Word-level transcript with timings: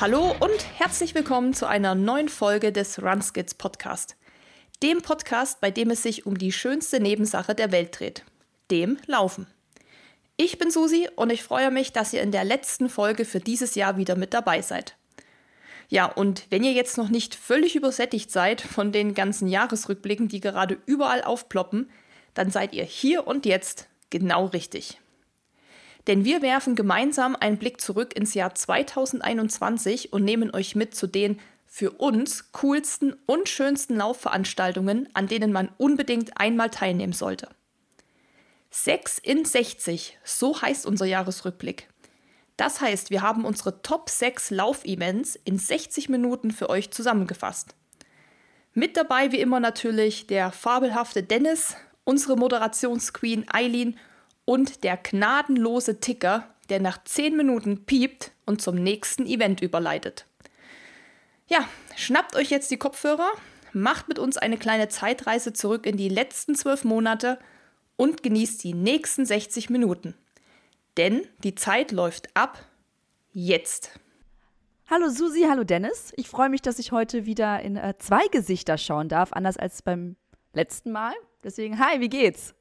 Hallo 0.00 0.32
und 0.38 0.64
herzlich 0.76 1.16
willkommen 1.16 1.54
zu 1.54 1.66
einer 1.66 1.96
neuen 1.96 2.28
Folge 2.28 2.70
des 2.70 3.02
Runskits 3.02 3.54
Podcast. 3.54 4.14
Dem 4.80 5.02
Podcast, 5.02 5.60
bei 5.60 5.72
dem 5.72 5.90
es 5.90 6.04
sich 6.04 6.24
um 6.24 6.38
die 6.38 6.52
schönste 6.52 7.00
Nebensache 7.00 7.52
der 7.52 7.72
Welt 7.72 7.98
dreht, 7.98 8.22
dem 8.70 8.98
Laufen. 9.06 9.48
Ich 10.36 10.56
bin 10.56 10.70
Susi 10.70 11.08
und 11.16 11.30
ich 11.30 11.42
freue 11.42 11.72
mich, 11.72 11.92
dass 11.92 12.12
ihr 12.12 12.22
in 12.22 12.30
der 12.30 12.44
letzten 12.44 12.88
Folge 12.88 13.24
für 13.24 13.40
dieses 13.40 13.74
Jahr 13.74 13.96
wieder 13.96 14.14
mit 14.14 14.34
dabei 14.34 14.62
seid. 14.62 14.94
Ja, 15.88 16.06
und 16.06 16.46
wenn 16.48 16.62
ihr 16.62 16.74
jetzt 16.74 16.96
noch 16.96 17.08
nicht 17.08 17.34
völlig 17.34 17.74
übersättigt 17.74 18.30
seid 18.30 18.60
von 18.60 18.92
den 18.92 19.14
ganzen 19.14 19.48
Jahresrückblicken, 19.48 20.28
die 20.28 20.38
gerade 20.38 20.78
überall 20.86 21.24
aufploppen, 21.24 21.90
dann 22.34 22.52
seid 22.52 22.72
ihr 22.72 22.84
hier 22.84 23.26
und 23.26 23.46
jetzt 23.46 23.88
genau 24.10 24.46
richtig. 24.46 25.00
Denn 26.08 26.24
wir 26.24 26.40
werfen 26.40 26.74
gemeinsam 26.74 27.36
einen 27.36 27.58
Blick 27.58 27.80
zurück 27.82 28.16
ins 28.16 28.32
Jahr 28.32 28.54
2021 28.54 30.12
und 30.12 30.24
nehmen 30.24 30.52
euch 30.54 30.74
mit 30.74 30.94
zu 30.94 31.06
den 31.06 31.38
für 31.66 31.90
uns 31.90 32.50
coolsten 32.52 33.14
und 33.26 33.50
schönsten 33.50 33.96
Laufveranstaltungen, 33.96 35.08
an 35.12 35.28
denen 35.28 35.52
man 35.52 35.68
unbedingt 35.76 36.40
einmal 36.40 36.70
teilnehmen 36.70 37.12
sollte. 37.12 37.50
6 38.70 39.18
in 39.18 39.44
60, 39.44 40.18
so 40.24 40.60
heißt 40.60 40.86
unser 40.86 41.04
Jahresrückblick. 41.04 41.88
Das 42.56 42.80
heißt, 42.80 43.10
wir 43.10 43.20
haben 43.20 43.44
unsere 43.44 43.82
Top 43.82 44.08
6 44.08 44.50
Laufevents 44.50 45.38
in 45.44 45.58
60 45.58 46.08
Minuten 46.08 46.50
für 46.52 46.70
euch 46.70 46.90
zusammengefasst. 46.90 47.74
Mit 48.72 48.96
dabei 48.96 49.30
wie 49.30 49.40
immer 49.40 49.60
natürlich 49.60 50.26
der 50.26 50.52
fabelhafte 50.52 51.22
Dennis, 51.22 51.76
unsere 52.04 52.36
Moderationsqueen 52.36 53.44
Eileen 53.52 53.98
und 54.48 54.82
der 54.82 54.96
gnadenlose 54.96 56.00
Ticker, 56.00 56.48
der 56.70 56.80
nach 56.80 57.04
10 57.04 57.36
Minuten 57.36 57.84
piept 57.84 58.32
und 58.46 58.62
zum 58.62 58.76
nächsten 58.76 59.26
Event 59.26 59.60
überleitet. 59.60 60.24
Ja, 61.48 61.68
schnappt 61.96 62.34
euch 62.34 62.48
jetzt 62.48 62.70
die 62.70 62.78
Kopfhörer, 62.78 63.30
macht 63.74 64.08
mit 64.08 64.18
uns 64.18 64.38
eine 64.38 64.56
kleine 64.56 64.88
Zeitreise 64.88 65.52
zurück 65.52 65.84
in 65.84 65.98
die 65.98 66.08
letzten 66.08 66.54
12 66.54 66.84
Monate 66.84 67.38
und 67.96 68.22
genießt 68.22 68.64
die 68.64 68.72
nächsten 68.72 69.26
60 69.26 69.68
Minuten. 69.68 70.14
Denn 70.96 71.26
die 71.44 71.54
Zeit 71.54 71.92
läuft 71.92 72.34
ab 72.34 72.58
jetzt. 73.34 74.00
Hallo 74.88 75.10
Susi, 75.10 75.44
hallo 75.46 75.64
Dennis. 75.64 76.14
Ich 76.16 76.26
freue 76.26 76.48
mich, 76.48 76.62
dass 76.62 76.78
ich 76.78 76.90
heute 76.90 77.26
wieder 77.26 77.60
in 77.60 77.76
äh, 77.76 77.98
zwei 77.98 78.26
Gesichter 78.28 78.78
schauen 78.78 79.10
darf, 79.10 79.34
anders 79.34 79.58
als 79.58 79.82
beim 79.82 80.16
letzten 80.54 80.90
Mal. 80.90 81.12
Deswegen, 81.44 81.78
hi, 81.78 82.00
wie 82.00 82.08
geht's? 82.08 82.54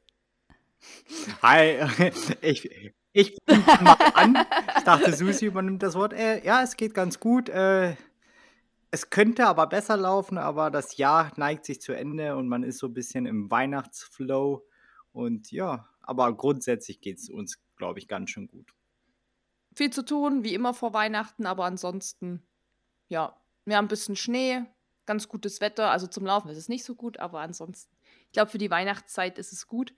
Hi, 1.42 1.88
ich, 2.42 2.70
ich 3.14 3.38
mal 3.48 3.98
an. 4.14 4.38
Ich 4.78 4.84
dachte, 4.84 5.14
Susi 5.14 5.46
übernimmt 5.46 5.84
das 5.84 5.96
Wort. 5.96 6.14
Äh, 6.14 6.46
ja, 6.46 6.62
es 6.62 6.78
geht 6.78 6.94
ganz 6.94 7.20
gut. 7.20 7.50
Äh, 7.50 7.96
es 8.92 9.10
könnte 9.10 9.48
aber 9.48 9.68
besser 9.68 9.98
laufen, 9.98 10.38
aber 10.38 10.72
das 10.72 10.98
Jahr 10.98 11.32
neigt 11.36 11.66
sich 11.66 11.82
zu 11.82 11.94
Ende 11.94 12.36
und 12.36 12.48
man 12.48 12.64
ist 12.64 12.80
so 12.80 12.88
ein 12.88 12.94
bisschen 12.94 13.26
im 13.26 13.52
Weihnachtsflow. 13.52 14.66
Und 15.12 15.52
ja, 15.52 15.90
aber 16.02 16.36
grundsätzlich 16.36 17.02
geht 17.02 17.18
es 17.18 17.30
uns 17.30 17.60
glaube 17.78 18.00
ich, 18.00 18.08
ganz 18.08 18.32
schön 18.32 18.48
gut. 18.48 18.74
Viel 19.76 19.92
zu 19.92 20.04
tun, 20.04 20.44
wie 20.44 20.54
immer 20.54 20.74
vor 20.74 20.94
Weihnachten, 20.94 21.46
aber 21.46 21.66
ansonsten, 21.66 22.46
ja, 23.08 23.40
wir 23.66 23.78
haben 23.78 23.86
ein 23.86 23.90
bisschen 23.90 24.16
Schnee, 24.16 24.64
ganz 25.06 25.28
gutes 25.28 25.62
Wetter. 25.62 25.92
Also 25.92 26.08
zum 26.08 26.26
Laufen 26.26 26.50
ist 26.50 26.58
es 26.58 26.68
nicht 26.68 26.84
so 26.84 26.96
gut, 26.96 27.20
aber 27.20 27.42
ansonsten, 27.42 27.96
ich 28.26 28.32
glaube, 28.32 28.52
für 28.52 28.58
die 28.58 28.72
Weihnachtszeit 28.72 29.38
ist 29.38 29.54
es 29.54 29.68
gut. 29.68 29.94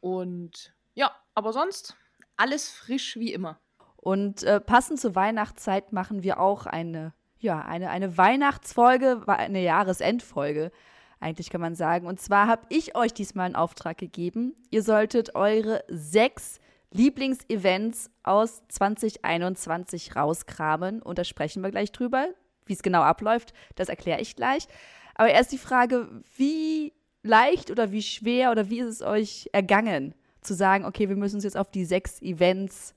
Und 0.00 0.74
ja, 0.94 1.10
aber 1.34 1.52
sonst 1.52 1.96
alles 2.36 2.70
frisch 2.70 3.16
wie 3.16 3.32
immer. 3.32 3.58
Und 3.96 4.42
äh, 4.44 4.60
passend 4.60 4.98
zur 4.98 5.14
Weihnachtszeit 5.14 5.92
machen 5.92 6.22
wir 6.22 6.40
auch 6.40 6.66
eine, 6.66 7.12
ja, 7.38 7.60
eine, 7.60 7.90
eine 7.90 8.16
Weihnachtsfolge, 8.16 9.22
eine 9.26 9.62
Jahresendfolge, 9.62 10.72
eigentlich 11.20 11.50
kann 11.50 11.60
man 11.60 11.74
sagen. 11.74 12.06
Und 12.06 12.18
zwar 12.18 12.48
habe 12.48 12.62
ich 12.70 12.96
euch 12.96 13.12
diesmal 13.12 13.46
einen 13.46 13.56
Auftrag 13.56 13.98
gegeben. 13.98 14.56
Ihr 14.70 14.82
solltet 14.82 15.34
eure 15.34 15.84
sechs 15.88 16.60
Lieblingsevents 16.92 18.10
aus 18.22 18.62
2021 18.68 20.16
rauskramen. 20.16 21.02
Und 21.02 21.18
da 21.18 21.24
sprechen 21.24 21.62
wir 21.62 21.70
gleich 21.70 21.92
drüber. 21.92 22.28
Wie 22.64 22.72
es 22.72 22.82
genau 22.82 23.02
abläuft, 23.02 23.52
das 23.74 23.88
erkläre 23.88 24.20
ich 24.20 24.34
gleich. 24.34 24.66
Aber 25.14 25.28
erst 25.28 25.52
die 25.52 25.58
Frage, 25.58 26.08
wie 26.36 26.94
leicht 27.22 27.70
oder 27.70 27.92
wie 27.92 28.02
schwer 28.02 28.50
oder 28.50 28.70
wie 28.70 28.80
ist 28.80 28.88
es 28.88 29.02
euch 29.02 29.48
ergangen, 29.52 30.14
zu 30.40 30.54
sagen, 30.54 30.84
okay, 30.84 31.08
wir 31.08 31.16
müssen 31.16 31.36
uns 31.36 31.44
jetzt 31.44 31.56
auf 31.56 31.70
die 31.70 31.84
sechs 31.84 32.20
Events 32.22 32.94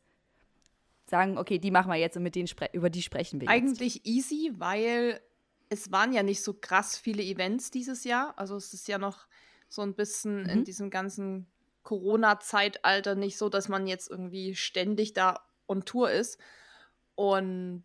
sagen, 1.05 1.37
okay, 1.37 1.59
die 1.59 1.71
machen 1.71 1.91
wir 1.91 1.97
jetzt 1.97 2.17
und 2.17 2.23
mit 2.23 2.35
denen 2.35 2.47
über 2.71 2.89
die 2.89 3.01
sprechen 3.01 3.39
wir 3.39 3.45
jetzt. 3.45 3.53
Eigentlich 3.53 4.05
easy, 4.05 4.51
weil 4.57 5.19
es 5.69 5.91
waren 5.91 6.13
ja 6.13 6.23
nicht 6.23 6.41
so 6.41 6.53
krass 6.53 6.97
viele 6.97 7.23
Events 7.23 7.71
dieses 7.71 8.03
Jahr. 8.03 8.33
Also 8.37 8.55
es 8.55 8.73
ist 8.73 8.87
ja 8.87 8.97
noch 8.97 9.27
so 9.69 9.81
ein 9.81 9.95
bisschen 9.95 10.43
mhm. 10.43 10.49
in 10.49 10.63
diesem 10.63 10.89
ganzen 10.89 11.47
Corona-Zeitalter 11.83 13.15
nicht 13.15 13.37
so, 13.37 13.49
dass 13.49 13.67
man 13.67 13.87
jetzt 13.87 14.09
irgendwie 14.09 14.55
ständig 14.55 15.13
da 15.13 15.41
on 15.67 15.83
Tour 15.83 16.11
ist. 16.11 16.39
Und 17.15 17.83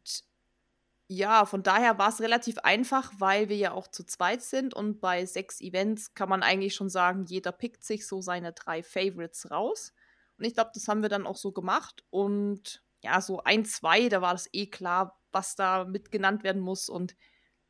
ja, 1.11 1.47
von 1.47 1.63
daher 1.63 1.99
war 1.99 2.11
es 2.11 2.21
relativ 2.21 2.59
einfach, 2.59 3.13
weil 3.17 3.49
wir 3.49 3.57
ja 3.57 3.73
auch 3.73 3.89
zu 3.89 4.05
zweit 4.05 4.43
sind 4.43 4.75
und 4.75 5.01
bei 5.01 5.25
sechs 5.25 5.63
Events 5.63 6.13
kann 6.13 6.29
man 6.29 6.43
eigentlich 6.43 6.75
schon 6.75 6.91
sagen, 6.91 7.25
jeder 7.25 7.51
pickt 7.51 7.83
sich 7.83 8.07
so 8.07 8.21
seine 8.21 8.53
drei 8.53 8.83
Favorites 8.83 9.51
raus. 9.51 9.95
Und 10.37 10.45
ich 10.45 10.53
glaube, 10.53 10.71
das 10.75 10.87
haben 10.87 11.01
wir 11.01 11.09
dann 11.09 11.27
auch 11.27 11.37
so 11.37 11.51
gemacht. 11.51 12.05
Und 12.11 12.85
ja, 13.01 13.23
so 13.23 13.43
ein, 13.43 13.65
zwei, 13.65 14.11
da 14.11 14.21
war 14.21 14.33
das 14.33 14.49
eh 14.53 14.67
klar, 14.67 15.19
was 15.33 15.57
da 15.57 15.85
mitgenannt 15.85 16.45
werden 16.45 16.61
muss. 16.61 16.91
Und 16.91 17.17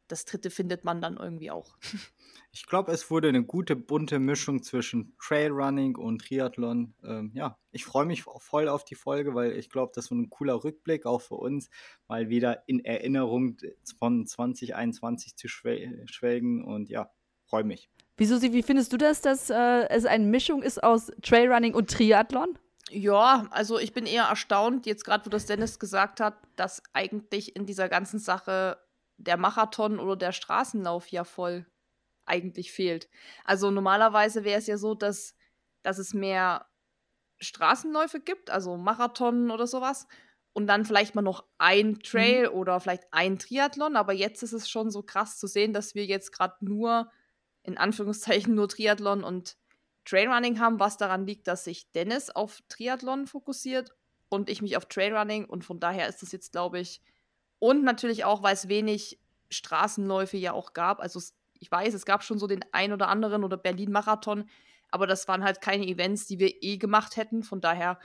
das 0.08 0.24
dritte 0.24 0.50
findet 0.50 0.84
man 0.84 1.00
dann 1.00 1.16
irgendwie 1.16 1.50
auch. 1.50 1.76
Ich 2.50 2.66
glaube, 2.66 2.92
es 2.92 3.10
wurde 3.10 3.28
eine 3.28 3.44
gute 3.44 3.76
bunte 3.76 4.18
Mischung 4.18 4.62
zwischen 4.62 5.14
Trailrunning 5.22 5.96
und 5.96 6.22
Triathlon. 6.22 6.94
Ähm, 7.04 7.30
ja, 7.34 7.58
ich 7.72 7.84
freue 7.84 8.06
mich 8.06 8.22
voll 8.22 8.68
auf 8.68 8.86
die 8.86 8.94
Folge, 8.94 9.34
weil 9.34 9.52
ich 9.52 9.68
glaube, 9.68 9.92
das 9.94 10.10
wird 10.10 10.18
ein 10.18 10.30
cooler 10.30 10.64
Rückblick 10.64 11.04
auch 11.04 11.20
für 11.20 11.34
uns, 11.34 11.68
mal 12.08 12.30
wieder 12.30 12.66
in 12.66 12.82
Erinnerung 12.84 13.58
von 13.98 14.26
2021 14.26 15.36
zu 15.36 15.46
schwelgen 15.46 16.64
und 16.64 16.88
ja, 16.88 17.10
freue 17.44 17.64
mich. 17.64 17.90
Wieso, 18.16 18.40
wie 18.42 18.62
findest 18.62 18.92
du 18.92 18.96
das, 18.96 19.20
dass 19.20 19.50
äh, 19.50 19.88
es 19.90 20.06
eine 20.06 20.26
Mischung 20.26 20.62
ist 20.62 20.82
aus 20.82 21.12
Trailrunning 21.22 21.74
und 21.74 21.90
Triathlon? 21.90 22.58
Ja, 22.90 23.46
also 23.50 23.78
ich 23.78 23.92
bin 23.92 24.06
eher 24.06 24.24
erstaunt, 24.24 24.86
jetzt 24.86 25.04
gerade, 25.04 25.26
wo 25.26 25.30
das 25.30 25.46
Dennis 25.46 25.78
gesagt 25.78 26.20
hat, 26.20 26.34
dass 26.56 26.82
eigentlich 26.92 27.54
in 27.54 27.66
dieser 27.66 27.88
ganzen 27.88 28.18
Sache 28.18 28.78
der 29.18 29.36
Marathon 29.36 29.98
oder 29.98 30.16
der 30.16 30.32
Straßenlauf 30.32 31.08
ja 31.08 31.24
voll 31.24 31.66
eigentlich 32.24 32.72
fehlt. 32.72 33.08
Also 33.44 33.70
normalerweise 33.70 34.44
wäre 34.44 34.58
es 34.58 34.66
ja 34.66 34.78
so, 34.78 34.94
dass, 34.94 35.34
dass 35.82 35.98
es 35.98 36.14
mehr 36.14 36.66
Straßenläufe 37.40 38.20
gibt, 38.20 38.50
also 38.50 38.76
Marathon 38.76 39.50
oder 39.50 39.66
sowas. 39.66 40.06
Und 40.52 40.66
dann 40.66 40.84
vielleicht 40.84 41.14
mal 41.14 41.22
noch 41.22 41.44
ein 41.58 42.00
Trail 42.00 42.48
mhm. 42.48 42.56
oder 42.56 42.80
vielleicht 42.80 43.04
ein 43.12 43.38
Triathlon. 43.38 43.96
Aber 43.96 44.12
jetzt 44.12 44.42
ist 44.42 44.52
es 44.52 44.68
schon 44.68 44.90
so 44.90 45.02
krass 45.02 45.38
zu 45.38 45.46
sehen, 45.46 45.72
dass 45.72 45.94
wir 45.94 46.04
jetzt 46.04 46.32
gerade 46.32 46.56
nur, 46.60 47.10
in 47.62 47.78
Anführungszeichen, 47.78 48.54
nur 48.54 48.68
Triathlon 48.68 49.22
und 49.22 49.56
Trailrunning 50.04 50.58
haben, 50.58 50.80
was 50.80 50.96
daran 50.96 51.26
liegt, 51.26 51.46
dass 51.46 51.64
sich 51.64 51.92
Dennis 51.92 52.30
auf 52.30 52.60
Triathlon 52.68 53.26
fokussiert 53.26 53.94
und 54.28 54.50
ich 54.50 54.62
mich 54.62 54.76
auf 54.76 54.86
Trailrunning. 54.86 55.44
Und 55.44 55.64
von 55.64 55.78
daher 55.78 56.08
ist 56.08 56.22
es 56.22 56.32
jetzt, 56.32 56.52
glaube 56.52 56.80
ich, 56.80 57.02
und 57.58 57.84
natürlich 57.84 58.24
auch, 58.24 58.42
weil 58.42 58.54
es 58.54 58.68
wenig 58.68 59.20
Straßenläufe 59.50 60.36
ja 60.36 60.52
auch 60.52 60.72
gab. 60.72 61.00
Also 61.00 61.20
ich 61.58 61.70
weiß, 61.70 61.94
es 61.94 62.04
gab 62.04 62.22
schon 62.22 62.38
so 62.38 62.46
den 62.46 62.64
ein 62.72 62.92
oder 62.92 63.08
anderen 63.08 63.44
oder 63.44 63.56
Berlin-Marathon, 63.56 64.48
aber 64.90 65.06
das 65.06 65.28
waren 65.28 65.44
halt 65.44 65.60
keine 65.60 65.86
Events, 65.86 66.26
die 66.26 66.38
wir 66.38 66.62
eh 66.62 66.76
gemacht 66.76 67.16
hätten. 67.16 67.42
Von 67.42 67.60
daher, 67.60 67.98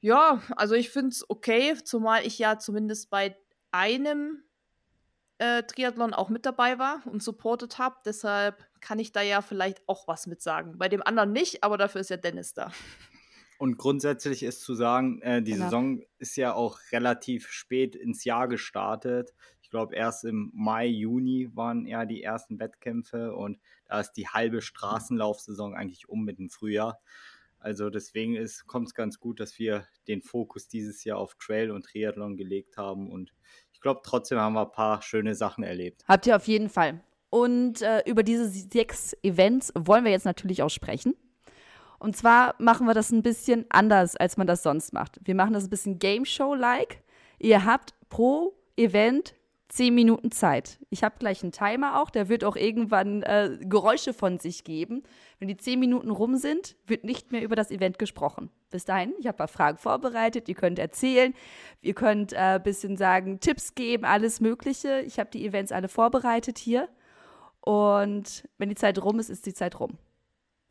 ja, 0.00 0.42
also 0.56 0.74
ich 0.74 0.90
finde 0.90 1.10
es 1.10 1.28
okay, 1.28 1.76
zumal 1.82 2.26
ich 2.26 2.38
ja 2.38 2.58
zumindest 2.58 3.10
bei 3.10 3.36
einem 3.70 4.42
äh, 5.38 5.64
Triathlon 5.64 6.14
auch 6.14 6.28
mit 6.28 6.46
dabei 6.46 6.78
war 6.78 7.02
und 7.06 7.22
supportet 7.22 7.78
habe. 7.78 7.96
Deshalb 8.04 8.64
kann 8.80 8.98
ich 8.98 9.12
da 9.12 9.22
ja 9.22 9.42
vielleicht 9.42 9.82
auch 9.88 10.06
was 10.06 10.26
mit 10.26 10.40
sagen. 10.42 10.78
Bei 10.78 10.88
dem 10.88 11.02
anderen 11.02 11.32
nicht, 11.32 11.64
aber 11.64 11.78
dafür 11.78 12.00
ist 12.00 12.10
ja 12.10 12.16
Dennis 12.16 12.54
da. 12.54 12.70
Und 13.62 13.78
grundsätzlich 13.78 14.42
ist 14.42 14.62
zu 14.62 14.74
sagen, 14.74 15.22
äh, 15.22 15.40
die 15.40 15.52
genau. 15.52 15.66
Saison 15.66 16.02
ist 16.18 16.34
ja 16.34 16.52
auch 16.52 16.80
relativ 16.90 17.46
spät 17.46 17.94
ins 17.94 18.24
Jahr 18.24 18.48
gestartet. 18.48 19.32
Ich 19.62 19.70
glaube, 19.70 19.94
erst 19.94 20.24
im 20.24 20.50
Mai, 20.52 20.86
Juni 20.86 21.48
waren 21.54 21.86
ja 21.86 22.04
die 22.04 22.24
ersten 22.24 22.58
Wettkämpfe 22.58 23.36
und 23.36 23.60
da 23.86 24.00
ist 24.00 24.14
die 24.14 24.26
halbe 24.26 24.62
Straßenlaufsaison 24.62 25.76
eigentlich 25.76 26.08
um 26.08 26.24
mit 26.24 26.40
dem 26.40 26.50
Frühjahr. 26.50 26.98
Also 27.60 27.88
deswegen 27.88 28.36
kommt 28.66 28.88
es 28.88 28.94
ganz 28.94 29.20
gut, 29.20 29.38
dass 29.38 29.56
wir 29.60 29.86
den 30.08 30.22
Fokus 30.22 30.66
dieses 30.66 31.04
Jahr 31.04 31.18
auf 31.18 31.36
Trail 31.36 31.70
und 31.70 31.84
Triathlon 31.84 32.36
gelegt 32.36 32.76
haben 32.76 33.12
und 33.12 33.32
ich 33.72 33.80
glaube, 33.80 34.00
trotzdem 34.02 34.40
haben 34.40 34.54
wir 34.54 34.66
ein 34.66 34.72
paar 34.72 35.02
schöne 35.02 35.36
Sachen 35.36 35.62
erlebt. 35.62 36.02
Habt 36.08 36.26
ihr 36.26 36.34
auf 36.34 36.48
jeden 36.48 36.68
Fall. 36.68 37.00
Und 37.30 37.80
äh, 37.80 38.02
über 38.06 38.24
diese 38.24 38.48
sechs 38.48 39.16
Events 39.22 39.72
wollen 39.78 40.04
wir 40.04 40.10
jetzt 40.10 40.26
natürlich 40.26 40.64
auch 40.64 40.68
sprechen. 40.68 41.14
Und 42.02 42.16
zwar 42.16 42.56
machen 42.58 42.88
wir 42.88 42.94
das 42.94 43.12
ein 43.12 43.22
bisschen 43.22 43.64
anders, 43.68 44.16
als 44.16 44.36
man 44.36 44.48
das 44.48 44.64
sonst 44.64 44.92
macht. 44.92 45.20
Wir 45.22 45.36
machen 45.36 45.52
das 45.52 45.64
ein 45.64 45.70
bisschen 45.70 46.00
Game 46.00 46.24
Show-like. 46.24 47.00
Ihr 47.38 47.64
habt 47.64 47.94
pro 48.08 48.54
Event 48.76 49.36
10 49.68 49.94
Minuten 49.94 50.32
Zeit. 50.32 50.80
Ich 50.90 51.04
habe 51.04 51.14
gleich 51.20 51.44
einen 51.44 51.52
Timer 51.52 52.02
auch, 52.02 52.10
der 52.10 52.28
wird 52.28 52.42
auch 52.42 52.56
irgendwann 52.56 53.22
äh, 53.22 53.56
Geräusche 53.60 54.12
von 54.14 54.40
sich 54.40 54.64
geben. 54.64 55.04
Wenn 55.38 55.46
die 55.46 55.56
10 55.56 55.78
Minuten 55.78 56.10
rum 56.10 56.34
sind, 56.34 56.74
wird 56.88 57.04
nicht 57.04 57.30
mehr 57.30 57.42
über 57.42 57.54
das 57.54 57.70
Event 57.70 58.00
gesprochen. 58.00 58.50
Bis 58.70 58.84
dahin, 58.84 59.14
ich 59.20 59.28
habe 59.28 59.36
ein 59.36 59.38
paar 59.38 59.46
Fragen 59.46 59.78
vorbereitet, 59.78 60.48
ihr 60.48 60.56
könnt 60.56 60.80
erzählen, 60.80 61.34
ihr 61.82 61.94
könnt 61.94 62.34
ein 62.34 62.56
äh, 62.56 62.60
bisschen 62.60 62.96
sagen, 62.96 63.38
Tipps 63.38 63.76
geben, 63.76 64.04
alles 64.04 64.40
Mögliche. 64.40 65.02
Ich 65.02 65.20
habe 65.20 65.30
die 65.30 65.46
Events 65.46 65.70
alle 65.70 65.86
vorbereitet 65.86 66.58
hier. 66.58 66.88
Und 67.60 68.42
wenn 68.58 68.70
die 68.70 68.74
Zeit 68.74 69.00
rum 69.00 69.20
ist, 69.20 69.30
ist 69.30 69.46
die 69.46 69.54
Zeit 69.54 69.78
rum. 69.78 69.98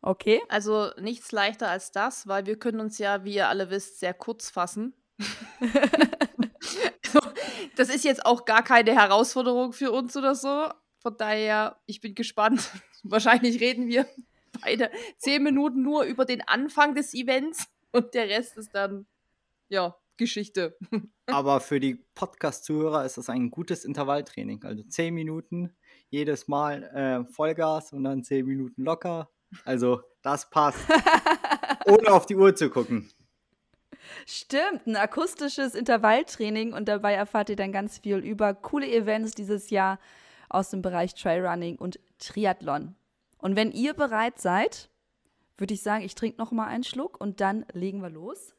Okay? 0.01 0.41
Also 0.49 0.89
nichts 0.99 1.31
leichter 1.31 1.69
als 1.69 1.91
das, 1.91 2.27
weil 2.27 2.45
wir 2.45 2.57
können 2.57 2.79
uns 2.79 2.97
ja, 2.97 3.23
wie 3.23 3.35
ihr 3.35 3.49
alle 3.49 3.69
wisst, 3.69 3.99
sehr 3.99 4.13
kurz 4.13 4.49
fassen. 4.49 4.95
das 7.75 7.89
ist 7.89 8.03
jetzt 8.03 8.25
auch 8.25 8.45
gar 8.45 8.63
keine 8.63 8.93
Herausforderung 8.93 9.73
für 9.73 9.91
uns 9.91 10.17
oder 10.17 10.33
so. 10.33 10.69
Von 10.99 11.17
daher, 11.17 11.79
ich 11.85 12.01
bin 12.01 12.15
gespannt. 12.15 12.69
Wahrscheinlich 13.03 13.59
reden 13.59 13.87
wir 13.87 14.07
beide 14.61 14.91
zehn 15.17 15.43
Minuten 15.43 15.81
nur 15.81 16.03
über 16.03 16.25
den 16.25 16.41
Anfang 16.47 16.95
des 16.95 17.13
Events 17.13 17.67
und 17.91 18.13
der 18.13 18.27
Rest 18.27 18.57
ist 18.57 18.73
dann, 18.73 19.05
ja, 19.69 19.95
Geschichte. 20.17 20.77
Aber 21.27 21.59
für 21.59 21.79
die 21.79 21.95
Podcast-Zuhörer 22.13 23.05
ist 23.05 23.17
das 23.17 23.29
ein 23.29 23.49
gutes 23.49 23.85
Intervalltraining. 23.85 24.63
Also 24.63 24.83
zehn 24.83 25.13
Minuten 25.13 25.75
jedes 26.09 26.47
Mal 26.47 26.83
äh, 26.83 27.31
Vollgas 27.33 27.93
und 27.93 28.03
dann 28.03 28.23
zehn 28.23 28.45
Minuten 28.45 28.83
locker. 28.83 29.31
Also 29.65 30.01
das 30.21 30.49
passt. 30.49 30.79
Ohne 31.85 32.11
auf 32.11 32.25
die 32.25 32.35
Uhr 32.35 32.55
zu 32.55 32.69
gucken. 32.69 33.09
Stimmt, 34.25 34.87
ein 34.87 34.95
akustisches 34.95 35.75
Intervalltraining 35.75 36.73
und 36.73 36.87
dabei 36.87 37.13
erfahrt 37.13 37.49
ihr 37.49 37.55
dann 37.55 37.71
ganz 37.71 37.99
viel 37.99 38.17
über 38.17 38.53
coole 38.53 38.87
Events 38.87 39.31
dieses 39.31 39.69
Jahr 39.69 39.99
aus 40.49 40.69
dem 40.69 40.81
Bereich 40.81 41.15
Trailrunning 41.15 41.77
und 41.77 41.99
Triathlon. 42.19 42.95
Und 43.37 43.55
wenn 43.55 43.71
ihr 43.71 43.93
bereit 43.93 44.39
seid, 44.39 44.89
würde 45.57 45.73
ich 45.73 45.81
sagen, 45.81 46.03
ich 46.03 46.15
trinke 46.15 46.37
noch 46.37 46.51
mal 46.51 46.67
einen 46.67 46.83
Schluck 46.83 47.19
und 47.19 47.41
dann 47.41 47.65
legen 47.73 48.01
wir 48.01 48.09
los. 48.09 48.53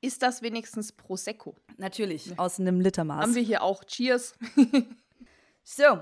Ist 0.00 0.22
das 0.22 0.42
wenigstens 0.42 0.92
Prosecco? 0.92 1.56
Natürlich, 1.76 2.38
aus 2.38 2.60
einem 2.60 2.80
Litermaß. 2.80 3.22
Haben 3.22 3.34
wir 3.34 3.42
hier 3.42 3.62
auch. 3.62 3.84
Cheers. 3.84 4.34
so, 5.64 5.98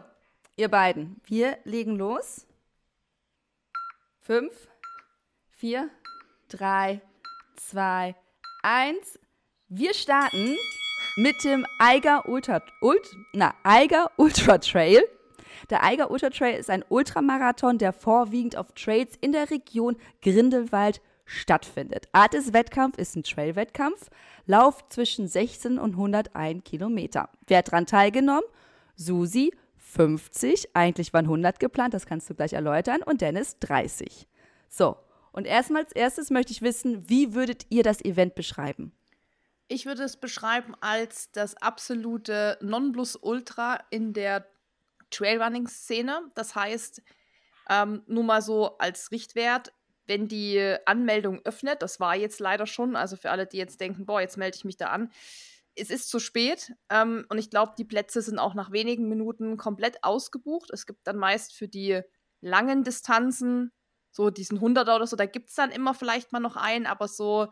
ihr 0.57 0.69
beiden, 0.69 1.21
wir 1.25 1.59
legen 1.65 1.97
los. 1.97 2.46
Fünf, 4.27 4.67
vier, 5.51 5.89
drei, 6.49 7.01
zwei, 7.55 8.17
eins. 8.61 9.21
Wir 9.69 9.95
starten 9.95 10.57
mit 11.15 11.45
dem 11.45 11.65
Eiger 11.79 12.29
Ultra, 12.29 12.61
Ult, 12.81 13.09
na, 13.35 13.55
Eiger 13.63 14.11
Ultra 14.17 14.59
Trail. 14.59 15.05
Der 15.71 15.85
Eiger 15.85 16.11
Ultra 16.11 16.31
Trail 16.31 16.59
ist 16.59 16.71
ein 16.71 16.85
Ultramarathon, 16.89 17.79
der 17.79 17.93
vorwiegend 17.93 18.57
auf 18.57 18.73
Trails 18.73 19.15
in 19.21 19.31
der 19.31 19.49
Region 19.49 19.97
Grindelwald 20.23 21.01
stattfindet. 21.25 22.09
Art 22.11 22.35
des 22.35 22.53
Wettkampfs 22.53 22.99
ist 22.99 23.15
ein 23.15 23.23
Trail-Wettkampf, 23.23 24.11
Lauf 24.45 24.89
zwischen 24.89 25.29
16 25.29 25.79
und 25.79 25.93
101 25.93 26.65
Kilometer. 26.65 27.29
Wer 27.47 27.59
hat 27.59 27.69
daran 27.69 27.87
teilgenommen? 27.87 28.43
Susi 28.97 29.53
50, 29.87 30.75
eigentlich 30.75 31.13
waren 31.13 31.27
100 31.27 31.61
geplant, 31.61 31.95
das 31.95 32.07
kannst 32.07 32.29
du 32.29 32.35
gleich 32.35 32.53
erläutern, 32.53 33.03
und 33.03 33.21
Dennis 33.21 33.59
30. 33.61 34.27
So, 34.69 34.97
und 35.33 35.47
erstmal 35.47 35.85
als 35.85 35.93
erstes 35.93 36.31
möchte 36.31 36.53
ich 36.53 36.61
wissen, 36.61 37.09
wie 37.09 37.35
würdet 37.35 37.67
ihr 37.71 37.83
das 37.83 38.05
Event 38.05 38.35
beschreiben? 38.35 38.93
Ich 39.69 39.87
würde 39.87 40.03
es 40.03 40.17
beschreiben 40.17 40.75
als 40.81 41.31
das 41.33 41.57
absolute 41.57 42.59
Nonplusultra 42.61 43.81
in 43.91 44.13
der 44.13 44.47
Trailrunning-Szene. 45.11 46.31
Das 46.35 46.55
heißt, 46.55 47.03
ähm, 47.71 48.03
nur 48.07 48.25
mal 48.25 48.43
so 48.43 48.79
als 48.79 49.11
Richtwert, 49.11 49.73
wenn 50.07 50.29
die 50.29 50.77
Anmeldung 50.85 51.41
öffnet, 51.45 51.83
das 51.83 52.01
war 52.01 52.17
jetzt 52.17 52.39
leider 52.39 52.67
schon, 52.67 52.97
also 52.97 53.17
für 53.17 53.31
alle, 53.31 53.47
die 53.47 53.57
jetzt 53.57 53.81
denken, 53.81 54.07
boah, 54.07 54.21
jetzt 54.21 54.37
melde 54.37 54.57
ich 54.57 54.65
mich 54.65 54.77
da 54.77 54.87
an, 54.89 55.11
es 55.77 55.91
ist 55.91 56.09
zu 56.09 56.19
spät 56.19 56.73
ähm, 56.91 57.27
und 57.29 57.39
ich 57.39 57.51
glaube, 57.51 57.75
die 57.77 57.85
Plätze 57.85 58.23
sind 58.23 58.39
auch 58.39 58.55
nach 58.55 58.73
wenigen 58.73 59.09
Minuten 59.09 59.57
komplett 59.57 60.03
ausgebucht. 60.03 60.71
Es 60.71 60.87
gibt 60.87 61.07
dann 61.07 61.17
meist 61.17 61.55
für 61.55 61.69
die 61.69 62.01
langen 62.41 62.83
Distanzen 62.83 63.73
so 64.11 64.31
diesen 64.31 64.59
100er 64.59 64.97
oder 64.97 65.07
so, 65.07 65.15
da 65.15 65.27
gibt 65.27 65.51
es 65.51 65.55
dann 65.55 65.71
immer 65.71 65.93
vielleicht 65.93 66.33
mal 66.33 66.41
noch 66.41 66.57
einen, 66.57 66.87
aber 66.87 67.07
so, 67.07 67.49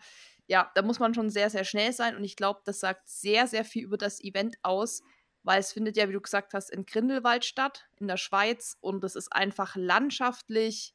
ja, 0.46 0.70
da 0.74 0.82
muss 0.82 0.98
man 0.98 1.12
schon 1.12 1.28
sehr, 1.28 1.50
sehr 1.50 1.64
schnell 1.64 1.92
sein 1.92 2.16
und 2.16 2.24
ich 2.24 2.36
glaube, 2.36 2.62
das 2.64 2.80
sagt 2.80 3.08
sehr, 3.08 3.46
sehr 3.46 3.64
viel 3.64 3.84
über 3.84 3.98
das 3.98 4.20
Event 4.22 4.56
aus, 4.62 5.02
weil 5.42 5.60
es 5.60 5.72
findet 5.72 5.96
ja, 5.96 6.08
wie 6.08 6.14
du 6.14 6.22
gesagt 6.22 6.54
hast, 6.54 6.70
in 6.70 6.86
Grindelwald 6.86 7.44
statt, 7.44 7.84
in 7.96 8.08
der 8.08 8.16
Schweiz 8.16 8.78
und 8.80 9.04
es 9.04 9.14
ist 9.14 9.30
einfach 9.32 9.76
landschaftlich 9.76 10.94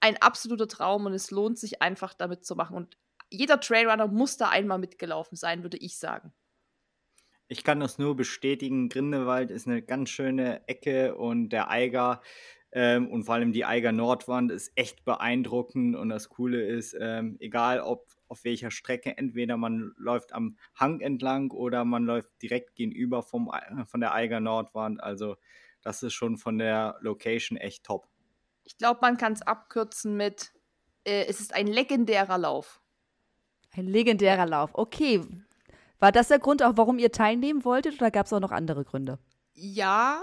ein 0.00 0.16
absoluter 0.16 0.66
Traum 0.66 1.06
und 1.06 1.14
es 1.14 1.30
lohnt 1.30 1.58
sich 1.58 1.80
einfach 1.80 2.12
damit 2.14 2.44
zu 2.44 2.56
machen 2.56 2.76
und 2.76 2.98
jeder 3.30 3.60
Trailrunner 3.60 4.08
muss 4.08 4.36
da 4.36 4.48
einmal 4.48 4.78
mitgelaufen 4.78 5.36
sein, 5.36 5.62
würde 5.62 5.76
ich 5.76 5.98
sagen. 5.98 6.32
Ich 7.48 7.64
kann 7.64 7.80
das 7.80 7.98
nur 7.98 8.14
bestätigen. 8.14 8.90
Grindelwald 8.90 9.50
ist 9.50 9.66
eine 9.66 9.82
ganz 9.82 10.10
schöne 10.10 10.68
Ecke 10.68 11.16
und 11.16 11.48
der 11.48 11.70
Eiger 11.70 12.20
ähm, 12.72 13.08
und 13.10 13.24
vor 13.24 13.36
allem 13.36 13.52
die 13.52 13.64
Eiger 13.64 13.92
Nordwand 13.92 14.52
ist 14.52 14.72
echt 14.74 15.04
beeindruckend. 15.04 15.96
Und 15.96 16.10
das 16.10 16.28
Coole 16.28 16.62
ist, 16.62 16.94
ähm, 17.00 17.36
egal 17.40 17.80
ob 17.80 18.06
auf 18.28 18.44
welcher 18.44 18.70
Strecke, 18.70 19.16
entweder 19.16 19.56
man 19.56 19.94
läuft 19.96 20.34
am 20.34 20.58
Hang 20.74 21.00
entlang 21.00 21.50
oder 21.50 21.86
man 21.86 22.04
läuft 22.04 22.30
direkt 22.42 22.74
gegenüber 22.74 23.22
vom, 23.22 23.50
äh, 23.50 23.86
von 23.86 24.00
der 24.00 24.12
Eiger 24.12 24.40
Nordwand. 24.40 25.02
Also 25.02 25.36
das 25.80 26.02
ist 26.02 26.12
schon 26.12 26.36
von 26.36 26.58
der 26.58 26.98
Location 27.00 27.56
echt 27.56 27.84
top. 27.84 28.06
Ich 28.64 28.76
glaube, 28.76 28.98
man 29.00 29.16
kann 29.16 29.32
es 29.32 29.40
abkürzen 29.40 30.18
mit, 30.18 30.52
äh, 31.04 31.24
es 31.24 31.40
ist 31.40 31.54
ein 31.54 31.66
legendärer 31.66 32.36
Lauf. 32.36 32.82
Ein 33.74 33.86
legendärer 33.86 34.44
Lauf. 34.44 34.72
Okay. 34.74 35.22
War 35.98 36.12
das 36.12 36.28
der 36.28 36.38
Grund 36.38 36.62
auch, 36.62 36.72
warum 36.76 36.98
ihr 36.98 37.12
teilnehmen 37.12 37.64
wolltet 37.64 37.94
oder 37.94 38.10
gab 38.10 38.26
es 38.26 38.32
auch 38.32 38.40
noch 38.40 38.52
andere 38.52 38.84
Gründe? 38.84 39.18
Ja, 39.54 40.20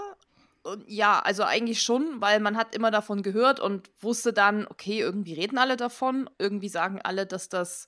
ja, 0.86 1.20
also 1.20 1.42
eigentlich 1.44 1.82
schon, 1.82 2.20
weil 2.20 2.40
man 2.40 2.56
hat 2.56 2.74
immer 2.74 2.90
davon 2.90 3.22
gehört 3.22 3.60
und 3.60 3.90
wusste 4.00 4.32
dann, 4.32 4.66
okay, 4.66 4.98
irgendwie 5.00 5.34
reden 5.34 5.58
alle 5.58 5.76
davon, 5.76 6.28
irgendwie 6.38 6.68
sagen 6.68 7.00
alle, 7.02 7.26
dass 7.26 7.48
das 7.48 7.86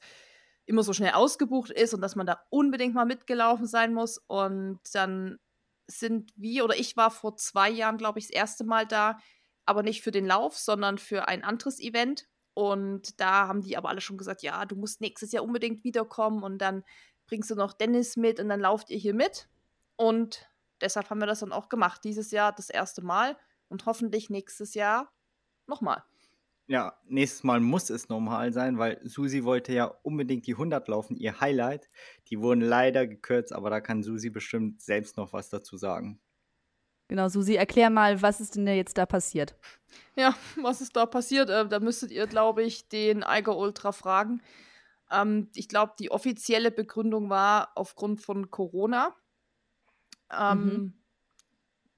immer 0.66 0.82
so 0.82 0.92
schnell 0.92 1.12
ausgebucht 1.12 1.70
ist 1.70 1.94
und 1.94 2.02
dass 2.02 2.14
man 2.14 2.26
da 2.26 2.40
unbedingt 2.50 2.94
mal 2.94 3.06
mitgelaufen 3.06 3.66
sein 3.66 3.94
muss. 3.94 4.18
Und 4.26 4.80
dann 4.92 5.38
sind 5.86 6.30
wir 6.36 6.64
oder 6.64 6.76
ich 6.76 6.96
war 6.96 7.10
vor 7.10 7.36
zwei 7.36 7.70
Jahren, 7.70 7.96
glaube 7.96 8.18
ich, 8.18 8.26
das 8.26 8.34
erste 8.34 8.64
Mal 8.64 8.86
da, 8.86 9.18
aber 9.64 9.82
nicht 9.82 10.02
für 10.02 10.10
den 10.10 10.26
Lauf, 10.26 10.58
sondern 10.58 10.98
für 10.98 11.26
ein 11.26 11.42
anderes 11.42 11.80
Event. 11.80 12.28
Und 12.54 13.20
da 13.20 13.48
haben 13.48 13.62
die 13.62 13.76
aber 13.76 13.88
alle 13.88 14.00
schon 14.00 14.18
gesagt, 14.18 14.42
ja, 14.42 14.66
du 14.66 14.76
musst 14.76 15.00
nächstes 15.00 15.32
Jahr 15.32 15.44
unbedingt 15.44 15.84
wiederkommen 15.84 16.42
und 16.42 16.58
dann 16.58 16.84
bringst 17.28 17.50
du 17.50 17.54
noch 17.54 17.72
Dennis 17.72 18.16
mit 18.16 18.40
und 18.40 18.48
dann 18.48 18.60
lauft 18.60 18.90
ihr 18.90 18.98
hier 18.98 19.14
mit. 19.14 19.48
Und 19.96 20.50
deshalb 20.80 21.10
haben 21.10 21.20
wir 21.20 21.26
das 21.26 21.40
dann 21.40 21.52
auch 21.52 21.68
gemacht. 21.68 22.02
Dieses 22.04 22.30
Jahr 22.30 22.52
das 22.52 22.70
erste 22.70 23.02
Mal 23.02 23.36
und 23.68 23.86
hoffentlich 23.86 24.30
nächstes 24.30 24.74
Jahr 24.74 25.12
nochmal. 25.66 26.02
Ja, 26.66 26.98
nächstes 27.06 27.44
Mal 27.44 27.60
muss 27.60 27.88
es 27.88 28.10
normal 28.10 28.52
sein, 28.52 28.76
weil 28.76 29.00
Susi 29.02 29.44
wollte 29.44 29.72
ja 29.72 29.86
unbedingt 30.02 30.46
die 30.46 30.52
100 30.52 30.86
laufen, 30.88 31.16
ihr 31.16 31.40
Highlight. 31.40 31.88
Die 32.28 32.40
wurden 32.40 32.60
leider 32.60 33.06
gekürzt, 33.06 33.54
aber 33.54 33.70
da 33.70 33.80
kann 33.80 34.02
Susi 34.02 34.28
bestimmt 34.28 34.82
selbst 34.82 35.16
noch 35.16 35.32
was 35.32 35.48
dazu 35.48 35.78
sagen. 35.78 36.20
Genau, 37.08 37.28
Susi, 37.28 37.54
erklär 37.54 37.88
mal, 37.88 38.20
was 38.20 38.38
ist 38.38 38.54
denn 38.54 38.66
jetzt 38.66 38.98
da 38.98 39.06
passiert? 39.06 39.56
Ja, 40.14 40.36
was 40.56 40.82
ist 40.82 40.94
da 40.94 41.06
passiert? 41.06 41.48
Äh, 41.48 41.66
da 41.66 41.80
müsstet 41.80 42.10
ihr, 42.10 42.26
glaube 42.26 42.62
ich, 42.62 42.88
den 42.88 43.22
Eiger 43.22 43.56
Ultra 43.56 43.92
fragen. 43.92 44.42
Ähm, 45.10 45.50
ich 45.54 45.68
glaube, 45.68 45.94
die 45.98 46.10
offizielle 46.10 46.70
Begründung 46.70 47.30
war 47.30 47.72
aufgrund 47.74 48.20
von 48.20 48.50
Corona. 48.50 49.14
Ähm, 50.30 50.94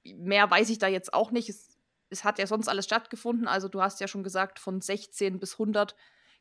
mhm. 0.03 0.25
Mehr 0.25 0.49
weiß 0.49 0.69
ich 0.69 0.79
da 0.79 0.87
jetzt 0.87 1.13
auch 1.13 1.31
nicht. 1.31 1.49
Es, 1.49 1.77
es, 2.09 2.23
hat 2.23 2.39
ja 2.39 2.47
sonst 2.47 2.67
alles 2.67 2.85
stattgefunden. 2.85 3.47
Also 3.47 3.67
du 3.67 3.81
hast 3.81 3.99
ja 3.99 4.07
schon 4.07 4.23
gesagt, 4.23 4.59
von 4.59 4.81
16 4.81 5.39
bis 5.39 5.53
100 5.53 5.95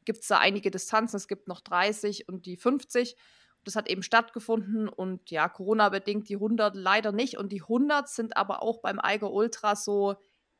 gibt 0.04 0.20
es 0.20 0.28
da 0.28 0.38
einige 0.38 0.70
Distanzen. 0.70 1.16
Es 1.16 1.28
gibt 1.28 1.48
noch 1.48 1.60
30 1.60 2.28
und 2.28 2.46
die 2.46 2.56
50. 2.56 3.16
Das 3.64 3.76
hat 3.76 3.90
eben 3.90 4.02
stattgefunden 4.02 4.88
und 4.88 5.30
ja, 5.30 5.46
Corona-bedingt 5.48 6.30
die 6.30 6.36
100 6.36 6.74
leider 6.74 7.12
nicht. 7.12 7.36
Und 7.36 7.52
die 7.52 7.60
100 7.60 8.08
sind 8.08 8.36
aber 8.36 8.62
auch 8.62 8.80
beim 8.80 8.98
Eiger 8.98 9.30
Ultra 9.30 9.76
so 9.76 10.16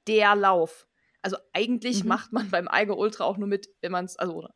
der 0.06 0.36
Lauf. 0.36 0.86
Also 1.22 1.38
eigentlich 1.52 2.02
mhm. 2.02 2.08
macht 2.08 2.32
man 2.32 2.50
beim 2.50 2.68
Eiger 2.68 2.98
Ultra 2.98 3.24
auch 3.24 3.38
nur 3.38 3.48
mit, 3.48 3.70
wenn 3.80 3.92
man 3.92 4.04
es, 4.04 4.16
also 4.16 4.48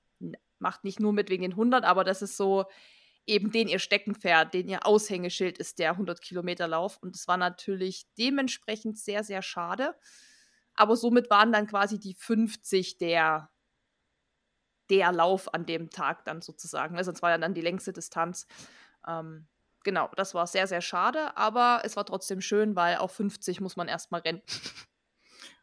macht 0.65 0.83
nicht 0.83 0.99
nur 0.99 1.13
mit 1.13 1.31
wegen 1.31 1.43
den 1.43 1.53
100, 1.53 1.85
aber 1.85 2.03
das 2.03 2.23
ist 2.23 2.37
so 2.37 2.65
eben 3.27 3.51
den 3.51 3.69
ihr 3.69 3.79
Steckenpferd, 3.79 4.53
den 4.55 4.69
ihr 4.69 4.87
Aushängeschild 4.87 5.59
ist 5.59 5.79
der 5.79 5.93
100 5.93 6.21
Kilometer 6.21 6.67
Lauf. 6.67 6.99
Und 7.01 7.15
es 7.15 7.29
war 7.29 7.37
natürlich 7.37 8.07
dementsprechend 8.19 8.99
sehr, 8.99 9.25
sehr 9.25 9.43
schade. 9.43 9.95
Aber 10.75 10.97
somit 10.97 11.31
waren 11.31 11.53
dann 11.53 11.67
quasi 11.67 12.01
die 12.01 12.15
50 12.15 12.99
der, 12.99 13.51
der 14.91 15.13
Lauf 15.13 15.53
an 15.55 15.67
dem 15.67 15.91
Tag 15.91 16.25
dann 16.25 16.43
sozusagen. 16.43 16.97
Also 16.97 17.13
es 17.13 17.23
war 17.23 17.31
ja 17.31 17.39
dann 17.39 17.55
die 17.55 17.61
längste 17.61 17.93
Distanz. 17.93 18.47
Ähm, 19.07 19.47
genau, 19.85 20.11
das 20.17 20.35
war 20.35 20.47
sehr, 20.47 20.67
sehr 20.67 20.83
schade, 20.83 21.37
aber 21.37 21.83
es 21.85 21.97
war 21.97 22.05
trotzdem 22.05 22.41
schön, 22.41 22.77
weil 22.77 22.97
auf 22.97 23.13
50 23.13 23.61
muss 23.61 23.77
man 23.77 23.89
erstmal 23.89 24.21
rennen. 24.23 24.43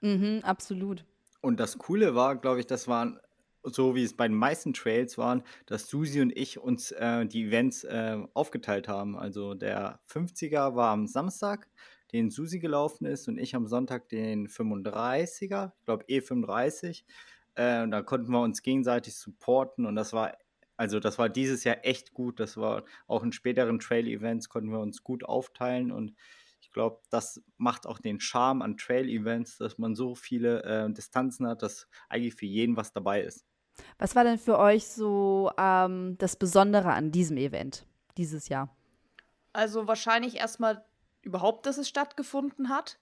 Mhm, 0.04 0.42
absolut. 0.44 1.06
Und 1.42 1.60
das 1.60 1.78
Coole 1.78 2.16
war, 2.16 2.36
glaube 2.36 2.60
ich, 2.60 2.66
das 2.66 2.88
waren 2.88 3.20
so 3.64 3.96
wie 3.96 4.04
es 4.04 4.16
bei 4.16 4.28
den 4.28 4.38
meisten 4.38 4.74
Trails 4.74 5.18
waren, 5.18 5.44
dass 5.66 5.88
Susi 5.88 6.22
und 6.22 6.36
ich 6.36 6.60
uns 6.60 6.92
äh, 6.92 7.26
die 7.26 7.46
Events 7.46 7.84
äh, 7.84 8.18
aufgeteilt 8.34 8.88
haben. 8.88 9.18
Also 9.18 9.54
der 9.54 10.00
50er 10.08 10.76
war 10.76 10.92
am 10.92 11.08
Samstag, 11.08 11.70
den 12.12 12.30
Susi 12.30 12.60
gelaufen 12.60 13.06
ist 13.06 13.28
und 13.28 13.38
ich 13.38 13.56
am 13.56 13.68
Sonntag 13.68 14.10
den 14.10 14.48
35er, 14.48 15.72
ich 15.80 15.86
glaube 15.86 16.06
E35. 16.06 17.04
Äh, 17.56 17.84
und 17.84 17.92
da 17.92 18.02
konnten 18.02 18.32
wir 18.32 18.42
uns 18.42 18.62
gegenseitig 18.62 19.16
supporten 19.16 19.86
und 19.86 19.96
das 19.96 20.14
war 20.14 20.38
also 20.78 21.00
das 21.00 21.20
war 21.20 21.30
dieses 21.30 21.64
Jahr 21.64 21.86
echt 21.86 22.12
gut. 22.12 22.40
Das 22.40 22.58
war 22.58 22.86
auch 23.06 23.24
in 23.24 23.32
späteren 23.32 23.78
Trail-Events 23.78 24.50
konnten 24.50 24.72
wir 24.72 24.80
uns 24.80 25.04
gut 25.04 25.24
aufteilen 25.24 25.92
und 25.92 26.16
ich 26.62 26.72
glaube, 26.72 27.02
das 27.12 27.44
macht 27.58 27.86
auch 27.86 28.00
den 28.00 28.20
Charme 28.20 28.62
an 28.62 28.78
Trail-Events, 28.78 29.58
dass 29.58 29.78
man 29.78 29.96
so 29.96 30.16
viele 30.16 30.64
äh, 30.64 30.92
Distanzen 30.92 31.46
hat, 31.46 31.62
dass 31.62 31.88
eigentlich 32.10 32.34
für 32.34 32.46
jeden 32.46 32.78
was 32.78 32.94
dabei 32.94 33.22
ist. 33.22 33.46
Was 33.98 34.16
war 34.16 34.24
denn 34.24 34.38
für 34.38 34.58
euch 34.58 34.88
so 34.88 35.52
ähm, 35.58 36.18
das 36.18 36.36
Besondere 36.36 36.92
an 36.94 37.12
diesem 37.12 37.38
Event 37.38 37.86
dieses 38.18 38.50
Jahr? 38.50 38.76
Also 39.54 39.88
wahrscheinlich 39.88 40.36
erstmal 40.38 40.84
überhaupt, 41.22 41.66
dass 41.66 41.78
es 41.78 41.88
stattgefunden 41.88 42.70
hat. 42.70 43.00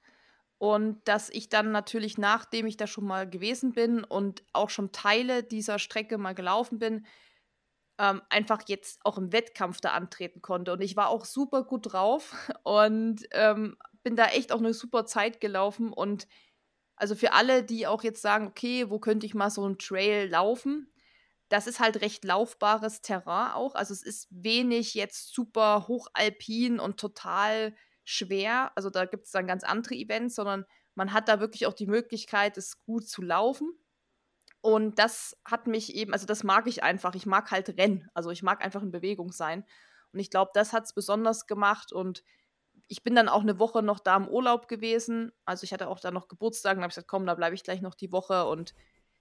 Und 0.57 0.99
dass 1.07 1.29
ich 1.29 1.47
dann 1.47 1.71
natürlich, 1.71 2.17
nachdem 2.17 2.65
ich 2.65 2.75
da 2.75 2.85
schon 2.85 3.05
mal 3.05 3.29
gewesen 3.29 3.71
bin 3.71 4.03
und 4.03 4.43
auch 4.51 4.69
schon 4.69 4.91
Teile 4.91 5.41
dieser 5.41 5.79
Strecke 5.79 6.17
mal 6.17 6.35
gelaufen 6.35 6.79
bin, 6.79 7.05
ähm, 7.97 8.21
einfach 8.29 8.63
jetzt 8.67 8.99
auch 9.05 9.17
im 9.17 9.31
Wettkampf 9.31 9.79
da 9.79 9.91
antreten 9.91 10.41
konnte. 10.41 10.73
Und 10.73 10.81
ich 10.81 10.97
war 10.97 11.07
auch 11.07 11.23
super 11.23 11.63
gut 11.63 11.93
drauf 11.93 12.35
und 12.63 13.23
ähm, 13.31 13.77
bin 14.03 14.17
da 14.17 14.25
echt 14.27 14.51
auch 14.51 14.59
eine 14.59 14.73
super 14.73 15.05
Zeit 15.05 15.39
gelaufen. 15.39 15.93
Und 15.93 16.27
also 16.99 17.15
für 17.15 17.31
alle, 17.31 17.63
die 17.63 17.87
auch 17.87 18.03
jetzt 18.03 18.21
sagen, 18.21 18.47
okay, 18.47 18.89
wo 18.89 18.99
könnte 18.99 19.25
ich 19.25 19.33
mal 19.33 19.49
so 19.49 19.63
einen 19.63 19.77
Trail 19.77 20.29
laufen? 20.29 20.93
Das 21.47 21.65
ist 21.65 21.79
halt 21.79 22.01
recht 22.01 22.25
laufbares 22.25 23.01
Terrain 23.01 23.53
auch. 23.53 23.73
Also 23.73 23.93
es 23.93 24.03
ist 24.03 24.27
wenig 24.29 24.93
jetzt 24.93 25.33
super 25.33 25.87
hochalpin 25.87 26.79
und 26.79 26.99
total 26.99 27.73
schwer. 28.03 28.71
Also 28.75 28.89
da 28.89 29.05
gibt 29.05 29.25
es 29.25 29.31
dann 29.31 29.47
ganz 29.47 29.63
andere 29.63 29.95
Events, 29.95 30.35
sondern 30.35 30.65
man 30.93 31.13
hat 31.13 31.29
da 31.29 31.39
wirklich 31.39 31.65
auch 31.65 31.73
die 31.73 31.87
Möglichkeit, 31.87 32.57
es 32.57 32.83
gut 32.83 33.07
zu 33.07 33.21
laufen. 33.21 33.71
Und 34.61 34.99
das 34.99 35.37
hat 35.45 35.67
mich 35.67 35.95
eben, 35.95 36.11
also 36.11 36.25
das 36.25 36.43
mag 36.43 36.67
ich 36.67 36.83
einfach. 36.83 37.15
Ich 37.15 37.25
mag 37.25 37.49
halt 37.49 37.69
Rennen. 37.77 38.09
Also 38.13 38.29
ich 38.29 38.43
mag 38.43 38.63
einfach 38.63 38.83
in 38.83 38.91
Bewegung 38.91 39.31
sein. 39.31 39.63
Und 40.11 40.19
ich 40.19 40.29
glaube, 40.29 40.51
das 40.53 40.73
hat 40.73 40.83
es 40.83 40.93
besonders 40.93 41.47
gemacht. 41.47 41.93
Und 41.93 42.23
ich 42.89 43.03
bin 43.03 43.15
dann 43.15 43.29
auch 43.29 43.41
eine 43.41 43.59
Woche 43.59 43.83
noch 43.83 43.99
da 43.99 44.17
im 44.17 44.27
Urlaub 44.27 44.67
gewesen. 44.67 45.31
Also 45.45 45.63
ich 45.63 45.71
hatte 45.71 45.87
auch 45.87 45.99
da 45.99 46.09
noch 46.09 46.27
Geburtstag 46.27 46.75
und 46.75 46.83
habe 46.83 46.89
gesagt, 46.89 47.07
komm, 47.07 47.25
da 47.27 47.35
bleibe 47.35 47.53
ich 47.53 47.63
gleich 47.63 47.81
noch 47.81 47.93
die 47.93 48.11
Woche. 48.11 48.45
Und 48.47 48.73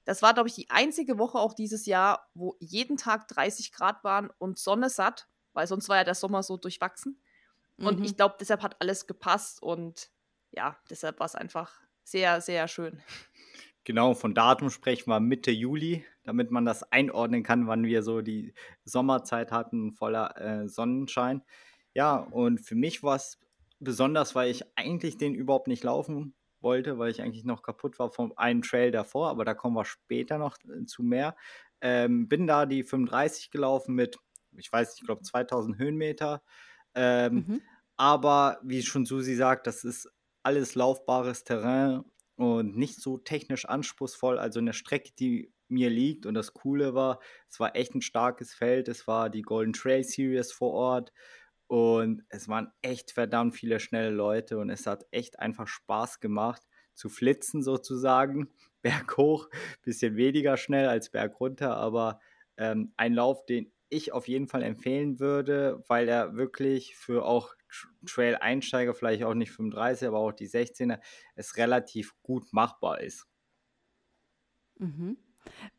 das 0.06 0.22
war, 0.22 0.32
glaube 0.32 0.48
ich, 0.48 0.54
die 0.54 0.70
einzige 0.70 1.18
Woche 1.18 1.38
auch 1.38 1.52
dieses 1.52 1.84
Jahr, 1.84 2.30
wo 2.32 2.56
jeden 2.60 2.96
Tag 2.96 3.28
30 3.28 3.70
Grad 3.72 4.02
waren 4.04 4.30
und 4.38 4.58
Sonne 4.58 4.88
satt, 4.88 5.28
weil 5.52 5.66
sonst 5.66 5.90
war 5.90 5.98
ja 5.98 6.04
der 6.04 6.14
Sommer 6.14 6.42
so 6.42 6.56
durchwachsen. 6.56 7.20
Und 7.76 7.98
mhm. 7.98 8.04
ich 8.06 8.16
glaube, 8.16 8.36
deshalb 8.40 8.62
hat 8.62 8.80
alles 8.80 9.06
gepasst 9.06 9.62
und 9.62 10.10
ja, 10.50 10.78
deshalb 10.88 11.20
war 11.20 11.26
es 11.26 11.34
einfach 11.34 11.78
sehr, 12.02 12.40
sehr 12.40 12.68
schön. 12.68 13.02
Genau, 13.84 14.14
von 14.14 14.34
Datum 14.34 14.70
sprechen 14.70 15.10
wir 15.10 15.20
Mitte 15.20 15.50
Juli, 15.50 16.04
damit 16.24 16.50
man 16.50 16.64
das 16.64 16.82
einordnen 16.84 17.42
kann, 17.42 17.66
wann 17.68 17.84
wir 17.84 18.02
so 18.02 18.22
die 18.22 18.54
Sommerzeit 18.84 19.52
hatten, 19.52 19.92
voller 19.92 20.36
äh, 20.38 20.68
Sonnenschein. 20.68 21.42
Ja, 21.94 22.16
und 22.16 22.60
für 22.60 22.74
mich 22.74 23.02
war 23.02 23.16
es 23.16 23.38
besonders, 23.80 24.34
weil 24.34 24.50
ich 24.50 24.64
eigentlich 24.76 25.18
den 25.18 25.34
überhaupt 25.34 25.68
nicht 25.68 25.84
laufen 25.84 26.34
wollte, 26.60 26.98
weil 26.98 27.10
ich 27.10 27.22
eigentlich 27.22 27.44
noch 27.44 27.62
kaputt 27.62 27.98
war 27.98 28.10
vom 28.10 28.32
einen 28.36 28.62
Trail 28.62 28.90
davor, 28.90 29.30
aber 29.30 29.44
da 29.44 29.54
kommen 29.54 29.76
wir 29.76 29.84
später 29.84 30.38
noch 30.38 30.56
äh, 30.64 30.84
zu 30.86 31.02
mehr. 31.02 31.36
Ähm, 31.80 32.28
bin 32.28 32.46
da 32.46 32.66
die 32.66 32.82
35 32.82 33.50
gelaufen 33.50 33.94
mit, 33.94 34.18
ich 34.56 34.72
weiß 34.72 34.90
nicht, 34.90 35.02
ich 35.02 35.06
glaube 35.06 35.22
2000 35.22 35.78
Höhenmeter. 35.78 36.42
Ähm, 36.94 37.34
mhm. 37.34 37.62
Aber 37.96 38.58
wie 38.62 38.82
schon 38.82 39.06
Susi 39.06 39.34
sagt, 39.34 39.66
das 39.66 39.84
ist 39.84 40.08
alles 40.42 40.74
laufbares 40.74 41.44
Terrain 41.44 42.04
und 42.36 42.76
nicht 42.76 43.00
so 43.00 43.18
technisch 43.18 43.66
anspruchsvoll. 43.66 44.38
Also 44.38 44.60
eine 44.60 44.72
Strecke, 44.72 45.12
die 45.18 45.52
mir 45.68 45.90
liegt. 45.90 46.26
Und 46.26 46.34
das 46.34 46.54
Coole 46.54 46.94
war, 46.94 47.20
es 47.48 47.60
war 47.60 47.76
echt 47.76 47.94
ein 47.94 48.02
starkes 48.02 48.54
Feld. 48.54 48.88
Es 48.88 49.06
war 49.06 49.30
die 49.30 49.42
Golden 49.42 49.72
Trail 49.72 50.04
Series 50.04 50.52
vor 50.52 50.72
Ort. 50.72 51.12
Und 51.68 52.24
es 52.30 52.48
waren 52.48 52.72
echt 52.82 53.12
verdammt 53.12 53.54
viele 53.54 53.78
schnelle 53.78 54.10
Leute. 54.10 54.58
Und 54.58 54.70
es 54.70 54.86
hat 54.86 55.06
echt 55.10 55.38
einfach 55.38 55.68
Spaß 55.68 56.18
gemacht, 56.18 56.62
zu 56.94 57.08
flitzen 57.08 57.62
sozusagen. 57.62 58.50
Berghoch, 58.82 59.48
bisschen 59.82 60.16
weniger 60.16 60.56
schnell 60.56 60.88
als 60.88 61.10
bergunter, 61.10 61.76
aber 61.76 62.20
ähm, 62.56 62.92
ein 62.96 63.12
Lauf, 63.12 63.44
den 63.44 63.72
ich 63.88 64.12
auf 64.12 64.28
jeden 64.28 64.46
Fall 64.46 64.62
empfehlen 64.62 65.18
würde, 65.18 65.82
weil 65.88 66.08
er 66.08 66.36
wirklich 66.36 66.96
für 66.96 67.24
auch 67.24 67.54
Trail-Einsteiger, 68.06 68.94
vielleicht 68.94 69.24
auch 69.24 69.34
nicht 69.34 69.50
35, 69.50 70.08
aber 70.08 70.18
auch 70.18 70.32
die 70.32 70.48
16er, 70.48 71.00
es 71.34 71.56
relativ 71.56 72.14
gut 72.22 72.52
machbar 72.52 73.00
ist. 73.00 73.26
Mhm. 74.78 75.18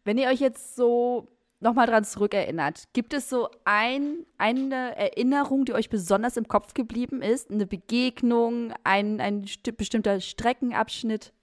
Wenn 0.03 0.17
ihr 0.17 0.27
euch 0.27 0.39
jetzt 0.39 0.75
so 0.75 1.38
nochmal 1.59 1.87
dran 1.87 2.03
zurückerinnert, 2.03 2.85
gibt 2.93 3.13
es 3.13 3.29
so 3.29 3.49
ein, 3.65 4.25
eine 4.37 4.95
Erinnerung, 4.95 5.65
die 5.65 5.73
euch 5.73 5.89
besonders 5.89 6.37
im 6.37 6.47
Kopf 6.47 6.73
geblieben 6.73 7.21
ist? 7.21 7.51
Eine 7.51 7.67
Begegnung, 7.67 8.73
ein, 8.83 9.19
ein 9.21 9.45
bestimmter 9.77 10.21
Streckenabschnitt? 10.21 11.33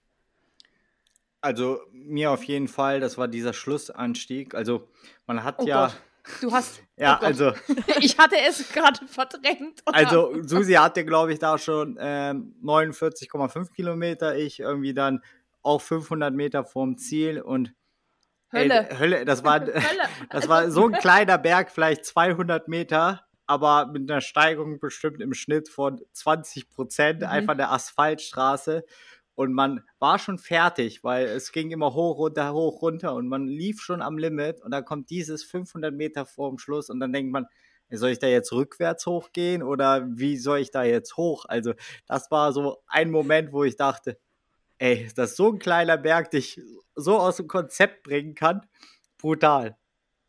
Also 1.41 1.79
mir 1.91 2.31
auf 2.31 2.43
jeden 2.43 2.67
Fall, 2.67 2.99
das 2.99 3.17
war 3.17 3.27
dieser 3.27 3.53
Schlussanstieg. 3.53 4.55
Also 4.55 4.87
man 5.27 5.43
hat 5.43 5.59
oh 5.59 5.65
ja. 5.65 5.87
Gott 5.87 5.97
Du 6.41 6.51
hast. 6.51 6.81
Ja, 6.99 7.19
oh 7.21 7.25
also. 7.25 7.51
ich 7.99 8.17
hatte 8.17 8.37
es 8.49 8.73
gerade 8.73 9.05
verdrängt. 9.05 9.83
Oder? 9.85 9.95
Also, 9.95 10.33
Susi 10.41 10.73
hatte, 10.73 11.05
glaube 11.05 11.31
ich, 11.31 11.37
da 11.37 11.59
schon 11.59 11.95
ähm, 11.99 12.55
49,5 12.63 13.71
Kilometer. 13.71 14.35
Ich 14.35 14.59
irgendwie 14.59 14.95
dann 14.95 15.21
auch 15.61 15.79
500 15.79 16.33
Meter 16.33 16.65
vorm 16.65 16.97
Ziel 16.97 17.39
und. 17.39 17.71
Hölle. 18.51 18.89
Ey, 18.89 18.97
Hölle, 18.97 19.25
das 19.25 19.43
war, 19.43 19.61
Hölle. 19.65 19.73
das 20.29 20.47
war 20.47 20.71
so 20.71 20.87
ein 20.87 20.93
kleiner 20.99 21.37
Berg, 21.37 21.71
vielleicht 21.71 22.05
200 22.05 22.67
Meter, 22.67 23.25
aber 23.45 23.87
mit 23.87 24.09
einer 24.09 24.21
Steigung 24.21 24.79
bestimmt 24.79 25.21
im 25.21 25.33
Schnitt 25.33 25.69
von 25.69 26.01
20 26.13 26.69
Prozent, 26.69 27.21
mhm. 27.21 27.27
einfach 27.27 27.55
der 27.55 27.71
Asphaltstraße 27.71 28.83
und 29.35 29.53
man 29.53 29.83
war 29.99 30.17
schon 30.17 30.39
fertig, 30.39 31.03
weil 31.03 31.27
es 31.27 31.51
ging 31.51 31.69
immer 31.69 31.93
hoch, 31.93 32.17
runter, 32.17 32.53
hoch, 32.53 32.81
runter 32.81 33.13
und 33.13 33.27
man 33.27 33.45
lief 33.45 33.81
schon 33.81 34.01
am 34.01 34.17
Limit 34.17 34.61
und 34.61 34.71
dann 34.71 34.83
kommt 34.83 35.11
dieses 35.11 35.43
500 35.43 35.93
Meter 35.93 36.25
vor 36.25 36.49
dem 36.49 36.57
Schluss 36.57 36.89
und 36.89 36.99
dann 36.99 37.13
denkt 37.13 37.31
man, 37.31 37.45
soll 37.91 38.09
ich 38.09 38.19
da 38.19 38.27
jetzt 38.27 38.51
rückwärts 38.51 39.05
hochgehen 39.05 39.63
oder 39.63 40.07
wie 40.09 40.37
soll 40.37 40.59
ich 40.59 40.71
da 40.71 40.83
jetzt 40.83 41.17
hoch? 41.17 41.45
Also 41.47 41.73
das 42.07 42.31
war 42.31 42.51
so 42.51 42.83
ein 42.87 43.11
Moment, 43.11 43.53
wo 43.53 43.63
ich 43.63 43.77
dachte, 43.77 44.17
ey, 44.79 45.09
dass 45.15 45.35
so 45.35 45.51
ein 45.51 45.59
kleiner 45.59 45.97
Berg 45.97 46.31
dich 46.31 46.61
so 46.95 47.17
aus 47.17 47.37
dem 47.37 47.47
Konzept 47.47 48.03
bringen 48.03 48.35
kann, 48.35 48.67
brutal. 49.17 49.77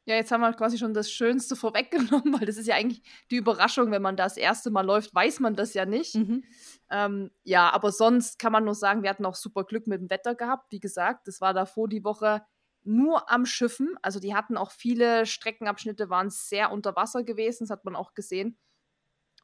Ja, 0.09 0.15
jetzt 0.15 0.33
haben 0.33 0.41
wir 0.41 0.55
quasi 0.55 0.79
schon 0.79 0.95
das 0.95 1.11
Schönste 1.11 1.55
vorweggenommen, 1.55 2.33
weil 2.41 2.47
das 2.47 2.57
ist 2.57 2.67
ja 2.67 2.77
eigentlich 2.77 3.03
die 3.31 3.37
Überraschung, 3.37 3.91
wenn 3.91 4.01
man 4.01 4.17
das 4.17 4.39
erste 4.39 4.71
Mal 4.71 4.87
läuft, 4.87 5.15
weiß 5.15 5.41
man 5.41 5.55
das 5.55 5.75
ja 5.75 5.85
nicht. 5.85 6.15
Mhm. 6.15 6.45
Ähm, 6.91 7.31
ja, 7.45 7.71
aber 7.71 7.93
sonst 7.93 8.39
kann 8.39 8.53
man 8.53 8.65
nur 8.65 8.75
sagen, 8.75 9.03
wir 9.03 9.11
hatten 9.11 9.27
auch 9.27 9.35
super 9.35 9.65
Glück 9.65 9.87
mit 9.87 10.01
dem 10.01 10.09
Wetter 10.09 10.35
gehabt. 10.35 10.73
Wie 10.73 10.81
gesagt, 10.81 11.29
das 11.29 11.43
war 11.43 11.53
davor 11.53 11.89
die 11.89 12.05
Woche 12.05 12.43
nur 12.85 13.31
am 13.31 13.45
Schiffen. 13.45 13.97
Also 14.01 14.19
die 14.19 14.35
hatten 14.35 14.57
auch 14.57 14.71
viele 14.71 15.27
Streckenabschnitte, 15.27 16.09
waren 16.09 16.31
sehr 16.31 16.73
unter 16.73 16.97
Wasser 16.97 17.23
gewesen, 17.23 17.65
das 17.65 17.71
hat 17.71 17.85
man 17.85 17.95
auch 17.95 18.15
gesehen. 18.15 18.57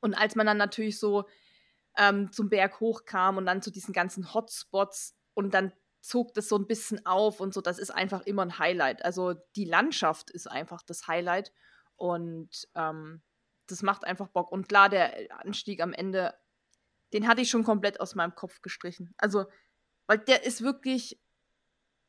Und 0.00 0.14
als 0.14 0.34
man 0.34 0.46
dann 0.46 0.56
natürlich 0.56 0.99
so 0.99 1.25
ähm, 1.96 2.32
zum 2.32 2.48
Berg 2.48 2.80
hochkam 2.80 3.36
und 3.36 3.46
dann 3.46 3.62
zu 3.62 3.70
diesen 3.70 3.92
ganzen 3.92 4.34
Hotspots 4.34 5.16
und 5.34 5.54
dann 5.54 5.72
zog 6.00 6.34
das 6.34 6.48
so 6.48 6.56
ein 6.56 6.66
bisschen 6.66 7.04
auf 7.06 7.40
und 7.40 7.54
so. 7.54 7.60
Das 7.60 7.78
ist 7.78 7.90
einfach 7.90 8.22
immer 8.22 8.42
ein 8.42 8.58
Highlight. 8.58 9.04
Also 9.04 9.34
die 9.56 9.64
Landschaft 9.64 10.30
ist 10.30 10.50
einfach 10.50 10.82
das 10.82 11.08
Highlight 11.08 11.52
und 11.96 12.68
ähm, 12.74 13.22
das 13.66 13.82
macht 13.82 14.04
einfach 14.04 14.28
Bock. 14.28 14.52
Und 14.52 14.68
klar, 14.68 14.88
der 14.88 15.14
Anstieg 15.40 15.80
am 15.80 15.92
Ende, 15.92 16.34
den 17.12 17.26
hatte 17.26 17.40
ich 17.40 17.50
schon 17.50 17.64
komplett 17.64 18.00
aus 18.00 18.14
meinem 18.14 18.34
Kopf 18.34 18.60
gestrichen. 18.60 19.14
Also, 19.16 19.46
weil 20.06 20.18
der 20.18 20.44
ist 20.44 20.62
wirklich 20.62 21.18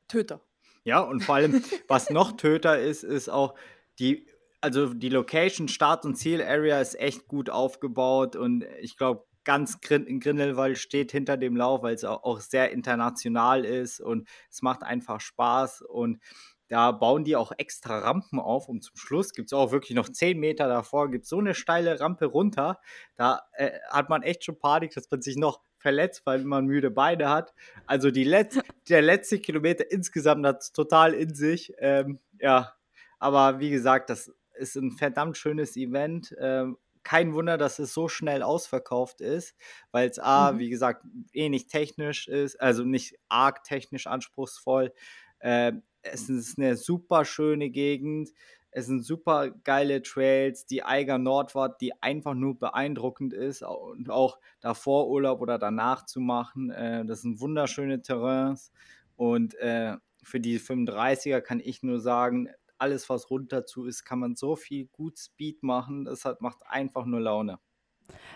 Töter. 0.08 0.42
Ja, 0.84 1.00
und 1.00 1.24
vor 1.24 1.36
allem, 1.36 1.64
was 1.88 2.10
noch 2.10 2.34
Töter 2.34 2.80
ist, 2.80 3.04
ist 3.04 3.30
auch 3.30 3.58
die, 4.00 4.28
also 4.62 4.94
die 4.94 5.10
Location, 5.10 5.68
Start- 5.68 6.06
und 6.06 6.16
Ziel-Area 6.16 6.82
ist 6.82 7.00
echt 7.00 7.28
gut 7.28 7.50
aufgebaut 7.50 8.36
und 8.36 8.64
ich 8.82 8.98
glaube, 8.98 9.26
ganz 9.46 9.80
Grin 9.80 10.20
Grindelwald 10.20 10.78
steht 10.78 11.12
hinter 11.12 11.38
dem 11.38 11.56
Lauf, 11.56 11.84
weil 11.84 11.96
es 11.96 12.04
auch, 12.04 12.24
auch, 12.24 12.40
sehr 12.42 12.72
international 12.72 13.64
ist 13.64 14.02
und 14.02 14.28
es 14.52 14.62
macht 14.62 14.84
einfach 14.84 15.22
Spaß 15.22 15.82
und 15.82 16.20
da 16.68 16.92
bauen 16.92 17.24
die 17.24 17.36
auch 17.36 17.52
extra 17.58 18.00
Rampen 18.00 18.40
auf 18.40 18.68
und 18.68 18.84
zum 18.84 18.98
Schluss 18.98 19.34
gibt 19.34 19.50
es 19.50 19.54
auch 19.54 19.72
wirklich 19.72 19.96
noch 19.96 20.10
10 20.10 20.40
Meter 20.40 20.68
davor, 20.68 21.12
gibt 21.12 21.26
es 21.26 21.30
so 21.30 21.38
eine 21.38 21.54
steile 21.54 22.00
Rampe 22.00 22.26
runter. 22.26 22.80
Da 23.16 23.42
äh, 23.54 23.72
hat 23.90 24.10
man 24.10 24.24
echt 24.24 24.44
schon 24.44 24.58
Panik, 24.58 24.94
dass 24.96 25.10
man 25.12 25.22
sich 25.22 25.38
noch 25.38 25.62
verletzt, 25.78 26.24
weil 26.26 26.44
man 26.44 26.66
müde 26.66 26.90
Beine 26.90 27.30
hat. 27.30 27.54
Also 27.86 28.10
die 28.10 28.24
Let 28.24 28.60
der 28.90 29.04
letzte 29.04 29.40
Kilometer 29.40 29.90
insgesamt 29.92 30.46
hat 30.46 30.62
es 30.62 30.72
total 30.72 31.14
in 31.14 31.36
sich. 31.36 31.72
Ähm, 31.78 32.20
ja, 32.40 32.74
aber 33.20 33.60
wie 33.60 33.70
gesagt, 33.70 34.10
das 34.10 34.34
ist 34.56 34.76
ein 34.76 34.92
verdammt 34.92 35.38
schönes 35.38 35.78
Event. 35.78 36.36
Ähm, 36.40 36.78
kein 37.06 37.34
Wunder, 37.34 37.58
dass 37.58 37.80
es 37.80 37.94
so 37.94 38.10
schnell 38.10 38.44
ausverkauft 38.44 39.22
ist, 39.22 39.56
weil 39.92 40.10
es 40.10 40.20
A, 40.20 40.52
mhm. 40.52 40.60
wie 40.60 40.70
gesagt, 40.70 41.06
eh 41.32 41.48
nicht 41.48 41.70
technisch 41.70 42.28
ist, 42.28 42.60
also 42.60 42.84
nicht 42.84 43.16
arg 43.30 43.64
technisch 43.64 44.08
anspruchsvoll. 44.08 44.92
Äh, 45.40 45.74
es 46.02 46.30
ist 46.30 46.58
eine 46.58 46.76
super 46.76 47.24
schöne 47.24 47.70
Gegend. 47.70 48.32
Es 48.72 48.88
sind 48.88 49.06
super 49.06 49.52
geile 49.52 50.02
Trails, 50.02 50.66
die 50.66 50.84
Eiger 50.84 51.18
Nordwart, 51.18 51.80
die 51.80 51.94
einfach 52.02 52.34
nur 52.34 52.60
beeindruckend 52.60 53.34
ist 53.34 53.62
und 53.64 54.10
auch 54.10 54.40
davor 54.60 55.08
Urlaub 55.08 55.40
oder 55.42 55.58
danach 55.58 56.06
zu 56.06 56.20
machen. 56.20 56.72
Äh, 56.72 57.06
das 57.06 57.22
sind 57.22 57.40
wunderschöne 57.40 58.02
Terrains 58.02 58.72
und 59.16 59.54
äh, 59.56 59.96
für 60.24 60.40
die 60.40 60.60
35er 60.60 61.40
kann 61.40 61.60
ich 61.60 61.84
nur 61.84 62.00
sagen, 62.00 62.50
alles 62.78 63.10
was 63.10 63.30
runter 63.30 63.66
zu 63.66 63.86
ist, 63.86 64.04
kann 64.04 64.20
man 64.20 64.36
so 64.36 64.56
viel 64.56 64.88
gut 64.88 65.18
Speed 65.18 65.64
machen. 65.64 66.06
Das 66.06 66.26
hat, 66.26 66.42
macht 66.42 66.60
einfach 66.68 67.06
nur 67.06 67.22
Laune. 67.22 67.60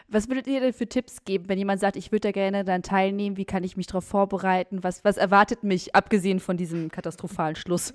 Was 0.07 0.27
würdet 0.27 0.47
ihr 0.47 0.59
denn 0.59 0.73
für 0.73 0.87
Tipps 0.87 1.23
geben, 1.23 1.47
wenn 1.47 1.59
jemand 1.59 1.79
sagt, 1.79 1.95
ich 1.95 2.11
würde 2.11 2.29
da 2.29 2.31
gerne 2.31 2.63
dann 2.63 2.81
teilnehmen? 2.81 3.37
Wie 3.37 3.45
kann 3.45 3.63
ich 3.63 3.77
mich 3.77 3.87
darauf 3.87 4.05
vorbereiten? 4.05 4.83
Was, 4.83 5.03
was 5.03 5.17
erwartet 5.17 5.63
mich, 5.63 5.95
abgesehen 5.95 6.39
von 6.39 6.57
diesem 6.57 6.89
katastrophalen 6.89 7.55
Schluss? 7.55 7.93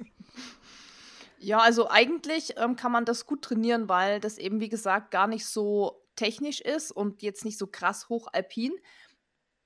Ja, 1.38 1.58
also 1.58 1.90
eigentlich 1.90 2.54
ähm, 2.56 2.76
kann 2.76 2.92
man 2.92 3.04
das 3.04 3.26
gut 3.26 3.42
trainieren, 3.42 3.88
weil 3.88 4.20
das 4.20 4.38
eben, 4.38 4.60
wie 4.60 4.68
gesagt, 4.68 5.10
gar 5.10 5.26
nicht 5.26 5.46
so 5.46 6.00
technisch 6.16 6.60
ist 6.60 6.92
und 6.92 7.22
jetzt 7.22 7.44
nicht 7.44 7.58
so 7.58 7.66
krass 7.66 8.08
hochalpin. 8.08 8.72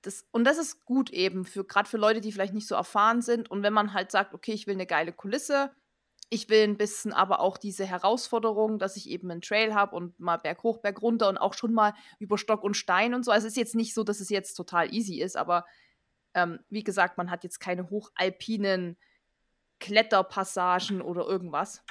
Das, 0.02 0.26
und 0.30 0.44
das 0.44 0.58
ist 0.58 0.84
gut 0.84 1.10
eben 1.10 1.44
für 1.44 1.64
gerade 1.64 1.88
für 1.88 1.98
Leute, 1.98 2.20
die 2.20 2.32
vielleicht 2.32 2.54
nicht 2.54 2.66
so 2.66 2.74
erfahren 2.74 3.20
sind. 3.20 3.50
Und 3.50 3.62
wenn 3.62 3.72
man 3.72 3.92
halt 3.92 4.10
sagt, 4.10 4.32
okay, 4.32 4.52
ich 4.52 4.66
will 4.66 4.74
eine 4.74 4.86
geile 4.86 5.12
Kulisse, 5.12 5.70
ich 6.30 6.48
will 6.50 6.62
ein 6.62 6.76
bisschen 6.76 7.12
aber 7.12 7.40
auch 7.40 7.56
diese 7.56 7.86
Herausforderung, 7.86 8.78
dass 8.78 8.96
ich 8.96 9.08
eben 9.08 9.30
einen 9.30 9.40
Trail 9.40 9.74
habe 9.74 9.96
und 9.96 10.18
mal 10.20 10.36
berghoch, 10.36 10.78
bergunter 10.78 11.28
und 11.28 11.38
auch 11.38 11.54
schon 11.54 11.72
mal 11.72 11.94
über 12.18 12.36
Stock 12.36 12.62
und 12.62 12.76
Stein 12.76 13.14
und 13.14 13.24
so. 13.24 13.30
Also 13.30 13.46
es 13.46 13.54
ist 13.54 13.56
jetzt 13.56 13.74
nicht 13.74 13.94
so, 13.94 14.04
dass 14.04 14.20
es 14.20 14.28
jetzt 14.28 14.54
total 14.54 14.92
easy 14.92 15.20
ist, 15.20 15.36
aber 15.36 15.64
ähm, 16.34 16.58
wie 16.68 16.84
gesagt, 16.84 17.16
man 17.16 17.30
hat 17.30 17.44
jetzt 17.44 17.60
keine 17.60 17.88
hochalpinen 17.88 18.98
Kletterpassagen 19.80 21.00
oder 21.00 21.24
irgendwas. 21.26 21.82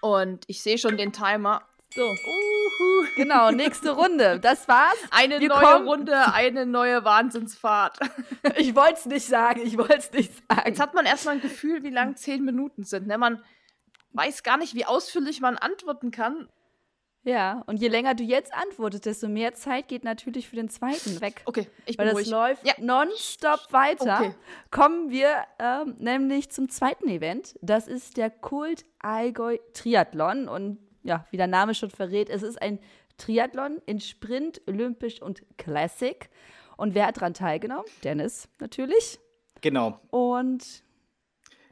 Und 0.00 0.44
ich 0.46 0.62
sehe 0.62 0.78
schon 0.78 0.96
den 0.96 1.12
Timer. 1.12 1.68
So. 1.94 2.02
Uhu. 2.10 3.06
Genau, 3.16 3.50
nächste 3.50 3.90
Runde. 3.90 4.38
Das 4.40 4.68
war's. 4.68 4.96
Eine 5.10 5.40
Wir 5.40 5.48
neue 5.48 5.60
kommen. 5.60 5.88
Runde, 5.88 6.32
eine 6.32 6.66
neue 6.66 7.04
Wahnsinnsfahrt. 7.04 7.98
Ich 8.56 8.74
wollte 8.74 8.94
es 8.94 9.06
nicht 9.06 9.26
sagen, 9.26 9.60
ich 9.64 9.76
wollte 9.78 9.98
es 9.98 10.12
nicht 10.12 10.32
sagen. 10.48 10.62
Jetzt 10.66 10.80
hat 10.80 10.94
man 10.94 11.06
erstmal 11.06 11.36
ein 11.36 11.40
Gefühl, 11.40 11.82
wie 11.82 11.90
lang 11.90 12.16
zehn 12.16 12.44
Minuten 12.44 12.84
sind. 12.84 13.06
Ne? 13.06 13.18
Man 13.18 13.42
weiß 14.12 14.42
gar 14.42 14.56
nicht, 14.56 14.74
wie 14.74 14.84
ausführlich 14.84 15.40
man 15.40 15.56
antworten 15.56 16.10
kann. 16.10 16.48
Ja, 17.24 17.62
und 17.66 17.76
je 17.78 17.88
länger 17.88 18.14
du 18.14 18.22
jetzt 18.24 18.54
antwortest, 18.54 19.06
desto 19.06 19.28
mehr 19.28 19.52
Zeit 19.54 19.88
geht 19.88 20.02
natürlich 20.04 20.48
für 20.48 20.56
den 20.56 20.70
zweiten 20.70 21.20
weg. 21.20 21.42
Okay, 21.44 21.68
ich 21.84 21.96
bin 21.96 22.06
Weil 22.06 22.06
das 22.06 22.14
ruhig. 22.14 22.30
läuft 22.30 22.66
ja. 22.66 22.74
nonstop 22.78 23.60
weiter. 23.70 24.18
Okay. 24.20 24.34
Kommen 24.70 25.10
wir 25.10 25.44
ähm, 25.58 25.96
nämlich 25.98 26.50
zum 26.50 26.68
zweiten 26.68 27.08
Event. 27.08 27.58
Das 27.60 27.86
ist 27.86 28.16
der 28.16 28.30
Kult 28.30 28.84
Allgäu 29.00 29.58
Triathlon. 29.74 30.48
Und 30.48 30.78
ja, 31.02 31.26
wie 31.30 31.36
der 31.36 31.46
Name 31.46 31.74
schon 31.74 31.90
verrät, 31.90 32.28
es 32.28 32.42
ist 32.42 32.60
ein 32.60 32.78
Triathlon 33.16 33.80
in 33.86 34.00
Sprint, 34.00 34.60
Olympisch 34.66 35.20
und 35.20 35.42
Classic. 35.56 36.28
Und 36.76 36.94
wer 36.94 37.06
hat 37.06 37.16
daran 37.16 37.34
teilgenommen? 37.34 37.86
Dennis 38.04 38.48
natürlich. 38.60 39.18
Genau. 39.60 40.00
Und 40.10 40.82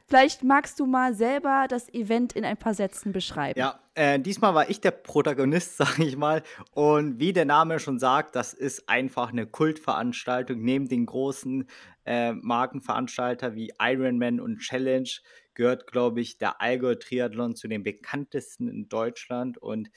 Vielleicht 0.09 0.41
magst 0.41 0.79
du 0.79 0.85
mal 0.85 1.13
selber 1.13 1.65
das 1.67 1.93
Event 1.93 2.31
in 2.31 2.45
ein 2.45 2.55
paar 2.55 2.73
Sätzen 2.73 3.11
beschreiben. 3.11 3.59
Ja, 3.59 3.77
äh, 3.93 4.17
diesmal 4.17 4.55
war 4.55 4.69
ich 4.69 4.79
der 4.79 4.91
Protagonist, 4.91 5.75
sage 5.77 6.05
ich 6.05 6.15
mal. 6.15 6.43
Und 6.71 7.19
wie 7.19 7.33
der 7.33 7.43
Name 7.43 7.77
schon 7.79 7.99
sagt, 7.99 8.37
das 8.37 8.53
ist 8.53 8.87
einfach 8.87 9.33
eine 9.33 9.45
Kultveranstaltung. 9.45 10.61
Neben 10.61 10.87
den 10.87 11.05
großen 11.05 11.67
äh, 12.05 12.31
Markenveranstalter 12.31 13.53
wie 13.55 13.73
Ironman 13.81 14.39
und 14.39 14.59
Challenge 14.59 15.09
gehört, 15.57 15.91
glaube 15.91 16.21
ich, 16.21 16.37
der 16.37 16.61
Allgäu 16.61 16.95
Triathlon 16.95 17.55
zu 17.55 17.67
den 17.67 17.83
bekanntesten 17.83 18.67
in 18.69 18.87
Deutschland. 18.87 19.57
Und 19.57 19.89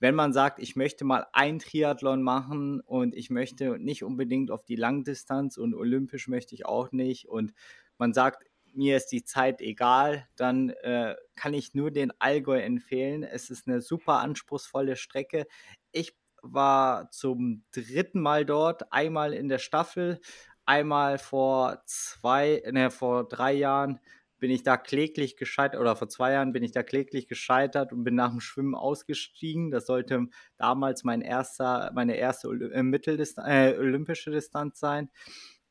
wenn 0.00 0.14
man 0.14 0.34
sagt, 0.34 0.60
ich 0.60 0.76
möchte 0.76 1.04
mal 1.06 1.26
ein 1.32 1.58
Triathlon 1.58 2.22
machen 2.22 2.80
und 2.80 3.16
ich 3.16 3.30
möchte 3.30 3.78
nicht 3.78 4.04
unbedingt 4.04 4.50
auf 4.50 4.64
die 4.64 4.76
Langdistanz 4.76 5.56
und 5.56 5.74
olympisch 5.74 6.28
möchte 6.28 6.54
ich 6.54 6.66
auch 6.66 6.92
nicht 6.92 7.26
und 7.26 7.54
man 7.96 8.12
sagt, 8.12 8.44
mir 8.74 8.98
ist 8.98 9.06
die 9.06 9.24
Zeit 9.24 9.62
egal, 9.62 10.28
dann 10.36 10.68
äh, 10.68 11.16
kann 11.34 11.54
ich 11.54 11.74
nur 11.74 11.90
den 11.90 12.12
Allgäu 12.20 12.60
empfehlen. 12.60 13.22
Es 13.22 13.48
ist 13.48 13.66
eine 13.66 13.80
super 13.80 14.20
anspruchsvolle 14.20 14.94
Strecke. 14.94 15.46
Ich 15.90 16.14
war 16.42 17.10
zum 17.10 17.64
dritten 17.72 18.20
Mal 18.20 18.44
dort, 18.44 18.92
einmal 18.92 19.32
in 19.32 19.48
der 19.48 19.58
Staffel, 19.58 20.20
einmal 20.66 21.18
vor 21.18 21.82
zwei, 21.86 22.62
ne, 22.70 22.90
vor 22.90 23.26
drei 23.26 23.54
Jahren 23.54 24.00
bin 24.38 24.50
ich 24.50 24.62
da 24.62 24.76
kläglich 24.76 25.36
gescheitert, 25.36 25.80
oder 25.80 25.96
vor 25.96 26.08
zwei 26.08 26.32
Jahren 26.32 26.52
bin 26.52 26.62
ich 26.62 26.72
da 26.72 26.82
kläglich 26.82 27.26
gescheitert 27.26 27.92
und 27.92 28.04
bin 28.04 28.14
nach 28.14 28.30
dem 28.30 28.40
Schwimmen 28.40 28.74
ausgestiegen. 28.74 29.70
Das 29.70 29.86
sollte 29.86 30.26
damals 30.56 31.04
mein 31.04 31.20
erster, 31.20 31.90
meine 31.94 32.16
erste 32.16 32.48
äh, 32.48 32.82
Mitteldistan 32.82 33.46
äh, 33.46 33.76
olympische 33.78 34.30
Distanz 34.30 34.78
sein. 34.78 35.10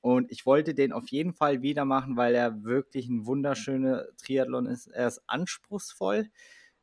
Und 0.02 0.32
ich 0.32 0.46
wollte 0.46 0.74
den 0.74 0.94
auf 0.94 1.08
jeden 1.10 1.34
Fall 1.34 1.62
wieder 1.62 1.86
machen, 1.86 2.18
weil 2.18 2.36
er 2.36 2.64
wirklich 2.64 3.08
ein 3.08 3.26
wunderschöner 3.26 4.06
Triathlon 4.18 4.68
ist. 4.68 4.88
Er 4.88 5.08
ist 5.08 5.22
anspruchsvoll. 5.28 6.30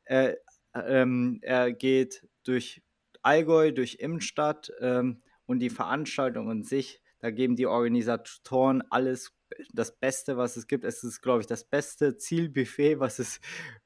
Er, 0.04 0.36
ähm, 0.74 1.38
er 1.42 1.72
geht 1.72 2.26
durch 2.44 2.82
Allgäu, 3.22 3.72
durch 3.72 3.96
Immenstadt 4.00 4.72
ähm, 4.80 5.22
und 5.46 5.60
die 5.60 5.70
Veranstaltung 5.70 6.50
an 6.50 6.64
sich. 6.64 7.00
Da 7.20 7.30
geben 7.30 7.56
die 7.56 7.66
Organisatoren 7.66 8.82
alles 8.90 9.33
das 9.72 9.96
Beste, 9.96 10.36
was 10.36 10.56
es 10.56 10.66
gibt. 10.66 10.84
Es 10.84 11.04
ist, 11.04 11.20
glaube 11.20 11.40
ich, 11.40 11.46
das 11.46 11.64
beste 11.64 12.16
Zielbuffet, 12.16 12.96
was 13.00 13.18
es 13.18 13.40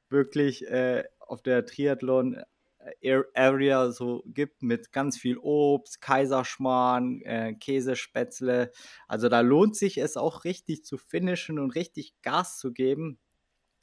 wirklich 0.09 0.67
äh, 0.67 1.03
auf 1.19 1.41
der 1.41 1.65
Triathlon 1.65 2.41
Area 3.35 3.91
so 3.91 4.23
gibt 4.25 4.63
mit 4.63 4.91
ganz 4.91 5.17
viel 5.17 5.37
Obst, 5.37 6.01
Kaiserschmarrn, 6.01 7.21
äh, 7.21 7.53
Käsespätzle. 7.53 8.71
Also 9.07 9.29
da 9.29 9.41
lohnt 9.41 9.75
sich 9.75 9.97
es 9.97 10.17
auch 10.17 10.43
richtig 10.43 10.83
zu 10.85 10.97
finishen 10.97 11.59
und 11.59 11.71
richtig 11.71 12.13
Gas 12.21 12.57
zu 12.57 12.71
geben. 12.71 13.19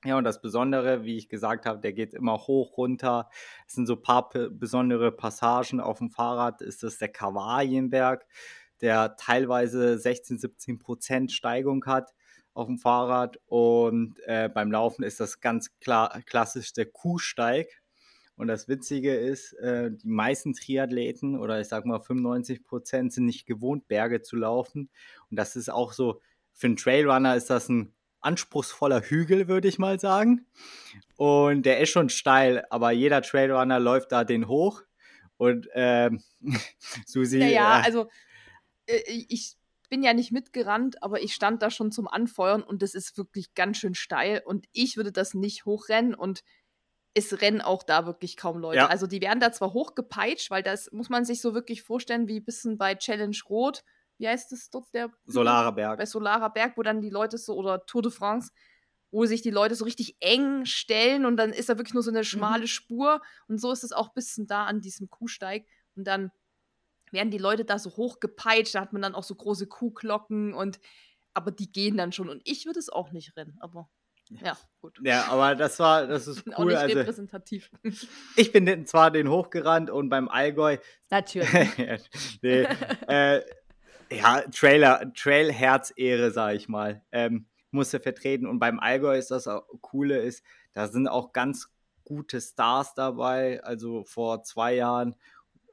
Ja, 0.05 0.19
und 0.19 0.25
das 0.25 0.41
Besondere, 0.41 1.05
wie 1.05 1.17
ich 1.17 1.29
gesagt 1.29 1.67
habe, 1.67 1.81
der 1.81 1.93
geht 1.93 2.15
immer 2.15 2.37
hoch, 2.47 2.77
runter. 2.77 3.29
Es 3.67 3.75
sind 3.75 3.87
so 3.87 3.95
ein 3.95 4.03
paar 4.03 4.29
besondere 4.29 5.11
Passagen. 5.11 5.81
Auf 5.81 5.99
dem 5.99 6.11
Fahrrad 6.11 6.61
ist 6.61 6.83
das 6.83 6.99
der 6.99 7.09
Kavalienberg, 7.09 8.25
der 8.81 9.17
teilweise 9.17 9.99
16, 9.99 10.39
17 10.39 10.79
Prozent 10.79 11.33
Steigung 11.33 11.85
hat 11.87 12.13
auf 12.55 12.67
dem 12.67 12.79
Fahrrad. 12.79 13.39
Und 13.47 14.19
äh, 14.27 14.49
beim 14.53 14.73
Laufen 14.73 15.03
ist 15.03 15.21
das 15.21 15.41
ganz 15.41 15.79
klar 15.81 16.21
klassisch 16.27 16.73
der 16.73 16.87
Kuhsteig. 16.87 17.69
Und 18.37 18.49
das 18.49 18.69
Witzige 18.69 19.15
ist, 19.15 19.55
äh, 19.55 19.91
die 19.91 20.09
meisten 20.09 20.53
Triathleten 20.53 21.39
oder 21.39 21.61
ich 21.61 21.69
sag 21.69 21.87
mal 21.87 22.01
95 22.01 22.65
Prozent 22.65 23.13
sind 23.13 23.25
nicht 23.25 23.47
gewohnt, 23.47 23.89
Berge 23.89 24.21
zu 24.21 24.37
laufen. 24.37 24.91
Und 25.31 25.39
das 25.39 25.57
ist 25.57 25.71
auch 25.71 25.93
so, 25.93 26.21
für 26.53 26.67
einen 26.67 26.77
Trailrunner 26.77 27.35
ist 27.37 27.49
das 27.49 27.69
ein 27.69 27.95
anspruchsvoller 28.21 29.01
Hügel, 29.03 29.49
würde 29.49 29.69
ich 29.69 29.79
mal 29.79 29.99
sagen. 30.01 30.47
Und 31.17 31.65
der 31.65 31.81
ist 31.81 31.91
schon 31.91 32.09
steil, 32.09 32.65
aber 32.71 32.91
jeder 32.91 33.23
Trailrunner 33.23 33.79
läuft 33.79 34.13
da 34.13 34.25
den 34.25 34.49
hoch. 34.49 34.83
Und 35.39 35.69
ähm, 35.75 36.23
Susi. 37.07 37.39
Naja, 37.39 37.81
äh, 37.81 37.85
also 37.85 38.09
ich 38.87 39.57
bin 39.89 40.03
ja 40.03 40.15
nicht 40.15 40.33
mitgerannt, 40.33 41.03
aber 41.03 41.23
ich 41.23 41.35
stand 41.35 41.63
da 41.63 41.71
schon 41.71 41.93
zum 41.93 42.09
Anfeuern 42.09 42.63
und 42.63 42.83
das 42.83 42.95
ist 42.95 43.17
wirklich 43.17 43.55
ganz 43.55 43.79
schön 43.79 43.95
steil 43.95 44.43
und 44.45 44.67
ich 44.73 44.97
würde 44.97 45.13
das 45.13 45.35
nicht 45.35 45.65
hochrennen 45.65 46.15
und 46.15 46.43
es 47.15 47.41
rennen 47.41 47.63
auch 47.63 47.83
da 47.83 48.05
wirklich 48.05 48.37
kaum 48.37 48.59
Leute. 48.59 48.77
Ja. 48.77 48.87
Also 48.89 49.07
die 49.07 49.23
werden 49.23 49.41
da 49.41 49.51
zwar 49.51 49.73
hochgepeitscht, 49.73 50.51
weil 50.51 50.63
das 50.63 50.93
muss 50.93 51.09
man 51.09 51.25
sich 51.25 51.41
so 51.41 51.55
wirklich 51.55 51.83
vorstellen, 51.83 52.29
wie 52.29 52.41
ein 52.41 52.45
bisschen 52.45 52.77
bei 52.77 52.95
Challenge 52.95 53.37
Rot. 53.49 53.85
Wie 54.19 54.29
heißt 54.29 54.53
es 54.53 54.69
dort? 54.69 54.93
Der 54.93 55.11
Solarer 55.25 55.73
Berg. 55.73 55.99
Bei 55.99 56.05
Solarer 56.05 56.51
Berg, 56.51 56.77
wo 56.77 56.83
dann 56.83 57.01
die 57.01 57.11
Leute 57.11 57.39
so, 57.39 57.55
oder 57.55 57.87
Tour 57.87 58.03
de 58.03 58.11
France, 58.13 58.53
wo 59.11 59.25
sich 59.25 59.41
die 59.41 59.51
Leute 59.51 59.75
so 59.75 59.85
richtig 59.85 60.17
eng 60.21 60.67
stellen 60.67 61.25
und 61.25 61.39
dann 61.39 61.55
ist 61.55 61.71
da 61.71 61.79
wirklich 61.79 61.95
nur 61.95 62.03
so 62.03 62.11
eine 62.11 62.19
mhm. 62.19 62.25
schmale. 62.25 62.67
Spur. 62.67 63.23
Und 63.49 63.59
so 63.59 63.73
ist 63.73 63.85
es 63.85 63.93
auch 63.93 64.09
ein 64.09 64.15
bisschen 64.15 64.47
da 64.47 64.67
an 64.67 64.83
diesem 64.83 65.09
Kuhsteig. 65.09 65.67
Und 65.95 66.05
dann 66.05 66.31
werden 67.17 67.31
die 67.31 67.39
Leute 67.39 67.65
da 67.65 67.79
so 67.79 67.91
hochgepeitscht, 67.91 68.77
da 68.77 68.81
hat 68.81 68.93
man 68.93 69.03
dann 69.03 69.15
auch 69.15 69.25
so 69.25 69.35
große 69.35 69.67
Kuhglocken 69.67 70.55
und 70.55 70.79
aber 71.35 71.51
die 71.51 71.71
gehen 71.71 71.97
dann 71.97 72.13
schon. 72.13 72.29
Und 72.29 72.41
ich 72.45 72.65
würde 72.67 72.79
es 72.79 72.89
auch 72.89 73.11
nicht 73.11 73.37
rennen, 73.37 73.57
aber 73.61 73.89
Ja, 74.29 74.57
gut. 74.81 74.99
Ja, 75.03 75.27
aber 75.29 75.55
das 75.55 75.79
war, 75.79 76.07
das 76.07 76.27
ist 76.29 76.47
cool. 76.47 76.55
Auch 76.55 76.65
nicht 76.65 76.77
also, 76.77 76.99
repräsentativ. 76.99 77.71
ich 78.37 78.53
bin 78.53 78.87
zwar 78.87 79.11
den 79.11 79.29
hochgerannt 79.29 79.91
und 79.91 80.09
beim 80.09 80.29
Allgäu. 80.29 80.79
Natürlich. 81.11 81.51
nee, 82.43 82.67
äh, 83.09 83.43
ja, 84.11 84.43
Trailer, 84.53 85.13
Trail-Herz-Ehre, 85.15 86.31
sag 86.31 86.55
ich 86.55 86.69
mal. 86.69 87.03
Ähm, 87.11 87.47
musste 87.71 88.01
vertreten. 88.01 88.47
Und 88.47 88.59
beim 88.59 88.79
Allgäu 88.79 89.17
ist 89.19 89.31
das 89.31 89.49
auch, 89.49 89.67
Coole 89.81 90.19
ist, 90.19 90.45
da 90.73 90.87
sind 90.89 91.09
auch 91.09 91.33
ganz 91.33 91.69
gute 92.05 92.41
Stars 92.41 92.95
dabei. 92.95 93.63
Also 93.63 94.05
vor 94.05 94.43
zwei 94.43 94.75
Jahren 94.75 95.17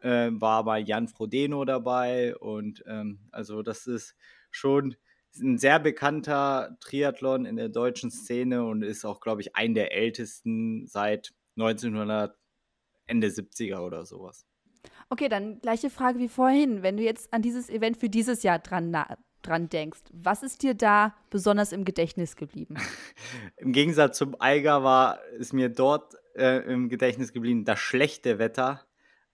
äh, 0.04 0.30
war 0.34 0.64
mal 0.64 0.88
Jan 0.88 1.08
Frodeno 1.08 1.66
dabei 1.66 2.36
und 2.36 2.84
ähm, 2.88 3.20
also 3.32 3.64
das 3.64 3.88
ist 3.88 4.16
schon 4.52 4.96
ein 5.42 5.58
sehr 5.58 5.80
bekannter 5.80 6.78
Triathlon 6.80 7.46
in 7.46 7.56
der 7.56 7.70
deutschen 7.70 8.12
Szene 8.12 8.66
und 8.66 8.84
ist 8.84 9.06
auch, 9.06 9.20
glaube 9.20 9.42
ich, 9.42 9.56
ein 9.56 9.74
der 9.74 9.94
ältesten 9.94 10.86
seit 10.86 11.34
1900, 11.58 12.38
Ende 13.06 13.28
70er 13.28 13.80
oder 13.80 14.06
sowas. 14.06 14.46
Okay, 15.10 15.30
dann 15.30 15.60
gleiche 15.60 15.90
Frage 15.90 16.20
wie 16.20 16.28
vorhin. 16.28 16.84
Wenn 16.84 16.98
du 16.98 17.04
jetzt 17.04 17.34
an 17.34 17.42
dieses 17.42 17.70
Event 17.70 17.98
für 17.98 18.10
dieses 18.10 18.44
Jahr 18.44 18.60
dran, 18.60 18.96
dran 19.42 19.70
denkst, 19.70 20.02
was 20.12 20.44
ist 20.44 20.64
dir 20.64 20.74
da 20.74 21.16
besonders 21.30 21.72
im 21.72 21.86
Gedächtnis 21.86 22.36
geblieben? 22.36 22.78
Im 23.58 23.72
Gegensatz 23.72 24.18
zum 24.18 24.40
Eiger 24.40 24.84
war 24.84 25.20
es 25.40 25.54
mir 25.54 25.70
dort 25.70 26.16
äh, 26.36 26.60
im 26.72 26.90
Gedächtnis 26.90 27.34
geblieben 27.34 27.66
das 27.66 27.80
schlechte 27.80 28.40
Wetter. 28.40 28.86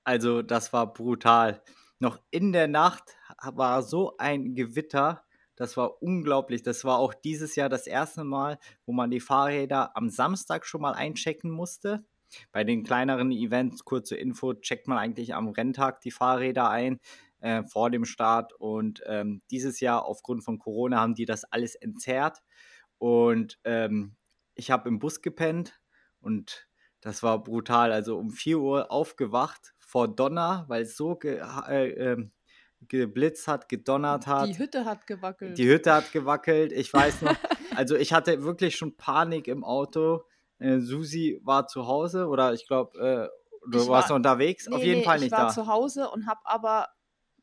Also 0.03 0.41
das 0.41 0.73
war 0.73 0.93
brutal. 0.93 1.61
Noch 1.99 2.19
in 2.31 2.53
der 2.53 2.67
Nacht 2.67 3.15
war 3.41 3.83
so 3.83 4.15
ein 4.17 4.55
Gewitter, 4.55 5.23
das 5.59 5.75
war 5.75 6.01
unglaublich. 6.01 6.63
Das 6.63 6.85
war 6.85 6.99
auch 6.99 7.13
dieses 7.13 7.57
Jahr 7.57 7.67
das 7.67 7.85
erste 7.85 8.23
Mal, 8.23 8.57
wo 8.85 8.93
man 8.93 9.11
die 9.11 9.19
Fahrräder 9.19 9.95
am 9.97 10.09
Samstag 10.09 10.65
schon 10.65 10.79
mal 10.79 10.93
einchecken 10.93 11.51
musste. 11.51 12.05
Bei 12.53 12.63
den 12.63 12.83
kleineren 12.83 13.33
Events, 13.33 13.83
kurze 13.83 14.15
Info, 14.15 14.53
checkt 14.53 14.87
man 14.87 14.97
eigentlich 14.97 15.35
am 15.35 15.49
Renntag 15.49 15.99
die 15.99 16.11
Fahrräder 16.11 16.69
ein 16.69 17.01
äh, 17.41 17.63
vor 17.63 17.89
dem 17.89 18.05
Start. 18.05 18.53
Und 18.53 19.03
ähm, 19.05 19.41
dieses 19.51 19.81
Jahr 19.81 20.05
aufgrund 20.05 20.45
von 20.45 20.59
Corona 20.59 21.01
haben 21.01 21.15
die 21.15 21.25
das 21.25 21.43
alles 21.43 21.75
entzerrt. 21.75 22.39
Und 22.97 23.59
ähm, 23.65 24.15
ich 24.55 24.71
habe 24.71 24.87
im 24.87 24.99
Bus 24.99 25.21
gepennt 25.21 25.81
und 26.21 26.69
das 27.01 27.21
war 27.21 27.43
brutal. 27.43 27.91
Also 27.91 28.17
um 28.17 28.31
4 28.31 28.59
Uhr 28.59 28.91
aufgewacht 28.93 29.73
vor 29.89 30.07
Donner, 30.07 30.65
weil 30.67 30.83
es 30.83 30.95
so 30.95 31.15
ge 31.15 31.41
äh, 31.67 31.89
äh, 31.89 32.29
geblitzt 32.87 33.47
hat, 33.47 33.67
gedonnert 33.67 34.27
hat. 34.27 34.47
Die 34.47 34.59
Hütte 34.59 34.85
hat 34.85 35.07
gewackelt. 35.07 35.57
Die 35.57 35.67
Hütte 35.67 35.91
hat 35.93 36.11
gewackelt. 36.11 36.71
Ich 36.71 36.93
weiß 36.93 37.23
noch, 37.23 37.35
also 37.75 37.95
ich 37.95 38.13
hatte 38.13 38.43
wirklich 38.43 38.75
schon 38.77 38.95
Panik 38.95 39.47
im 39.47 39.63
Auto. 39.63 40.25
Äh, 40.59 40.79
Susi 40.79 41.41
war 41.43 41.67
zu 41.67 41.87
Hause 41.87 42.27
oder 42.27 42.53
ich 42.53 42.67
glaube, 42.67 42.99
äh, 42.99 43.69
du 43.71 43.81
ich 43.81 43.87
warst 43.87 44.09
war, 44.09 44.15
unterwegs. 44.15 44.67
Nee, 44.67 44.75
Auf 44.75 44.83
jeden 44.83 44.99
nee, 44.99 45.05
Fall 45.05 45.17
nicht 45.17 45.27
ich 45.27 45.31
war 45.31 45.47
da. 45.47 45.53
zu 45.53 45.65
Hause 45.65 46.11
und 46.11 46.27
habe 46.27 46.41
aber, 46.43 46.89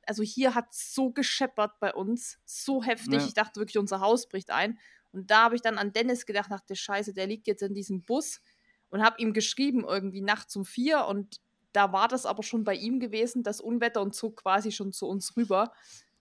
also 0.07 0.23
hier 0.23 0.55
hat 0.55 0.67
es 0.71 0.95
so 0.95 1.11
gescheppert 1.11 1.73
bei 1.81 1.93
uns, 1.93 2.39
so 2.45 2.85
heftig. 2.85 3.15
Ja. 3.15 3.27
Ich 3.27 3.35
dachte 3.35 3.59
wirklich, 3.59 3.79
unser 3.79 4.01
Haus 4.01 4.29
bricht 4.29 4.53
ein. 4.53 4.79
Und 5.11 5.33
da 5.33 5.45
habe 5.45 5.57
ich 5.57 5.63
dann 5.63 5.79
an 5.79 5.93
Dennis 5.93 6.27
gedacht, 6.27 6.53
dachte, 6.53 6.77
scheiße, 6.77 7.13
der 7.13 7.27
liegt 7.27 7.49
jetzt 7.49 7.63
in 7.63 7.75
diesem 7.75 8.03
Bus 8.03 8.41
und 8.89 9.03
habe 9.03 9.21
ihm 9.21 9.33
geschrieben, 9.33 9.85
irgendwie 9.85 10.21
nachts 10.21 10.55
um 10.55 10.65
vier 10.65 11.07
und 11.07 11.41
da 11.77 11.93
war 11.93 12.09
das 12.09 12.25
aber 12.25 12.43
schon 12.43 12.65
bei 12.65 12.75
ihm 12.75 13.01
gewesen, 13.01 13.43
das 13.43 13.61
Unwetter 13.61 14.01
und 14.01 14.15
zog 14.15 14.37
quasi 14.37 14.73
schon 14.73 14.93
zu 14.93 15.07
uns 15.07 15.37
rüber. 15.37 15.73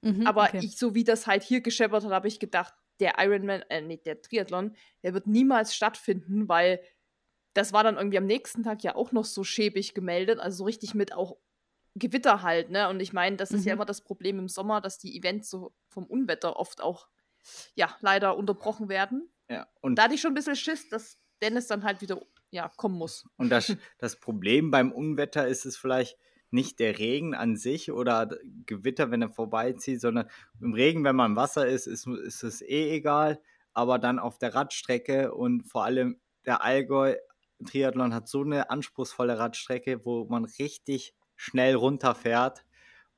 Mhm, 0.02 0.28
aber 0.28 0.44
okay. 0.44 0.60
ich, 0.62 0.78
so 0.78 0.94
wie 0.94 1.06
das 1.06 1.28
halt 1.28 1.44
hier 1.44 1.62
gescheppert 1.62 2.04
hat, 2.04 2.12
habe 2.12 2.28
ich 2.28 2.40
gedacht, 2.40 2.74
der 3.00 3.16
Ironman, 3.20 3.62
äh, 3.70 3.82
nee, 3.82 3.98
der 3.98 4.22
Triathlon, 4.22 4.76
der 5.02 5.14
wird 5.14 5.28
niemals 5.28 5.74
stattfinden, 5.74 6.50
weil 6.50 6.82
das 7.54 7.72
war 7.72 7.84
dann 7.86 7.96
irgendwie 7.96 8.18
am 8.18 8.26
nächsten 8.26 8.64
Tag 8.64 8.84
ja 8.84 8.96
auch 8.96 9.14
noch 9.14 9.24
so 9.24 9.46
schäbig 9.46 9.94
gemeldet, 9.94 10.40
also 10.40 10.58
so 10.58 10.64
richtig 10.66 10.94
mit 10.94 11.14
auch 11.14 11.38
Gewitter 11.96 12.42
halt, 12.42 12.70
ne? 12.70 12.90
Und 12.90 13.00
ich 13.00 13.14
meine, 13.14 13.38
das 13.38 13.52
ist 13.52 13.62
mhm. 13.62 13.68
ja 13.68 13.74
immer 13.74 13.86
das 13.86 14.02
Problem 14.02 14.38
im 14.40 14.50
Sommer, 14.50 14.82
dass 14.82 14.98
die 14.98 15.18
Events 15.18 15.50
so 15.50 15.74
vom 15.88 16.06
Unwetter 16.06 16.58
oft 16.58 16.82
auch, 16.82 17.08
ja, 17.76 17.96
leider 18.02 18.36
unterbrochen 18.36 18.90
werden. 18.90 19.32
Ja, 19.50 19.68
und 19.80 19.96
da 19.96 20.04
hatte 20.04 20.16
ich 20.16 20.22
schon 20.22 20.32
ein 20.32 20.36
bisschen 20.36 20.58
Schiss, 20.58 20.90
dass 20.90 21.18
Dennis 21.42 21.68
dann 21.68 21.86
halt 21.86 22.02
wieder 22.02 22.22
ja, 22.56 22.72
kommen 22.76 22.98
muss. 22.98 23.26
Und 23.38 23.50
das, 23.50 23.76
das 24.00 24.20
Problem 24.20 24.72
beim 24.72 24.92
Unwetter 24.92 25.48
ist 25.48 25.66
es 25.66 25.78
vielleicht 25.78 26.18
nicht 26.52 26.80
der 26.80 26.98
Regen 26.98 27.36
an 27.36 27.58
sich 27.58 27.92
oder 27.92 28.30
Gewitter, 28.66 29.12
wenn 29.12 29.22
er 29.22 29.30
vorbeizieht, 29.30 30.02
sondern 30.02 30.30
im 30.62 30.74
Regen, 30.74 31.04
wenn 31.04 31.16
man 31.16 31.32
im 31.32 31.36
Wasser 31.36 31.68
ist, 31.68 31.86
ist, 31.86 32.08
ist 32.08 32.44
es 32.44 32.62
eh 32.62 32.96
egal. 32.96 33.42
Aber 33.74 34.00
dann 34.00 34.20
auf 34.20 34.38
der 34.38 34.56
Radstrecke 34.56 35.34
und 35.34 35.64
vor 35.64 35.84
allem 35.84 36.18
der 36.46 36.64
Allgäu 36.64 37.16
Triathlon 37.66 38.14
hat 38.14 38.28
so 38.28 38.42
eine 38.42 38.70
anspruchsvolle 38.70 39.38
Radstrecke, 39.38 40.06
wo 40.06 40.26
man 40.26 40.46
richtig 40.46 41.14
schnell 41.36 41.76
runterfährt. 41.76 42.65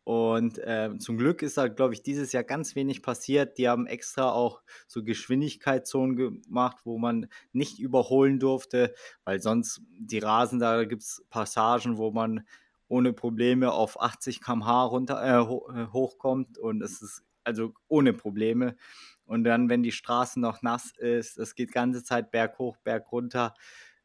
Und 0.07 0.57
äh, 0.59 0.97
zum 0.99 1.17
Glück 1.17 1.41
ist 1.41 1.57
da, 1.57 1.67
glaube 1.67 1.93
ich, 1.93 2.01
dieses 2.01 2.31
Jahr 2.31 2.45
ganz 2.45 2.77
wenig 2.77 3.01
passiert. 3.01 3.57
Die 3.57 3.67
haben 3.67 3.87
extra 3.87 4.31
auch 4.31 4.61
so 4.87 5.03
Geschwindigkeitszonen 5.03 6.15
gemacht, 6.15 6.77
wo 6.85 6.97
man 6.97 7.27
nicht 7.51 7.77
überholen 7.77 8.39
durfte, 8.39 8.93
weil 9.25 9.41
sonst 9.41 9.81
die 9.99 10.19
Rasen, 10.19 10.59
da 10.59 10.85
gibt 10.85 11.01
es 11.01 11.25
Passagen, 11.29 11.97
wo 11.97 12.11
man 12.11 12.47
ohne 12.87 13.11
Probleme 13.11 13.73
auf 13.73 13.99
80 13.99 14.39
km/h 14.39 14.85
runter, 14.85 15.21
äh, 15.21 15.81
äh, 15.81 15.87
hochkommt 15.87 16.57
und 16.57 16.81
es 16.81 17.01
ist 17.01 17.25
also 17.43 17.73
ohne 17.89 18.13
Probleme. 18.13 18.77
Und 19.25 19.43
dann, 19.43 19.67
wenn 19.67 19.83
die 19.83 19.91
Straße 19.91 20.39
noch 20.39 20.61
nass 20.61 20.93
ist, 20.97 21.37
es 21.37 21.53
geht 21.53 21.73
ganze 21.73 22.01
Zeit 22.05 22.31
berghoch, 22.31 22.77
berg 22.77 23.11
runter. 23.11 23.55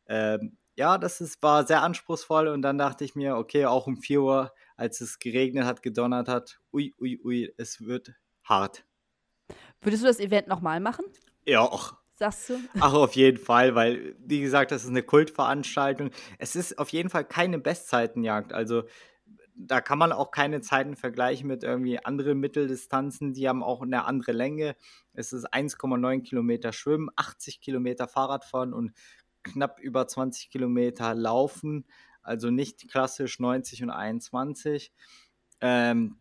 Ähm, 0.08 0.56
ja, 0.74 0.98
das 0.98 1.20
ist, 1.20 1.40
war 1.44 1.64
sehr 1.64 1.82
anspruchsvoll 1.82 2.48
und 2.48 2.62
dann 2.62 2.76
dachte 2.76 3.04
ich 3.04 3.14
mir, 3.14 3.36
okay, 3.36 3.66
auch 3.66 3.86
um 3.86 3.98
4 3.98 4.20
Uhr 4.20 4.52
als 4.82 5.00
es 5.00 5.20
geregnet 5.20 5.64
hat, 5.64 5.80
gedonnert 5.80 6.28
hat, 6.28 6.58
ui, 6.72 6.92
ui, 7.00 7.20
ui, 7.24 7.54
es 7.56 7.86
wird 7.86 8.14
hart. 8.42 8.84
Würdest 9.80 10.02
du 10.02 10.08
das 10.08 10.18
Event 10.18 10.48
nochmal 10.48 10.80
machen? 10.80 11.04
Ja, 11.46 11.60
auch. 11.60 11.94
Sagst 12.16 12.50
du? 12.50 12.58
Ach, 12.80 12.92
auf 12.92 13.14
jeden 13.14 13.38
Fall, 13.38 13.76
weil, 13.76 14.16
wie 14.18 14.40
gesagt, 14.40 14.72
das 14.72 14.82
ist 14.82 14.90
eine 14.90 15.04
Kultveranstaltung. 15.04 16.10
Es 16.38 16.56
ist 16.56 16.78
auf 16.80 16.88
jeden 16.88 17.10
Fall 17.10 17.24
keine 17.24 17.60
Bestzeitenjagd. 17.60 18.52
Also, 18.52 18.82
da 19.54 19.80
kann 19.80 19.98
man 19.98 20.10
auch 20.10 20.32
keine 20.32 20.60
Zeiten 20.62 20.96
vergleichen 20.96 21.46
mit 21.46 21.62
irgendwie 21.62 22.04
anderen 22.04 22.40
Mitteldistanzen. 22.40 23.34
Die 23.34 23.48
haben 23.48 23.62
auch 23.62 23.82
eine 23.82 24.04
andere 24.04 24.32
Länge. 24.32 24.74
Es 25.12 25.32
ist 25.32 25.52
1,9 25.52 26.22
Kilometer 26.22 26.72
Schwimmen, 26.72 27.08
80 27.14 27.60
Kilometer 27.60 28.08
Fahrradfahren 28.08 28.72
und 28.72 28.92
knapp 29.44 29.78
über 29.78 30.08
20 30.08 30.50
Kilometer 30.50 31.14
Laufen 31.14 31.86
also 32.22 32.50
nicht 32.50 32.88
klassisch 32.90 33.38
90 33.38 33.82
und 33.82 33.90
21. 33.90 34.92
Ähm, 35.60 36.16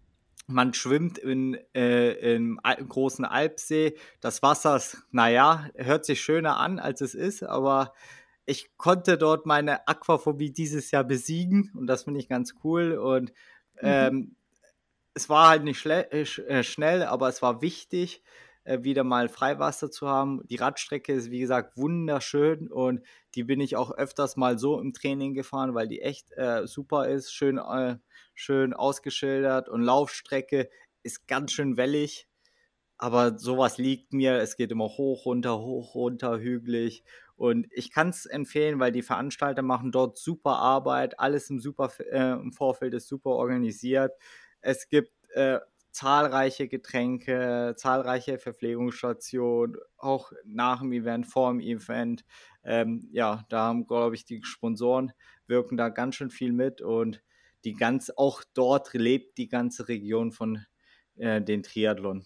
man 0.47 0.73
schwimmt 0.73 1.17
in, 1.17 1.57
äh, 1.73 2.35
im 2.35 2.59
großen 2.63 3.25
Alpsee. 3.25 3.95
Das 4.19 4.41
Wasser 4.43 4.75
ist, 4.75 5.03
naja, 5.11 5.69
hört 5.75 6.05
sich 6.05 6.21
schöner 6.21 6.57
an, 6.57 6.79
als 6.79 7.01
es 7.01 7.15
ist, 7.15 7.43
aber 7.43 7.93
ich 8.45 8.75
konnte 8.77 9.17
dort 9.17 9.45
meine 9.45 9.87
Aquaphobie 9.87 10.51
dieses 10.51 10.91
Jahr 10.91 11.03
besiegen 11.03 11.71
und 11.75 11.87
das 11.87 12.03
finde 12.03 12.19
ich 12.19 12.27
ganz 12.27 12.55
cool. 12.63 12.93
Und 12.97 13.29
mhm. 13.29 13.33
ähm, 13.81 14.15
mhm. 14.15 14.35
es 15.13 15.29
war 15.29 15.49
halt 15.49 15.63
nicht 15.63 15.85
äh, 15.85 16.21
äh, 16.21 16.63
schnell, 16.63 17.03
aber 17.03 17.29
es 17.29 17.41
war 17.41 17.61
wichtig 17.61 18.21
wieder 18.65 19.03
mal 19.03 19.29
Freiwasser 19.29 19.89
zu 19.89 20.07
haben. 20.07 20.41
Die 20.47 20.55
Radstrecke 20.55 21.13
ist, 21.13 21.31
wie 21.31 21.39
gesagt, 21.39 21.77
wunderschön 21.77 22.71
und 22.71 23.01
die 23.35 23.43
bin 23.43 23.59
ich 23.59 23.75
auch 23.75 23.91
öfters 23.91 24.37
mal 24.37 24.59
so 24.59 24.79
im 24.79 24.93
Training 24.93 25.33
gefahren, 25.33 25.73
weil 25.73 25.87
die 25.87 26.01
echt 26.01 26.31
äh, 26.33 26.67
super 26.67 27.07
ist, 27.07 27.31
schön, 27.33 27.57
äh, 27.57 27.97
schön 28.35 28.73
ausgeschildert 28.73 29.69
und 29.69 29.81
Laufstrecke 29.81 30.69
ist 31.03 31.27
ganz 31.27 31.51
schön 31.51 31.77
wellig. 31.77 32.27
Aber 32.97 33.39
sowas 33.39 33.79
liegt 33.79 34.13
mir. 34.13 34.35
Es 34.35 34.55
geht 34.57 34.71
immer 34.71 34.85
hoch, 34.85 35.25
runter, 35.25 35.59
hoch, 35.59 35.95
runter, 35.95 36.37
hügelig. 36.37 37.03
Und 37.35 37.65
ich 37.71 37.91
kann 37.91 38.09
es 38.09 38.27
empfehlen, 38.27 38.79
weil 38.79 38.91
die 38.91 39.01
Veranstalter 39.01 39.63
machen 39.63 39.91
dort 39.91 40.19
super 40.19 40.57
Arbeit. 40.57 41.19
Alles 41.19 41.49
im, 41.49 41.59
super, 41.59 41.91
äh, 42.11 42.33
im 42.33 42.53
Vorfeld 42.53 42.93
ist 42.93 43.07
super 43.07 43.31
organisiert. 43.31 44.11
Es 44.61 44.87
gibt 44.87 45.11
äh, 45.33 45.59
zahlreiche 45.91 46.67
Getränke, 46.67 47.73
zahlreiche 47.77 48.37
Verpflegungsstationen, 48.37 49.77
auch 49.97 50.31
nach 50.45 50.81
dem 50.81 50.91
Event, 50.93 51.27
vor 51.27 51.51
dem 51.51 51.59
Event. 51.59 52.23
Ähm, 52.63 53.07
ja, 53.11 53.45
da 53.49 53.65
haben, 53.67 53.87
glaube 53.87 54.15
ich, 54.15 54.25
die 54.25 54.41
Sponsoren 54.43 55.11
wirken 55.47 55.77
da 55.77 55.89
ganz 55.89 56.15
schön 56.15 56.29
viel 56.31 56.53
mit 56.53 56.81
und 56.81 57.21
die 57.65 57.73
ganz, 57.73 58.11
auch 58.15 58.43
dort 58.53 58.93
lebt 58.93 59.37
die 59.37 59.47
ganze 59.47 59.87
Region 59.87 60.31
von 60.31 60.65
äh, 61.15 61.41
den 61.41 61.63
Triathlon. 61.63 62.25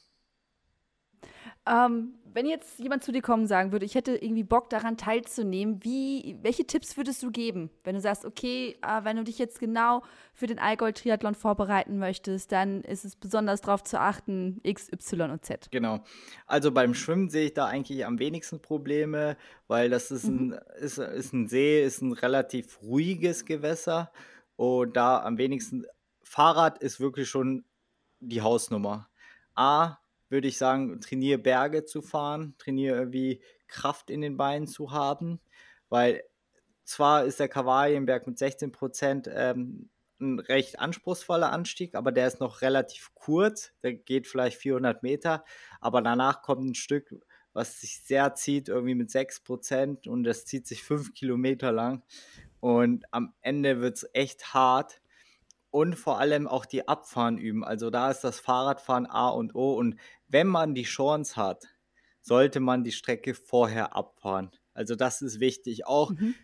Ähm, 1.67 2.13
wenn 2.35 2.47
jetzt 2.47 2.79
jemand 2.79 3.01
zu 3.01 3.13
dir 3.13 3.21
kommen 3.21 3.47
sagen 3.47 3.71
würde, 3.71 3.85
ich 3.85 3.95
hätte 3.95 4.17
irgendwie 4.17 4.43
Bock 4.43 4.69
daran 4.69 4.97
teilzunehmen, 4.97 5.81
wie, 5.85 6.37
welche 6.41 6.67
Tipps 6.67 6.97
würdest 6.97 7.23
du 7.23 7.31
geben? 7.31 7.69
Wenn 7.85 7.95
du 7.95 8.01
sagst, 8.01 8.25
okay, 8.25 8.75
äh, 8.81 9.05
wenn 9.05 9.15
du 9.15 9.23
dich 9.23 9.39
jetzt 9.39 9.57
genau 9.57 10.03
für 10.33 10.45
den 10.45 10.59
Allgäu-Triathlon 10.59 11.33
vorbereiten 11.33 11.97
möchtest, 11.97 12.51
dann 12.51 12.81
ist 12.81 13.05
es 13.05 13.15
besonders 13.15 13.61
darauf 13.61 13.83
zu 13.83 14.01
achten, 14.01 14.59
X, 14.63 14.91
Y 14.91 15.31
und 15.31 15.45
Z. 15.45 15.69
Genau. 15.71 16.03
Also 16.45 16.73
beim 16.73 16.93
Schwimmen 16.93 17.29
sehe 17.29 17.45
ich 17.45 17.53
da 17.53 17.67
eigentlich 17.67 18.05
am 18.05 18.19
wenigsten 18.19 18.61
Probleme, 18.61 19.37
weil 19.69 19.89
das 19.89 20.11
ist, 20.11 20.25
mhm. 20.25 20.55
ein, 20.55 20.81
ist, 20.81 20.97
ist 20.97 21.31
ein 21.31 21.47
See, 21.47 21.81
ist 21.81 22.01
ein 22.01 22.11
relativ 22.11 22.81
ruhiges 22.81 23.45
Gewässer 23.45 24.11
und 24.57 24.97
da 24.97 25.23
am 25.23 25.37
wenigsten 25.37 25.85
Fahrrad 26.21 26.79
ist 26.79 26.99
wirklich 26.99 27.29
schon 27.29 27.63
die 28.19 28.41
Hausnummer. 28.41 29.07
A, 29.55 29.99
würde 30.35 30.49
ich 30.49 30.57
sagen, 30.57 30.99
trainiere 30.99 31.39
Berge 31.39 31.85
zu 31.85 32.01
fahren, 32.01 32.53
trainiere 32.57 32.97
irgendwie 32.97 33.41
Kraft 33.67 34.09
in 34.09 34.21
den 34.21 34.37
Beinen 34.37 34.67
zu 34.67 34.91
haben, 34.91 35.39
weil 35.89 36.23
zwar 36.83 37.23
ist 37.23 37.39
der 37.39 37.47
Kavalienberg 37.47 38.27
mit 38.27 38.37
16 38.37 38.71
Prozent 38.71 39.29
ähm, 39.33 39.89
ein 40.19 40.39
recht 40.39 40.79
anspruchsvoller 40.79 41.51
Anstieg, 41.51 41.95
aber 41.95 42.11
der 42.11 42.27
ist 42.27 42.41
noch 42.41 42.61
relativ 42.61 43.11
kurz, 43.15 43.71
der 43.81 43.93
geht 43.93 44.27
vielleicht 44.27 44.57
400 44.57 45.03
Meter, 45.03 45.45
aber 45.79 46.01
danach 46.01 46.41
kommt 46.41 46.65
ein 46.65 46.75
Stück, 46.75 47.15
was 47.53 47.79
sich 47.79 48.03
sehr 48.03 48.35
zieht, 48.35 48.67
irgendwie 48.67 48.95
mit 48.95 49.09
6 49.09 49.39
Prozent 49.41 50.07
und 50.07 50.25
das 50.25 50.45
zieht 50.45 50.67
sich 50.67 50.83
5 50.83 51.13
Kilometer 51.13 51.71
lang 51.71 52.03
und 52.59 53.05
am 53.11 53.33
Ende 53.41 53.79
wird 53.79 53.95
es 53.95 54.09
echt 54.13 54.53
hart 54.53 55.01
und 55.75 55.95
vor 55.95 56.19
allem 56.19 56.47
auch 56.47 56.65
die 56.65 56.87
Abfahren 56.87 57.37
üben. 57.37 57.65
Also 57.65 57.89
da 57.89 58.09
ist 58.09 58.21
das 58.21 58.39
Fahrradfahren 58.39 59.07
A 59.07 59.27
und 59.27 59.55
O. 59.55 59.73
Und 59.73 59.97
wenn 60.27 60.47
man 60.47 60.73
die 60.73 60.83
Chance 60.83 61.35
hat, 61.35 61.65
sollte 62.21 62.59
man 62.59 62.83
die 62.83 62.91
Strecke 62.91 63.33
vorher 63.33 63.95
abfahren. 63.95 64.51
Also 64.73 64.95
das 64.95 65.21
ist 65.21 65.39
wichtig. 65.39 65.85
Auch, 65.85 66.11
mhm. 66.11 66.35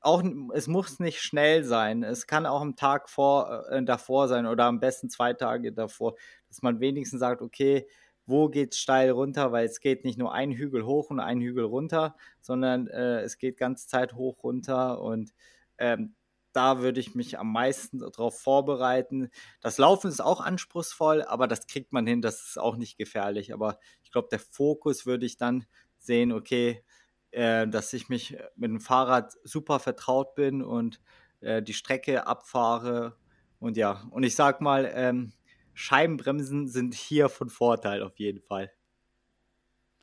auch 0.00 0.22
es 0.54 0.66
muss 0.66 1.00
nicht 1.00 1.20
schnell 1.20 1.64
sein. 1.64 2.02
Es 2.02 2.26
kann 2.26 2.46
auch 2.46 2.60
am 2.60 2.76
Tag 2.76 3.08
vor, 3.10 3.66
äh, 3.70 3.82
davor 3.82 4.28
sein 4.28 4.46
oder 4.46 4.64
am 4.64 4.80
besten 4.80 5.10
zwei 5.10 5.34
Tage 5.34 5.72
davor, 5.72 6.14
dass 6.48 6.62
man 6.62 6.80
wenigstens 6.80 7.20
sagt, 7.20 7.42
okay, 7.42 7.86
wo 8.26 8.48
geht 8.48 8.74
es 8.74 8.78
steil 8.78 9.10
runter, 9.10 9.52
weil 9.52 9.64
es 9.64 9.80
geht 9.80 10.04
nicht 10.04 10.18
nur 10.18 10.34
ein 10.34 10.52
Hügel 10.52 10.84
hoch 10.84 11.08
und 11.08 11.18
ein 11.18 11.40
Hügel 11.40 11.64
runter, 11.64 12.14
sondern 12.40 12.86
äh, 12.88 13.20
es 13.20 13.38
geht 13.38 13.56
ganz 13.56 13.86
Zeit 13.86 14.14
hoch 14.14 14.42
runter 14.42 15.00
und 15.00 15.32
ähm, 15.78 16.14
da 16.52 16.80
würde 16.80 17.00
ich 17.00 17.14
mich 17.14 17.38
am 17.38 17.52
meisten 17.52 17.98
darauf 17.98 18.40
vorbereiten. 18.40 19.30
Das 19.60 19.78
Laufen 19.78 20.08
ist 20.08 20.20
auch 20.20 20.40
anspruchsvoll, 20.40 21.22
aber 21.22 21.46
das 21.46 21.66
kriegt 21.66 21.92
man 21.92 22.06
hin, 22.06 22.22
das 22.22 22.48
ist 22.48 22.58
auch 22.58 22.76
nicht 22.76 22.98
gefährlich. 22.98 23.52
Aber 23.52 23.78
ich 24.02 24.10
glaube, 24.10 24.28
der 24.30 24.40
Fokus 24.40 25.06
würde 25.06 25.26
ich 25.26 25.36
dann 25.36 25.66
sehen, 25.98 26.32
okay, 26.32 26.84
äh, 27.30 27.66
dass 27.68 27.92
ich 27.92 28.08
mich 28.08 28.36
mit 28.56 28.70
dem 28.70 28.80
Fahrrad 28.80 29.34
super 29.44 29.78
vertraut 29.78 30.34
bin 30.34 30.62
und 30.62 31.00
äh, 31.40 31.62
die 31.62 31.74
Strecke 31.74 32.26
abfahre. 32.26 33.16
Und 33.60 33.76
ja, 33.76 34.04
und 34.10 34.22
ich 34.22 34.34
sag 34.34 34.60
mal, 34.60 34.90
ähm, 34.94 35.32
Scheibenbremsen 35.74 36.68
sind 36.68 36.94
hier 36.94 37.28
von 37.28 37.50
Vorteil 37.50 38.02
auf 38.02 38.18
jeden 38.18 38.40
Fall. 38.40 38.72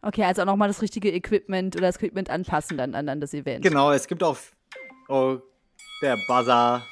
Okay, 0.02 0.24
also 0.24 0.44
auch 0.44 0.46
nochmal 0.46 0.68
das 0.68 0.82
richtige 0.82 1.12
Equipment 1.12 1.76
oder 1.76 1.88
das 1.88 1.96
Equipment 1.98 2.30
anpassen 2.30 2.78
dann 2.78 2.94
an, 2.94 3.10
an 3.10 3.20
das 3.20 3.34
Event. 3.34 3.64
Genau, 3.64 3.92
es 3.92 4.08
gibt 4.08 4.22
auch 4.22 4.38
oh, 5.10 5.40
der 6.02 6.18
Buzzer. 6.28 6.86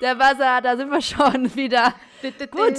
Der 0.00 0.14
Buzzer, 0.14 0.60
da 0.62 0.76
sind 0.76 0.90
wir 0.90 1.02
schon 1.02 1.54
wieder. 1.54 1.94
Gut. 2.50 2.76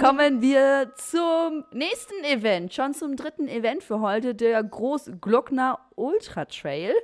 Kommen 0.00 0.42
wir 0.42 0.92
zum 0.96 1.64
nächsten 1.72 2.24
Event, 2.24 2.74
schon 2.74 2.94
zum 2.94 3.16
dritten 3.16 3.48
Event 3.48 3.82
für 3.82 4.00
heute, 4.00 4.34
der 4.34 4.62
Großglockner 4.62 5.78
Ultra 5.94 6.44
Trail. 6.46 6.94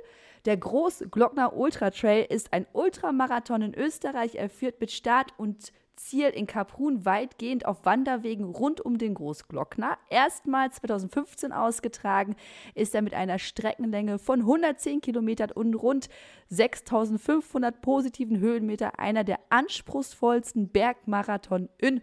Der 0.45 0.57
Großglockner 0.57 1.55
Ultra 1.55 1.91
Trail 1.91 2.25
ist 2.29 2.53
ein 2.53 2.65
Ultramarathon 2.73 3.61
in 3.61 3.75
Österreich. 3.75 4.35
Er 4.35 4.49
führt 4.49 4.79
mit 4.79 4.91
Start 4.91 5.33
und 5.37 5.71
Ziel 5.99 6.29
in 6.29 6.47
Kaprun 6.47 7.05
weitgehend 7.05 7.65
auf 7.65 7.85
Wanderwegen 7.85 8.45
rund 8.45 8.81
um 8.81 8.97
den 8.97 9.13
Großglockner. 9.13 9.97
Erstmals 10.09 10.77
2015 10.77 11.51
ausgetragen 11.51 12.35
ist 12.73 12.95
er 12.95 13.01
mit 13.01 13.13
einer 13.13 13.37
Streckenlänge 13.37 14.17
von 14.17 14.39
110 14.39 15.01
Kilometern 15.01 15.51
und 15.51 15.75
rund 15.75 16.09
6500 16.47 17.81
positiven 17.81 18.39
Höhenmeter 18.39 18.97
einer 18.97 19.23
der 19.23 19.39
anspruchsvollsten 19.49 20.69
Bergmarathon 20.69 21.69
in 21.77 22.01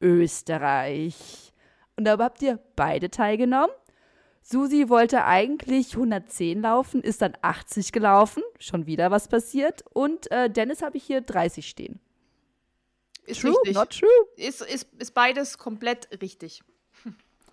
Österreich. 0.00 1.52
Und 1.96 2.06
da 2.06 2.18
habt 2.18 2.42
ihr 2.42 2.58
beide 2.76 3.10
teilgenommen. 3.10 3.74
Susi 4.42 4.88
wollte 4.88 5.24
eigentlich 5.24 5.94
110 5.94 6.60
laufen, 6.60 7.02
ist 7.02 7.22
dann 7.22 7.34
80 7.40 7.92
gelaufen. 7.92 8.42
Schon 8.58 8.86
wieder 8.86 9.10
was 9.10 9.28
passiert. 9.28 9.84
Und 9.92 10.30
äh, 10.30 10.50
Dennis 10.50 10.82
habe 10.82 10.96
ich 10.96 11.04
hier 11.04 11.20
30 11.20 11.66
stehen. 11.66 12.00
Ist 13.26 13.40
true, 13.40 13.50
richtig. 13.50 13.74
not 13.74 13.90
true. 13.90 14.08
Ist, 14.36 14.60
ist, 14.62 14.88
ist 14.98 15.14
beides 15.14 15.58
komplett 15.58 16.08
richtig. 16.20 16.62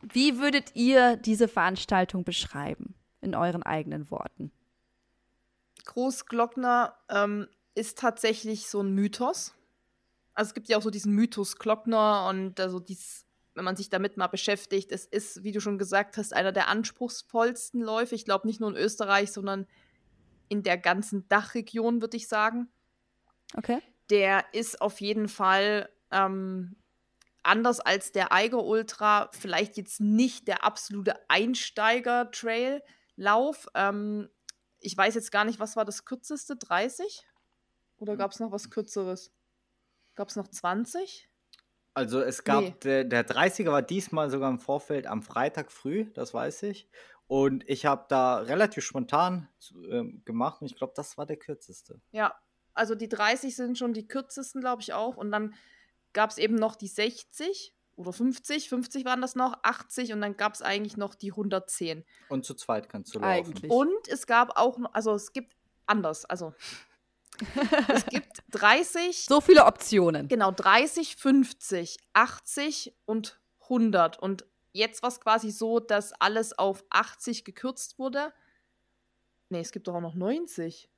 Wie 0.01 0.39
würdet 0.39 0.75
ihr 0.75 1.15
diese 1.17 1.47
Veranstaltung 1.47 2.23
beschreiben 2.23 2.95
in 3.21 3.35
euren 3.35 3.63
eigenen 3.63 4.09
Worten? 4.09 4.51
Großglockner 5.85 6.95
ähm, 7.09 7.47
ist 7.75 7.99
tatsächlich 7.99 8.67
so 8.67 8.81
ein 8.81 8.93
Mythos. 8.93 9.53
Also 10.33 10.49
es 10.49 10.53
gibt 10.53 10.69
ja 10.69 10.77
auch 10.77 10.81
so 10.81 10.89
diesen 10.89 11.13
Mythos 11.13 11.57
Glockner 11.57 12.27
und 12.29 12.59
also 12.59 12.79
dies, 12.79 13.25
wenn 13.53 13.65
man 13.65 13.75
sich 13.75 13.89
damit 13.89 14.17
mal 14.17 14.27
beschäftigt, 14.27 14.91
es 14.91 15.05
ist, 15.05 15.43
wie 15.43 15.51
du 15.51 15.59
schon 15.61 15.77
gesagt 15.77 16.17
hast, 16.17 16.33
einer 16.33 16.51
der 16.51 16.67
anspruchsvollsten 16.67 17.81
Läufe. 17.81 18.15
Ich 18.15 18.25
glaube 18.25 18.47
nicht 18.47 18.59
nur 18.59 18.69
in 18.69 18.75
Österreich, 18.75 19.31
sondern 19.31 19.67
in 20.49 20.63
der 20.63 20.77
ganzen 20.77 21.27
Dachregion, 21.29 22.01
würde 22.01 22.17
ich 22.17 22.27
sagen. 22.27 22.69
Okay 23.55 23.81
der 24.11 24.45
ist 24.53 24.81
auf 24.81 25.01
jeden 25.01 25.29
Fall 25.29 25.89
ähm, 26.11 26.75
anders 27.43 27.79
als 27.79 28.11
der 28.11 28.31
Eiger 28.31 28.63
Ultra, 28.63 29.29
vielleicht 29.31 29.77
jetzt 29.77 29.99
nicht 29.99 30.47
der 30.47 30.63
absolute 30.63 31.15
Einsteiger-Trail-Lauf. 31.29 33.67
Ähm, 33.73 34.29
ich 34.79 34.95
weiß 34.95 35.15
jetzt 35.15 35.31
gar 35.31 35.45
nicht, 35.45 35.59
was 35.59 35.75
war 35.75 35.85
das 35.85 36.05
kürzeste? 36.05 36.57
30? 36.57 37.25
Oder 37.97 38.15
gab 38.17 38.31
es 38.31 38.39
noch 38.39 38.51
was 38.51 38.69
kürzeres? 38.69 39.33
Gab 40.15 40.29
es 40.29 40.35
noch 40.35 40.47
20? 40.47 41.27
Also 41.93 42.21
es 42.21 42.43
gab, 42.43 42.63
nee. 42.63 42.75
der, 42.83 43.03
der 43.03 43.27
30er 43.27 43.71
war 43.71 43.81
diesmal 43.81 44.29
sogar 44.29 44.49
im 44.49 44.59
Vorfeld 44.59 45.07
am 45.07 45.21
Freitag 45.21 45.71
früh, 45.71 46.05
das 46.13 46.33
weiß 46.33 46.63
ich. 46.63 46.89
Und 47.27 47.67
ich 47.69 47.85
habe 47.85 48.05
da 48.09 48.39
relativ 48.39 48.83
spontan 48.83 49.47
äh, 49.89 50.03
gemacht 50.25 50.61
und 50.61 50.67
ich 50.67 50.75
glaube, 50.75 50.93
das 50.95 51.17
war 51.17 51.25
der 51.25 51.37
kürzeste. 51.37 52.01
Ja, 52.11 52.35
also 52.73 52.95
die 52.95 53.09
30 53.09 53.55
sind 53.55 53.77
schon 53.77 53.93
die 53.93 54.07
kürzesten, 54.07 54.61
glaube 54.61 54.81
ich 54.81 54.93
auch. 54.93 55.17
Und 55.17 55.31
dann 55.31 55.53
gab 56.13 56.29
es 56.29 56.37
eben 56.37 56.55
noch 56.55 56.75
die 56.75 56.87
60 56.87 57.73
oder 57.95 58.13
50, 58.13 58.69
50 58.69 59.05
waren 59.05 59.21
das 59.21 59.35
noch, 59.35 59.59
80 59.63 60.13
und 60.13 60.21
dann 60.21 60.37
gab 60.37 60.53
es 60.53 60.61
eigentlich 60.61 60.97
noch 60.97 61.15
die 61.15 61.31
110. 61.31 62.03
Und 62.29 62.45
zu 62.45 62.53
zweit 62.55 62.89
kannst 62.89 63.13
du 63.13 63.19
laufen. 63.19 63.51
Eigentlich. 63.51 63.71
Und 63.71 64.07
es 64.07 64.25
gab 64.27 64.57
auch, 64.57 64.79
also 64.93 65.13
es 65.13 65.33
gibt 65.33 65.55
anders, 65.85 66.25
also 66.25 66.53
es 67.87 68.05
gibt 68.05 68.43
30. 68.51 69.25
So 69.25 69.41
viele 69.41 69.65
Optionen. 69.65 70.27
Genau, 70.27 70.51
30, 70.51 71.15
50, 71.15 71.97
80 72.13 72.93
und 73.05 73.39
100. 73.63 74.19
Und 74.19 74.45
jetzt 74.73 75.01
war 75.01 75.09
es 75.09 75.19
quasi 75.19 75.51
so, 75.51 75.79
dass 75.79 76.13
alles 76.13 76.57
auf 76.57 76.83
80 76.89 77.45
gekürzt 77.45 77.99
wurde. 77.99 78.33
Nee, 79.49 79.59
es 79.59 79.71
gibt 79.71 79.87
doch 79.87 79.95
auch 79.95 80.01
noch 80.01 80.15
90. 80.15 80.89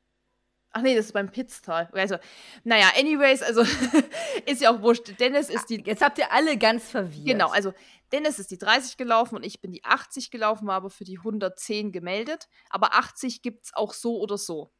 Ach 0.74 0.82
nee, 0.82 0.96
das 0.96 1.06
ist 1.06 1.14
beim 1.14 1.32
Pitztal. 1.32 1.88
Also, 1.94 2.18
naja, 2.64 2.88
anyways, 2.98 3.44
also 3.44 3.62
ist 4.46 4.62
ja 4.62 4.76
auch 4.76 4.82
wurscht. 4.82 5.20
Dennis 5.20 5.50
ist 5.50 5.70
die. 5.70 5.84
Jetzt 5.86 6.02
habt 6.02 6.18
ihr 6.18 6.32
alle 6.32 6.58
ganz 6.58 6.90
verwirrt. 6.90 7.26
Genau, 7.26 7.50
also 7.50 7.74
Dennis 8.12 8.40
ist 8.40 8.50
die 8.50 8.58
30 8.58 8.98
gelaufen 8.98 9.36
und 9.36 9.46
ich 9.46 9.62
bin 9.62 9.72
die 9.72 9.84
80 9.84 10.32
gelaufen, 10.32 10.68
war 10.68 10.76
aber 10.76 10.90
für 10.90 11.04
die 11.04 11.20
110 11.20 11.92
gemeldet. 11.92 12.50
Aber 12.72 12.96
80 12.96 13.44
gibt 13.44 13.66
es 13.66 13.74
auch 13.76 13.94
so 13.94 14.20
oder 14.20 14.38
so. 14.38 14.72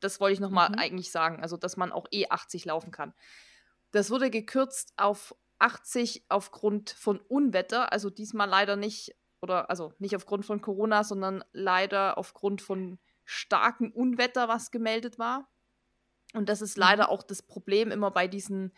Das 0.00 0.20
wollte 0.20 0.32
ich 0.32 0.40
nochmal 0.40 0.70
mhm. 0.70 0.78
eigentlich 0.78 1.12
sagen. 1.12 1.42
Also, 1.42 1.58
dass 1.58 1.76
man 1.76 1.92
auch 1.92 2.06
eh 2.10 2.28
80 2.28 2.64
laufen 2.64 2.90
kann. 2.90 3.12
Das 3.90 4.10
wurde 4.10 4.30
gekürzt 4.30 4.94
auf 4.96 5.34
80 5.58 6.24
aufgrund 6.28 6.90
von 6.90 7.20
Unwetter. 7.20 7.92
Also 7.92 8.10
diesmal 8.10 8.48
leider 8.48 8.76
nicht, 8.76 9.14
oder 9.42 9.70
also 9.70 9.92
nicht 9.98 10.16
aufgrund 10.16 10.46
von 10.46 10.60
Corona, 10.60 11.04
sondern 11.04 11.44
leider 11.52 12.18
aufgrund 12.18 12.62
von 12.62 12.98
starken 13.32 13.90
Unwetter, 13.90 14.48
was 14.48 14.70
gemeldet 14.70 15.18
war. 15.18 15.48
Und 16.34 16.48
das 16.48 16.62
ist 16.62 16.76
leider 16.76 17.04
mhm. 17.04 17.10
auch 17.10 17.22
das 17.22 17.42
Problem 17.42 17.90
immer 17.90 18.10
bei 18.10 18.28
diesen 18.28 18.72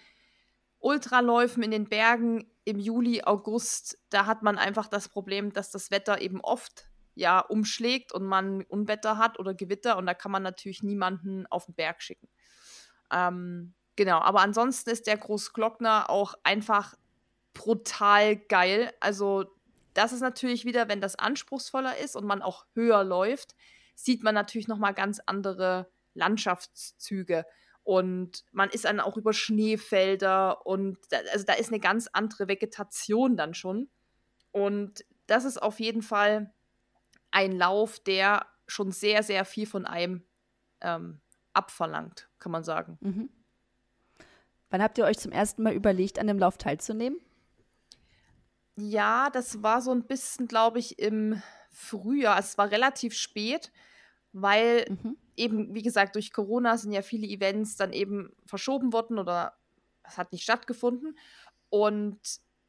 Ultraläufen 0.79 1.63
in 1.63 1.71
den 1.71 1.89
Bergen 1.89 2.51
im 2.65 2.79
Juli, 2.79 3.23
August. 3.23 3.99
Da 4.11 4.27
hat 4.27 4.43
man 4.43 4.59
einfach 4.59 4.89
das 4.89 5.09
Problem, 5.09 5.53
dass 5.53 5.71
das 5.71 5.91
Wetter 5.91 6.21
eben 6.21 6.41
oft 6.41 6.89
ja 7.15 7.39
umschlägt 7.41 8.13
und 8.13 8.25
man 8.25 8.63
Unwetter 8.63 9.19
hat 9.19 9.39
oder 9.39 9.55
Gewitter 9.55 9.97
und 9.97 10.07
da 10.07 10.15
kann 10.15 10.33
man 10.33 10.43
natürlich 10.43 10.83
niemanden 10.83 11.47
auf 11.47 11.67
den 11.67 11.75
Berg 11.75 12.03
schicken. 12.03 12.29
Ähm, 13.11 13.75
genau, 13.97 14.19
aber 14.19 14.41
ansonsten 14.41 14.91
ist 14.91 15.07
der 15.07 15.17
Großglockner 15.17 16.11
auch 16.11 16.35
einfach 16.43 16.97
brutal 17.55 18.37
geil. 18.37 18.93
Also 19.01 19.45
das 19.95 20.13
ist 20.13 20.21
natürlich 20.21 20.65
wieder, 20.65 20.89
wenn 20.89 21.01
das 21.01 21.17
anspruchsvoller 21.17 21.97
ist 21.99 22.17
und 22.17 22.27
man 22.27 22.43
auch 22.43 22.67
höher 22.75 23.05
läuft, 23.05 23.55
sieht 23.95 24.23
man 24.23 24.35
natürlich 24.35 24.69
noch 24.69 24.79
mal 24.79 24.93
ganz 24.93 25.21
andere 25.27 25.91
Landschaftszüge 26.15 27.45
und 27.83 28.45
man 28.53 28.71
ist 28.71 28.85
dann 28.85 29.01
auch 29.01 29.17
über 29.17 29.33
Schneefelder 29.33 30.67
und 30.67 30.99
da, 31.11 31.19
also 31.33 31.45
da 31.45 31.55
ist 31.55 31.69
eine 31.69 31.81
ganz 31.81 32.09
andere 32.13 32.49
Vegetation 32.49 33.37
dann 33.37 33.55
schon 33.55 33.89
und 34.53 35.05
das 35.27 35.45
ist 35.45 35.63
auf 35.63 35.81
jeden 35.81 36.03
Fall 36.03 36.53
ein 37.31 37.53
Lauf, 37.53 37.99
der 37.99 38.47
schon 38.67 38.93
sehr, 38.93 39.23
sehr 39.23 39.45
viel 39.45 39.67
von 39.67 39.85
einem 39.87 40.25
ähm, 40.81 41.21
abverlangt, 41.53 42.29
kann 42.39 42.53
man 42.53 42.65
sagen. 42.65 42.99
Mhm. 43.01 43.31
Wann 44.71 44.83
habt 44.83 44.99
ihr 44.99 45.05
euch 45.05 45.19
zum 45.19 45.33
ersten 45.33 45.63
Mal 45.63 45.73
überlegt, 45.73 46.19
an 46.19 46.27
dem 46.27 46.39
Lauf 46.39 46.59
teilzunehmen? 46.59 47.19
Ja, 48.77 49.31
das 49.31 49.63
war 49.63 49.81
so 49.81 49.93
ein 49.93 50.05
bisschen, 50.05 50.49
glaube 50.49 50.81
ich, 50.81 50.99
im 50.99 51.41
Frühjahr. 51.75 52.39
Es 52.39 52.57
war 52.57 52.71
relativ 52.71 53.15
spät, 53.15 53.73
weil 54.33 54.87
mhm. 54.89 55.17
eben, 55.37 55.75
wie 55.75 55.83
gesagt, 55.83 56.15
durch 56.15 56.33
Corona 56.33 56.79
sind 56.79 56.93
ja 56.93 57.03
viele 57.03 57.27
Events 57.27 57.77
dann 57.77 57.93
eben 57.93 58.33
verschoben 58.47 58.93
worden 58.93 59.19
oder 59.19 59.57
es 60.03 60.17
hat 60.17 60.33
nicht 60.33 60.43
stattgefunden. 60.43 61.19
Und 61.69 62.19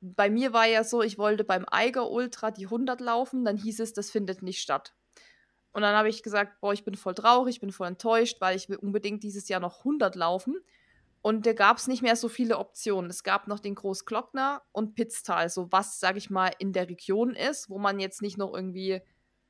bei 0.02 0.30
mir 0.30 0.54
war 0.54 0.65
ja 0.65 0.84
so, 0.84 1.02
ich 1.02 1.18
wollte 1.18 1.44
beim 1.44 1.65
Eiger 1.70 2.10
Ultra 2.12 2.52
die 2.52 2.65
100 2.65 3.02
laufen, 3.02 3.46
dann 3.46 3.58
hieß 3.58 3.80
es, 3.80 3.94
das 3.94 4.12
findet 4.12 4.41
nicht 4.41 4.62
statt. 4.62 4.94
Und 5.72 5.82
dann 5.82 5.96
habe 5.96 6.10
ich 6.10 6.24
gesagt, 6.24 6.62
boah, 6.62 6.74
ich 6.74 6.86
bin 6.86 6.96
voll 6.96 7.15
traurig, 7.15 7.56
ich 7.56 7.62
bin 7.62 7.72
voll 7.72 7.88
enttäuscht, 7.88 8.39
weil 8.39 8.56
ich 8.56 8.70
will 8.70 8.78
unbedingt 8.78 9.24
dieses 9.24 9.50
Jahr 9.50 9.60
noch 9.60 9.80
100 9.80 10.15
laufen. 10.15 10.56
Und 11.26 11.48
da 11.48 11.54
gab 11.54 11.78
es 11.78 11.88
nicht 11.88 12.04
mehr 12.04 12.16
so 12.16 12.30
viele 12.30 12.60
Optionen. 12.60 13.10
Es 13.10 13.24
gab 13.24 13.48
noch 13.48 13.60
den 13.60 13.74
Großglockner 13.74 14.62
und 14.72 14.94
Pitztal, 14.94 15.50
so 15.50 15.72
was, 15.72 16.00
sage 16.00 16.20
ich 16.20 16.30
mal, 16.30 16.52
in 16.60 16.72
der 16.72 16.88
Region 16.88 17.34
ist, 17.34 17.68
wo 17.68 17.80
man 17.80 18.00
jetzt 18.00 18.22
nicht 18.22 18.38
noch 18.38 18.54
irgendwie 18.54 19.02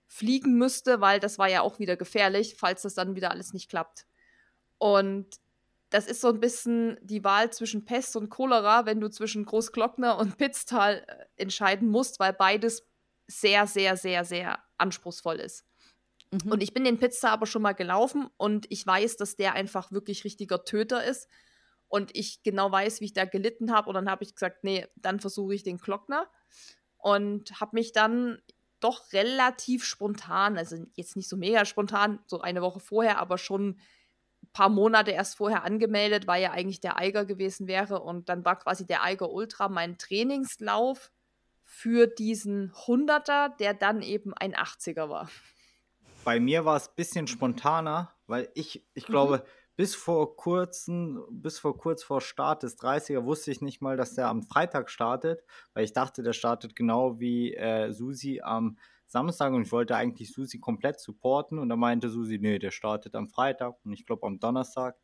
fliegen 0.08 0.58
müsste, 0.58 1.02
weil 1.02 1.20
das 1.20 1.38
war 1.38 1.50
ja 1.50 1.60
auch 1.60 1.78
wieder 1.78 1.98
gefährlich, 1.98 2.56
falls 2.58 2.84
das 2.84 2.94
dann 2.94 3.18
wieder 3.18 3.30
alles 3.30 3.52
nicht 3.52 3.70
klappt. 3.70 4.08
Und 4.78 5.42
das 5.90 6.08
ist 6.08 6.22
so 6.22 6.30
ein 6.30 6.40
bisschen 6.40 6.98
die 7.02 7.26
Wahl 7.26 7.52
zwischen 7.52 7.84
Pest 7.84 8.16
und 8.16 8.30
Cholera, 8.30 8.86
wenn 8.86 9.02
du 9.02 9.10
zwischen 9.10 9.44
Großglockner 9.44 10.18
und 10.18 10.38
Pitztal 10.38 11.04
äh, 11.06 11.26
entscheiden 11.36 11.90
musst, 11.90 12.22
weil 12.22 12.32
beides 12.32 12.88
sehr, 13.28 13.68
sehr, 13.68 13.98
sehr, 13.98 14.24
sehr 14.24 14.60
anspruchsvoll 14.78 15.42
ist. 15.42 15.66
Mhm. 16.32 16.54
Und 16.54 16.64
ich 16.64 16.74
bin 16.74 16.86
den 16.86 17.00
Pitztal 17.00 17.32
aber 17.32 17.48
schon 17.48 17.64
mal 17.64 17.74
gelaufen 17.74 18.30
und 18.38 18.66
ich 18.70 18.88
weiß, 18.88 19.18
dass 19.18 19.36
der 19.36 19.56
einfach 19.56 19.92
wirklich 19.92 20.24
richtiger 20.24 20.64
Töter 20.64 21.04
ist 21.04 21.28
und 21.96 22.14
ich 22.14 22.44
genau 22.44 22.70
weiß, 22.74 23.00
wie 23.00 23.06
ich 23.06 23.14
da 23.14 23.24
gelitten 23.24 23.72
habe. 23.72 23.88
Und 23.88 23.96
dann 23.96 24.10
habe 24.10 24.26
ich 24.26 24.34
gesagt, 24.34 24.66
nee, 24.66 24.86
dann 24.98 25.22
versuche 25.22 25.56
ich 25.56 25.64
den 25.64 25.78
Glockner. 25.78 26.28
Und 26.98 27.62
habe 27.62 27.78
mich 27.78 27.94
dann 27.94 28.42
doch 28.82 29.14
relativ 29.14 29.86
spontan, 29.86 30.58
also 30.58 30.76
jetzt 30.96 31.16
nicht 31.16 31.30
so 31.30 31.38
mega 31.38 31.64
spontan, 31.64 32.20
so 32.28 32.42
eine 32.42 32.62
Woche 32.62 32.82
vorher, 32.82 33.18
aber 33.18 33.38
schon 33.38 33.80
ein 34.44 34.52
paar 34.52 34.68
Monate 34.68 35.12
erst 35.12 35.38
vorher 35.38 35.64
angemeldet, 35.64 36.28
weil 36.28 36.44
ja 36.44 36.52
eigentlich 36.52 36.82
der 36.82 37.00
Eiger 37.00 37.24
gewesen 37.24 37.66
wäre. 37.66 38.02
Und 38.02 38.28
dann 38.28 38.44
war 38.44 38.60
quasi 38.60 38.86
der 38.86 39.02
Eiger 39.02 39.32
Ultra 39.32 39.70
mein 39.70 39.98
Trainingslauf 39.98 41.14
für 41.64 42.08
diesen 42.08 42.74
100er, 42.74 43.56
der 43.56 43.74
dann 43.74 44.02
eben 44.02 44.34
ein 44.34 44.54
80er 44.54 45.08
war. 45.08 45.30
Bei 46.26 46.42
mir 46.42 46.66
war 46.66 46.76
es 46.76 46.90
ein 46.90 46.96
bisschen 46.98 47.28
spontaner, 47.28 48.12
weil 48.28 48.50
ich, 48.54 48.86
ich 48.96 49.06
glaube, 49.06 49.38
mhm 49.38 49.65
bis 49.76 49.96
vor 49.96 50.36
kurzem, 50.38 51.22
bis 51.30 51.60
vor 51.60 51.78
kurz 51.78 52.04
vor 52.04 52.22
Start 52.22 52.64
des 52.64 52.78
30er 52.78 53.26
wusste 53.26 53.52
ich 53.52 53.62
nicht 53.62 53.82
mal, 53.82 53.98
dass 53.98 54.16
der 54.16 54.28
am 54.28 54.44
Freitag 54.44 54.90
startet, 54.90 55.44
weil 55.74 55.84
ich 55.84 55.94
dachte, 55.94 56.24
der 56.24 56.34
startet 56.34 56.76
genau 56.76 57.20
wie 57.20 57.54
äh, 57.56 57.92
Susi 57.92 58.42
am 58.42 58.78
Samstag 59.08 59.54
und 59.54 59.64
ich 59.64 59.72
wollte 59.72 59.96
eigentlich 59.96 60.32
Susi 60.32 60.60
komplett 60.60 61.00
supporten 61.00 61.60
und 61.60 61.70
da 61.70 61.76
meinte 61.76 62.10
Susi, 62.10 62.40
nee, 62.40 62.58
der 62.58 62.72
startet 62.72 63.16
am 63.16 63.28
Freitag 63.28 63.76
und 63.84 63.94
ich 63.94 64.06
glaube 64.06 64.26
am 64.26 64.40
Donnerstag 64.40 64.98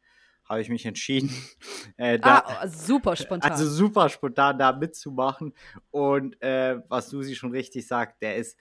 habe 0.45 0.61
ich 0.61 0.69
mich 0.69 0.85
entschieden, 0.85 1.29
äh, 1.97 2.19
da, 2.19 2.43
ah, 2.45 2.67
super 2.67 3.15
spontan. 3.15 3.51
Also 3.51 3.69
super 3.69 4.09
spontan 4.09 4.57
da 4.57 4.71
mitzumachen 4.71 5.53
und 5.91 6.41
äh, 6.41 6.81
was 6.87 7.09
Susi 7.09 7.35
schon 7.35 7.51
richtig 7.51 7.87
sagt, 7.87 8.21
der 8.21 8.37
ist 8.37 8.57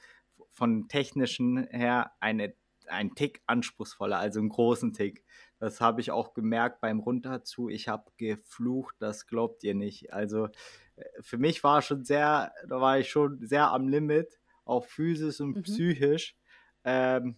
von 0.51 0.88
technischen 0.88 1.66
her 1.70 2.12
eine, 2.20 2.55
ein 2.87 3.14
Tick 3.14 3.42
anspruchsvoller, 3.46 4.18
also 4.18 4.40
einen 4.40 4.51
großen 4.51 4.92
Tick. 4.92 5.25
Das 5.61 5.81
habe 5.81 6.01
ich 6.01 6.11
auch 6.11 6.33
gemerkt 6.33 6.81
beim 6.81 6.99
Runterzu. 7.01 7.68
Ich 7.68 7.87
habe 7.87 8.11
geflucht, 8.16 8.96
das 8.99 9.27
glaubt 9.27 9.62
ihr 9.62 9.75
nicht. 9.75 10.12
Also 10.12 10.46
äh, 10.96 11.05
für 11.20 11.38
mich 11.38 11.62
war 11.62 11.83
schon 11.83 12.05
sehr, 12.05 12.53
da 12.66 12.81
war 12.81 12.99
ich 12.99 13.11
schon 13.11 13.46
sehr 13.46 13.70
am 13.70 13.87
Limit, 13.87 14.40
auch 14.64 14.87
physisch 14.87 15.40
und 15.40 15.57
mhm. 15.57 15.62
psychisch, 15.62 16.37
ähm, 16.85 17.37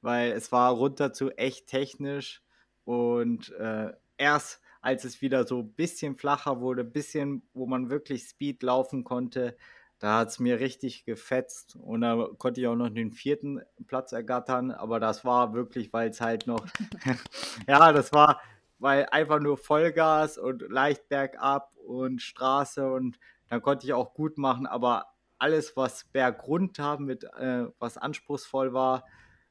weil 0.00 0.32
es 0.32 0.52
war 0.52 0.72
runterzu 0.72 1.30
echt 1.32 1.66
technisch 1.66 2.42
und 2.84 3.50
äh, 3.54 3.92
erst 4.16 4.62
als 4.80 5.04
es 5.04 5.20
wieder 5.20 5.44
so 5.44 5.62
ein 5.62 5.72
bisschen 5.72 6.16
flacher 6.16 6.60
wurde, 6.60 6.82
ein 6.82 6.92
bisschen, 6.92 7.42
wo 7.54 7.66
man 7.66 7.90
wirklich 7.90 8.22
Speed 8.22 8.62
laufen 8.62 9.02
konnte, 9.02 9.56
da 9.98 10.18
hat 10.18 10.28
es 10.28 10.38
mir 10.38 10.60
richtig 10.60 11.04
gefetzt 11.04 11.76
und 11.76 12.02
da 12.02 12.28
konnte 12.38 12.60
ich 12.60 12.66
auch 12.66 12.76
noch 12.76 12.90
den 12.90 13.12
vierten 13.12 13.62
Platz 13.86 14.12
ergattern, 14.12 14.70
aber 14.70 15.00
das 15.00 15.24
war 15.24 15.54
wirklich, 15.54 15.92
weil 15.92 16.10
es 16.10 16.20
halt 16.20 16.46
noch, 16.46 16.66
ja, 17.66 17.92
das 17.92 18.12
war, 18.12 18.40
weil 18.78 19.06
einfach 19.06 19.40
nur 19.40 19.56
Vollgas 19.56 20.38
und 20.38 20.62
leicht 20.68 21.08
bergab 21.08 21.72
und 21.76 22.20
Straße 22.20 22.90
und 22.90 23.18
dann 23.48 23.62
konnte 23.62 23.86
ich 23.86 23.92
auch 23.92 24.12
gut 24.12 24.38
machen, 24.38 24.66
aber 24.66 25.06
alles, 25.38 25.76
was 25.76 26.04
bergunter 26.04 26.98
mit, 26.98 27.24
äh, 27.24 27.66
was 27.78 27.98
anspruchsvoll 27.98 28.72
war, 28.72 29.04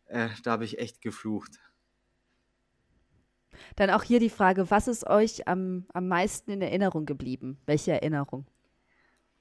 äh, 0.06 0.30
da 0.44 0.52
habe 0.52 0.66
ich 0.66 0.80
echt 0.80 1.02
geflucht. 1.02 1.60
Dann 3.76 3.90
auch 3.90 4.04
hier 4.04 4.20
die 4.20 4.30
Frage, 4.30 4.70
was 4.70 4.88
ist 4.88 5.08
euch 5.08 5.48
am, 5.48 5.86
am 5.94 6.08
meisten 6.08 6.52
in 6.52 6.62
Erinnerung 6.62 7.06
geblieben? 7.06 7.58
Welche 7.66 7.94
Erinnerung? 7.94 8.46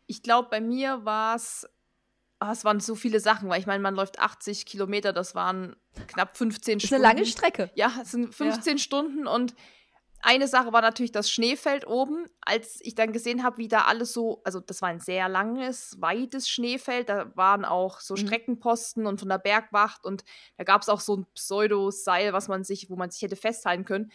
Ich 0.06 0.22
glaube, 0.22 0.48
bei 0.50 0.60
mir 0.60 1.04
war 1.04 1.36
es, 1.36 1.68
ah, 2.38 2.52
es 2.52 2.64
waren 2.64 2.80
so 2.80 2.94
viele 2.94 3.20
Sachen, 3.20 3.48
weil 3.48 3.60
ich 3.60 3.66
meine, 3.66 3.82
man 3.82 3.94
läuft 3.94 4.18
80 4.18 4.66
Kilometer, 4.66 5.12
das 5.12 5.34
waren 5.34 5.76
knapp 6.08 6.36
15 6.36 6.80
Stunden. 6.80 6.80
Das 6.80 6.84
ist 6.84 6.92
eine 6.92 7.02
lange 7.02 7.26
Strecke. 7.26 7.70
Ja, 7.74 7.92
es 8.02 8.10
sind 8.10 8.34
15 8.34 8.76
ja. 8.76 8.78
Stunden 8.78 9.26
und 9.26 9.54
eine 10.26 10.48
Sache 10.48 10.72
war 10.72 10.80
natürlich 10.80 11.12
das 11.12 11.30
Schneefeld 11.30 11.86
oben. 11.86 12.30
Als 12.40 12.78
ich 12.80 12.94
dann 12.94 13.12
gesehen 13.12 13.42
habe, 13.42 13.58
wie 13.58 13.68
da 13.68 13.82
alles 13.82 14.14
so, 14.14 14.40
also 14.44 14.58
das 14.58 14.80
war 14.80 14.88
ein 14.88 15.00
sehr 15.00 15.28
langes, 15.28 16.00
weites 16.00 16.48
Schneefeld, 16.48 17.10
da 17.10 17.30
waren 17.36 17.66
auch 17.66 18.00
so 18.00 18.14
mhm. 18.14 18.18
Streckenposten 18.18 19.06
und 19.06 19.20
von 19.20 19.28
der 19.28 19.38
Bergwacht 19.38 20.06
und 20.06 20.24
da 20.56 20.64
gab 20.64 20.80
es 20.80 20.88
auch 20.88 21.00
so 21.00 21.18
ein 21.18 21.26
Pseudo-Seil, 21.34 22.32
was 22.32 22.48
man 22.48 22.64
sich, 22.64 22.88
wo 22.88 22.96
man 22.96 23.10
sich 23.10 23.20
hätte 23.20 23.36
festhalten 23.36 23.84
können 23.84 24.10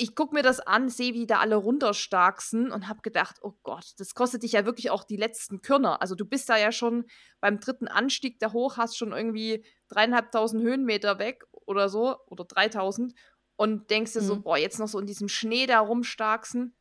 ich 0.00 0.14
gucke 0.14 0.34
mir 0.34 0.44
das 0.44 0.60
an, 0.60 0.88
sehe, 0.88 1.12
wie 1.12 1.26
da 1.26 1.40
alle 1.40 1.56
runterstarksen 1.56 2.70
und 2.70 2.88
habe 2.88 3.02
gedacht, 3.02 3.38
oh 3.42 3.54
Gott, 3.64 3.94
das 3.98 4.14
kostet 4.14 4.44
dich 4.44 4.52
ja 4.52 4.64
wirklich 4.64 4.90
auch 4.90 5.02
die 5.02 5.16
letzten 5.16 5.60
Körner. 5.60 6.00
Also 6.00 6.14
du 6.14 6.24
bist 6.24 6.48
da 6.48 6.56
ja 6.56 6.70
schon 6.70 7.04
beim 7.40 7.58
dritten 7.58 7.88
Anstieg 7.88 8.38
da 8.38 8.52
hoch, 8.52 8.76
hast 8.76 8.96
schon 8.96 9.12
irgendwie 9.12 9.64
dreieinhalbtausend 9.88 10.62
Höhenmeter 10.62 11.18
weg 11.18 11.44
oder 11.50 11.88
so 11.88 12.16
oder 12.28 12.44
dreitausend 12.44 13.14
und 13.56 13.90
denkst 13.90 14.12
dir 14.12 14.22
mhm. 14.22 14.26
so, 14.26 14.40
boah, 14.40 14.56
jetzt 14.56 14.78
noch 14.78 14.86
so 14.86 15.00
in 15.00 15.06
diesem 15.06 15.28
Schnee 15.28 15.66
da 15.66 15.80
rumstarksen. 15.80 16.76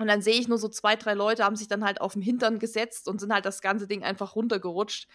Und 0.00 0.06
dann 0.08 0.20
sehe 0.20 0.40
ich 0.40 0.48
nur 0.48 0.58
so 0.58 0.68
zwei, 0.68 0.96
drei 0.96 1.14
Leute 1.14 1.44
haben 1.44 1.54
sich 1.54 1.68
dann 1.68 1.84
halt 1.84 2.00
auf 2.00 2.14
den 2.14 2.22
Hintern 2.22 2.58
gesetzt 2.58 3.06
und 3.06 3.20
sind 3.20 3.32
halt 3.32 3.46
das 3.46 3.60
ganze 3.60 3.86
Ding 3.86 4.02
einfach 4.02 4.34
runtergerutscht. 4.34 5.06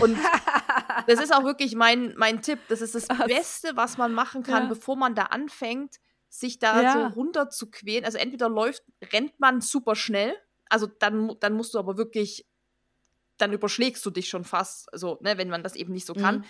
Und 0.00 0.18
das 1.06 1.18
ist 1.18 1.34
auch 1.34 1.44
wirklich 1.44 1.74
mein, 1.76 2.12
mein 2.18 2.42
Tipp. 2.42 2.58
Das 2.68 2.82
ist 2.82 2.94
das 2.94 3.08
Beste, 3.26 3.74
was 3.74 3.96
man 3.96 4.12
machen 4.12 4.42
kann, 4.42 4.64
ja. 4.64 4.68
bevor 4.68 4.96
man 4.96 5.14
da 5.14 5.22
anfängt 5.22 5.98
sich 6.28 6.58
da 6.58 6.82
ja. 6.82 6.92
so 6.92 7.14
runter 7.14 7.50
zu 7.50 7.70
quälen. 7.70 8.04
Also 8.04 8.18
entweder 8.18 8.48
läuft, 8.48 8.82
rennt 9.12 9.38
man 9.40 9.60
super 9.60 9.96
schnell, 9.96 10.34
also 10.68 10.86
dann, 10.86 11.34
dann 11.40 11.54
musst 11.54 11.74
du 11.74 11.78
aber 11.78 11.96
wirklich, 11.96 12.46
dann 13.38 13.52
überschlägst 13.52 14.04
du 14.04 14.10
dich 14.10 14.28
schon 14.28 14.44
fast, 14.44 14.92
also, 14.92 15.18
ne, 15.22 15.38
wenn 15.38 15.48
man 15.48 15.62
das 15.62 15.76
eben 15.76 15.92
nicht 15.92 16.06
so 16.06 16.14
kann. 16.14 16.38
Mhm. 16.38 16.44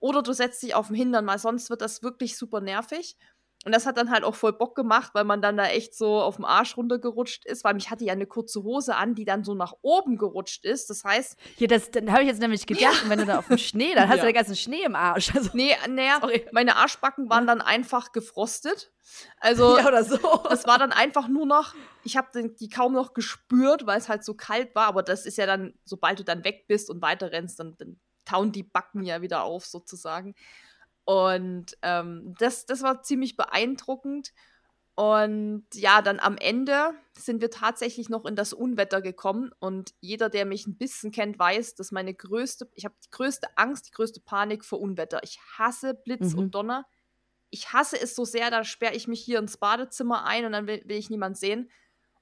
Oder 0.00 0.22
du 0.22 0.32
setzt 0.32 0.62
dich 0.62 0.74
auf 0.74 0.88
dem 0.88 0.96
Hintern, 0.96 1.26
weil 1.26 1.38
sonst 1.38 1.70
wird 1.70 1.80
das 1.80 2.02
wirklich 2.02 2.36
super 2.36 2.60
nervig. 2.60 3.16
Und 3.64 3.72
das 3.72 3.86
hat 3.86 3.96
dann 3.96 4.10
halt 4.10 4.24
auch 4.24 4.34
voll 4.34 4.52
Bock 4.52 4.74
gemacht, 4.74 5.12
weil 5.14 5.22
man 5.22 5.40
dann 5.40 5.56
da 5.56 5.66
echt 5.66 5.94
so 5.94 6.20
auf 6.20 6.36
dem 6.36 6.44
Arsch 6.44 6.76
runtergerutscht 6.76 7.44
ist, 7.44 7.62
weil 7.62 7.74
mich 7.74 7.90
hatte 7.90 8.04
ja 8.04 8.12
eine 8.12 8.26
kurze 8.26 8.64
Hose 8.64 8.96
an, 8.96 9.14
die 9.14 9.24
dann 9.24 9.44
so 9.44 9.54
nach 9.54 9.74
oben 9.82 10.16
gerutscht 10.16 10.64
ist. 10.64 10.90
Das 10.90 11.04
heißt. 11.04 11.36
Ja, 11.58 11.68
das 11.68 11.90
habe 12.08 12.22
ich 12.22 12.28
jetzt 12.28 12.40
nämlich 12.40 12.66
gedacht, 12.66 13.02
ja. 13.04 13.08
wenn 13.08 13.20
du 13.20 13.26
da 13.26 13.38
auf 13.38 13.46
dem 13.46 13.58
Schnee, 13.58 13.94
dann 13.94 14.08
hast 14.08 14.16
ja. 14.16 14.22
du 14.22 14.28
den 14.28 14.34
ganzen 14.34 14.56
Schnee 14.56 14.82
im 14.82 14.96
Arsch. 14.96 15.32
Also, 15.34 15.50
nee, 15.54 15.74
naja, 15.88 16.20
meine 16.50 16.76
Arschbacken 16.76 17.30
waren 17.30 17.46
dann 17.46 17.60
einfach 17.60 18.12
gefrostet. 18.12 18.92
Also, 19.38 19.78
ja, 19.78 19.86
oder 19.86 20.04
so. 20.04 20.18
das 20.48 20.66
war 20.66 20.78
dann 20.78 20.92
einfach 20.92 21.28
nur 21.28 21.46
noch, 21.46 21.74
ich 22.04 22.16
habe 22.16 22.48
die 22.48 22.68
kaum 22.68 22.92
noch 22.92 23.14
gespürt, 23.14 23.86
weil 23.86 23.98
es 23.98 24.08
halt 24.08 24.24
so 24.24 24.34
kalt 24.34 24.74
war, 24.74 24.86
aber 24.86 25.02
das 25.02 25.24
ist 25.26 25.38
ja 25.38 25.46
dann, 25.46 25.74
sobald 25.84 26.18
du 26.18 26.24
dann 26.24 26.44
weg 26.44 26.66
bist 26.66 26.90
und 26.90 27.02
weiter 27.02 27.30
rennst, 27.30 27.60
dann, 27.60 27.76
dann 27.78 28.00
tauen 28.24 28.52
die 28.52 28.62
Backen 28.62 29.02
ja 29.04 29.22
wieder 29.22 29.42
auf 29.42 29.66
sozusagen. 29.66 30.34
Und 31.04 31.76
ähm, 31.82 32.34
das, 32.38 32.66
das 32.66 32.82
war 32.82 33.02
ziemlich 33.02 33.36
beeindruckend. 33.36 34.32
Und 34.94 35.64
ja, 35.74 36.02
dann 36.02 36.20
am 36.20 36.36
Ende 36.36 36.92
sind 37.16 37.40
wir 37.40 37.50
tatsächlich 37.50 38.08
noch 38.08 38.26
in 38.26 38.36
das 38.36 38.52
Unwetter 38.52 39.00
gekommen. 39.00 39.50
Und 39.58 39.94
jeder, 40.00 40.28
der 40.28 40.44
mich 40.44 40.66
ein 40.66 40.76
bisschen 40.76 41.10
kennt, 41.12 41.38
weiß, 41.38 41.74
dass 41.74 41.92
meine 41.92 42.14
größte, 42.14 42.68
ich 42.74 42.84
habe 42.84 42.94
die 43.04 43.10
größte 43.10 43.48
Angst, 43.56 43.88
die 43.88 43.92
größte 43.92 44.20
Panik 44.20 44.64
vor 44.64 44.80
Unwetter. 44.80 45.20
Ich 45.22 45.40
hasse 45.58 45.94
Blitz 45.94 46.34
mhm. 46.34 46.38
und 46.38 46.54
Donner. 46.54 46.86
Ich 47.50 47.72
hasse 47.72 48.00
es 48.00 48.14
so 48.14 48.24
sehr, 48.24 48.50
da 48.50 48.64
sperre 48.64 48.94
ich 48.94 49.08
mich 49.08 49.22
hier 49.22 49.38
ins 49.38 49.56
Badezimmer 49.56 50.24
ein 50.24 50.44
und 50.44 50.52
dann 50.52 50.66
will, 50.66 50.82
will 50.84 50.96
ich 50.96 51.10
niemand 51.10 51.38
sehen. 51.38 51.70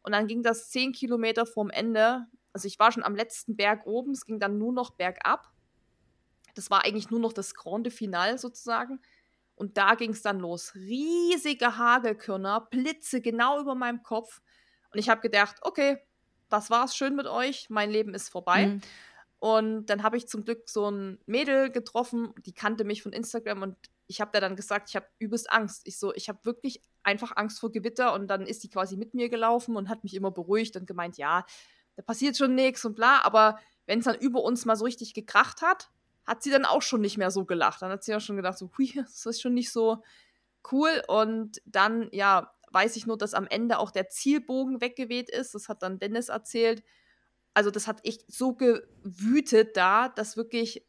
Und 0.03 0.13
dann 0.13 0.27
ging 0.27 0.43
das 0.43 0.71
zehn 0.71 0.93
Kilometer 0.93 1.47
vorm 1.47 1.71
Ende. 1.71 2.27
Also 2.53 2.67
ich 2.67 2.79
war 2.79 2.91
schon 2.93 3.05
am 3.05 3.15
letzten 3.15 3.57
Berg 3.57 3.87
oben, 3.87 4.13
es 4.13 4.27
ging 4.27 4.41
dann 4.41 4.59
nur 4.59 4.73
noch 4.73 4.93
bergab. 4.93 5.53
Das 6.55 6.71
war 6.71 6.85
eigentlich 6.85 7.11
nur 7.11 7.21
noch 7.21 7.33
das 7.33 7.55
Grande 7.55 7.91
Final 7.91 8.39
sozusagen. 8.39 9.01
Und 9.55 9.77
da 9.77 9.95
ging 9.95 10.11
es 10.11 10.23
dann 10.23 10.41
los. 10.41 10.75
Riesige 10.75 11.77
Hagelkörner, 11.77 12.69
Blitze 12.71 13.21
genau 13.21 13.61
über 13.61 13.75
meinem 13.75 14.03
Kopf. 14.03 14.41
Und 14.93 14.99
ich 14.99 15.09
habe 15.09 15.21
gedacht, 15.21 15.57
okay, 15.63 15.99
das 16.49 16.71
war's 16.71 16.97
schön 16.97 17.15
mit 17.15 17.27
euch, 17.27 17.69
mein 17.69 17.91
Leben 17.91 18.15
ist 18.15 18.29
vorbei. 18.29 18.67
Mhm. 18.67 18.81
Und 19.39 19.87
dann 19.87 20.03
habe 20.03 20.19
ich 20.19 20.29
zum 20.29 20.45
Glück 20.45 20.69
so 20.69 20.91
ein 20.91 21.19
Mädel 21.25 21.71
getroffen, 21.71 22.35
die 22.45 22.53
kannte 22.53 22.85
mich 22.85 23.03
von 23.03 23.13
Instagram 23.13 23.63
und 23.63 23.77
ich 24.07 24.21
habe 24.21 24.33
da 24.33 24.41
dann 24.41 24.57
gesagt, 24.57 24.91
ich 24.91 24.97
habe 24.97 25.07
übelst 25.19 25.51
Angst. 25.51 25.83
Ich 25.85 25.99
so, 25.99 26.13
ich 26.15 26.29
habe 26.29 26.45
wirklich 26.45 26.83
einfach 27.03 27.37
Angst 27.37 27.61
vor 27.61 27.71
Gewitter 27.71 28.13
und 28.13 28.27
dann 28.27 28.45
ist 28.45 28.65
die 28.65 28.69
quasi 28.69 28.97
mit 28.97 29.15
mir 29.15 29.29
gelaufen 29.29 29.77
und 29.77 29.89
hat 29.89 30.05
mich 30.05 30.15
immer 30.15 30.31
beruhigt 30.31 30.77
und 30.77 30.87
gemeint, 30.87 31.17
ja, 31.17 31.47
da 31.97 32.03
passiert 32.03 32.37
schon 32.37 32.55
nichts 32.55 32.85
und 32.85 32.97
bla, 32.97 33.23
aber 33.23 33.59
wenn 33.87 34.01
es 34.01 34.05
dann 34.05 34.17
über 34.17 34.43
uns 34.43 34.65
mal 34.65 34.77
so 34.77 34.85
richtig 34.85 35.15
gekracht 35.15 35.63
hat, 35.63 35.91
hat 36.31 36.45
sie 36.45 36.51
dann 36.51 36.65
auch 36.65 36.81
schon 36.81 37.01
nicht 37.01 37.19
mehr 37.19 37.33
so 37.33 37.45
gelacht. 37.45 37.83
Dann 37.83 37.91
hat 37.91 38.05
sie 38.05 38.15
auch 38.15 38.21
schon 38.21 38.37
gedacht, 38.37 38.57
so, 38.57 38.71
hui, 38.79 38.93
das 38.95 39.27
ist 39.27 39.43
schon 39.43 39.53
nicht 39.53 39.73
so 39.73 40.01
cool. 40.71 41.03
Und 41.09 41.61
dann, 41.65 42.09
ja, 42.13 42.55
weiß 42.71 42.95
ich 42.95 43.05
nur, 43.05 43.19
dass 43.19 43.35
am 43.35 43.49
Ende 43.49 43.81
auch 43.81 43.91
der 43.91 44.09
Zielbogen 44.11 44.81
weggeweht 44.81 45.29
ist. 45.29 45.57
Das 45.57 45.69
hat 45.69 45.83
dann 45.83 45.99
Dennis 45.99 46.29
erzählt. 46.29 46.85
Also, 47.53 47.73
das 47.73 47.89
hat 47.89 48.07
echt 48.07 48.31
so 48.33 48.55
gewütet 48.55 49.77
da, 49.77 50.09
dass 50.09 50.37
wirklich, 50.37 50.87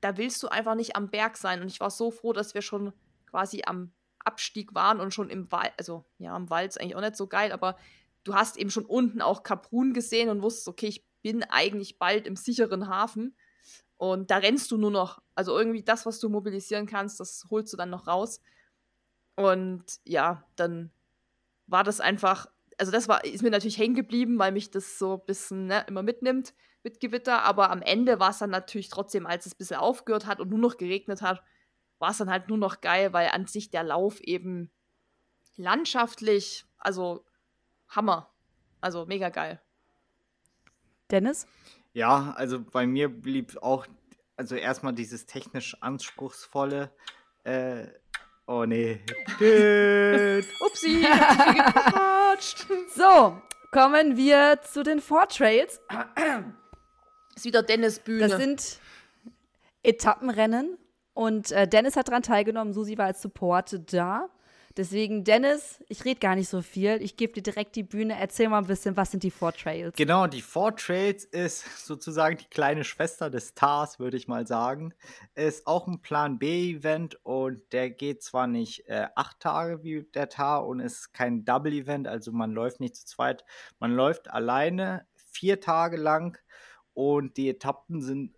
da 0.00 0.18
willst 0.18 0.40
du 0.44 0.48
einfach 0.48 0.76
nicht 0.76 0.94
am 0.94 1.10
Berg 1.10 1.36
sein. 1.36 1.62
Und 1.62 1.66
ich 1.66 1.80
war 1.80 1.90
so 1.90 2.12
froh, 2.12 2.32
dass 2.32 2.54
wir 2.54 2.62
schon 2.62 2.92
quasi 3.26 3.64
am 3.66 3.90
Abstieg 4.20 4.72
waren 4.72 5.00
und 5.00 5.12
schon 5.12 5.30
im 5.30 5.50
Wald, 5.50 5.72
also 5.78 6.04
ja, 6.18 6.32
am 6.32 6.48
Wald 6.48 6.68
ist 6.68 6.80
eigentlich 6.80 6.94
auch 6.94 7.00
nicht 7.00 7.16
so 7.16 7.26
geil, 7.26 7.50
aber 7.50 7.76
du 8.22 8.34
hast 8.34 8.56
eben 8.56 8.70
schon 8.70 8.84
unten 8.84 9.20
auch 9.20 9.42
Kaprun 9.42 9.94
gesehen 9.94 10.28
und 10.28 10.42
wusstest, 10.42 10.68
okay, 10.68 10.86
ich 10.86 11.04
bin 11.22 11.42
eigentlich 11.42 11.98
bald 11.98 12.26
im 12.26 12.36
sicheren 12.36 12.88
Hafen. 12.88 13.36
Und 13.96 14.30
da 14.30 14.38
rennst 14.38 14.70
du 14.70 14.76
nur 14.76 14.90
noch. 14.90 15.22
Also 15.34 15.56
irgendwie 15.58 15.82
das, 15.82 16.06
was 16.06 16.20
du 16.20 16.28
mobilisieren 16.28 16.86
kannst, 16.86 17.20
das 17.20 17.46
holst 17.50 17.72
du 17.72 17.76
dann 17.76 17.90
noch 17.90 18.06
raus. 18.06 18.40
Und 19.36 19.84
ja, 20.04 20.44
dann 20.56 20.90
war 21.66 21.84
das 21.84 22.00
einfach, 22.00 22.46
also 22.78 22.92
das 22.92 23.08
war, 23.08 23.24
ist 23.24 23.42
mir 23.42 23.50
natürlich 23.50 23.78
hängen 23.78 23.94
geblieben, 23.94 24.38
weil 24.38 24.52
mich 24.52 24.70
das 24.70 24.98
so 24.98 25.14
ein 25.14 25.26
bisschen 25.26 25.66
ne, 25.66 25.84
immer 25.88 26.02
mitnimmt 26.02 26.54
mit 26.82 27.00
Gewitter. 27.00 27.42
Aber 27.42 27.70
am 27.70 27.82
Ende 27.82 28.20
war 28.20 28.30
es 28.30 28.38
dann 28.38 28.50
natürlich 28.50 28.88
trotzdem, 28.88 29.26
als 29.26 29.46
es 29.46 29.54
ein 29.54 29.58
bisschen 29.58 29.78
aufgehört 29.78 30.26
hat 30.26 30.40
und 30.40 30.50
nur 30.50 30.58
noch 30.58 30.76
geregnet 30.76 31.22
hat, 31.22 31.42
war 31.98 32.10
es 32.10 32.18
dann 32.18 32.30
halt 32.30 32.48
nur 32.48 32.58
noch 32.58 32.80
geil, 32.80 33.12
weil 33.12 33.28
an 33.28 33.46
sich 33.46 33.70
der 33.70 33.82
Lauf 33.82 34.20
eben 34.20 34.70
landschaftlich, 35.56 36.66
also 36.78 37.24
Hammer. 37.88 38.30
Also 38.80 39.06
mega 39.06 39.30
geil. 39.30 39.60
Dennis? 41.10 41.46
Ja, 41.96 42.34
also 42.36 42.60
bei 42.60 42.86
mir 42.86 43.08
blieb 43.08 43.56
auch, 43.62 43.86
also 44.36 44.54
erstmal 44.54 44.92
dieses 44.92 45.24
technisch 45.24 45.78
anspruchsvolle, 45.80 46.90
äh, 47.44 47.86
oh 48.46 48.66
nee. 48.66 49.00
Upsi, 50.60 51.06
So, 52.94 53.40
kommen 53.72 54.18
wir 54.18 54.60
zu 54.60 54.82
den 54.82 55.00
Four 55.00 55.26
Trails. 55.28 55.80
Ist 57.34 57.46
wieder 57.46 57.62
Dennis 57.62 57.98
Bühne. 58.00 58.28
Das 58.28 58.36
sind 58.36 58.78
Etappenrennen 59.82 60.76
und 61.14 61.50
äh, 61.52 61.66
Dennis 61.66 61.96
hat 61.96 62.08
daran 62.08 62.22
teilgenommen, 62.22 62.74
Susi 62.74 62.98
war 62.98 63.06
als 63.06 63.22
Support 63.22 63.80
da. 63.90 64.28
Deswegen, 64.76 65.24
Dennis, 65.24 65.82
ich 65.88 66.04
rede 66.04 66.20
gar 66.20 66.34
nicht 66.34 66.50
so 66.50 66.60
viel. 66.60 67.00
Ich 67.00 67.16
gebe 67.16 67.32
dir 67.32 67.42
direkt 67.42 67.76
die 67.76 67.82
Bühne. 67.82 68.18
Erzähl 68.20 68.48
mal 68.50 68.58
ein 68.58 68.66
bisschen, 68.66 68.94
was 68.94 69.10
sind 69.10 69.22
die 69.22 69.30
Four 69.30 69.54
Trails? 69.54 69.94
Genau, 69.96 70.26
die 70.26 70.42
Four 70.42 70.76
Trails 70.76 71.24
ist 71.24 71.64
sozusagen 71.86 72.36
die 72.36 72.44
kleine 72.44 72.84
Schwester 72.84 73.30
des 73.30 73.54
TARS, 73.54 73.98
würde 73.98 74.18
ich 74.18 74.28
mal 74.28 74.46
sagen. 74.46 74.92
Ist 75.34 75.66
auch 75.66 75.86
ein 75.86 76.02
Plan 76.02 76.38
B-Event 76.38 77.18
und 77.24 77.62
der 77.72 77.88
geht 77.90 78.22
zwar 78.22 78.46
nicht 78.46 78.86
äh, 78.88 79.08
acht 79.14 79.40
Tage 79.40 79.82
wie 79.82 80.02
der 80.14 80.28
TAR 80.28 80.66
und 80.66 80.80
ist 80.80 81.14
kein 81.14 81.46
Double-Event, 81.46 82.06
also 82.06 82.32
man 82.32 82.52
läuft 82.52 82.80
nicht 82.80 82.96
zu 82.96 83.06
zweit. 83.06 83.44
Man 83.78 83.92
läuft 83.92 84.30
alleine 84.30 85.06
vier 85.14 85.60
Tage 85.60 85.96
lang 85.96 86.38
und 86.92 87.38
die 87.38 87.48
Etappen 87.48 88.02
sind 88.02 88.36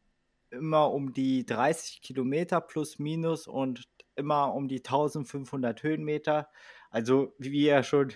immer 0.50 0.92
um 0.92 1.12
die 1.12 1.44
30 1.44 2.00
Kilometer 2.00 2.60
plus 2.60 2.98
minus 2.98 3.46
und 3.46 3.88
immer 4.18 4.54
um 4.54 4.68
die 4.68 4.78
1500 4.78 5.82
Höhenmeter. 5.82 6.48
Also, 6.90 7.34
wie 7.38 7.66
ihr 7.66 7.82
schon 7.82 8.12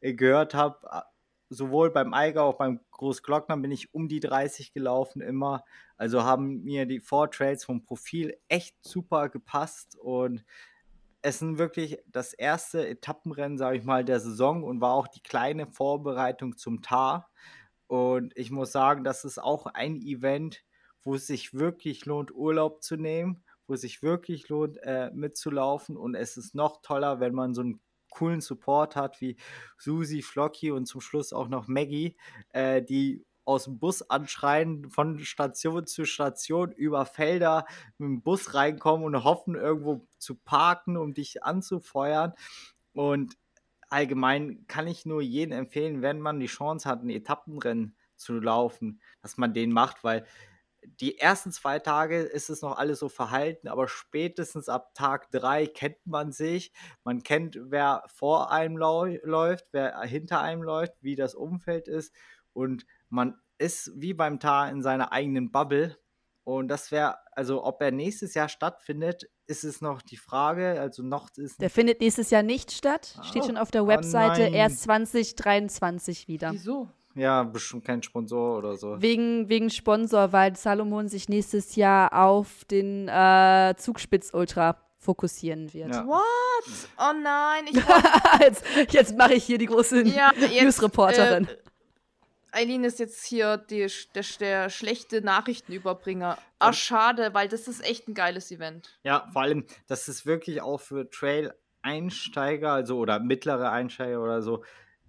äh, 0.00 0.14
gehört 0.14 0.54
habt, 0.54 0.84
sowohl 1.52 1.90
beim 1.90 2.14
Eiger 2.14 2.44
auch 2.44 2.56
beim 2.56 2.80
Großglockner 2.90 3.56
bin 3.58 3.70
ich 3.70 3.94
um 3.94 4.08
die 4.08 4.20
30 4.20 4.72
gelaufen 4.72 5.20
immer. 5.20 5.64
Also 5.96 6.24
haben 6.24 6.62
mir 6.64 6.86
die 6.86 7.00
Four 7.00 7.30
Trails 7.30 7.64
vom 7.64 7.84
Profil 7.84 8.36
echt 8.48 8.76
super 8.82 9.28
gepasst 9.28 9.96
und 9.98 10.44
es 11.20 11.38
sind 11.38 11.58
wirklich 11.58 11.98
das 12.06 12.32
erste 12.32 12.86
Etappenrennen, 12.88 13.58
sage 13.58 13.78
ich 13.78 13.84
mal, 13.84 14.04
der 14.04 14.18
Saison 14.18 14.64
und 14.64 14.80
war 14.80 14.94
auch 14.94 15.06
die 15.06 15.22
kleine 15.22 15.68
Vorbereitung 15.68 16.56
zum 16.56 16.82
Tar. 16.82 17.30
Und 17.86 18.36
ich 18.36 18.50
muss 18.50 18.72
sagen, 18.72 19.04
das 19.04 19.24
ist 19.24 19.38
auch 19.38 19.66
ein 19.66 20.00
Event, 20.00 20.64
wo 21.04 21.14
es 21.14 21.28
sich 21.28 21.54
wirklich 21.54 22.06
lohnt, 22.06 22.34
Urlaub 22.34 22.82
zu 22.82 22.96
nehmen 22.96 23.44
wo 23.66 23.74
es 23.74 23.82
sich 23.82 24.02
wirklich 24.02 24.48
lohnt, 24.48 24.78
äh, 24.82 25.10
mitzulaufen. 25.12 25.96
Und 25.96 26.14
es 26.14 26.36
ist 26.36 26.54
noch 26.54 26.82
toller, 26.82 27.20
wenn 27.20 27.34
man 27.34 27.54
so 27.54 27.62
einen 27.62 27.80
coolen 28.10 28.40
Support 28.40 28.96
hat 28.96 29.20
wie 29.20 29.36
Susi, 29.78 30.22
Flocky 30.22 30.70
und 30.70 30.86
zum 30.86 31.00
Schluss 31.00 31.32
auch 31.32 31.48
noch 31.48 31.66
Maggie, 31.68 32.16
äh, 32.50 32.82
die 32.82 33.24
aus 33.44 33.64
dem 33.64 33.78
Bus 33.78 34.02
anschreien, 34.02 34.88
von 34.90 35.18
Station 35.18 35.86
zu 35.86 36.04
Station 36.04 36.70
über 36.72 37.04
Felder 37.06 37.66
mit 37.98 38.06
dem 38.06 38.22
Bus 38.22 38.54
reinkommen 38.54 39.04
und 39.04 39.24
hoffen, 39.24 39.54
irgendwo 39.56 40.06
zu 40.18 40.36
parken, 40.36 40.96
um 40.96 41.12
dich 41.12 41.42
anzufeuern. 41.42 42.34
Und 42.92 43.36
allgemein 43.88 44.64
kann 44.68 44.86
ich 44.86 45.06
nur 45.06 45.22
jedem 45.22 45.58
empfehlen, 45.58 46.02
wenn 46.02 46.20
man 46.20 46.38
die 46.38 46.46
Chance 46.46 46.88
hat, 46.88 47.02
ein 47.02 47.10
Etappenrennen 47.10 47.96
zu 48.16 48.34
laufen, 48.34 49.00
dass 49.22 49.36
man 49.36 49.52
den 49.52 49.72
macht, 49.72 50.04
weil 50.04 50.24
die 50.84 51.18
ersten 51.18 51.52
zwei 51.52 51.78
Tage 51.78 52.20
ist 52.20 52.50
es 52.50 52.62
noch 52.62 52.76
alles 52.76 52.98
so 52.98 53.08
verhalten, 53.08 53.68
aber 53.68 53.88
spätestens 53.88 54.68
ab 54.68 54.94
Tag 54.94 55.30
drei 55.30 55.66
kennt 55.66 56.04
man 56.04 56.32
sich. 56.32 56.72
Man 57.04 57.22
kennt, 57.22 57.58
wer 57.60 58.02
vor 58.06 58.50
einem 58.50 58.76
läuft, 58.76 59.66
wer 59.72 60.00
hinter 60.02 60.40
einem 60.40 60.62
läuft, 60.62 60.94
wie 61.00 61.16
das 61.16 61.34
Umfeld 61.34 61.88
ist. 61.88 62.12
Und 62.52 62.86
man 63.08 63.38
ist 63.58 63.92
wie 63.94 64.14
beim 64.14 64.40
Tar 64.40 64.70
in 64.70 64.82
seiner 64.82 65.12
eigenen 65.12 65.52
Bubble. 65.52 65.96
Und 66.44 66.66
das 66.68 66.90
wäre, 66.90 67.18
also 67.32 67.64
ob 67.64 67.80
er 67.80 67.92
nächstes 67.92 68.34
Jahr 68.34 68.48
stattfindet, 68.48 69.30
ist 69.46 69.62
es 69.62 69.80
noch 69.80 70.02
die 70.02 70.16
Frage. 70.16 70.80
Also 70.80 71.04
noch 71.04 71.30
ist. 71.36 71.60
Der 71.60 71.70
findet 71.70 72.00
nächstes 72.00 72.30
Jahr 72.30 72.42
nicht 72.42 72.72
statt. 72.72 73.16
Steht 73.22 73.42
oh, 73.42 73.46
schon 73.46 73.56
auf 73.56 73.70
der 73.70 73.86
Webseite 73.86 74.48
oh 74.50 74.54
erst 74.54 74.82
2023 74.82 76.26
wieder. 76.26 76.52
Wieso? 76.52 76.88
Ja, 77.14 77.42
bestimmt 77.42 77.84
kein 77.84 78.02
Sponsor 78.02 78.58
oder 78.58 78.76
so. 78.76 79.00
Wegen, 79.00 79.48
wegen 79.48 79.70
Sponsor, 79.70 80.32
weil 80.32 80.56
Salomon 80.56 81.08
sich 81.08 81.28
nächstes 81.28 81.76
Jahr 81.76 82.12
auf 82.12 82.64
den 82.64 83.08
äh, 83.08 83.74
Zugspitz 83.76 84.30
Ultra 84.32 84.76
fokussieren 84.98 85.72
wird. 85.74 85.94
Ja. 85.94 86.06
What? 86.06 86.22
Oh 86.98 87.12
nein, 87.22 87.64
ich 87.70 87.76
jetzt 88.40 88.64
jetzt 88.92 89.18
mache 89.18 89.34
ich 89.34 89.44
hier 89.44 89.58
die 89.58 89.66
große 89.66 90.02
ja, 90.02 90.32
Newsreporterin. 90.62 91.48
Äh, 91.48 91.56
Eileen 92.52 92.84
ist 92.84 92.98
jetzt 92.98 93.24
hier 93.24 93.56
die, 93.56 93.86
der, 94.14 94.24
der 94.38 94.70
schlechte 94.70 95.22
Nachrichtenüberbringer. 95.22 96.38
Ach, 96.58 96.74
schade, 96.74 97.30
weil 97.32 97.48
das 97.48 97.66
ist 97.66 97.82
echt 97.82 98.08
ein 98.08 98.14
geiles 98.14 98.50
Event. 98.50 98.98
Ja, 99.02 99.26
vor 99.32 99.42
allem, 99.42 99.64
das 99.88 100.06
ist 100.06 100.26
wirklich 100.26 100.60
auch 100.60 100.80
für 100.80 101.10
Trail-Einsteiger, 101.10 102.70
also 102.70 102.98
oder 102.98 103.20
mittlere 103.20 103.70
Einsteiger 103.70 104.22
oder 104.22 104.42
so, 104.42 104.62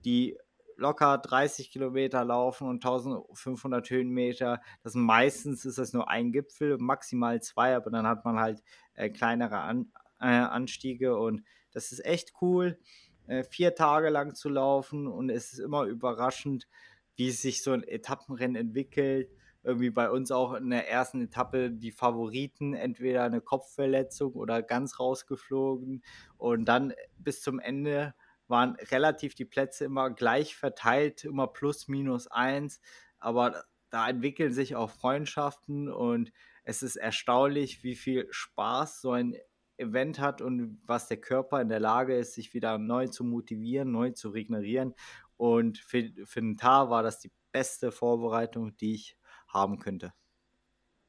die 0.05 0.37
locker 0.77 1.17
30 1.17 1.71
Kilometer 1.71 2.23
laufen 2.25 2.67
und 2.67 2.83
1500 2.83 3.89
Höhenmeter. 3.89 4.61
Das 4.83 4.95
meistens 4.95 5.65
ist 5.65 5.77
das 5.77 5.93
nur 5.93 6.09
ein 6.09 6.31
Gipfel, 6.31 6.77
maximal 6.77 7.41
zwei, 7.41 7.75
aber 7.75 7.91
dann 7.91 8.07
hat 8.07 8.25
man 8.25 8.39
halt 8.39 8.63
äh, 8.93 9.09
kleinere 9.09 9.59
An 9.59 9.91
äh, 10.19 10.25
Anstiege 10.25 11.17
und 11.17 11.43
das 11.71 11.91
ist 11.91 12.05
echt 12.05 12.33
cool, 12.41 12.79
äh, 13.27 13.43
vier 13.43 13.75
Tage 13.75 14.09
lang 14.09 14.35
zu 14.35 14.49
laufen 14.49 15.07
und 15.07 15.29
es 15.29 15.53
ist 15.53 15.59
immer 15.59 15.83
überraschend, 15.83 16.67
wie 17.15 17.31
sich 17.31 17.63
so 17.63 17.71
ein 17.71 17.83
Etappenrennen 17.83 18.55
entwickelt. 18.55 19.29
Irgendwie 19.65 19.91
bei 19.91 20.09
uns 20.09 20.31
auch 20.31 20.53
in 20.53 20.69
der 20.69 20.89
ersten 20.89 21.21
Etappe 21.21 21.71
die 21.71 21.91
Favoriten, 21.91 22.73
entweder 22.73 23.23
eine 23.23 23.39
Kopfverletzung 23.39 24.33
oder 24.33 24.61
ganz 24.61 24.99
rausgeflogen 24.99 26.03
und 26.37 26.65
dann 26.65 26.93
bis 27.17 27.41
zum 27.41 27.59
Ende 27.59 28.13
waren 28.53 28.75
relativ 28.91 29.33
die 29.33 29.45
Plätze 29.45 29.85
immer 29.85 30.11
gleich 30.11 30.55
verteilt, 30.55 31.25
immer 31.25 31.47
plus 31.47 31.87
minus 31.87 32.27
eins. 32.27 32.81
Aber 33.17 33.63
da 33.89 34.07
entwickeln 34.07 34.53
sich 34.53 34.75
auch 34.75 34.91
Freundschaften 34.91 35.91
und 35.91 36.31
es 36.63 36.83
ist 36.83 36.97
erstaunlich, 36.97 37.83
wie 37.83 37.95
viel 37.95 38.27
Spaß 38.29 39.01
so 39.01 39.11
ein 39.11 39.35
Event 39.77 40.19
hat 40.19 40.41
und 40.43 40.79
was 40.85 41.07
der 41.07 41.17
Körper 41.17 41.61
in 41.61 41.69
der 41.69 41.79
Lage 41.79 42.15
ist, 42.15 42.35
sich 42.35 42.53
wieder 42.53 42.77
neu 42.77 43.07
zu 43.07 43.23
motivieren, 43.23 43.91
neu 43.91 44.11
zu 44.11 44.29
regenerieren. 44.29 44.93
Und 45.35 45.79
für, 45.79 46.11
für 46.23 46.41
den 46.41 46.55
Tar 46.55 46.91
war 46.91 47.01
das 47.01 47.19
die 47.19 47.31
beste 47.51 47.91
Vorbereitung, 47.91 48.77
die 48.77 48.93
ich 48.93 49.17
haben 49.47 49.79
könnte. 49.79 50.13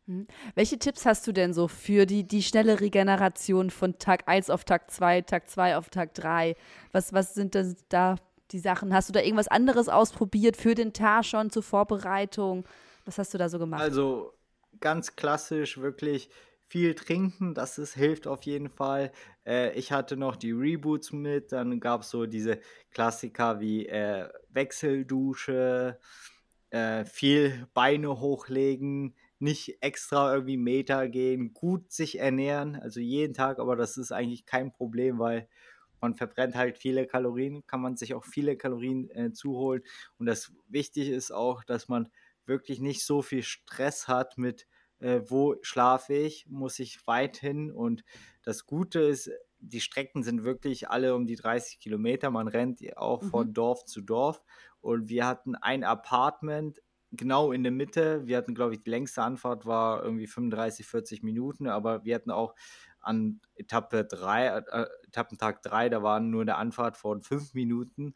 Hm. 0.06 0.26
Welche 0.54 0.78
Tipps 0.78 1.06
hast 1.06 1.26
du 1.26 1.32
denn 1.32 1.54
so 1.54 1.66
für 1.66 2.04
die, 2.04 2.24
die 2.24 2.42
schnelle 2.42 2.80
Regeneration 2.80 3.70
von 3.70 3.98
Tag 3.98 4.28
1 4.28 4.50
auf 4.50 4.64
Tag 4.64 4.90
2, 4.90 5.22
Tag 5.22 5.48
2 5.48 5.76
auf 5.76 5.88
Tag 5.88 6.14
3? 6.14 6.56
Was, 6.92 7.12
was 7.12 7.34
sind 7.34 7.54
denn 7.54 7.76
da 7.88 8.16
die 8.50 8.58
Sachen? 8.58 8.92
Hast 8.92 9.08
du 9.08 9.12
da 9.12 9.20
irgendwas 9.20 9.48
anderes 9.48 9.88
ausprobiert 9.88 10.56
für 10.56 10.74
den 10.74 10.92
Tag 10.92 11.24
schon 11.24 11.50
zur 11.50 11.62
Vorbereitung? 11.62 12.66
Was 13.06 13.18
hast 13.18 13.32
du 13.32 13.38
da 13.38 13.48
so 13.48 13.58
gemacht? 13.58 13.80
Also 13.80 14.34
ganz 14.80 15.16
klassisch 15.16 15.78
wirklich 15.78 16.28
viel 16.66 16.94
trinken, 16.94 17.54
das 17.54 17.78
ist, 17.78 17.94
hilft 17.94 18.26
auf 18.26 18.42
jeden 18.42 18.68
Fall. 18.68 19.12
Äh, 19.46 19.72
ich 19.78 19.92
hatte 19.92 20.16
noch 20.16 20.36
die 20.36 20.52
Reboots 20.52 21.12
mit, 21.12 21.52
dann 21.52 21.78
gab 21.80 22.02
es 22.02 22.10
so 22.10 22.26
diese 22.26 22.58
Klassiker 22.90 23.60
wie 23.60 23.86
äh, 23.86 24.28
Wechseldusche, 24.50 25.98
äh, 26.70 27.04
viel 27.04 27.68
Beine 27.74 28.18
hochlegen, 28.20 29.14
nicht 29.44 29.76
extra 29.82 30.32
irgendwie 30.32 30.56
Meter 30.56 31.06
gehen, 31.08 31.52
gut 31.52 31.92
sich 31.92 32.18
ernähren, 32.18 32.76
also 32.76 32.98
jeden 32.98 33.34
Tag, 33.34 33.58
aber 33.58 33.76
das 33.76 33.98
ist 33.98 34.10
eigentlich 34.10 34.46
kein 34.46 34.72
Problem, 34.72 35.18
weil 35.18 35.48
man 36.00 36.14
verbrennt 36.14 36.54
halt 36.54 36.78
viele 36.78 37.06
Kalorien, 37.06 37.66
kann 37.66 37.82
man 37.82 37.96
sich 37.96 38.14
auch 38.14 38.24
viele 38.24 38.56
Kalorien 38.56 39.10
äh, 39.10 39.32
zuholen. 39.32 39.82
Und 40.18 40.26
das 40.26 40.52
wichtig 40.68 41.10
ist 41.10 41.30
auch, 41.30 41.62
dass 41.62 41.88
man 41.88 42.08
wirklich 42.46 42.80
nicht 42.80 43.04
so 43.04 43.20
viel 43.20 43.42
Stress 43.42 44.08
hat 44.08 44.38
mit, 44.38 44.66
äh, 44.98 45.20
wo 45.26 45.56
schlafe 45.60 46.14
ich, 46.14 46.46
muss 46.48 46.78
ich 46.78 47.06
weit 47.06 47.36
hin. 47.36 47.70
Und 47.70 48.02
das 48.42 48.64
Gute 48.64 49.00
ist, 49.00 49.30
die 49.58 49.80
Strecken 49.80 50.22
sind 50.22 50.44
wirklich 50.44 50.88
alle 50.88 51.14
um 51.14 51.26
die 51.26 51.36
30 51.36 51.80
Kilometer. 51.80 52.30
Man 52.30 52.48
rennt 52.48 52.80
auch 52.96 53.22
mhm. 53.22 53.28
von 53.28 53.52
Dorf 53.52 53.84
zu 53.84 54.00
Dorf. 54.00 54.42
Und 54.80 55.08
wir 55.08 55.26
hatten 55.26 55.54
ein 55.54 55.84
Apartment 55.84 56.82
genau 57.16 57.52
in 57.52 57.62
der 57.62 57.72
Mitte. 57.72 58.26
Wir 58.26 58.36
hatten, 58.36 58.54
glaube 58.54 58.74
ich, 58.74 58.80
die 58.80 58.90
längste 58.90 59.22
Anfahrt 59.22 59.66
war 59.66 60.02
irgendwie 60.02 60.26
35, 60.26 60.86
40 60.86 61.22
Minuten, 61.22 61.68
aber 61.68 62.04
wir 62.04 62.14
hatten 62.14 62.30
auch 62.30 62.54
an 63.00 63.40
Etappe 63.56 64.04
3, 64.04 64.46
äh, 64.46 64.86
Etappentag 65.06 65.62
3, 65.62 65.88
da 65.90 66.02
waren 66.02 66.30
nur 66.30 66.42
eine 66.42 66.56
Anfahrt 66.56 66.96
von 66.96 67.22
5 67.22 67.54
Minuten. 67.54 68.14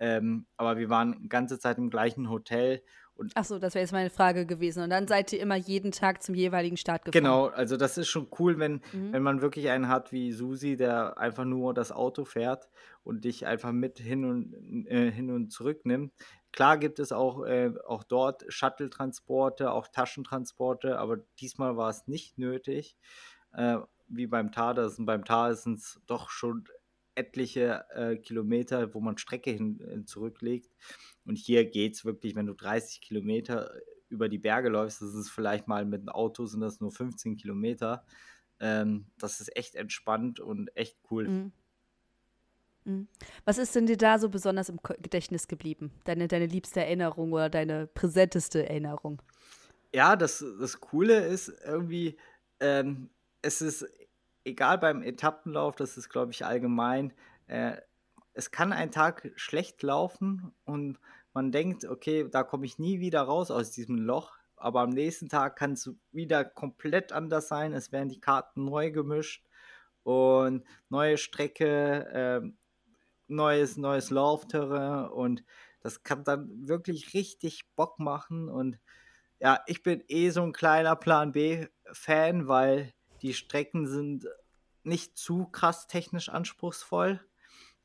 Ähm, 0.00 0.46
aber 0.56 0.78
wir 0.78 0.90
waren 0.90 1.22
die 1.22 1.28
ganze 1.28 1.58
Zeit 1.58 1.78
im 1.78 1.90
gleichen 1.90 2.30
Hotel. 2.30 2.82
Und 3.18 3.32
Ach 3.34 3.44
so, 3.44 3.58
das 3.58 3.74
wäre 3.74 3.82
jetzt 3.82 3.92
meine 3.92 4.10
Frage 4.10 4.46
gewesen. 4.46 4.84
Und 4.84 4.90
dann 4.90 5.08
seid 5.08 5.32
ihr 5.32 5.40
immer 5.40 5.56
jeden 5.56 5.90
Tag 5.90 6.22
zum 6.22 6.36
jeweiligen 6.36 6.76
Start 6.76 7.04
gefahren. 7.04 7.24
Genau, 7.24 7.46
also 7.46 7.76
das 7.76 7.98
ist 7.98 8.08
schon 8.08 8.28
cool, 8.38 8.60
wenn, 8.60 8.74
mhm. 8.92 9.12
wenn 9.12 9.22
man 9.24 9.40
wirklich 9.40 9.70
einen 9.70 9.88
hat 9.88 10.12
wie 10.12 10.30
Susi, 10.30 10.76
der 10.76 11.18
einfach 11.18 11.44
nur 11.44 11.74
das 11.74 11.90
Auto 11.90 12.24
fährt 12.24 12.68
und 13.02 13.24
dich 13.24 13.44
einfach 13.44 13.72
mit 13.72 13.98
hin 13.98 14.24
und, 14.24 14.86
äh, 14.86 15.10
hin 15.10 15.32
und 15.32 15.50
zurück 15.50 15.84
nimmt. 15.84 16.12
Klar 16.52 16.78
gibt 16.78 17.00
es 17.00 17.10
auch, 17.10 17.44
äh, 17.44 17.72
auch 17.88 18.04
dort 18.04 18.44
Shuttle-Transporte, 18.48 19.72
auch 19.72 19.88
Taschentransporte, 19.88 20.98
aber 20.98 21.18
diesmal 21.40 21.76
war 21.76 21.90
es 21.90 22.06
nicht 22.06 22.38
nötig, 22.38 22.96
äh, 23.52 23.78
wie 24.06 24.28
beim 24.28 24.52
Tar. 24.52 24.74
Das 24.74 24.96
beim 24.98 25.24
es 25.24 26.00
doch 26.06 26.30
schon 26.30 26.68
etliche 27.18 27.84
äh, 27.94 28.16
Kilometer, 28.16 28.94
wo 28.94 29.00
man 29.00 29.18
Strecke 29.18 29.50
hin 29.50 29.80
äh, 29.80 30.04
zurücklegt. 30.04 30.70
Und 31.24 31.36
hier 31.36 31.64
geht 31.64 31.94
es 31.94 32.04
wirklich, 32.04 32.36
wenn 32.36 32.46
du 32.46 32.54
30 32.54 33.00
Kilometer 33.00 33.72
über 34.08 34.28
die 34.28 34.38
Berge 34.38 34.68
läufst, 34.68 35.02
das 35.02 35.14
ist 35.14 35.28
vielleicht 35.28 35.68
mal 35.68 35.84
mit 35.84 36.02
dem 36.02 36.08
Auto, 36.08 36.46
sind 36.46 36.60
das 36.60 36.80
nur 36.80 36.92
15 36.92 37.36
Kilometer. 37.36 38.04
Ähm, 38.60 39.06
das 39.18 39.40
ist 39.40 39.54
echt 39.56 39.74
entspannt 39.74 40.40
und 40.40 40.74
echt 40.76 40.96
cool. 41.10 41.28
Mhm. 41.28 41.52
Mhm. 42.84 43.08
Was 43.44 43.58
ist 43.58 43.74
denn 43.74 43.86
dir 43.86 43.96
da 43.96 44.18
so 44.18 44.28
besonders 44.28 44.68
im 44.68 44.78
Gedächtnis 44.82 45.48
geblieben? 45.48 45.92
Deine, 46.04 46.28
deine 46.28 46.46
liebste 46.46 46.80
Erinnerung 46.80 47.32
oder 47.32 47.50
deine 47.50 47.86
präsenteste 47.86 48.68
Erinnerung? 48.68 49.20
Ja, 49.94 50.16
das, 50.16 50.44
das 50.60 50.80
Coole 50.80 51.26
ist 51.26 51.52
irgendwie, 51.64 52.16
ähm, 52.60 53.10
es 53.42 53.60
ist 53.60 53.86
egal 54.44 54.78
beim 54.78 55.02
Etappenlauf, 55.02 55.76
das 55.76 55.96
ist, 55.96 56.08
glaube 56.08 56.32
ich, 56.32 56.44
allgemein, 56.44 57.12
äh, 57.46 57.76
es 58.32 58.50
kann 58.50 58.72
ein 58.72 58.92
Tag 58.92 59.32
schlecht 59.36 59.82
laufen 59.82 60.52
und 60.64 60.98
man 61.32 61.50
denkt, 61.50 61.84
okay, 61.84 62.28
da 62.30 62.44
komme 62.44 62.66
ich 62.66 62.78
nie 62.78 63.00
wieder 63.00 63.22
raus 63.22 63.50
aus 63.50 63.72
diesem 63.72 63.96
Loch, 63.96 64.32
aber 64.56 64.80
am 64.80 64.90
nächsten 64.90 65.28
Tag 65.28 65.56
kann 65.56 65.72
es 65.72 65.90
wieder 66.12 66.44
komplett 66.44 67.12
anders 67.12 67.48
sein. 67.48 67.72
Es 67.72 67.92
werden 67.92 68.08
die 68.08 68.20
Karten 68.20 68.64
neu 68.64 68.90
gemischt 68.90 69.44
und 70.04 70.64
neue 70.88 71.18
Strecke, 71.18 72.06
äh, 72.44 72.48
neues, 73.28 73.76
neues 73.76 74.10
Laufterrain 74.10 75.10
und 75.10 75.44
das 75.80 76.02
kann 76.02 76.24
dann 76.24 76.68
wirklich 76.68 77.14
richtig 77.14 77.68
Bock 77.76 77.98
machen 77.98 78.48
und 78.48 78.78
ja, 79.40 79.60
ich 79.66 79.82
bin 79.82 80.02
eh 80.08 80.30
so 80.30 80.42
ein 80.42 80.52
kleiner 80.52 80.96
Plan 80.96 81.32
B-Fan, 81.32 82.48
weil 82.48 82.92
die 83.22 83.34
Strecken 83.34 83.86
sind 83.86 84.26
nicht 84.82 85.16
zu 85.16 85.46
krass 85.46 85.86
technisch 85.86 86.28
anspruchsvoll. 86.28 87.20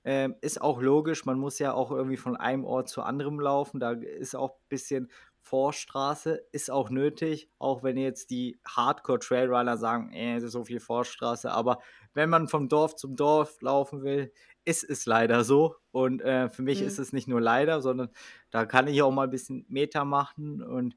Ähm, 0.06 0.36
ist 0.42 0.62
auch 0.62 0.82
logisch, 0.82 1.26
man 1.26 1.40
muss 1.40 1.60
ja 1.60 1.74
auch 1.74 1.92
irgendwie 1.92 2.18
von 2.18 2.36
einem 2.36 2.66
Ort 2.66 2.90
zu 2.90 3.02
anderem 3.02 3.40
laufen. 3.40 3.80
Da 3.80 3.92
ist 3.92 4.36
auch 4.36 4.52
ein 4.52 4.68
bisschen 4.68 5.10
Vorstraße, 5.40 6.42
ist 6.52 6.72
auch 6.72 6.90
nötig, 6.90 7.50
auch 7.60 7.84
wenn 7.84 7.98
jetzt 7.98 8.30
die 8.30 8.60
Hardcore-Trailrunner 8.66 9.78
sagen, 9.78 10.12
äh, 10.12 10.40
so 10.40 10.64
viel 10.64 10.80
Vorstraße. 10.80 11.52
Aber 11.52 11.80
wenn 12.14 12.30
man 12.30 12.48
vom 12.48 12.70
Dorf 12.70 12.96
zum 12.96 13.16
Dorf 13.16 13.62
laufen 13.62 14.04
will, 14.04 14.32
ist 14.66 14.84
es 14.84 15.06
leider 15.06 15.44
so. 15.44 15.76
Und 15.92 16.22
äh, 16.22 16.50
für 16.50 16.62
mich 16.62 16.82
mhm. 16.82 16.88
ist 16.88 17.00
es 17.00 17.14
nicht 17.14 17.28
nur 17.28 17.42
leider, 17.42 17.82
sondern 17.82 18.10
da 18.52 18.66
kann 18.66 18.88
ich 18.88 19.02
auch 19.02 19.12
mal 19.12 19.26
ein 19.26 19.32
bisschen 19.32 19.66
Meter 19.68 20.06
machen. 20.06 20.62
Und 20.64 20.96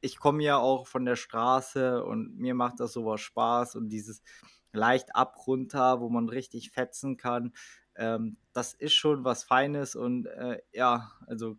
ich 0.00 0.18
komme 0.18 0.42
ja 0.42 0.58
auch 0.58 0.86
von 0.86 1.04
der 1.04 1.16
Straße 1.16 2.04
und 2.04 2.36
mir 2.36 2.54
macht 2.54 2.80
das 2.80 2.92
sowas 2.92 3.20
Spaß. 3.20 3.76
Und 3.76 3.88
dieses 3.88 4.22
leicht 4.72 5.14
ab 5.14 5.46
runter, 5.46 6.00
wo 6.00 6.08
man 6.08 6.28
richtig 6.28 6.70
fetzen 6.70 7.16
kann, 7.16 7.52
ähm, 7.96 8.36
das 8.52 8.74
ist 8.74 8.94
schon 8.94 9.24
was 9.24 9.44
Feines. 9.44 9.96
Und 9.96 10.26
äh, 10.26 10.60
ja, 10.72 11.12
also 11.26 11.56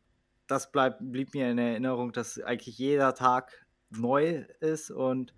das 0.47 0.71
bleibt, 0.71 0.99
blieb 0.99 1.33
mir 1.33 1.51
in 1.51 1.57
Erinnerung, 1.57 2.11
dass 2.11 2.41
eigentlich 2.41 2.77
jeder 2.77 3.13
Tag 3.13 3.65
neu 3.89 4.45
ist 4.59 4.91
und 4.91 5.33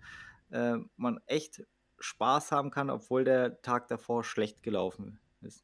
äh, 0.51 0.77
man 0.95 1.19
echt 1.25 1.63
Spaß 1.99 2.51
haben 2.51 2.71
kann, 2.71 2.89
obwohl 2.89 3.23
der 3.23 3.61
Tag 3.61 3.87
davor 3.87 4.23
schlecht 4.23 4.63
gelaufen 4.63 5.19
ist. 5.41 5.63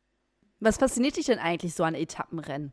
Was 0.59 0.77
fasziniert 0.77 1.17
dich 1.17 1.25
denn 1.27 1.39
eigentlich 1.39 1.75
so 1.75 1.83
an 1.83 1.95
Etappenrennen? 1.95 2.71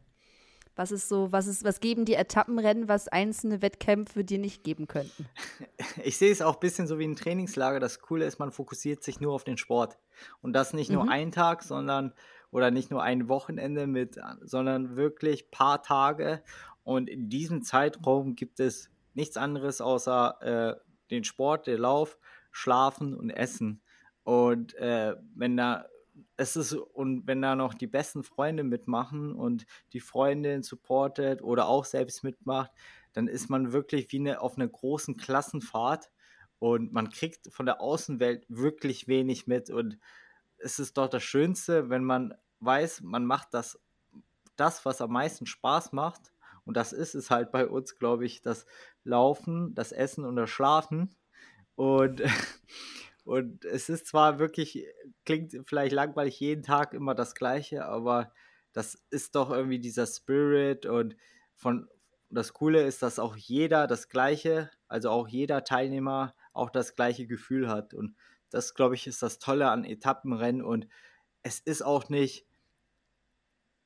Was 0.77 0.91
ist 0.91 1.09
so, 1.09 1.31
was 1.31 1.47
ist, 1.47 1.65
was 1.65 1.81
geben 1.81 2.05
die 2.05 2.15
Etappenrennen, 2.15 2.89
was 2.89 3.09
einzelne 3.09 3.63
Wettkämpfe 3.63 4.25
dir 4.25 4.39
nicht 4.39 4.65
geben 4.65 4.87
könnten? 4.87 5.27
Ich 6.03 6.19
sehe 6.19 6.33
es 6.33 6.43
auch 6.43 6.55
ein 6.55 6.61
bisschen 6.61 6.87
so 6.87 6.99
wie 6.99 7.05
ein 7.05 7.17
Trainingslager. 7.17 7.81
Das 7.81 8.01
Coole 8.01 8.27
ist, 8.27 8.39
man 8.39 8.53
fokussiert 8.53 9.03
sich 9.03 9.21
nur 9.21 9.33
auf 9.33 9.45
den 9.45 9.57
Sport. 9.57 9.97
Und 10.43 10.53
das 10.53 10.75
nicht 10.75 10.91
nur 10.91 11.05
mhm. 11.05 11.09
einen 11.09 11.33
Tag, 11.33 11.63
sondern 11.63 12.13
oder 12.51 12.71
nicht 12.71 12.91
nur 12.91 13.03
ein 13.03 13.29
Wochenende 13.29 13.87
mit, 13.87 14.19
sondern 14.43 14.97
wirklich 14.97 15.51
paar 15.51 15.83
Tage. 15.83 16.43
Und 16.83 17.09
in 17.09 17.29
diesem 17.29 17.63
Zeitraum 17.63 18.37
gibt 18.37 18.61
es 18.61 18.91
nichts 19.15 19.37
anderes 19.37 19.81
außer 19.81 20.43
äh, 20.43 20.81
den 21.11 21.25
Sport, 21.25 21.67
den 21.67 21.81
Lauf, 21.81 22.19
Schlafen 22.53 23.15
und 23.15 23.31
Essen. 23.31 23.83
Und 24.23 24.75
äh, 24.75 25.17
wenn 25.35 25.57
da 25.57 25.87
es 26.37 26.57
ist, 26.57 26.73
und 26.73 27.27
wenn 27.27 27.43
da 27.43 27.57
noch 27.57 27.75
die 27.75 27.87
besten 27.87 28.23
Freunde 28.23 28.65
mitmachen 28.65 29.35
und 29.35 29.67
die 29.93 30.01
Freundin 30.01 30.63
supportet 30.63 31.43
oder 31.43 31.67
auch 31.67 31.85
selbst 31.85 32.25
mitmacht, 32.25 32.71
dann 33.13 33.29
ist 33.29 33.49
man 33.49 33.73
wirklich 33.73 34.11
wie 34.13 34.19
eine, 34.19 34.41
auf 34.41 34.57
einer 34.57 34.69
großen 34.69 35.17
Klassenfahrt 35.17 36.11
und 36.59 36.93
man 36.93 37.11
kriegt 37.11 37.53
von 37.53 37.67
der 37.67 37.81
Außenwelt 37.81 38.47
wirklich 38.49 39.09
wenig 39.09 39.47
mit. 39.47 39.71
Und 39.71 39.99
es 40.59 40.79
ist 40.79 40.97
doch 40.97 41.09
das 41.09 41.23
Schönste, 41.23 41.91
wenn 41.91 42.05
man 42.05 42.35
weiß, 42.61 43.03
man 43.03 43.25
macht 43.25 43.53
das, 43.53 43.79
das, 44.57 44.85
was 44.85 45.01
am 45.01 45.13
meisten 45.13 45.47
Spaß 45.47 45.93
macht. 45.93 46.33
Und 46.65 46.77
das 46.77 46.93
ist 46.93 47.15
es 47.15 47.31
halt 47.31 47.53
bei 47.53 47.67
uns, 47.67 47.99
glaube 47.99 48.25
ich, 48.25 48.41
das 48.41 48.67
Laufen, 49.05 49.75
das 49.75 49.93
Essen 49.93 50.25
und 50.25 50.37
das 50.37 50.51
Schlafen. 50.51 51.15
Und 51.75 52.23
Und 53.25 53.65
es 53.65 53.89
ist 53.89 54.07
zwar 54.07 54.39
wirklich, 54.39 54.87
klingt 55.25 55.57
vielleicht 55.67 55.93
langweilig 55.93 56.39
jeden 56.41 56.63
Tag 56.63 56.93
immer 56.93 57.15
das 57.15 57.35
Gleiche, 57.35 57.87
aber 57.87 58.33
das 58.73 59.03
ist 59.11 59.35
doch 59.35 59.51
irgendwie 59.51 59.79
dieser 59.79 60.07
Spirit 60.07 60.85
und 60.85 61.17
von 61.55 61.89
das 62.31 62.53
Coole 62.53 62.83
ist, 62.83 63.03
dass 63.03 63.19
auch 63.19 63.37
jeder 63.37 63.87
das 63.87 64.09
Gleiche, 64.09 64.71
also 64.89 65.11
auch 65.11 65.29
jeder 65.29 65.65
Teilnehmer 65.65 66.35
auch 66.53 66.71
das 66.71 66.97
gleiche 66.97 67.27
Gefühl 67.27 67.69
hat. 67.69 67.95
Und 67.95 68.17
das, 68.51 68.75
glaube 68.75 68.95
ich, 68.97 69.07
ist 69.07 69.23
das 69.23 69.39
Tolle 69.39 69.71
an 69.71 69.85
Etappenrennen. 69.85 70.63
Und 70.63 70.89
es 71.43 71.61
ist 71.61 71.83
auch 71.83 72.09
nicht 72.09 72.47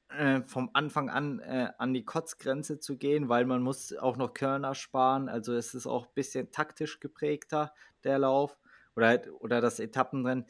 äh, 0.08 0.40
vom 0.42 0.70
Anfang 0.72 1.10
an 1.10 1.40
äh, 1.40 1.70
an 1.78 1.92
die 1.92 2.04
Kotzgrenze 2.04 2.80
zu 2.80 2.96
gehen, 2.96 3.28
weil 3.28 3.44
man 3.44 3.62
muss 3.62 3.94
auch 3.94 4.16
noch 4.16 4.32
Körner 4.32 4.74
sparen. 4.74 5.28
Also 5.28 5.54
es 5.54 5.74
ist 5.74 5.86
auch 5.86 6.06
ein 6.06 6.14
bisschen 6.14 6.50
taktisch 6.50 7.00
geprägter, 7.00 7.74
der 8.04 8.18
Lauf 8.18 8.58
oder, 8.98 9.06
halt, 9.06 9.30
oder 9.40 9.60
das 9.60 9.78
Etappenrennen. 9.78 10.44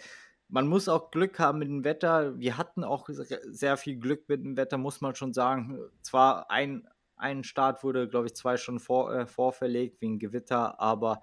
Man 0.49 0.67
muss 0.67 0.89
auch 0.89 1.11
Glück 1.11 1.39
haben 1.39 1.59
mit 1.59 1.69
dem 1.69 1.85
Wetter. 1.85 2.39
Wir 2.39 2.57
hatten 2.57 2.83
auch 2.83 3.09
sehr 3.11 3.77
viel 3.77 3.99
Glück 3.99 4.27
mit 4.29 4.43
dem 4.43 4.57
Wetter, 4.57 4.79
muss 4.79 5.03
man 5.03 5.15
schon 5.15 5.35
sagen. 5.35 5.79
Zwar 6.01 6.51
ein, 6.51 6.89
ein 7.17 7.45
Start 7.45 7.85
wurde, 7.85 8.09
glaube 8.09 8.29
ich, 8.29 8.35
zwei 8.35 8.57
Stunden 8.57 8.81
vor, 8.81 9.15
äh, 9.15 9.27
vorverlegt 9.27 10.01
wegen 10.01 10.19
Gewitter, 10.19 10.81
aber 10.81 11.21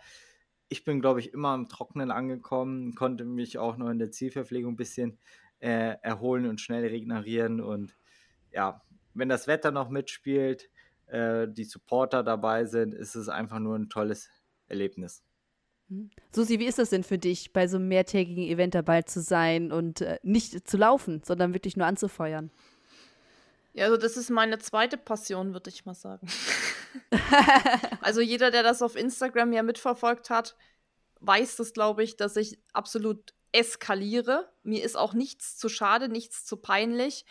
ich 0.70 0.84
bin, 0.84 1.02
glaube 1.02 1.20
ich, 1.20 1.34
immer 1.34 1.56
im 1.56 1.68
Trockenen 1.68 2.12
angekommen, 2.12 2.94
konnte 2.94 3.26
mich 3.26 3.58
auch 3.58 3.78
noch 3.78 3.90
in 3.90 3.98
der 3.98 4.12
Zielverpflegung 4.12 4.74
ein 4.74 4.78
bisschen 4.78 5.18
äh, 5.60 5.96
erholen 6.04 6.46
und 6.46 6.62
schnell 6.62 6.86
regenerieren. 6.86 7.60
Und 7.60 7.98
ja, 8.52 8.84
wenn 9.16 9.30
das 9.30 9.48
Wetter 9.48 9.72
noch 9.72 9.90
mitspielt, 9.90 10.70
äh, 11.08 11.48
die 11.48 11.64
Supporter 11.64 12.22
dabei 12.22 12.66
sind, 12.66 12.94
ist 12.94 13.16
es 13.16 13.30
einfach 13.30 13.60
nur 13.60 13.76
ein 13.76 13.90
tolles 13.90 14.30
Erlebnis. 14.68 15.25
Hm. 15.90 16.10
Susi, 16.32 16.60
wie 16.60 16.66
ist 16.66 16.80
das 16.80 16.90
denn 16.90 17.04
für 17.04 17.18
dich, 17.18 17.54
bei 17.54 17.68
so 17.68 17.78
einem 17.78 17.88
mehrtägigen 17.88 18.44
Event 18.44 18.76
dabei 18.76 19.04
zu 19.04 19.22
sein 19.22 19.72
und 19.72 20.02
äh, 20.02 20.20
nicht 20.24 20.68
zu 20.68 20.78
laufen, 20.78 21.22
sondern 21.24 21.54
wirklich 21.54 21.78
nur 21.78 21.86
anzufeuern? 21.86 22.52
Ja, 23.74 23.86
also 23.86 23.98
das 23.98 24.18
ist 24.18 24.30
meine 24.30 24.58
zweite 24.58 24.98
Passion, 24.98 25.54
würde 25.54 25.70
ich 25.70 25.86
mal 25.86 25.94
sagen. 25.94 26.28
also 28.02 28.22
jeder, 28.22 28.50
der 28.50 28.64
das 28.64 28.82
auf 28.82 28.96
Instagram 28.96 29.52
ja 29.52 29.64
mitverfolgt 29.64 30.30
hat, 30.30 30.56
weiß 31.20 31.58
das, 31.58 31.74
glaube 31.74 32.04
ich, 32.04 32.16
dass 32.16 32.36
ich 32.38 32.58
absolut 32.72 33.34
eskaliere. 33.52 34.50
Mir 34.64 34.84
ist 34.84 34.96
auch 34.96 35.14
nichts 35.14 35.58
zu 35.58 35.70
schade, 35.70 36.10
nichts 36.10 36.46
zu 36.46 36.58
peinlich. 36.58 37.26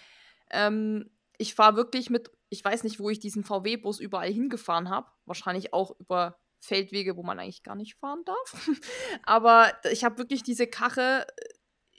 Ähm, 0.51 1.11
ich 1.39 1.55
fahre 1.55 1.77
wirklich 1.77 2.11
mit, 2.11 2.31
ich 2.51 2.65
weiß 2.65 2.85
nicht, 2.85 3.01
wo 3.01 3.11
ich 3.11 3.19
diesen 3.19 3.45
VW-Bus 3.45 4.01
überall 4.01 4.31
hingefahren 4.31 4.91
habe. 4.91 5.11
Wahrscheinlich 5.25 5.73
auch 5.73 5.99
über 5.99 6.39
Feldwege, 6.65 7.17
wo 7.17 7.23
man 7.23 7.39
eigentlich 7.39 7.63
gar 7.63 7.75
nicht 7.75 7.97
fahren 7.97 8.25
darf. 8.25 8.71
Aber 9.25 9.73
ich 9.91 10.05
habe 10.05 10.19
wirklich 10.19 10.43
diese 10.43 10.67
Kache 10.67 11.27
äh, 11.27 11.55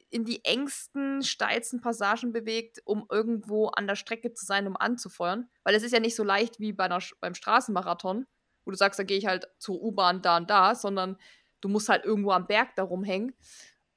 in 0.09 0.23
die 0.23 0.45
engsten, 0.45 1.23
steilsten 1.23 1.81
Passagen 1.81 2.31
bewegt, 2.31 2.81
um 2.85 3.05
irgendwo 3.09 3.67
an 3.67 3.87
der 3.87 3.95
Strecke 3.95 4.33
zu 4.33 4.45
sein, 4.45 4.67
um 4.67 4.77
anzufeuern. 4.77 5.49
Weil 5.63 5.75
es 5.75 5.83
ist 5.83 5.91
ja 5.91 5.99
nicht 5.99 6.15
so 6.15 6.23
leicht 6.23 6.59
wie 6.59 6.73
bei 6.73 6.85
einer, 6.85 6.99
beim 7.19 7.35
Straßenmarathon, 7.35 8.25
wo 8.63 8.71
du 8.71 8.77
sagst, 8.77 8.99
da 8.99 9.03
gehe 9.03 9.17
ich 9.17 9.25
halt 9.25 9.47
zur 9.57 9.81
U-Bahn 9.81 10.21
da 10.21 10.37
und 10.37 10.49
da, 10.49 10.75
sondern 10.75 11.17
du 11.61 11.69
musst 11.69 11.89
halt 11.89 12.05
irgendwo 12.05 12.31
am 12.31 12.47
Berg 12.47 12.75
da 12.75 12.83
rumhängen. 12.83 13.33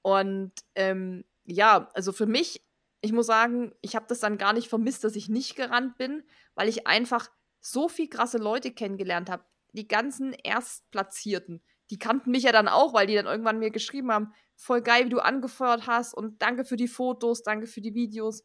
Und 0.03 0.53
ähm, 0.75 1.25
ja, 1.45 1.89
also 1.95 2.13
für 2.13 2.27
mich, 2.27 2.65
ich 3.01 3.13
muss 3.13 3.27
sagen, 3.27 3.75
ich 3.81 3.95
habe 3.95 4.07
das 4.09 4.21
dann 4.21 4.39
gar 4.39 4.53
nicht 4.53 4.69
vermisst, 4.69 5.05
dass 5.05 5.17
ich 5.17 5.29
nicht 5.29 5.57
gerannt 5.57 5.99
bin, 5.99 6.25
weil 6.55 6.69
ich 6.69 6.87
einfach 6.87 7.31
so 7.61 7.89
viel 7.89 8.09
krasse 8.09 8.39
Leute 8.39 8.73
kennengelernt 8.73 9.31
habe. 9.31 9.45
Die 9.79 9.87
ganzen 9.87 10.33
Erstplatzierten, 10.33 11.63
die 11.91 12.01
kannten 12.01 12.33
mich 12.33 12.43
ja 12.43 12.51
dann 12.51 12.67
auch, 12.67 12.95
weil 12.95 13.07
die 13.07 13.15
dann 13.15 13.27
irgendwann 13.27 13.61
mir 13.61 13.71
geschrieben 13.71 14.11
haben, 14.11 14.33
voll 14.57 14.83
geil, 14.83 15.05
wie 15.05 15.11
du 15.11 15.21
angefeuert 15.21 15.87
hast 15.87 16.15
und 16.15 16.43
danke 16.43 16.65
für 16.65 16.77
die 16.77 16.89
Fotos, 16.89 17.45
danke 17.45 17.69
für 17.69 17.81
die 17.81 17.95
Videos. 17.95 18.43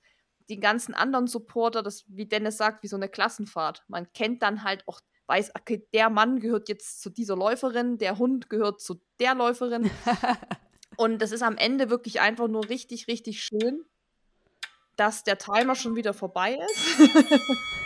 Die 0.47 0.59
ganzen 0.59 0.93
anderen 0.93 1.25
Supporter, 1.25 1.81
das, 1.81 2.05
wie 2.07 2.27
Dennis 2.27 2.57
sagt, 2.57 2.83
wie 2.83 2.87
so 2.87 2.97
eine 2.97 3.09
Klassenfahrt. 3.09 3.81
Man 3.87 4.13
kennt 4.13 4.43
dann 4.43 4.63
halt 4.63 4.87
auch, 4.87 4.99
weiß, 5.25 5.53
okay, 5.55 5.87
der 5.91 6.11
Mann 6.11 6.39
gehört 6.39 6.69
jetzt 6.69 7.01
zu 7.01 7.09
dieser 7.09 7.35
Läuferin, 7.35 7.97
der 7.97 8.19
Hund 8.19 8.47
gehört 8.51 8.79
zu 8.79 9.01
der 9.19 9.33
Läuferin. 9.33 9.89
und 10.97 11.19
das 11.19 11.31
ist 11.31 11.41
am 11.41 11.57
Ende 11.57 11.89
wirklich 11.89 12.21
einfach 12.21 12.47
nur 12.47 12.69
richtig, 12.69 13.07
richtig 13.07 13.41
schön, 13.41 13.83
dass 14.97 15.23
der 15.23 15.39
Timer 15.39 15.73
schon 15.73 15.95
wieder 15.95 16.13
vorbei 16.13 16.59
ist. 16.59 17.09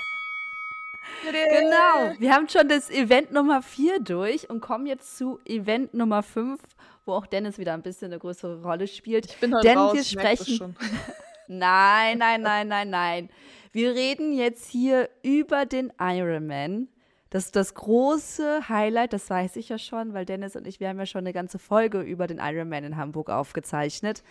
genau, 1.32 2.20
wir 2.20 2.34
haben 2.34 2.48
schon 2.50 2.68
das 2.68 2.90
Event 2.90 3.32
Nummer 3.32 3.62
4 3.62 4.00
durch 4.00 4.50
und 4.50 4.62
kommen 4.62 4.86
jetzt 4.86 5.18
zu 5.18 5.40
Event 5.46 5.94
Nummer 5.94 6.24
5, 6.24 6.62
wo 7.06 7.14
auch 7.14 7.26
Dennis 7.26 7.58
wieder 7.58 7.74
ein 7.74 7.82
bisschen 7.82 8.12
eine 8.12 8.20
größere 8.20 8.62
Rolle 8.62 8.88
spielt. 8.88 9.26
Ich 9.26 9.38
bin 9.38 9.54
heute 9.54 9.68
Denn 9.68 9.78
raus, 9.78 9.94
wir 9.94 10.04
sprechen. 10.04 10.76
nein, 11.48 12.18
nein, 12.18 12.42
nein, 12.42 12.68
nein, 12.68 12.90
nein. 12.90 13.30
Wir 13.72 13.94
reden 13.94 14.34
jetzt 14.34 14.70
hier 14.70 15.10
über 15.24 15.66
den 15.66 15.92
Ironman. 16.00 16.88
Das 17.30 17.46
ist 17.46 17.56
das 17.56 17.74
große 17.74 18.70
Highlight, 18.70 19.12
das 19.12 19.30
weiß 19.30 19.58
ich 19.58 19.70
ja 19.70 19.78
schon, 19.78 20.14
weil 20.14 20.26
Dennis 20.26 20.56
und 20.56 20.66
ich, 20.66 20.80
wir 20.80 20.88
haben 20.88 20.98
ja 20.98 21.06
schon 21.06 21.20
eine 21.20 21.34
ganze 21.34 21.60
Folge 21.60 22.02
über 22.02 22.26
den 22.26 22.40
Ironman 22.40 22.86
in 22.86 22.98
Hamburg 22.98 23.30
aufgezeichnet. 23.30 24.24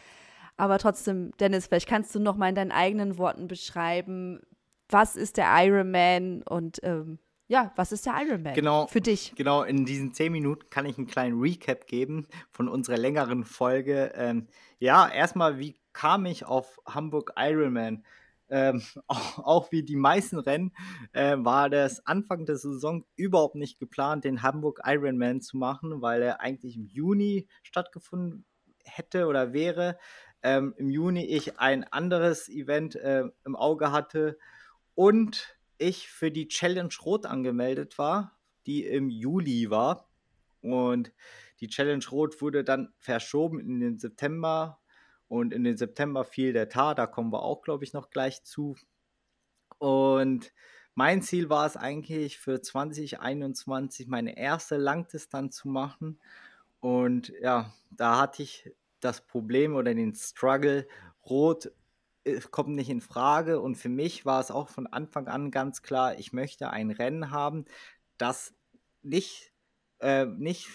Aber 0.57 0.79
trotzdem, 0.79 1.33
Dennis, 1.39 1.67
vielleicht 1.67 1.89
kannst 1.89 2.15
du 2.15 2.21
noch 2.21 2.37
mal 2.37 2.49
in 2.49 2.55
deinen 2.55 2.73
eigenen 2.73 3.19
Worten 3.19 3.47
beschreiben, 3.47 4.41
was 4.89 5.17
ist 5.17 5.37
der 5.37 5.47
Ironman 5.65 6.43
und 6.43 6.79
ähm, 6.83 7.19
ja, 7.49 7.73
was 7.77 7.93
ist 7.93 8.07
der 8.07 8.15
Ironman 8.21 8.55
genau, 8.55 8.87
für 8.89 9.01
dich? 9.01 9.33
Genau, 9.37 9.63
in 9.63 9.85
diesen 9.85 10.13
zehn 10.13 10.33
Minuten 10.33 10.69
kann 10.69 10.85
ich 10.85 10.99
einen 10.99 11.07
kleinen 11.07 11.41
Recap 11.41 11.87
geben 11.87 12.27
von 12.51 12.69
unserer 12.69 12.97
längeren 12.97 13.45
Folge. 13.45 14.13
Ähm, 14.17 14.49
ja, 14.81 15.09
erstmal, 15.09 15.59
wie 15.59 15.79
kam 15.93 16.27
ich 16.27 16.45
auf 16.45 16.81
Hamburg 16.87 17.33
Ironman? 17.37 18.05
Ähm, 18.49 18.83
auch, 19.07 19.39
auch, 19.39 19.73
wie 19.73 19.85
die 19.85 19.97
meisten 19.97 20.39
Rennen 20.39 20.73
äh, 21.13 21.37
war 21.39 21.71
das 21.71 22.05
Anfang 22.05 22.47
der 22.47 22.57
Saison 22.57 23.05
überhaupt 23.15 23.55
nicht 23.55 23.79
geplant, 23.79 24.25
den 24.25 24.43
Hamburg 24.43 24.81
Ironman 24.85 25.41
zu 25.41 25.57
machen, 25.57 26.03
weil 26.03 26.23
er 26.23 26.41
eigentlich 26.41 26.77
im 26.77 26.87
Juni 26.87 27.47
stattgefunden 27.63 28.45
hätte 28.85 29.27
oder 29.27 29.53
wäre. 29.53 29.99
Ähm, 30.43 30.75
Im 30.77 30.91
Juni 30.91 31.25
ich 31.25 31.59
ein 31.59 31.85
anderes 31.85 32.49
Event 32.49 32.97
äh, 32.97 33.25
im 33.45 33.57
Auge 33.57 33.91
hatte 33.93 34.37
und 34.97 35.57
ich 35.79 36.09
für 36.09 36.33
die 36.33 36.49
Challenge 36.49 36.93
Rot 37.05 37.27
angemeldet 37.27 37.99
war, 37.99 38.37
die 38.67 38.85
im 38.85 39.09
Juli 39.11 39.71
war. 39.71 40.09
Und 40.63 41.13
die 41.61 41.69
Challenge 41.69 42.05
Rot 42.11 42.41
wurde 42.43 42.65
dann 42.65 42.93
verschoben 42.99 43.61
in 43.61 43.79
den 43.79 43.99
September. 43.99 44.81
Und 45.29 45.53
in 45.53 45.65
den 45.65 45.77
September 45.77 46.25
fiel 46.25 46.53
der 46.53 46.69
Tar, 46.69 46.95
da 46.95 47.07
kommen 47.07 47.33
wir 47.33 47.43
auch, 47.43 47.63
glaube 47.63 47.85
ich, 47.85 47.93
noch 47.93 48.11
gleich 48.11 48.43
zu. 48.43 48.77
Und 49.79 50.53
mein 50.95 51.21
Ziel 51.21 51.51
war 51.51 51.67
es 51.67 51.77
eigentlich 51.77 52.39
für 52.39 52.63
2021 52.63 54.09
meine 54.09 54.39
erste 54.39 54.79
Langdistanz 54.79 55.57
zu 55.57 55.69
machen. 55.69 56.19
Und 56.81 57.33
ja, 57.43 57.71
da 57.91 58.19
hatte 58.19 58.43
ich 58.43 58.73
das 59.01 59.21
Problem 59.27 59.75
oder 59.77 59.95
den 59.95 60.15
Struggle, 60.15 60.89
Rot 61.29 61.71
kommt 62.51 62.71
nicht 62.71 62.91
in 62.91 63.01
Frage. 63.01 63.61
Und 63.61 63.77
für 63.77 63.89
mich 63.89 64.25
war 64.27 64.41
es 64.41 64.51
auch 64.51 64.69
von 64.69 64.87
Anfang 64.87 65.29
an 65.29 65.51
ganz 65.51 65.83
klar, 65.83 66.19
ich 66.19 66.33
möchte 66.33 66.71
ein 66.71 66.91
Rennen 66.91 67.31
haben, 67.31 67.65
das 68.19 68.55
nicht, 69.03 69.53
äh, 70.01 70.27
nicht 70.27 70.69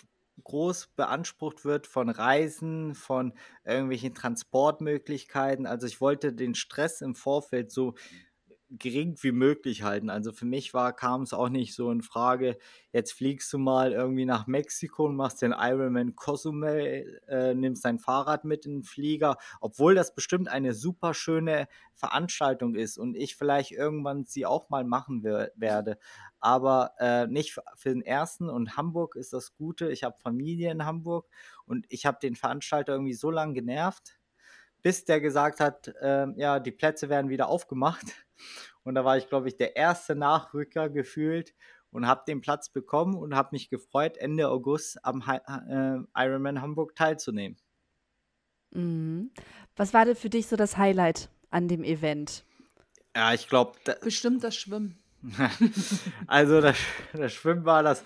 groß 0.44 0.88
beansprucht 0.96 1.66
wird 1.66 1.88
von 1.88 2.10
Reisen, 2.10 2.96
von 2.96 3.34
irgendwelchen 3.64 4.16
Transportmöglichkeiten. 4.16 5.66
Also 5.68 5.88
ich 5.88 6.02
wollte 6.02 6.34
den 6.34 6.56
Stress 6.56 7.02
im 7.02 7.16
Vorfeld 7.16 7.72
so 7.72 7.96
gering 8.78 9.18
wie 9.22 9.32
möglich 9.32 9.84
halten. 9.84 10.10
Also 10.10 10.32
für 10.32 10.46
mich 10.46 10.74
war, 10.74 10.94
kam 10.94 11.24
es 11.24 11.34
auch 11.34 11.50
nicht 11.50 11.76
so 11.76 11.92
in 11.92 12.02
Frage, 12.02 12.58
jetzt 12.94 13.12
fliegst 13.12 13.52
du 13.52 13.58
mal 13.58 13.92
irgendwie 13.92 14.26
nach 14.26 14.48
Mexiko 14.48 15.06
und 15.06 15.16
machst 15.16 15.42
den 15.42 15.54
Ironman 15.58 16.16
Cozumel, 16.16 17.22
äh, 17.28 17.54
nimmst 17.54 17.84
dein 17.84 18.00
Fahrrad 18.00 18.46
mit 18.46 18.66
in 18.66 18.78
den 18.78 18.84
Flieger, 18.84 19.38
obwohl 19.60 19.94
das 19.94 20.16
bestimmt 20.16 20.48
eine 20.48 20.74
super 20.74 21.14
schöne 21.14 21.68
Veranstaltung 21.96 22.76
ist 22.76 22.98
und 22.98 23.16
ich 23.16 23.36
vielleicht 23.36 23.72
irgendwann 23.72 24.24
sie 24.26 24.46
auch 24.46 24.70
mal 24.70 24.86
machen 24.86 25.24
werde. 25.24 25.98
Aber 26.40 26.94
äh, 26.98 27.28
nicht 27.28 27.60
für 27.76 27.90
den 27.90 28.02
ersten 28.02 28.50
und 28.50 28.78
Hamburg 28.78 29.16
ist 29.16 29.34
das 29.34 29.54
Gute. 29.54 29.92
Ich 29.92 30.04
habe 30.04 30.18
Familie 30.18 30.72
in 30.72 30.86
Hamburg 30.86 31.28
und 31.66 31.86
ich 31.90 32.06
habe 32.06 32.20
den 32.22 32.36
Veranstalter 32.36 32.94
irgendwie 32.94 33.14
so 33.14 33.30
lange 33.32 33.54
genervt, 33.54 34.21
bis 34.82 35.06
der 35.06 35.22
gesagt 35.22 35.60
hat, 35.60 35.88
äh, 36.02 36.28
ja, 36.36 36.60
die 36.60 36.72
Plätze 36.72 37.10
werden 37.10 37.30
wieder 37.30 37.48
aufgemacht. 37.48 38.06
Und 38.84 38.96
da 38.96 39.06
war 39.06 39.18
ich, 39.18 39.28
glaube 39.28 39.48
ich, 39.48 39.58
der 39.58 39.76
erste 39.76 40.16
Nachrücker 40.16 40.90
gefühlt 40.90 41.54
und 41.92 42.08
habe 42.08 42.24
den 42.28 42.42
Platz 42.42 42.70
bekommen 42.70 43.16
und 43.16 43.36
habe 43.36 43.50
mich 43.52 43.70
gefreut, 43.70 44.18
Ende 44.18 44.50
August 44.50 45.04
am 45.06 45.22
äh, 45.22 46.00
Ironman 46.16 46.62
Hamburg 46.62 46.96
teilzunehmen. 46.96 47.58
Mhm. 48.72 49.32
Was 49.76 49.94
war 49.94 50.06
denn 50.06 50.16
für 50.16 50.30
dich 50.30 50.48
so 50.48 50.56
das 50.56 50.78
Highlight 50.78 51.30
an 51.50 51.68
dem 51.68 51.84
Event? 51.84 52.44
Ja, 53.16 53.34
ich 53.34 53.48
glaube. 53.48 53.74
Bestimmt 54.02 54.44
das 54.44 54.56
Schwimmen. 54.56 54.98
also 56.28 56.62
das, 56.62 56.78
das, 57.14 57.32
Schwimmen 57.32 57.64
war 57.64 57.84
das 57.84 58.04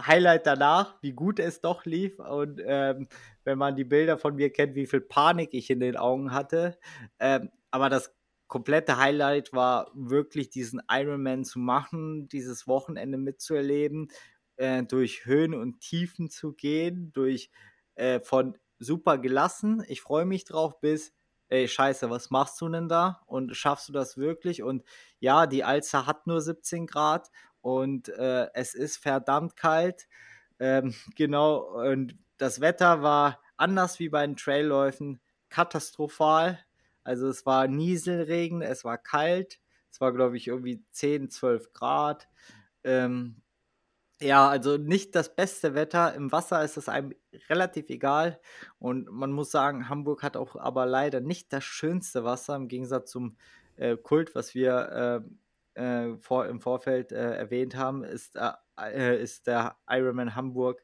Highlight 0.00 0.46
danach, 0.46 0.94
wie 1.02 1.12
gut 1.12 1.40
es 1.40 1.60
doch 1.60 1.84
lief. 1.84 2.20
Und 2.20 2.60
ähm, 2.64 3.08
wenn 3.44 3.58
man 3.58 3.76
die 3.76 3.84
Bilder 3.84 4.18
von 4.18 4.34
mir 4.36 4.50
kennt, 4.52 4.74
wie 4.74 4.86
viel 4.86 5.00
Panik 5.00 5.50
ich 5.52 5.70
in 5.70 5.80
den 5.80 5.96
Augen 5.96 6.32
hatte. 6.32 6.78
Ähm, 7.18 7.50
aber 7.70 7.88
das 7.88 8.14
komplette 8.48 8.98
Highlight 8.98 9.52
war 9.52 9.90
wirklich 9.94 10.50
diesen 10.50 10.82
Ironman 10.90 11.44
zu 11.44 11.58
machen, 11.58 12.28
dieses 12.28 12.66
Wochenende 12.66 13.18
mitzuerleben, 13.18 14.08
äh, 14.56 14.82
durch 14.82 15.24
Höhen 15.24 15.54
und 15.54 15.80
Tiefen 15.80 16.28
zu 16.30 16.52
gehen, 16.52 17.12
durch 17.12 17.50
äh, 17.94 18.20
von 18.20 18.58
super 18.78 19.18
gelassen, 19.18 19.82
ich 19.88 20.02
freue 20.02 20.26
mich 20.26 20.44
drauf, 20.44 20.80
bis 20.80 21.12
ey, 21.52 21.68
scheiße, 21.68 22.08
was 22.08 22.30
machst 22.30 22.60
du 22.62 22.68
denn 22.70 22.88
da? 22.88 23.20
Und 23.26 23.54
schaffst 23.54 23.88
du 23.88 23.92
das 23.92 24.16
wirklich? 24.16 24.62
Und 24.62 24.84
ja, 25.20 25.46
die 25.46 25.64
Alster 25.64 26.06
hat 26.06 26.26
nur 26.26 26.40
17 26.40 26.86
Grad 26.86 27.30
und 27.60 28.08
äh, 28.08 28.48
es 28.54 28.74
ist 28.74 28.96
verdammt 28.96 29.56
kalt. 29.56 30.08
Ähm, 30.58 30.94
genau, 31.16 31.58
und 31.88 32.16
das 32.42 32.60
Wetter 32.60 33.02
war 33.02 33.40
anders 33.56 34.00
wie 34.00 34.08
bei 34.08 34.26
den 34.26 34.36
Trailläufen 34.36 35.20
katastrophal. 35.48 36.58
Also 37.04 37.28
es 37.28 37.46
war 37.46 37.68
Nieselregen, 37.68 38.62
es 38.62 38.84
war 38.84 38.98
kalt, 38.98 39.60
es 39.92 40.00
war, 40.00 40.12
glaube 40.12 40.36
ich, 40.36 40.48
irgendwie 40.48 40.82
10, 40.90 41.30
12 41.30 41.72
Grad. 41.72 42.28
Ähm, 42.82 43.36
ja, 44.20 44.48
also 44.48 44.76
nicht 44.76 45.14
das 45.14 45.36
beste 45.36 45.76
Wetter. 45.76 46.14
Im 46.14 46.32
Wasser 46.32 46.64
ist 46.64 46.76
es 46.76 46.88
einem 46.88 47.14
relativ 47.48 47.88
egal. 47.90 48.40
Und 48.80 49.08
man 49.08 49.30
muss 49.30 49.52
sagen, 49.52 49.88
Hamburg 49.88 50.24
hat 50.24 50.36
auch 50.36 50.56
aber 50.56 50.84
leider 50.84 51.20
nicht 51.20 51.52
das 51.52 51.62
schönste 51.62 52.24
Wasser 52.24 52.56
im 52.56 52.66
Gegensatz 52.66 53.12
zum 53.12 53.36
äh, 53.76 53.96
Kult, 53.96 54.34
was 54.34 54.52
wir 54.52 55.22
äh, 55.76 55.80
äh, 55.80 56.16
vor, 56.18 56.46
im 56.46 56.60
Vorfeld 56.60 57.12
äh, 57.12 57.34
erwähnt 57.36 57.76
haben, 57.76 58.02
ist, 58.02 58.34
äh, 58.34 58.50
äh, 58.78 59.22
ist 59.22 59.46
der 59.46 59.76
Ironman 59.88 60.34
Hamburg 60.34 60.82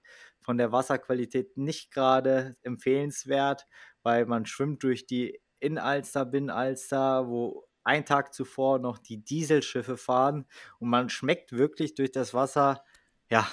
von 0.49 0.57
der 0.57 0.73
Wasserqualität 0.73 1.59
nicht 1.59 1.91
gerade 1.91 2.57
empfehlenswert, 2.63 3.67
weil 4.03 4.25
man 4.25 4.47
schwimmt 4.47 4.83
durch 4.83 5.05
die 5.05 5.39
In-Alster, 5.61 6.25
Bin-Alster, 6.25 7.29
wo 7.29 7.67
ein 7.85 8.07
Tag 8.07 8.33
zuvor 8.33 8.79
noch 8.79 8.97
die 8.97 9.23
Dieselschiffe 9.23 9.99
fahren 9.99 10.47
und 10.79 10.89
man 10.89 11.11
schmeckt 11.11 11.53
wirklich 11.53 11.95
durch 11.95 12.13
das 12.13 12.33
Wasser 12.33 12.83
ja, 13.29 13.47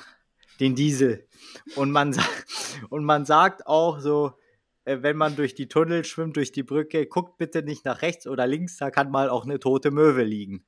den 0.61 0.73
Diesel. 0.73 1.27
Und 1.75 1.91
man, 1.91 2.15
und 2.89 3.03
man 3.03 3.25
sagt 3.25 3.67
auch 3.67 3.99
so, 3.99 4.31
äh, 4.85 4.99
wenn 5.01 5.17
man 5.17 5.35
durch 5.35 5.53
die 5.53 5.67
Tunnel 5.67 6.05
schwimmt, 6.05 6.37
durch 6.37 6.53
die 6.53 6.63
Brücke, 6.63 7.07
guckt 7.07 7.37
bitte 7.37 7.61
nicht 7.61 7.83
nach 7.83 8.03
rechts 8.03 8.25
oder 8.25 8.47
links, 8.47 8.77
da 8.77 8.89
kann 8.89 9.11
mal 9.11 9.27
auch 9.27 9.43
eine 9.43 9.59
tote 9.59 9.91
Möwe 9.91 10.23
liegen. 10.23 10.65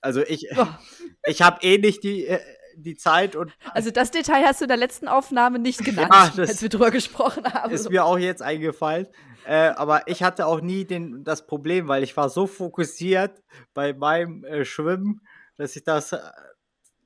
Also 0.00 0.22
ich, 0.22 0.46
oh. 0.56 0.68
ich 1.26 1.42
habe 1.42 1.60
eh 1.62 1.78
nicht 1.78 2.04
die, 2.04 2.24
äh, 2.28 2.38
die 2.76 2.96
Zeit 2.96 3.36
und. 3.36 3.52
Also 3.72 3.90
das 3.90 4.10
Detail 4.10 4.44
hast 4.44 4.60
du 4.60 4.64
in 4.64 4.68
der 4.68 4.76
letzten 4.76 5.08
Aufnahme 5.08 5.58
nicht 5.58 5.78
genannt, 5.84 6.12
ja, 6.12 6.42
als 6.42 6.62
wir 6.62 6.68
drüber 6.68 6.90
gesprochen 6.90 7.44
haben. 7.44 7.72
Ist 7.72 7.90
mir 7.90 8.04
auch 8.04 8.18
jetzt 8.18 8.42
eingefallen. 8.42 9.06
Äh, 9.46 9.68
aber 9.68 10.08
ich 10.08 10.22
hatte 10.22 10.46
auch 10.46 10.60
nie 10.60 10.84
den, 10.84 11.22
das 11.22 11.46
Problem, 11.46 11.88
weil 11.88 12.02
ich 12.02 12.16
war 12.16 12.28
so 12.28 12.46
fokussiert 12.46 13.42
bei 13.74 13.92
meinem 13.92 14.44
äh, 14.44 14.64
Schwimmen, 14.64 15.20
dass 15.56 15.76
ich 15.76 15.84
das 15.84 16.12
äh, 16.12 16.18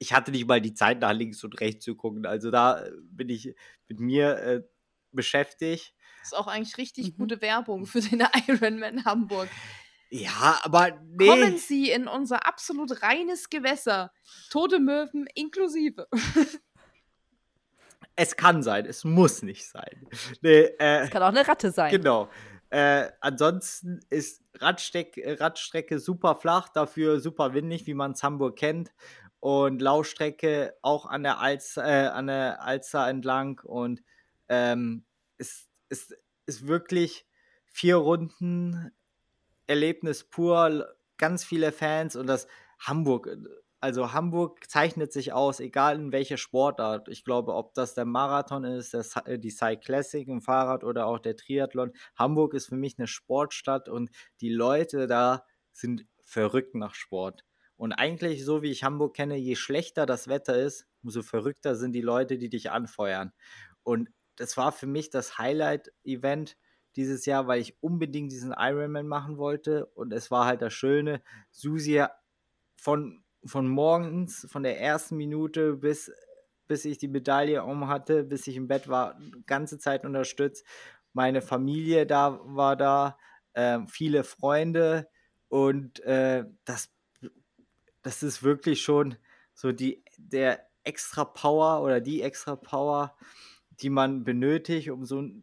ich 0.00 0.14
hatte 0.14 0.30
nicht 0.30 0.48
mal 0.48 0.60
die 0.60 0.74
Zeit, 0.74 1.00
nach 1.00 1.12
links 1.12 1.44
und 1.44 1.60
rechts 1.60 1.84
zu 1.84 1.94
gucken. 1.94 2.26
Also 2.26 2.50
da 2.50 2.82
äh, 2.82 2.90
bin 3.12 3.28
ich 3.28 3.54
mit 3.86 4.00
mir 4.00 4.38
äh, 4.38 4.62
beschäftigt. 5.12 5.94
Das 6.20 6.32
ist 6.32 6.38
auch 6.38 6.46
eigentlich 6.48 6.78
richtig 6.78 7.12
mhm. 7.12 7.16
gute 7.18 7.42
Werbung 7.42 7.86
für 7.86 8.00
den 8.00 8.22
Ironman 8.48 9.04
Hamburg. 9.04 9.48
Ja, 10.10 10.58
aber 10.62 10.98
nee. 11.16 11.26
Kommen 11.26 11.56
Sie 11.56 11.90
in 11.90 12.08
unser 12.08 12.46
absolut 12.46 13.02
reines 13.02 13.48
Gewässer. 13.48 14.12
Tote 14.50 14.80
Möwen 14.80 15.28
inklusive. 15.34 16.08
es 18.16 18.36
kann 18.36 18.62
sein, 18.62 18.86
es 18.86 19.04
muss 19.04 19.42
nicht 19.42 19.66
sein. 19.66 20.06
Nee, 20.42 20.62
äh, 20.78 21.04
es 21.04 21.10
kann 21.10 21.22
auch 21.22 21.28
eine 21.28 21.46
Ratte 21.46 21.70
sein. 21.70 21.92
Genau. 21.92 22.28
Äh, 22.70 23.08
ansonsten 23.20 24.00
ist 24.10 24.42
Radsteck, 24.54 25.20
Radstrecke 25.40 25.98
super 25.98 26.36
flach, 26.36 26.68
dafür 26.68 27.20
super 27.20 27.54
windig, 27.54 27.86
wie 27.86 27.94
man 27.94 28.12
es 28.12 28.22
Hamburg 28.22 28.56
kennt 28.56 28.92
und 29.40 29.80
Laufstrecke 29.80 30.74
auch 30.82 31.06
an 31.06 31.22
der 31.22 31.40
Alster, 31.40 31.84
äh, 31.84 32.06
an 32.08 32.26
der 32.26 32.62
Alster 32.62 33.08
entlang 33.08 33.60
und 33.64 34.02
ähm, 34.48 35.04
ist, 35.38 35.68
ist, 35.88 36.16
ist 36.46 36.66
wirklich 36.66 37.26
vier 37.64 37.96
Runden 37.96 38.92
Erlebnis 39.70 40.24
pur, 40.24 40.94
ganz 41.16 41.44
viele 41.44 41.70
Fans 41.70 42.16
und 42.16 42.26
das 42.26 42.48
Hamburg, 42.80 43.28
also 43.80 44.12
Hamburg 44.12 44.68
zeichnet 44.68 45.12
sich 45.12 45.32
aus, 45.32 45.60
egal 45.60 45.96
in 45.96 46.12
welcher 46.12 46.36
Sportart. 46.36 47.08
Ich 47.08 47.24
glaube, 47.24 47.54
ob 47.54 47.72
das 47.74 47.94
der 47.94 48.04
Marathon 48.04 48.64
ist, 48.64 48.92
das, 48.94 49.14
äh, 49.24 49.38
die 49.38 49.50
Cyclassic 49.50 50.28
im 50.28 50.42
Fahrrad 50.42 50.82
oder 50.82 51.06
auch 51.06 51.20
der 51.20 51.36
Triathlon. 51.36 51.92
Hamburg 52.16 52.54
ist 52.54 52.66
für 52.66 52.76
mich 52.76 52.98
eine 52.98 53.06
Sportstadt 53.06 53.88
und 53.88 54.10
die 54.40 54.50
Leute 54.50 55.06
da 55.06 55.46
sind 55.72 56.04
verrückt 56.20 56.74
nach 56.74 56.94
Sport. 56.94 57.44
Und 57.76 57.92
eigentlich, 57.92 58.44
so 58.44 58.60
wie 58.62 58.70
ich 58.70 58.84
Hamburg 58.84 59.14
kenne, 59.14 59.36
je 59.36 59.54
schlechter 59.54 60.04
das 60.04 60.28
Wetter 60.28 60.56
ist, 60.56 60.86
umso 61.02 61.22
verrückter 61.22 61.76
sind 61.76 61.92
die 61.92 62.02
Leute, 62.02 62.38
die 62.38 62.50
dich 62.50 62.70
anfeuern. 62.70 63.32
Und 63.82 64.10
das 64.36 64.56
war 64.56 64.72
für 64.72 64.86
mich 64.86 65.10
das 65.10 65.38
Highlight-Event 65.38 66.58
dieses 66.96 67.26
Jahr, 67.26 67.46
weil 67.46 67.60
ich 67.60 67.82
unbedingt 67.82 68.32
diesen 68.32 68.54
Ironman 68.56 69.06
machen 69.06 69.38
wollte. 69.38 69.86
Und 69.86 70.12
es 70.12 70.30
war 70.30 70.46
halt 70.46 70.62
das 70.62 70.72
Schöne, 70.72 71.22
Susi 71.50 72.04
von, 72.76 73.22
von 73.44 73.68
morgens, 73.68 74.46
von 74.50 74.62
der 74.62 74.80
ersten 74.80 75.16
Minute 75.16 75.74
bis, 75.74 76.12
bis 76.66 76.84
ich 76.84 76.98
die 76.98 77.08
Medaille 77.08 77.64
um 77.64 77.88
hatte, 77.88 78.24
bis 78.24 78.46
ich 78.46 78.56
im 78.56 78.68
Bett 78.68 78.88
war, 78.88 79.18
ganze 79.46 79.78
Zeit 79.78 80.04
unterstützt. 80.04 80.64
Meine 81.12 81.42
Familie 81.42 82.06
da 82.06 82.40
war 82.44 82.76
da, 82.76 83.18
äh, 83.52 83.80
viele 83.88 84.24
Freunde 84.24 85.08
und 85.48 86.00
äh, 86.00 86.44
das 86.64 86.90
das 88.02 88.22
ist 88.22 88.42
wirklich 88.42 88.82
schon 88.82 89.16
so 89.54 89.72
die, 89.72 90.04
der 90.16 90.66
extra 90.84 91.24
Power 91.24 91.82
oder 91.82 92.00
die 92.00 92.22
extra 92.22 92.56
Power, 92.56 93.16
die 93.82 93.90
man 93.90 94.24
benötigt, 94.24 94.90
um 94.90 95.04
so, 95.04 95.22
äh, 95.22 95.42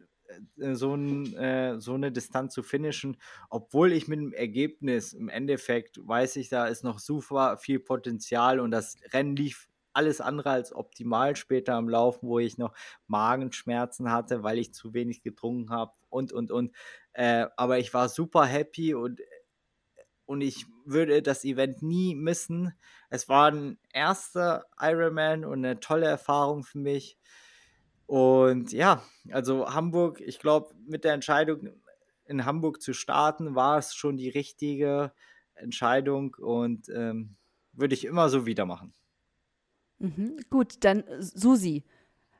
so, 0.56 0.94
ein, 0.94 1.34
äh, 1.34 1.80
so 1.80 1.94
eine 1.94 2.12
Distanz 2.12 2.54
zu 2.54 2.62
finishen. 2.62 3.16
Obwohl 3.50 3.92
ich 3.92 4.08
mit 4.08 4.18
dem 4.20 4.32
Ergebnis 4.32 5.12
im 5.12 5.28
Endeffekt 5.28 5.98
weiß 6.06 6.36
ich, 6.36 6.48
da 6.48 6.66
ist 6.66 6.84
noch 6.84 6.98
super 6.98 7.56
viel 7.58 7.80
Potenzial 7.80 8.60
und 8.60 8.70
das 8.70 8.96
Rennen 9.12 9.36
lief 9.36 9.68
alles 9.92 10.20
andere 10.20 10.50
als 10.50 10.72
optimal 10.72 11.34
später 11.34 11.74
am 11.74 11.88
Laufen, 11.88 12.28
wo 12.28 12.38
ich 12.38 12.56
noch 12.58 12.72
Magenschmerzen 13.08 14.12
hatte, 14.12 14.42
weil 14.44 14.58
ich 14.58 14.72
zu 14.72 14.94
wenig 14.94 15.22
getrunken 15.22 15.70
habe 15.70 15.92
und, 16.08 16.32
und, 16.32 16.52
und. 16.52 16.72
Äh, 17.14 17.46
aber 17.56 17.78
ich 17.78 17.92
war 17.94 18.08
super 18.08 18.44
happy 18.44 18.94
und 18.94 19.20
und 20.26 20.42
ich 20.42 20.66
würde 20.84 21.22
das 21.22 21.44
Event 21.44 21.82
nie 21.82 22.14
missen. 22.14 22.74
Es 23.08 23.28
war 23.30 23.50
ein 23.50 23.78
erster 23.94 24.66
Ironman 24.78 25.44
und 25.44 25.64
eine 25.64 25.80
tolle 25.80 26.06
Erfahrung 26.06 26.64
für 26.64 26.78
mich. 26.78 27.16
Und 28.08 28.72
ja, 28.72 29.02
also 29.32 29.68
Hamburg, 29.74 30.22
ich 30.22 30.38
glaube, 30.38 30.74
mit 30.86 31.04
der 31.04 31.12
Entscheidung 31.12 31.68
in 32.24 32.46
Hamburg 32.46 32.80
zu 32.80 32.94
starten, 32.94 33.54
war 33.54 33.76
es 33.76 33.94
schon 33.94 34.16
die 34.16 34.30
richtige 34.30 35.12
Entscheidung 35.54 36.34
und 36.38 36.88
ähm, 36.88 37.36
würde 37.72 37.94
ich 37.94 38.06
immer 38.06 38.30
so 38.30 38.46
wieder 38.46 38.64
machen. 38.64 38.94
Mhm, 39.98 40.38
gut, 40.48 40.76
dann 40.84 41.04
Susi. 41.18 41.84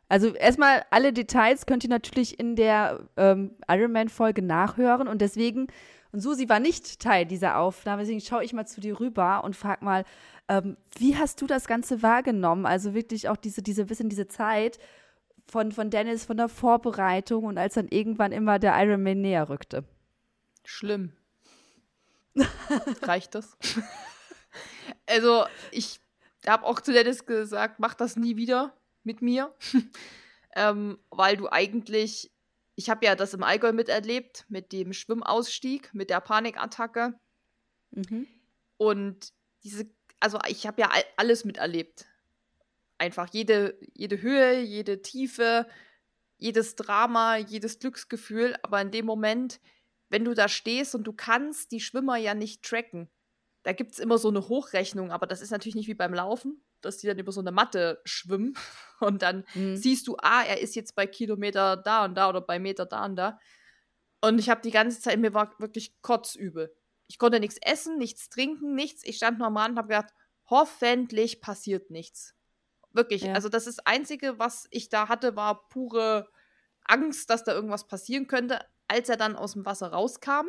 Also 0.09 0.35
erstmal 0.35 0.87
alle 0.89 1.13
Details 1.13 1.67
könnt 1.67 1.85
ihr 1.85 1.91
natürlich 1.91 2.41
in 2.41 2.57
der 2.57 3.07
ähm, 3.19 3.51
Ironman-Folge 3.69 4.41
nachhören 4.41 5.07
und 5.07 5.21
deswegen 5.21 5.67
und 6.13 6.21
Susi 6.21 6.49
war 6.49 6.61
nicht 6.61 7.01
Teil 7.01 7.27
dieser 7.27 7.59
Aufnahme, 7.59 8.01
deswegen 8.01 8.23
schaue 8.23 8.43
ich 8.43 8.55
mal 8.55 8.65
zu 8.65 8.81
dir 8.81 8.99
rüber 8.99 9.45
und 9.45 9.55
frage 9.55 9.85
mal, 9.85 10.07
ähm, 10.49 10.79
wie 10.97 11.15
hast 11.15 11.43
du 11.43 11.47
das 11.47 11.67
Ganze 11.67 12.03
wahrgenommen? 12.03 12.65
Also 12.65 12.95
wirklich 12.95 13.29
auch 13.29 13.37
diese, 13.37 13.61
diese 13.61 13.85
bisschen 13.85 14.09
diese 14.09 14.29
Zeit 14.29 14.79
von, 15.51 15.73
von 15.73 15.91
Dennis, 15.91 16.25
von 16.25 16.37
der 16.37 16.49
Vorbereitung 16.49 17.45
und 17.45 17.59
als 17.59 17.75
dann 17.75 17.89
irgendwann 17.89 18.33
immer 18.33 18.59
der 18.59 18.75
Ironman 18.81 19.21
näher 19.21 19.49
rückte. 19.49 19.85
Schlimm. 20.65 21.13
Reicht 23.03 23.35
das? 23.35 23.57
also, 25.07 25.47
ich 25.71 26.01
habe 26.47 26.65
auch 26.65 26.81
zu 26.81 26.93
Dennis 26.93 27.27
gesagt, 27.27 27.81
mach 27.81 27.95
das 27.95 28.17
nie 28.17 28.37
wieder 28.37 28.75
mit 29.03 29.23
mir. 29.23 29.55
ähm, 30.57 30.99
weil 31.11 31.37
du 31.37 31.51
eigentlich 31.51 32.31
ich 32.79 32.89
habe 32.89 33.05
ja 33.05 33.17
das 33.17 33.35
im 33.35 33.43
Allgäu 33.43 33.73
miterlebt, 33.73 34.45
mit 34.49 34.71
dem 34.71 34.93
Schwimmausstieg, 34.93 35.93
mit 35.95 36.11
der 36.11 36.21
Panikattacke. 36.21 37.19
Mhm. 37.91 38.29
Und 38.77 39.33
diese, 39.65 39.91
also 40.21 40.39
ich 40.47 40.65
habe 40.65 40.81
ja 40.83 40.93
alles 41.17 41.45
miterlebt. 41.45 42.07
Einfach 42.99 43.29
jede, 43.33 43.79
jede 43.95 44.21
Höhe, 44.21 44.61
jede 44.61 45.03
Tiefe, 45.03 45.67
jedes 46.37 46.77
Drama, 46.77 47.37
jedes 47.37 47.79
Glücksgefühl. 47.79 48.57
Aber 48.63 48.81
in 48.81 48.91
dem 48.91 49.07
Moment, 49.07 49.61
wenn 50.09 50.25
du 50.25 50.35
da 50.35 50.49
stehst 50.49 50.95
und 50.95 51.05
du 51.05 51.13
kannst 51.13 51.73
die 51.73 51.81
Schwimmer 51.81 52.17
ja 52.17 52.35
nicht 52.35 52.65
tracken, 52.65 53.09
da 53.63 53.73
gibt 53.73 53.93
es 53.93 53.99
immer 53.99 54.19
so 54.19 54.29
eine 54.29 54.49
Hochrechnung, 54.49 55.13
aber 55.13 55.27
das 55.27 55.41
ist 55.41 55.51
natürlich 55.51 55.75
nicht 55.75 55.89
wie 55.89 55.95
beim 55.95 56.15
Laufen 56.15 56.63
dass 56.81 56.99
die 56.99 57.07
dann 57.07 57.19
über 57.19 57.33
so 57.33 57.41
eine 57.41 57.53
Matte 57.53 58.01
schwimmen 58.05 58.55
und 59.01 59.23
dann 59.23 59.45
mhm. 59.55 59.77
siehst 59.77 60.07
du, 60.07 60.17
ah, 60.19 60.43
er 60.43 60.61
ist 60.61 60.77
jetzt 60.77 60.95
bei 60.95 61.07
Kilometer 61.07 61.77
da 61.77 62.05
und 62.05 62.15
da 62.15 62.29
oder 62.29 62.41
bei 62.41 62.59
Meter 62.59 62.87
da 62.87 63.05
und 63.05 63.17
da. 63.17 63.39
Und 64.21 64.39
ich 64.39 64.51
habe 64.51 64.61
die 64.63 64.71
ganze 64.71 65.01
Zeit, 65.01 65.19
mir 65.19 65.35
war 65.35 65.55
wirklich 65.59 66.01
kotzübel. 66.03 66.75
Ich 67.07 67.19
konnte 67.19 67.41
nichts 67.41 67.59
essen, 67.63 67.99
nichts 67.99 68.29
trinken, 68.29 68.75
nichts. 68.75 69.03
Ich 69.05 69.17
stand 69.17 69.39
nur 69.39 69.47
am 69.47 69.57
Rand 69.57 69.73
und 69.73 69.79
habe 69.79 69.89
gedacht, 69.89 70.13
hoffentlich 70.51 71.41
passiert 71.41 71.91
nichts. 71.91 72.35
Wirklich. 72.93 73.23
Ja. 73.23 73.35
Also 73.35 73.49
das 73.49 73.67
ist 73.67 73.79
das 73.79 73.87
Einzige, 73.87 74.39
was 74.39 74.67
ich 74.71 74.89
da 74.89 75.09
hatte, 75.09 75.37
war 75.37 75.69
pure 75.69 76.29
Angst, 76.85 77.31
dass 77.31 77.45
da 77.45 77.53
irgendwas 77.53 77.87
passieren 77.87 78.27
könnte. 78.27 78.61
Als 78.89 79.09
er 79.09 79.17
dann 79.17 79.37
aus 79.37 79.53
dem 79.53 79.67
Wasser 79.67 79.93
rauskam, 79.93 80.47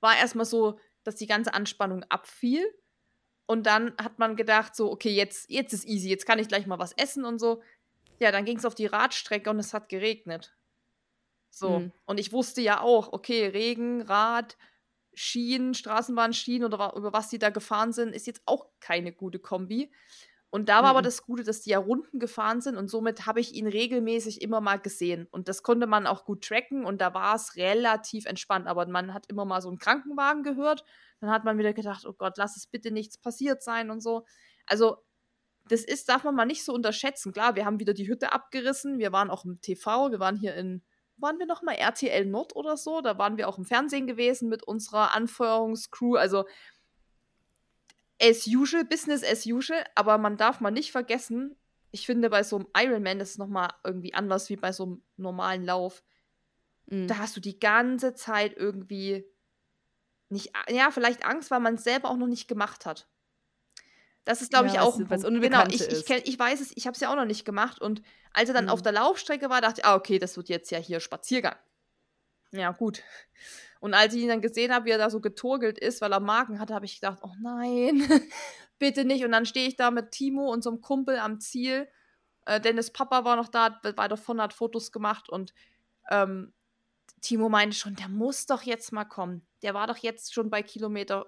war 0.00 0.16
erstmal 0.16 0.46
so, 0.46 0.78
dass 1.04 1.16
die 1.16 1.26
ganze 1.26 1.54
Anspannung 1.54 2.04
abfiel. 2.04 2.64
Und 3.46 3.66
dann 3.66 3.94
hat 3.96 4.18
man 4.18 4.36
gedacht, 4.36 4.76
so, 4.76 4.90
okay, 4.90 5.10
jetzt, 5.10 5.48
jetzt 5.50 5.72
ist 5.72 5.86
easy, 5.86 6.08
jetzt 6.08 6.26
kann 6.26 6.38
ich 6.38 6.48
gleich 6.48 6.66
mal 6.66 6.78
was 6.78 6.92
essen 6.92 7.24
und 7.24 7.38
so. 7.38 7.62
Ja, 8.18 8.30
dann 8.32 8.44
ging 8.44 8.58
es 8.58 8.64
auf 8.64 8.74
die 8.74 8.86
Radstrecke 8.86 9.48
und 9.48 9.58
es 9.58 9.72
hat 9.72 9.88
geregnet. 9.88 10.54
So. 11.50 11.80
Mhm. 11.80 11.92
Und 12.04 12.20
ich 12.20 12.32
wusste 12.32 12.60
ja 12.60 12.80
auch, 12.80 13.12
okay, 13.12 13.46
Regen, 13.46 14.02
Rad, 14.02 14.56
Schienen, 15.14 15.74
Straßenbahnschienen 15.74 16.72
oder 16.72 16.94
über 16.94 17.12
was 17.12 17.28
die 17.28 17.38
da 17.38 17.50
gefahren 17.50 17.92
sind, 17.92 18.14
ist 18.14 18.26
jetzt 18.26 18.42
auch 18.46 18.66
keine 18.80 19.12
gute 19.12 19.38
Kombi. 19.38 19.90
Und 20.50 20.70
da 20.70 20.76
war 20.76 20.82
mhm. 20.84 20.88
aber 20.88 21.02
das 21.02 21.22
Gute, 21.22 21.44
dass 21.44 21.60
die 21.60 21.70
ja 21.70 21.78
Runden 21.78 22.18
gefahren 22.18 22.62
sind 22.62 22.76
und 22.76 22.88
somit 22.88 23.26
habe 23.26 23.40
ich 23.40 23.54
ihn 23.54 23.66
regelmäßig 23.66 24.40
immer 24.40 24.62
mal 24.62 24.78
gesehen. 24.78 25.26
Und 25.30 25.48
das 25.48 25.62
konnte 25.62 25.86
man 25.86 26.06
auch 26.06 26.24
gut 26.24 26.42
tracken 26.42 26.86
und 26.86 27.02
da 27.02 27.12
war 27.12 27.34
es 27.34 27.56
relativ 27.56 28.24
entspannt. 28.24 28.66
Aber 28.66 28.86
man 28.86 29.12
hat 29.12 29.26
immer 29.28 29.44
mal 29.44 29.60
so 29.60 29.68
einen 29.68 29.78
Krankenwagen 29.78 30.42
gehört. 30.42 30.84
Dann 31.20 31.30
hat 31.30 31.44
man 31.44 31.58
wieder 31.58 31.74
gedacht, 31.74 32.06
oh 32.06 32.14
Gott, 32.14 32.38
lass 32.38 32.56
es 32.56 32.66
bitte 32.66 32.90
nichts 32.90 33.18
passiert 33.18 33.62
sein 33.62 33.90
und 33.90 34.00
so. 34.00 34.24
Also, 34.66 34.96
das 35.68 35.84
ist, 35.84 36.08
darf 36.08 36.24
man 36.24 36.34
mal 36.34 36.46
nicht 36.46 36.64
so 36.64 36.72
unterschätzen. 36.72 37.32
Klar, 37.32 37.54
wir 37.54 37.66
haben 37.66 37.78
wieder 37.78 37.92
die 37.92 38.08
Hütte 38.08 38.32
abgerissen. 38.32 38.98
Wir 38.98 39.12
waren 39.12 39.28
auch 39.30 39.44
im 39.44 39.60
TV. 39.60 40.10
Wir 40.10 40.18
waren 40.18 40.36
hier 40.36 40.54
in, 40.54 40.82
waren 41.18 41.38
wir 41.38 41.44
nochmal 41.46 41.74
RTL 41.74 42.24
Nord 42.24 42.56
oder 42.56 42.78
so? 42.78 43.02
Da 43.02 43.18
waren 43.18 43.36
wir 43.36 43.48
auch 43.48 43.58
im 43.58 43.66
Fernsehen 43.66 44.06
gewesen 44.06 44.48
mit 44.48 44.62
unserer 44.62 45.14
Anfeuerungscrew. 45.14 46.14
Also, 46.16 46.46
as 48.20 48.46
usual, 48.46 48.84
Business 48.84 49.22
as 49.24 49.46
usual, 49.46 49.84
aber 49.94 50.18
man 50.18 50.36
darf 50.36 50.60
mal 50.60 50.70
nicht 50.70 50.92
vergessen, 50.92 51.56
ich 51.90 52.06
finde, 52.06 52.30
bei 52.30 52.42
so 52.42 52.56
einem 52.56 52.68
Ironman 52.76 53.20
ist 53.20 53.30
es 53.30 53.38
nochmal 53.38 53.70
irgendwie 53.84 54.12
anders 54.12 54.50
wie 54.50 54.56
bei 54.56 54.72
so 54.72 54.84
einem 54.84 55.02
normalen 55.16 55.64
Lauf. 55.64 56.02
Mhm. 56.86 57.08
Da 57.08 57.18
hast 57.18 57.36
du 57.36 57.40
die 57.40 57.58
ganze 57.58 58.14
Zeit 58.14 58.54
irgendwie 58.56 59.24
nicht, 60.28 60.52
ja, 60.68 60.90
vielleicht 60.90 61.24
Angst, 61.24 61.50
weil 61.50 61.60
man 61.60 61.74
es 61.74 61.84
selber 61.84 62.10
auch 62.10 62.16
noch 62.16 62.26
nicht 62.26 62.48
gemacht 62.48 62.84
hat. 62.84 63.08
Das 64.24 64.42
ist, 64.42 64.50
glaube 64.50 64.66
ja, 64.66 64.74
ich, 64.74 64.80
auch 64.80 64.98
was, 65.00 65.22
was 65.22 65.40
Genau, 65.40 65.66
ich, 65.68 65.80
ich, 65.80 66.04
kenn, 66.04 66.20
ich 66.24 66.38
weiß 66.38 66.60
es, 66.60 66.76
ich 66.76 66.86
habe 66.86 66.94
es 66.94 67.00
ja 67.00 67.10
auch 67.10 67.16
noch 67.16 67.24
nicht 67.24 67.46
gemacht. 67.46 67.80
Und 67.80 68.02
als 68.34 68.50
er 68.50 68.54
dann 68.54 68.66
mhm. 68.66 68.70
auf 68.70 68.82
der 68.82 68.92
Laufstrecke 68.92 69.48
war, 69.48 69.62
dachte 69.62 69.80
ich, 69.80 69.86
ah, 69.86 69.94
okay, 69.94 70.18
das 70.18 70.36
wird 70.36 70.50
jetzt 70.50 70.70
ja 70.70 70.78
hier 70.78 71.00
Spaziergang. 71.00 71.56
Ja, 72.50 72.72
gut. 72.72 73.02
Und 73.80 73.94
als 73.94 74.14
ich 74.14 74.22
ihn 74.22 74.28
dann 74.28 74.40
gesehen 74.40 74.72
habe, 74.72 74.86
wie 74.86 74.90
er 74.90 74.98
da 74.98 75.10
so 75.10 75.20
geturgelt 75.20 75.78
ist, 75.78 76.00
weil 76.00 76.12
er 76.12 76.20
Magen 76.20 76.58
hatte, 76.58 76.74
habe 76.74 76.86
ich 76.86 77.00
gedacht, 77.00 77.20
oh 77.22 77.34
nein, 77.40 78.02
bitte 78.78 79.04
nicht. 79.04 79.24
Und 79.24 79.32
dann 79.32 79.46
stehe 79.46 79.68
ich 79.68 79.76
da 79.76 79.90
mit 79.90 80.10
Timo 80.10 80.52
und 80.52 80.62
so 80.62 80.70
einem 80.70 80.80
Kumpel 80.80 81.18
am 81.18 81.40
Ziel. 81.40 81.88
Äh, 82.46 82.60
Dennis 82.60 82.92
Papa 82.92 83.24
war 83.24 83.36
noch 83.36 83.48
da, 83.48 83.80
weiter 83.96 84.16
vorne, 84.16 84.42
hat 84.42 84.52
Fotos 84.52 84.90
gemacht 84.90 85.28
und 85.28 85.54
ähm, 86.10 86.52
Timo 87.20 87.48
meinte 87.48 87.76
schon, 87.76 87.94
der 87.94 88.08
muss 88.08 88.46
doch 88.46 88.62
jetzt 88.62 88.92
mal 88.92 89.04
kommen. 89.04 89.46
Der 89.62 89.74
war 89.74 89.86
doch 89.86 89.98
jetzt 89.98 90.34
schon 90.34 90.50
bei 90.50 90.62
Kilometer 90.62 91.26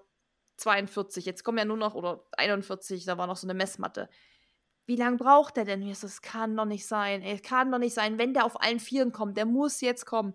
42. 0.57 1.25
Jetzt 1.25 1.45
kommen 1.45 1.59
ja 1.59 1.65
nur 1.65 1.77
noch, 1.77 1.95
oder 1.95 2.25
41, 2.37 3.05
da 3.05 3.19
war 3.19 3.27
noch 3.27 3.37
so 3.37 3.47
eine 3.47 3.55
Messmatte. 3.55 4.09
Wie 4.87 4.97
lange 4.97 5.17
braucht 5.17 5.57
der 5.57 5.65
denn? 5.65 5.89
Das 5.89 6.23
kann 6.23 6.57
doch 6.57 6.65
nicht 6.65 6.87
sein. 6.87 7.23
Es 7.23 7.43
kann 7.43 7.71
doch 7.71 7.79
nicht 7.79 7.95
sein, 7.95 8.19
wenn 8.19 8.35
der 8.35 8.45
auf 8.45 8.61
allen 8.61 8.81
Vieren 8.81 9.13
kommt. 9.13 9.37
Der 9.37 9.47
muss 9.47 9.81
jetzt 9.81 10.05
kommen 10.05 10.35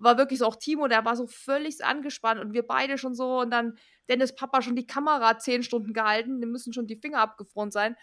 war 0.00 0.18
wirklich 0.18 0.38
so 0.38 0.46
auch 0.46 0.56
Timo, 0.56 0.88
der 0.88 1.04
war 1.04 1.14
so 1.14 1.26
völlig 1.26 1.84
angespannt 1.84 2.40
und 2.40 2.52
wir 2.52 2.66
beide 2.66 2.98
schon 2.98 3.14
so 3.14 3.40
und 3.40 3.50
dann 3.50 3.78
Dennis 4.08 4.34
Papa 4.34 4.62
schon 4.62 4.76
die 4.76 4.86
Kamera 4.86 5.38
zehn 5.38 5.62
Stunden 5.62 5.92
gehalten, 5.92 6.40
dem 6.40 6.50
müssen 6.50 6.72
schon 6.72 6.86
die 6.86 6.96
Finger 6.96 7.20
abgefroren 7.20 7.70
sein. 7.70 7.96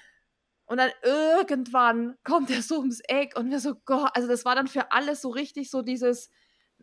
Und 0.66 0.78
dann 0.78 0.92
irgendwann 1.02 2.16
kommt 2.24 2.50
er 2.50 2.62
so 2.62 2.80
ums 2.80 3.00
Eck 3.08 3.38
und 3.38 3.50
wir 3.50 3.60
so, 3.60 3.76
Gott, 3.86 4.12
also 4.14 4.28
das 4.28 4.46
war 4.46 4.56
dann 4.56 4.68
für 4.68 4.92
alles 4.92 5.22
so 5.22 5.30
richtig 5.30 5.72
so 5.72 5.82
dieses, 5.82 6.30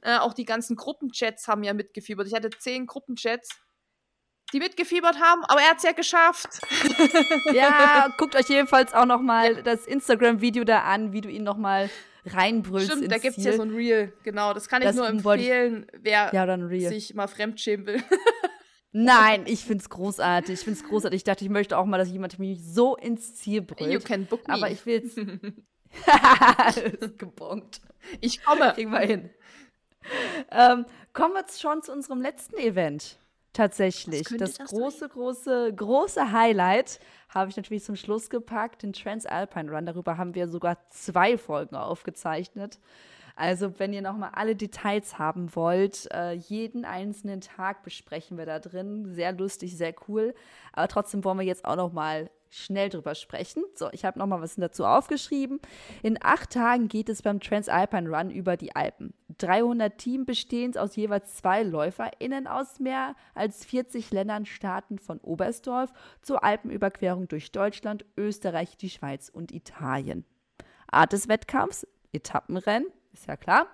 äh, 0.02 0.16
auch 0.16 0.32
die 0.32 0.46
ganzen 0.46 0.74
Gruppenchats 0.74 1.48
haben 1.48 1.62
ja 1.62 1.74
mitgefiebert. 1.74 2.26
Ich 2.26 2.34
hatte 2.34 2.50
zehn 2.50 2.86
Gruppenchats, 2.86 3.50
die 4.52 4.58
mitgefiebert 4.58 5.20
haben, 5.20 5.44
aber 5.44 5.60
er 5.60 5.70
hat 5.70 5.78
es 5.78 5.82
ja 5.82 5.92
geschafft. 5.92 6.60
ja, 7.52 8.08
guckt 8.18 8.34
euch 8.36 8.48
jedenfalls 8.48 8.94
auch 8.94 9.06
noch 9.06 9.20
mal 9.20 9.62
das 9.62 9.86
Instagram-Video 9.86 10.64
da 10.64 10.84
an, 10.84 11.12
wie 11.12 11.20
du 11.20 11.28
ihn 11.28 11.44
noch 11.44 11.58
mal 11.58 11.90
reinbrüllst. 12.26 12.92
Stimmt, 12.92 13.10
da 13.12 13.18
gibt 13.18 13.38
es 13.38 13.44
ja 13.44 13.52
so 13.52 13.62
ein 13.62 13.70
Reel, 13.70 14.12
genau. 14.22 14.54
Das 14.54 14.68
kann 14.68 14.82
ich 14.82 14.88
das 14.88 14.96
nur 14.96 15.08
empfehlen, 15.08 15.86
wer 16.00 16.30
ja, 16.32 16.88
sich 16.88 17.14
mal 17.14 17.26
fremdschämen 17.26 17.86
will. 17.86 18.02
Nein, 18.96 19.44
ich 19.46 19.64
find's 19.64 19.88
großartig. 19.90 20.54
Ich 20.54 20.60
find's 20.60 20.84
großartig. 20.84 21.16
Ich 21.16 21.24
dachte, 21.24 21.44
ich 21.44 21.50
möchte 21.50 21.76
auch 21.76 21.84
mal, 21.84 21.98
dass 21.98 22.10
jemand 22.10 22.38
mich 22.38 22.62
so 22.64 22.96
ins 22.96 23.34
Ziel 23.34 23.60
brüllt. 23.60 23.92
You 23.92 23.98
can 23.98 24.26
book 24.26 24.46
me. 24.46 24.54
Aber 24.54 24.70
ich 24.70 24.86
will's. 24.86 25.16
gebongt. 27.18 27.80
Ich 28.20 28.44
komme. 28.44 28.72
Kriegen 28.72 28.92
wir 28.92 29.00
hin. 29.00 29.30
Ähm, 30.50 30.86
kommen 31.12 31.34
wir 31.34 31.44
schon 31.58 31.82
zu 31.82 31.92
unserem 31.92 32.20
letzten 32.20 32.56
Event 32.56 33.18
tatsächlich. 33.54 34.28
Das, 34.36 34.54
das, 34.54 34.68
große, 34.68 34.98
sein? 34.98 35.08
große, 35.08 35.72
große 35.74 36.32
Highlight 36.32 37.00
habe 37.30 37.50
ich 37.50 37.56
natürlich 37.56 37.84
zum 37.84 37.96
Schluss 37.96 38.28
gepackt, 38.28 38.82
den 38.82 38.92
Transalpine 38.92 39.70
Run. 39.70 39.86
Darüber 39.86 40.18
haben 40.18 40.34
wir 40.34 40.48
sogar 40.48 40.76
zwei 40.90 41.38
Folgen 41.38 41.76
aufgezeichnet. 41.76 42.78
Also, 43.36 43.78
wenn 43.80 43.92
ihr 43.92 44.02
nochmal 44.02 44.30
alle 44.34 44.54
Details 44.54 45.18
haben 45.18 45.56
wollt, 45.56 46.08
äh, 46.12 46.32
jeden 46.32 46.84
einzelnen 46.84 47.40
Tag 47.40 47.82
besprechen 47.82 48.38
wir 48.38 48.46
da 48.46 48.60
drin. 48.60 49.12
Sehr 49.12 49.32
lustig, 49.32 49.76
sehr 49.76 49.94
cool. 50.08 50.34
Aber 50.72 50.86
trotzdem 50.86 51.24
wollen 51.24 51.38
wir 51.38 51.46
jetzt 51.46 51.64
auch 51.64 51.76
nochmal 51.76 52.30
schnell 52.54 52.88
drüber 52.88 53.14
sprechen. 53.14 53.64
So, 53.74 53.88
ich 53.92 54.04
habe 54.04 54.18
nochmal 54.18 54.40
was 54.40 54.54
dazu 54.56 54.84
aufgeschrieben. 54.84 55.60
In 56.02 56.18
acht 56.22 56.50
Tagen 56.50 56.88
geht 56.88 57.08
es 57.08 57.22
beim 57.22 57.40
Transalpine 57.40 58.08
Run 58.08 58.30
über 58.30 58.56
die 58.56 58.74
Alpen. 58.74 59.14
300 59.38 59.98
Team 59.98 60.24
bestehend 60.24 60.78
aus 60.78 60.96
jeweils 60.96 61.34
zwei 61.36 61.62
LäuferInnen 61.62 62.46
aus 62.46 62.78
mehr 62.78 63.16
als 63.34 63.64
40 63.64 64.10
Ländern 64.12 64.46
starten 64.46 64.98
von 64.98 65.18
Oberstdorf 65.18 65.92
zur 66.22 66.44
Alpenüberquerung 66.44 67.28
durch 67.28 67.50
Deutschland, 67.50 68.04
Österreich, 68.16 68.76
die 68.76 68.90
Schweiz 68.90 69.28
und 69.28 69.52
Italien. 69.52 70.24
Art 70.86 71.12
des 71.12 71.28
Wettkampfs, 71.28 71.86
Etappenrennen, 72.12 72.88
ist 73.12 73.26
ja 73.26 73.36
klar. 73.36 73.66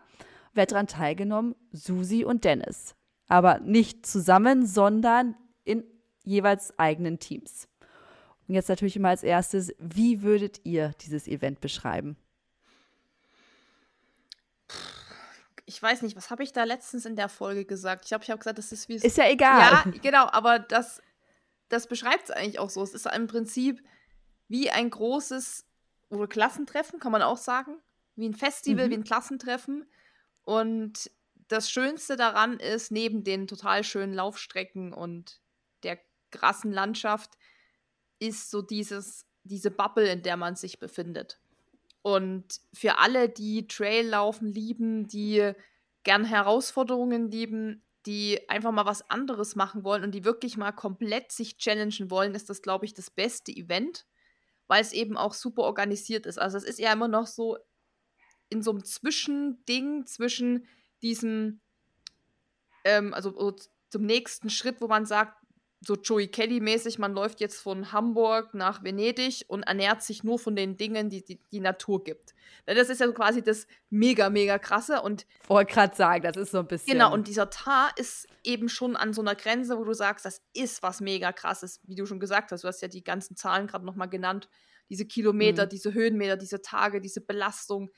Wer 0.55 0.67
daran 0.67 0.87
teilgenommen? 0.87 1.55
Susi 1.73 2.25
und 2.25 2.45
Dennis. 2.45 2.95
Aber 3.29 3.61
nicht 3.61 4.07
zusammen, 4.07 4.67
sondern 4.67 5.37
in 5.65 5.85
jeweils 6.25 6.77
eigenen 6.79 7.19
Teams. 7.19 7.69
Und 8.51 8.55
jetzt 8.55 8.69
natürlich 8.69 8.97
immer 8.97 9.11
als 9.11 9.23
erstes, 9.23 9.73
wie 9.79 10.23
würdet 10.23 10.63
ihr 10.65 10.93
dieses 11.03 11.29
Event 11.29 11.61
beschreiben? 11.61 12.17
Ich 15.67 15.81
weiß 15.81 16.03
nicht, 16.03 16.17
was 16.17 16.31
habe 16.31 16.43
ich 16.43 16.53
da 16.53 16.65
letztens 16.65 17.07
in 17.07 17.15
der 17.15 17.29
Folge 17.29 17.65
gesagt? 17.65 18.07
Ich 18.07 18.09
glaube, 18.09 18.25
ich 18.25 18.31
habe 18.31 18.39
gesagt, 18.39 18.59
das 18.59 18.73
ist 18.73 18.89
wie. 18.89 18.97
Ist 18.97 19.19
ja 19.19 19.31
egal. 19.31 19.61
Ja, 19.61 19.85
genau, 20.03 20.27
aber 20.33 20.59
das, 20.59 21.01
das 21.69 21.87
beschreibt 21.87 22.25
es 22.25 22.31
eigentlich 22.33 22.59
auch 22.59 22.71
so. 22.71 22.83
Es 22.83 22.93
ist 22.93 23.07
im 23.07 23.29
Prinzip 23.29 23.85
wie 24.49 24.69
ein 24.69 24.91
großes 24.91 25.65
oder 26.09 26.27
Klassentreffen, 26.27 26.99
kann 26.99 27.13
man 27.13 27.23
auch 27.23 27.39
sagen. 27.39 27.77
Wie 28.17 28.29
ein 28.29 28.35
Festival, 28.35 28.87
mhm. 28.87 28.91
wie 28.91 28.95
ein 28.97 29.05
Klassentreffen. 29.05 29.89
Und 30.43 31.09
das 31.47 31.71
Schönste 31.71 32.17
daran 32.17 32.59
ist, 32.59 32.91
neben 32.91 33.23
den 33.23 33.47
total 33.47 33.85
schönen 33.85 34.13
Laufstrecken 34.13 34.93
und 34.93 35.41
der 35.85 36.01
krassen 36.33 36.73
Landschaft, 36.73 37.39
ist 38.21 38.51
so 38.51 38.63
dieses, 38.63 39.27
diese 39.43 39.71
Bubble, 39.71 40.11
in 40.11 40.23
der 40.23 40.37
man 40.37 40.55
sich 40.55 40.79
befindet. 40.79 41.41
Und 42.03 42.61
für 42.73 42.99
alle, 42.99 43.29
die 43.29 43.67
Traillaufen 43.67 44.53
lieben, 44.53 45.09
die 45.09 45.53
gern 46.05 46.25
Herausforderungen 46.25 47.31
lieben, 47.31 47.83
die 48.07 48.49
einfach 48.49 48.73
mal 48.73 48.87
was 48.87 49.11
anderes 49.11 49.57
machen 49.57 49.85
wollen 49.85 50.05
und 50.05 50.13
die 50.13 50.25
wirklich 50.25 50.57
mal 50.57 50.73
komplett 50.73 51.33
sich 51.33 51.59
challengen 51.59 52.11
wollen, 52.11 52.35
ist 52.35 52.49
das, 52.49 52.63
glaube 52.63 52.87
ich, 52.87 52.95
das 52.95 53.11
beste 53.11 53.53
Event, 53.53 54.07
weil 54.69 54.81
es 54.81 54.93
eben 54.93 55.19
auch 55.19 55.35
super 55.35 55.63
organisiert 55.63 56.25
ist. 56.25 56.39
Also 56.39 56.57
es 56.57 56.65
ist 56.65 56.79
ja 56.79 56.93
immer 56.93 57.09
noch 57.09 57.27
so 57.27 57.59
in 58.49 58.63
so 58.63 58.71
einem 58.71 58.85
Zwischending 58.85 60.07
zwischen 60.07 60.67
diesem, 61.03 61.61
ähm, 62.85 63.13
also 63.13 63.55
zum 63.91 64.03
nächsten 64.03 64.49
Schritt, 64.49 64.81
wo 64.81 64.89
man 64.89 65.05
sagt, 65.05 65.40
so 65.83 65.95
Joey 65.95 66.29
Kelly-mäßig, 66.29 66.99
man 66.99 67.15
läuft 67.15 67.41
jetzt 67.41 67.61
von 67.61 67.91
Hamburg 67.93 68.53
nach 68.53 68.85
Venedig 68.85 69.45
und 69.49 69.63
ernährt 69.63 70.03
sich 70.03 70.23
nur 70.23 70.39
von 70.39 70.55
den 70.55 70.77
Dingen, 70.77 71.09
die 71.09 71.25
die, 71.25 71.41
die 71.51 71.61
Natur 71.61 72.05
gibt. 72.05 72.35
Das 72.67 72.91
ist 72.91 73.01
ja 73.01 73.11
quasi 73.13 73.43
das 73.43 73.67
mega, 73.89 74.29
mega 74.29 74.59
krasse 74.59 75.01
und. 75.01 75.27
Wollte 75.49 75.73
gerade 75.73 75.97
sagen, 75.97 76.23
das 76.23 76.37
ist 76.37 76.51
so 76.51 76.59
ein 76.59 76.67
bisschen. 76.67 76.93
Genau, 76.93 77.13
und 77.13 77.29
dieser 77.29 77.49
Tar 77.49 77.93
ist 77.97 78.29
eben 78.45 78.69
schon 78.69 78.95
an 78.95 79.15
so 79.15 79.23
einer 79.23 79.35
Grenze, 79.35 79.79
wo 79.79 79.85
du 79.85 79.95
sagst, 79.95 80.27
das 80.27 80.43
ist 80.53 80.83
was 80.83 81.01
mega 81.01 81.33
krasses, 81.33 81.81
wie 81.85 81.95
du 81.95 82.05
schon 82.05 82.21
gesagt 82.21 82.53
hast. 82.53 82.63
Du 82.63 82.69
hast 82.69 82.83
ja 82.83 82.89
die 82.89 83.03
ganzen 83.03 83.37
Zahlen 83.37 83.67
gerade 83.67 83.87
nochmal 83.87 84.11
genannt. 84.11 84.51
Diese 84.91 85.07
Kilometer, 85.07 85.65
mhm. 85.65 85.71
diese 85.71 85.95
Höhenmeter, 85.95 86.37
diese 86.37 86.61
Tage, 86.61 87.01
diese 87.01 87.23
Belastung. 87.23 87.91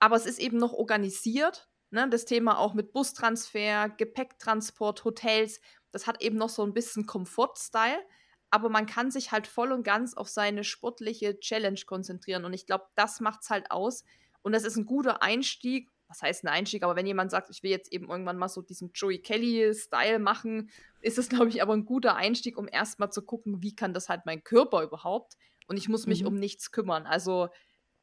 Aber 0.00 0.16
es 0.16 0.26
ist 0.26 0.40
eben 0.40 0.58
noch 0.58 0.72
organisiert. 0.72 1.68
Ne? 1.90 2.08
Das 2.10 2.24
Thema 2.24 2.58
auch 2.58 2.74
mit 2.74 2.92
Bustransfer, 2.92 3.88
Gepäcktransport, 3.90 5.04
Hotels 5.04 5.60
das 5.94 6.08
hat 6.08 6.20
eben 6.22 6.36
noch 6.36 6.48
so 6.48 6.64
ein 6.64 6.74
bisschen 6.74 7.06
Komfort-Style, 7.06 8.02
aber 8.50 8.68
man 8.68 8.86
kann 8.86 9.12
sich 9.12 9.30
halt 9.30 9.46
voll 9.46 9.70
und 9.70 9.84
ganz 9.84 10.14
auf 10.14 10.28
seine 10.28 10.64
sportliche 10.64 11.38
Challenge 11.38 11.80
konzentrieren. 11.86 12.44
Und 12.44 12.52
ich 12.52 12.66
glaube, 12.66 12.86
das 12.96 13.20
macht 13.20 13.42
es 13.42 13.50
halt 13.50 13.70
aus. 13.70 14.04
Und 14.42 14.52
das 14.52 14.64
ist 14.64 14.76
ein 14.76 14.86
guter 14.86 15.22
Einstieg, 15.22 15.88
was 16.08 16.20
heißt 16.20 16.44
ein 16.44 16.48
Einstieg, 16.48 16.82
aber 16.82 16.96
wenn 16.96 17.06
jemand 17.06 17.30
sagt, 17.30 17.48
ich 17.50 17.62
will 17.62 17.70
jetzt 17.70 17.92
eben 17.92 18.10
irgendwann 18.10 18.36
mal 18.36 18.48
so 18.48 18.60
diesen 18.60 18.90
Joey 18.92 19.20
Kelly-Style 19.20 20.18
machen, 20.18 20.68
ist 21.00 21.16
es, 21.16 21.28
glaube 21.28 21.48
ich, 21.48 21.62
aber 21.62 21.74
ein 21.74 21.84
guter 21.84 22.16
Einstieg, 22.16 22.58
um 22.58 22.68
erstmal 22.68 23.12
zu 23.12 23.22
gucken, 23.22 23.62
wie 23.62 23.74
kann 23.74 23.94
das 23.94 24.08
halt 24.08 24.26
mein 24.26 24.42
Körper 24.42 24.82
überhaupt 24.82 25.34
und 25.68 25.76
ich 25.76 25.88
muss 25.88 26.06
mich 26.06 26.22
mhm. 26.22 26.28
um 26.28 26.34
nichts 26.34 26.72
kümmern. 26.72 27.06
Also 27.06 27.48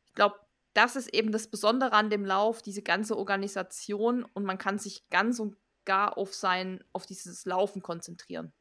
ich 0.05 0.13
glaube, 0.13 0.35
das 0.73 0.95
ist 0.95 1.13
eben 1.13 1.31
das 1.31 1.49
Besondere 1.49 1.93
an 1.93 2.09
dem 2.09 2.25
Lauf, 2.25 2.61
diese 2.61 2.81
ganze 2.81 3.17
Organisation 3.17 4.25
und 4.33 4.45
man 4.45 4.57
kann 4.57 4.79
sich 4.79 5.07
ganz 5.09 5.39
und 5.39 5.57
gar 5.85 6.17
auf 6.17 6.33
sein, 6.33 6.83
auf 6.93 7.05
dieses 7.05 7.45
Laufen 7.45 7.81
konzentrieren. 7.81 8.53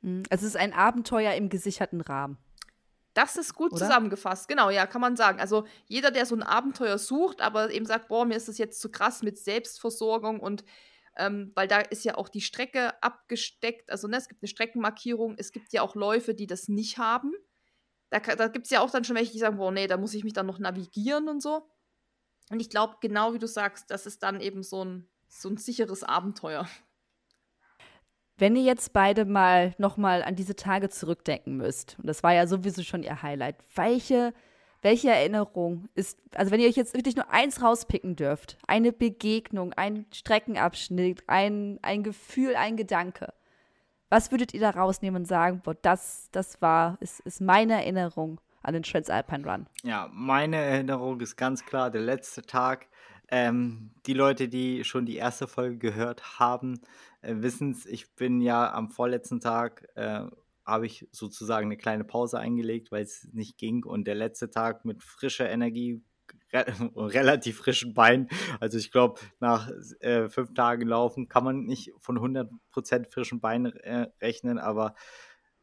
Mhm. 0.00 0.22
Es 0.30 0.42
ist 0.42 0.56
ein 0.56 0.72
Abenteuer 0.72 1.34
im 1.34 1.48
gesicherten 1.48 2.00
Rahmen. 2.00 2.38
Das 3.14 3.36
ist 3.36 3.54
gut 3.54 3.72
Oder? 3.72 3.80
zusammengefasst, 3.80 4.46
genau, 4.46 4.68
ja, 4.68 4.86
kann 4.86 5.00
man 5.00 5.16
sagen. 5.16 5.40
Also 5.40 5.66
jeder, 5.86 6.10
der 6.10 6.26
so 6.26 6.36
ein 6.36 6.42
Abenteuer 6.42 6.98
sucht, 6.98 7.40
aber 7.40 7.70
eben 7.70 7.86
sagt, 7.86 8.08
boah, 8.08 8.26
mir 8.26 8.36
ist 8.36 8.48
das 8.48 8.58
jetzt 8.58 8.78
zu 8.78 8.90
krass 8.90 9.22
mit 9.22 9.38
Selbstversorgung 9.38 10.38
und 10.38 10.64
ähm, 11.16 11.50
weil 11.54 11.66
da 11.66 11.80
ist 11.80 12.04
ja 12.04 12.16
auch 12.16 12.28
die 12.28 12.42
Strecke 12.42 13.02
abgesteckt, 13.02 13.90
also 13.90 14.06
ne, 14.06 14.18
es 14.18 14.28
gibt 14.28 14.42
eine 14.42 14.48
Streckenmarkierung, 14.48 15.34
es 15.38 15.50
gibt 15.50 15.72
ja 15.72 15.80
auch 15.80 15.94
Läufe, 15.94 16.34
die 16.34 16.46
das 16.46 16.68
nicht 16.68 16.98
haben. 16.98 17.32
Da, 18.10 18.20
da 18.20 18.48
gibt 18.48 18.66
es 18.66 18.70
ja 18.70 18.80
auch 18.80 18.90
dann 18.90 19.04
schon 19.04 19.16
welche, 19.16 19.32
die 19.32 19.38
sagen, 19.38 19.56
boah, 19.56 19.72
nee, 19.72 19.86
da 19.86 19.96
muss 19.96 20.12
ich 20.12 20.22
mich 20.22 20.34
dann 20.34 20.46
noch 20.46 20.58
navigieren 20.58 21.28
und 21.28 21.42
so. 21.42 21.70
Und 22.50 22.60
ich 22.60 22.68
glaube, 22.68 22.96
genau 23.00 23.32
wie 23.32 23.38
du 23.38 23.48
sagst, 23.48 23.90
das 23.90 24.04
ist 24.04 24.22
dann 24.22 24.40
eben 24.40 24.62
so 24.62 24.84
ein, 24.84 25.08
so 25.28 25.48
ein 25.48 25.56
sicheres 25.56 26.02
Abenteuer. 26.02 26.66
Wenn 28.38 28.54
ihr 28.54 28.62
jetzt 28.62 28.92
beide 28.92 29.24
mal 29.24 29.74
nochmal 29.78 30.22
an 30.22 30.36
diese 30.36 30.56
Tage 30.56 30.90
zurückdenken 30.90 31.56
müsst, 31.56 31.96
und 31.98 32.06
das 32.06 32.22
war 32.22 32.34
ja 32.34 32.46
sowieso 32.46 32.82
schon 32.82 33.02
ihr 33.02 33.22
Highlight, 33.22 33.56
welche, 33.74 34.34
welche 34.82 35.10
Erinnerung 35.10 35.88
ist, 35.94 36.18
also 36.34 36.50
wenn 36.50 36.60
ihr 36.60 36.68
euch 36.68 36.76
jetzt 36.76 36.94
wirklich 36.94 37.16
nur 37.16 37.30
eins 37.30 37.62
rauspicken 37.62 38.14
dürft, 38.14 38.58
eine 38.66 38.92
Begegnung, 38.92 39.72
ein 39.72 40.04
Streckenabschnitt, 40.12 41.24
ein, 41.28 41.78
ein 41.80 42.02
Gefühl, 42.02 42.56
ein 42.56 42.76
Gedanke, 42.76 43.32
was 44.10 44.30
würdet 44.30 44.54
ihr 44.54 44.60
da 44.60 44.70
rausnehmen 44.70 45.22
und 45.22 45.26
sagen, 45.26 45.62
boah, 45.64 45.74
das, 45.74 46.28
das 46.30 46.60
war, 46.60 46.98
ist, 47.00 47.20
ist 47.20 47.40
meine 47.40 47.72
Erinnerung 47.74 48.40
an 48.62 48.74
den 48.74 48.82
Transalpine 48.82 49.50
Run? 49.50 49.66
Ja, 49.82 50.08
meine 50.12 50.56
Erinnerung 50.56 51.20
ist 51.20 51.36
ganz 51.36 51.64
klar 51.64 51.90
der 51.90 52.02
letzte 52.02 52.42
Tag. 52.42 52.86
Ähm, 53.28 53.90
die 54.06 54.14
Leute, 54.14 54.48
die 54.48 54.84
schon 54.84 55.06
die 55.06 55.16
erste 55.16 55.48
Folge 55.48 55.78
gehört 55.78 56.38
haben, 56.38 56.80
äh, 57.22 57.34
wissen 57.38 57.72
es, 57.72 57.86
ich 57.86 58.14
bin 58.14 58.40
ja 58.40 58.72
am 58.72 58.90
vorletzten 58.90 59.40
Tag, 59.40 59.88
äh, 59.96 60.22
habe 60.64 60.86
ich 60.86 61.08
sozusagen 61.12 61.66
eine 61.66 61.76
kleine 61.76 62.04
Pause 62.04 62.38
eingelegt, 62.38 62.90
weil 62.92 63.02
es 63.02 63.28
nicht 63.32 63.58
ging. 63.58 63.84
Und 63.84 64.06
der 64.06 64.14
letzte 64.14 64.50
Tag 64.50 64.84
mit 64.84 65.02
frischer 65.02 65.48
Energie, 65.48 66.02
re 66.52 66.66
relativ 66.96 67.58
frischen 67.58 67.94
Beinen, 67.94 68.28
also 68.60 68.78
ich 68.78 68.90
glaube, 68.90 69.20
nach 69.40 69.70
äh, 70.00 70.28
fünf 70.28 70.54
Tagen 70.54 70.86
Laufen 70.86 71.28
kann 71.28 71.44
man 71.44 71.64
nicht 71.64 71.92
von 72.00 72.18
100% 72.18 73.10
frischen 73.10 73.40
Beinen 73.40 73.72
rechnen, 74.20 74.58
aber 74.58 74.94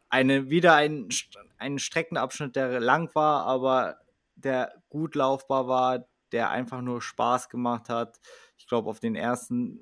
eine, 0.09 0.49
wieder 0.49 0.75
ein, 0.75 1.09
ein 1.57 1.79
Streckenabschnitt, 1.79 2.55
der 2.55 2.79
lang 2.79 3.13
war, 3.15 3.45
aber 3.45 3.97
der 4.35 4.73
gut 4.89 5.15
laufbar 5.15 5.67
war, 5.67 6.07
der 6.33 6.49
einfach 6.49 6.81
nur 6.81 7.01
Spaß 7.01 7.49
gemacht 7.49 7.89
hat. 7.89 8.19
Ich 8.57 8.67
glaube, 8.67 8.89
auf 8.89 8.99
den 8.99 9.15
ersten 9.15 9.79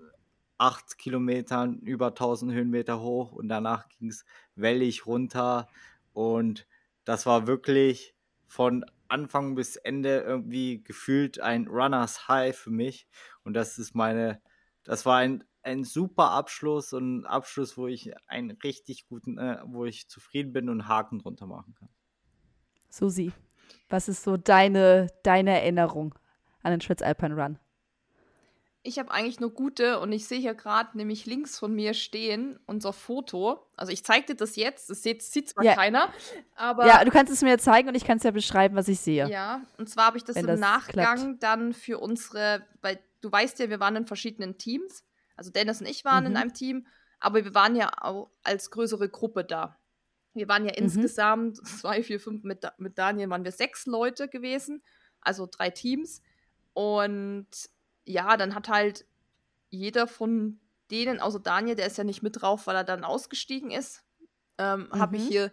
acht 0.61 0.99
Kilometern 0.99 1.79
über 1.79 2.07
1000 2.07 2.53
Höhenmeter 2.53 3.01
hoch 3.01 3.31
und 3.31 3.49
danach 3.49 3.89
ging 3.89 4.09
es 4.09 4.25
wellig 4.55 5.07
runter 5.07 5.67
und 6.13 6.67
das 7.03 7.25
war 7.25 7.47
wirklich 7.47 8.15
von 8.45 8.85
Anfang 9.07 9.55
bis 9.55 9.75
Ende 9.75 10.19
irgendwie 10.19 10.83
gefühlt 10.83 11.39
ein 11.39 11.67
Runners 11.67 12.27
High 12.27 12.55
für 12.55 12.69
mich 12.69 13.07
und 13.43 13.55
das 13.55 13.79
ist 13.79 13.95
meine, 13.95 14.39
das 14.83 15.03
war 15.05 15.17
ein, 15.17 15.43
ein 15.63 15.83
super 15.83 16.29
Abschluss 16.29 16.93
und 16.93 17.21
ein 17.21 17.25
Abschluss, 17.25 17.75
wo 17.75 17.87
ich 17.87 18.13
einen 18.27 18.51
richtig 18.51 19.07
guten, 19.07 19.39
äh, 19.39 19.61
wo 19.65 19.85
ich 19.85 20.09
zufrieden 20.09 20.53
bin 20.53 20.69
und 20.69 20.87
Haken 20.87 21.17
drunter 21.17 21.47
machen 21.47 21.73
kann. 21.73 21.89
Susi, 22.89 23.31
was 23.89 24.07
ist 24.09 24.21
so 24.21 24.37
deine, 24.37 25.07
deine 25.23 25.59
Erinnerung 25.59 26.13
an 26.63 26.71
den 26.71 26.79
Transalpine 26.79 27.35
Run? 27.35 27.59
Ich 28.83 28.97
habe 28.97 29.11
eigentlich 29.11 29.39
nur 29.39 29.53
gute 29.53 29.99
und 29.99 30.11
ich 30.11 30.25
sehe 30.25 30.39
hier 30.39 30.55
gerade 30.55 30.97
nämlich 30.97 31.27
links 31.27 31.59
von 31.59 31.71
mir 31.73 31.93
stehen 31.93 32.59
unser 32.65 32.93
Foto. 32.93 33.67
Also 33.77 33.91
ich 33.91 34.03
zeige 34.03 34.27
dir 34.27 34.35
das 34.35 34.55
jetzt, 34.55 34.89
das 34.89 35.03
sieht, 35.03 35.21
sieht 35.21 35.49
zwar 35.49 35.63
ja. 35.63 35.75
keiner, 35.75 36.11
aber... 36.55 36.87
Ja, 36.87 37.05
du 37.05 37.11
kannst 37.11 37.31
es 37.31 37.43
mir 37.43 37.59
zeigen 37.59 37.89
und 37.89 37.95
ich 37.95 38.05
kann 38.05 38.17
es 38.17 38.23
ja 38.23 38.31
beschreiben, 38.31 38.75
was 38.75 38.87
ich 38.87 38.99
sehe. 38.99 39.29
Ja, 39.29 39.61
und 39.77 39.87
zwar 39.87 40.07
habe 40.07 40.17
ich 40.17 40.23
das 40.23 40.35
Wenn 40.35 40.45
im 40.45 40.47
das 40.47 40.59
Nachgang 40.59 41.17
klappt. 41.17 41.43
dann 41.43 41.73
für 41.73 41.99
unsere, 41.99 42.65
weil 42.81 42.99
du 43.21 43.31
weißt 43.31 43.59
ja, 43.59 43.69
wir 43.69 43.79
waren 43.79 43.95
in 43.95 44.07
verschiedenen 44.07 44.57
Teams. 44.57 45.03
Also 45.35 45.51
Dennis 45.51 45.79
und 45.79 45.87
ich 45.87 46.03
waren 46.03 46.23
mhm. 46.23 46.31
in 46.31 46.37
einem 46.37 46.53
Team, 46.53 46.87
aber 47.19 47.45
wir 47.45 47.53
waren 47.53 47.75
ja 47.75 47.91
auch 48.01 48.31
als 48.43 48.71
größere 48.71 49.09
Gruppe 49.09 49.43
da. 49.43 49.77
Wir 50.33 50.47
waren 50.47 50.65
ja 50.65 50.71
mhm. 50.71 50.85
insgesamt 50.85 51.57
zwei, 51.67 52.01
vier, 52.01 52.19
fünf, 52.19 52.43
mit, 52.43 52.65
mit 52.79 52.97
Daniel 52.97 53.29
waren 53.29 53.43
wir 53.43 53.51
sechs 53.51 53.85
Leute 53.85 54.27
gewesen, 54.27 54.83
also 55.21 55.47
drei 55.49 55.69
Teams. 55.69 56.23
Und 56.73 57.47
ja, 58.05 58.37
dann 58.37 58.55
hat 58.55 58.69
halt 58.69 59.05
jeder 59.69 60.07
von 60.07 60.59
denen, 60.89 61.19
außer 61.19 61.39
Daniel, 61.39 61.75
der 61.75 61.87
ist 61.87 61.97
ja 61.97 62.03
nicht 62.03 62.21
mit 62.21 62.41
drauf, 62.41 62.67
weil 62.67 62.75
er 62.75 62.83
dann 62.83 63.03
ausgestiegen 63.03 63.71
ist, 63.71 64.03
ähm, 64.57 64.89
mhm. 64.91 64.99
habe 64.99 65.17
ich 65.17 65.27
hier 65.27 65.51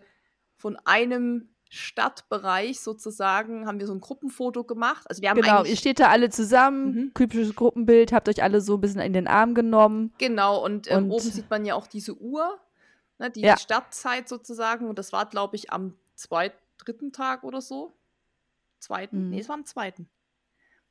von 0.56 0.76
einem 0.84 1.48
Stadtbereich 1.70 2.80
sozusagen, 2.80 3.66
haben 3.66 3.78
wir 3.78 3.86
so 3.86 3.92
ein 3.92 4.00
Gruppenfoto 4.00 4.64
gemacht. 4.64 5.04
Also 5.08 5.22
wir 5.22 5.30
haben 5.30 5.40
genau, 5.40 5.64
ihr 5.64 5.76
steht 5.76 6.00
da 6.00 6.08
alle 6.08 6.30
zusammen, 6.30 6.94
mhm. 6.94 7.14
typisches 7.14 7.54
Gruppenbild, 7.54 8.12
habt 8.12 8.28
euch 8.28 8.42
alle 8.42 8.60
so 8.60 8.74
ein 8.74 8.80
bisschen 8.80 9.00
in 9.00 9.12
den 9.12 9.28
Arm 9.28 9.54
genommen. 9.54 10.12
Genau, 10.18 10.64
und, 10.64 10.90
ähm, 10.90 11.04
und 11.04 11.10
oben 11.12 11.30
sieht 11.30 11.50
man 11.50 11.64
ja 11.64 11.74
auch 11.74 11.86
diese 11.86 12.18
Uhr, 12.18 12.58
ne, 13.18 13.30
die 13.30 13.42
ja. 13.42 13.56
Startzeit 13.58 14.28
sozusagen. 14.28 14.88
Und 14.88 14.98
das 14.98 15.12
war, 15.12 15.26
glaube 15.26 15.56
ich, 15.56 15.70
am 15.70 15.94
zweiten, 16.14 16.56
dritten 16.78 17.12
Tag 17.12 17.44
oder 17.44 17.60
so. 17.60 17.92
Zweiten? 18.78 19.24
Mhm. 19.24 19.30
Nee, 19.30 19.40
es 19.40 19.48
war 19.48 19.56
am 19.56 19.66
zweiten. 19.66 20.08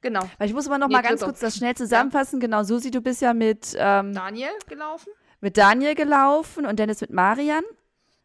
Genau. 0.02 0.22
Weil 0.38 0.48
ich 0.48 0.54
muss 0.54 0.68
aber 0.68 0.78
noch 0.78 0.88
nee, 0.88 0.94
mal 0.94 1.02
ganz 1.02 1.22
kurz 1.22 1.40
das 1.40 1.56
schnell 1.56 1.76
zusammenfassen. 1.76 2.40
Ja. 2.40 2.48
Genau, 2.48 2.64
Susi, 2.64 2.92
du 2.92 3.02
bist 3.02 3.22
ja 3.22 3.34
mit 3.34 3.76
ähm, 3.78 4.14
Daniel 4.14 4.52
gelaufen. 4.68 5.12
Mit 5.42 5.58
Daniel 5.58 5.96
gelaufen 5.96 6.66
und 6.66 6.78
Dennis 6.80 7.02
mit 7.02 7.12
Marian. 7.12 7.64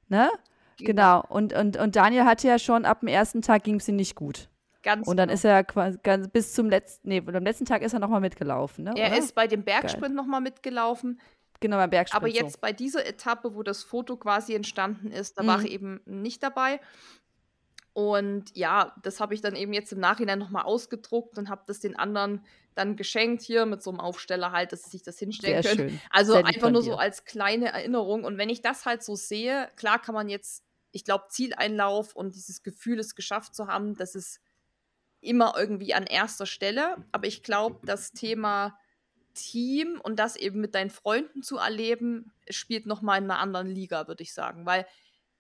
Ne? 0.09 0.31
Genau. 0.79 1.21
genau. 1.21 1.25
Und, 1.29 1.53
und, 1.53 1.77
und 1.77 1.97
Daniel 1.97 2.25
hatte 2.25 2.49
ja 2.49 2.59
schon 2.59 2.85
ab 2.85 3.01
dem 3.01 3.09
ersten 3.09 3.43
Tag 3.43 3.65
ging 3.65 3.77
es 3.77 3.89
ihm 3.89 3.97
nicht 3.97 4.15
gut. 4.15 4.49
Ganz 4.83 5.07
und 5.07 5.17
dann 5.17 5.29
genau. 5.29 5.35
ist 5.35 5.45
er 5.45 5.63
quasi 5.65 5.99
ganz, 6.03 6.29
bis 6.29 6.55
zum 6.55 6.69
letzten, 6.69 7.09
nee, 7.09 7.23
am 7.25 7.45
letzten 7.45 7.65
Tag 7.65 7.83
ist 7.83 7.93
er 7.93 8.01
nochmal 8.01 8.21
mitgelaufen, 8.21 8.85
ne? 8.85 8.93
Er 8.97 9.11
oder? 9.11 9.19
ist 9.19 9.35
bei 9.35 9.47
dem 9.47 9.63
Bergsprint 9.63 10.15
nochmal 10.15 10.41
mitgelaufen. 10.41 11.21
Genau, 11.61 11.77
beim 11.77 11.91
Bergsprint. 11.91 12.21
Aber 12.21 12.29
jetzt 12.29 12.55
so. 12.55 12.59
bei 12.61 12.73
dieser 12.73 13.07
Etappe, 13.07 13.55
wo 13.55 13.63
das 13.63 13.85
Foto 13.85 14.17
quasi 14.17 14.55
entstanden 14.55 15.13
ist, 15.13 15.39
da 15.39 15.45
mhm. 15.45 15.47
war 15.47 15.61
er 15.61 15.71
eben 15.71 16.01
nicht 16.05 16.43
dabei. 16.43 16.81
Und 17.95 18.57
ja, 18.57 18.95
das 19.03 19.21
habe 19.21 19.35
ich 19.35 19.43
dann 19.43 19.55
eben 19.55 19.73
jetzt 19.73 19.93
im 19.93 20.01
Nachhinein 20.01 20.39
nochmal 20.39 20.65
ausgedruckt 20.65 21.37
und 21.37 21.51
habe 21.51 21.63
das 21.67 21.81
den 21.81 21.97
anderen 21.97 22.45
dann 22.75 22.97
geschenkt 22.97 23.43
hier 23.43 23.67
mit 23.67 23.83
so 23.83 23.91
einem 23.91 24.01
Aufsteller 24.01 24.51
halt, 24.51 24.73
dass 24.73 24.85
sie 24.85 24.91
sich 24.91 25.03
das 25.03 25.19
hinstellen 25.19 25.63
Sehr 25.63 25.77
können. 25.77 25.91
Schön. 25.91 26.01
Also 26.11 26.33
Sehr 26.33 26.47
einfach 26.47 26.71
nur 26.71 26.83
so 26.83 26.97
als 26.97 27.25
kleine 27.25 27.71
Erinnerung. 27.71 28.25
Und 28.25 28.39
wenn 28.39 28.49
ich 28.49 28.63
das 28.63 28.87
halt 28.87 29.03
so 29.03 29.15
sehe, 29.15 29.69
klar 29.77 30.01
kann 30.01 30.15
man 30.15 30.31
jetzt, 30.31 30.65
ich 30.91 31.05
glaube, 31.05 31.25
Zieleinlauf 31.29 32.17
und 32.17 32.35
dieses 32.35 32.63
Gefühl, 32.63 32.99
es 32.99 33.15
geschafft 33.15 33.55
zu 33.55 33.67
haben, 33.67 33.95
das 33.95 34.15
ist 34.15 34.41
immer 35.21 35.55
irgendwie 35.57 35.93
an 35.93 36.07
erster 36.07 36.47
Stelle. 36.47 36.97
Aber 37.13 37.27
ich 37.27 37.43
glaube, 37.43 37.81
das 37.85 38.13
Thema 38.13 38.79
Team 39.35 40.01
und 40.03 40.19
das 40.19 40.37
eben 40.37 40.61
mit 40.61 40.75
deinen 40.75 40.91
Freunden 40.91 41.43
zu 41.43 41.59
erleben, 41.59 42.33
spielt 42.49 42.87
nochmal 42.87 43.19
in 43.19 43.25
einer 43.25 43.39
anderen 43.39 43.69
Liga, 43.69 44.09
würde 44.09 44.23
ich 44.23 44.33
sagen. 44.33 44.65
Weil 44.65 44.87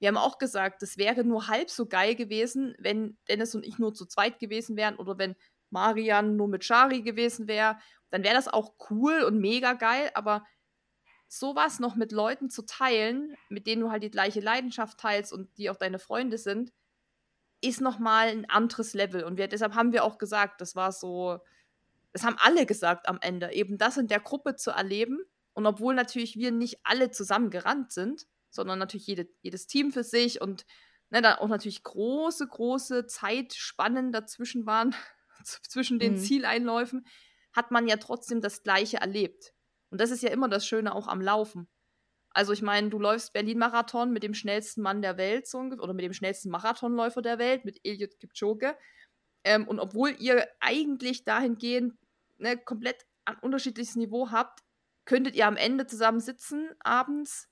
wir 0.03 0.09
haben 0.09 0.16
auch 0.16 0.38
gesagt, 0.38 0.82
es 0.82 0.98
wäre 0.98 1.22
nur 1.22 1.46
halb 1.46 1.70
so 1.70 1.86
geil 1.86 2.16
gewesen, 2.16 2.74
wenn 2.80 3.16
Dennis 3.28 3.55
und 3.55 3.64
ich 3.64 3.78
nur 3.78 3.94
zu 3.94 4.05
zweit 4.05 4.40
gewesen 4.40 4.76
wären 4.76 4.96
oder 4.96 5.16
wenn 5.16 5.36
Marian 5.70 6.34
nur 6.34 6.48
mit 6.48 6.64
Shari 6.64 7.03
gewesen 7.03 7.46
wäre. 7.46 7.78
Dann 8.11 8.24
wäre 8.24 8.34
das 8.34 8.48
auch 8.48 8.74
cool 8.90 9.22
und 9.22 9.38
mega 9.38 9.74
geil, 9.74 10.11
aber 10.14 10.44
sowas 11.28 11.78
noch 11.78 11.94
mit 11.94 12.11
Leuten 12.11 12.50
zu 12.50 12.62
teilen, 12.62 13.36
mit 13.48 13.68
denen 13.68 13.82
du 13.82 13.92
halt 13.92 14.03
die 14.03 14.11
gleiche 14.11 14.40
Leidenschaft 14.40 14.98
teilst 14.98 15.32
und 15.32 15.57
die 15.57 15.70
auch 15.70 15.76
deine 15.76 16.00
Freunde 16.00 16.36
sind, 16.36 16.72
ist 17.61 17.80
nochmal 17.80 18.26
ein 18.26 18.50
anderes 18.50 18.94
Level. 18.94 19.22
Und 19.22 19.38
wir, 19.38 19.46
deshalb 19.46 19.76
haben 19.76 19.92
wir 19.92 20.03
auch 20.03 20.18
gesagt, 20.18 20.61
das 20.61 20.74
war 20.74 20.90
so, 20.90 21.38
das 22.12 22.24
haben 22.24 22.38
alle 22.40 22.66
gesagt 22.66 23.09
am 23.09 23.18
Ende, 23.20 23.53
eben 23.53 23.78
das 23.78 23.98
in 23.98 24.09
der 24.09 24.18
Gruppe 24.18 24.57
zu 24.57 24.72
erleben. 24.72 25.20
Und 25.53 25.64
obwohl 25.64 25.94
natürlich 25.94 26.34
wir 26.34 26.50
nicht 26.50 26.80
alle 26.82 27.12
zusammen 27.12 27.50
gerannt 27.50 27.92
sind, 27.92 28.26
sondern 28.53 28.78
natürlich 28.78 29.07
jede, 29.07 29.28
jedes 29.40 29.66
Team 29.66 29.90
für 29.90 30.05
sich 30.05 30.40
und 30.40 30.64
ne, 31.11 31.22
da 31.22 31.38
auch 31.38 31.48
natürlich 31.48 31.82
große, 31.82 32.46
große 32.46 33.07
Zeitspannen 33.07 34.12
dazwischen 34.12 34.66
waren, 34.66 34.94
zwischen 35.44 35.98
den 35.98 36.12
mhm. 36.12 36.18
Zieleinläufen, 36.18 37.07
hat 37.53 37.70
man 37.70 37.88
ja 37.88 37.96
trotzdem 37.96 38.40
das 38.40 38.62
Gleiche 38.62 38.98
erlebt. 38.98 39.53
Und 39.90 40.00
das 40.00 40.11
ist 40.11 40.22
ja 40.22 40.30
immer 40.30 40.48
das 40.48 40.66
Schöne 40.66 40.94
auch 40.94 41.09
am 41.09 41.20
Laufen. 41.20 41.68
Also 42.30 42.53
ich 42.53 42.62
meine, 42.62 42.88
du 42.88 42.98
läufst 42.98 43.34
Berlin-Marathon 43.34 44.11
mit 44.11 44.22
dem 44.22 44.32
schnellsten 44.32 44.80
Mann 44.80 45.03
der 45.03 45.18
Welt 45.18 45.46
so, 45.46 45.59
oder 45.59 45.92
mit 45.92 46.05
dem 46.05 46.14
schnellsten 46.14 46.50
Marathonläufer 46.50 47.20
der 47.20 47.38
Welt, 47.38 47.66
mit 47.66 47.80
Eliud 47.84 48.18
Kipchoge. 48.18 48.76
Ähm, 49.44 49.68
und 49.68 49.78
obwohl 49.80 50.14
ihr 50.18 50.48
eigentlich 50.61 51.24
dahingehend 51.24 51.94
ne, 52.38 52.57
komplett 52.57 53.05
ein 53.26 53.36
unterschiedliches 53.38 53.96
Niveau 53.96 54.30
habt, 54.30 54.61
könntet 55.05 55.34
ihr 55.34 55.46
am 55.46 55.57
Ende 55.57 55.86
zusammen 55.86 56.20
sitzen, 56.20 56.70
abends, 56.80 57.48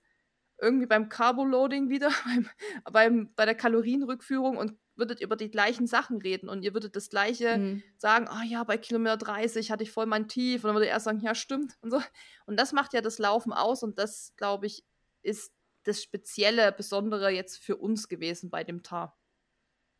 irgendwie 0.60 0.86
beim 0.86 1.08
Carboloading 1.08 1.88
wieder, 1.88 2.10
beim, 2.24 2.48
beim, 2.92 3.34
bei 3.34 3.44
der 3.44 3.54
Kalorienrückführung 3.54 4.56
und 4.56 4.78
würdet 4.96 5.20
über 5.20 5.34
die 5.34 5.50
gleichen 5.50 5.86
Sachen 5.86 6.18
reden 6.18 6.48
und 6.48 6.62
ihr 6.62 6.74
würdet 6.74 6.94
das 6.94 7.08
gleiche 7.08 7.56
mhm. 7.56 7.82
sagen, 7.96 8.28
ah 8.28 8.40
oh 8.40 8.46
ja, 8.46 8.64
bei 8.64 8.76
Kilometer 8.76 9.16
30 9.16 9.70
hatte 9.70 9.82
ich 9.82 9.90
voll 9.90 10.06
mein 10.06 10.28
Tief 10.28 10.62
und 10.62 10.68
dann 10.68 10.76
würde 10.76 10.88
er 10.88 11.00
sagen, 11.00 11.20
ja, 11.20 11.34
stimmt 11.34 11.76
und 11.80 11.90
so. 11.90 12.00
Und 12.46 12.60
das 12.60 12.72
macht 12.72 12.92
ja 12.92 13.00
das 13.00 13.18
Laufen 13.18 13.52
aus 13.52 13.82
und 13.82 13.98
das, 13.98 14.34
glaube 14.36 14.66
ich, 14.66 14.84
ist 15.22 15.52
das 15.84 16.02
spezielle, 16.02 16.72
besondere 16.72 17.30
jetzt 17.30 17.58
für 17.58 17.76
uns 17.76 18.08
gewesen 18.08 18.50
bei 18.50 18.62
dem 18.62 18.82
Tar. 18.82 19.16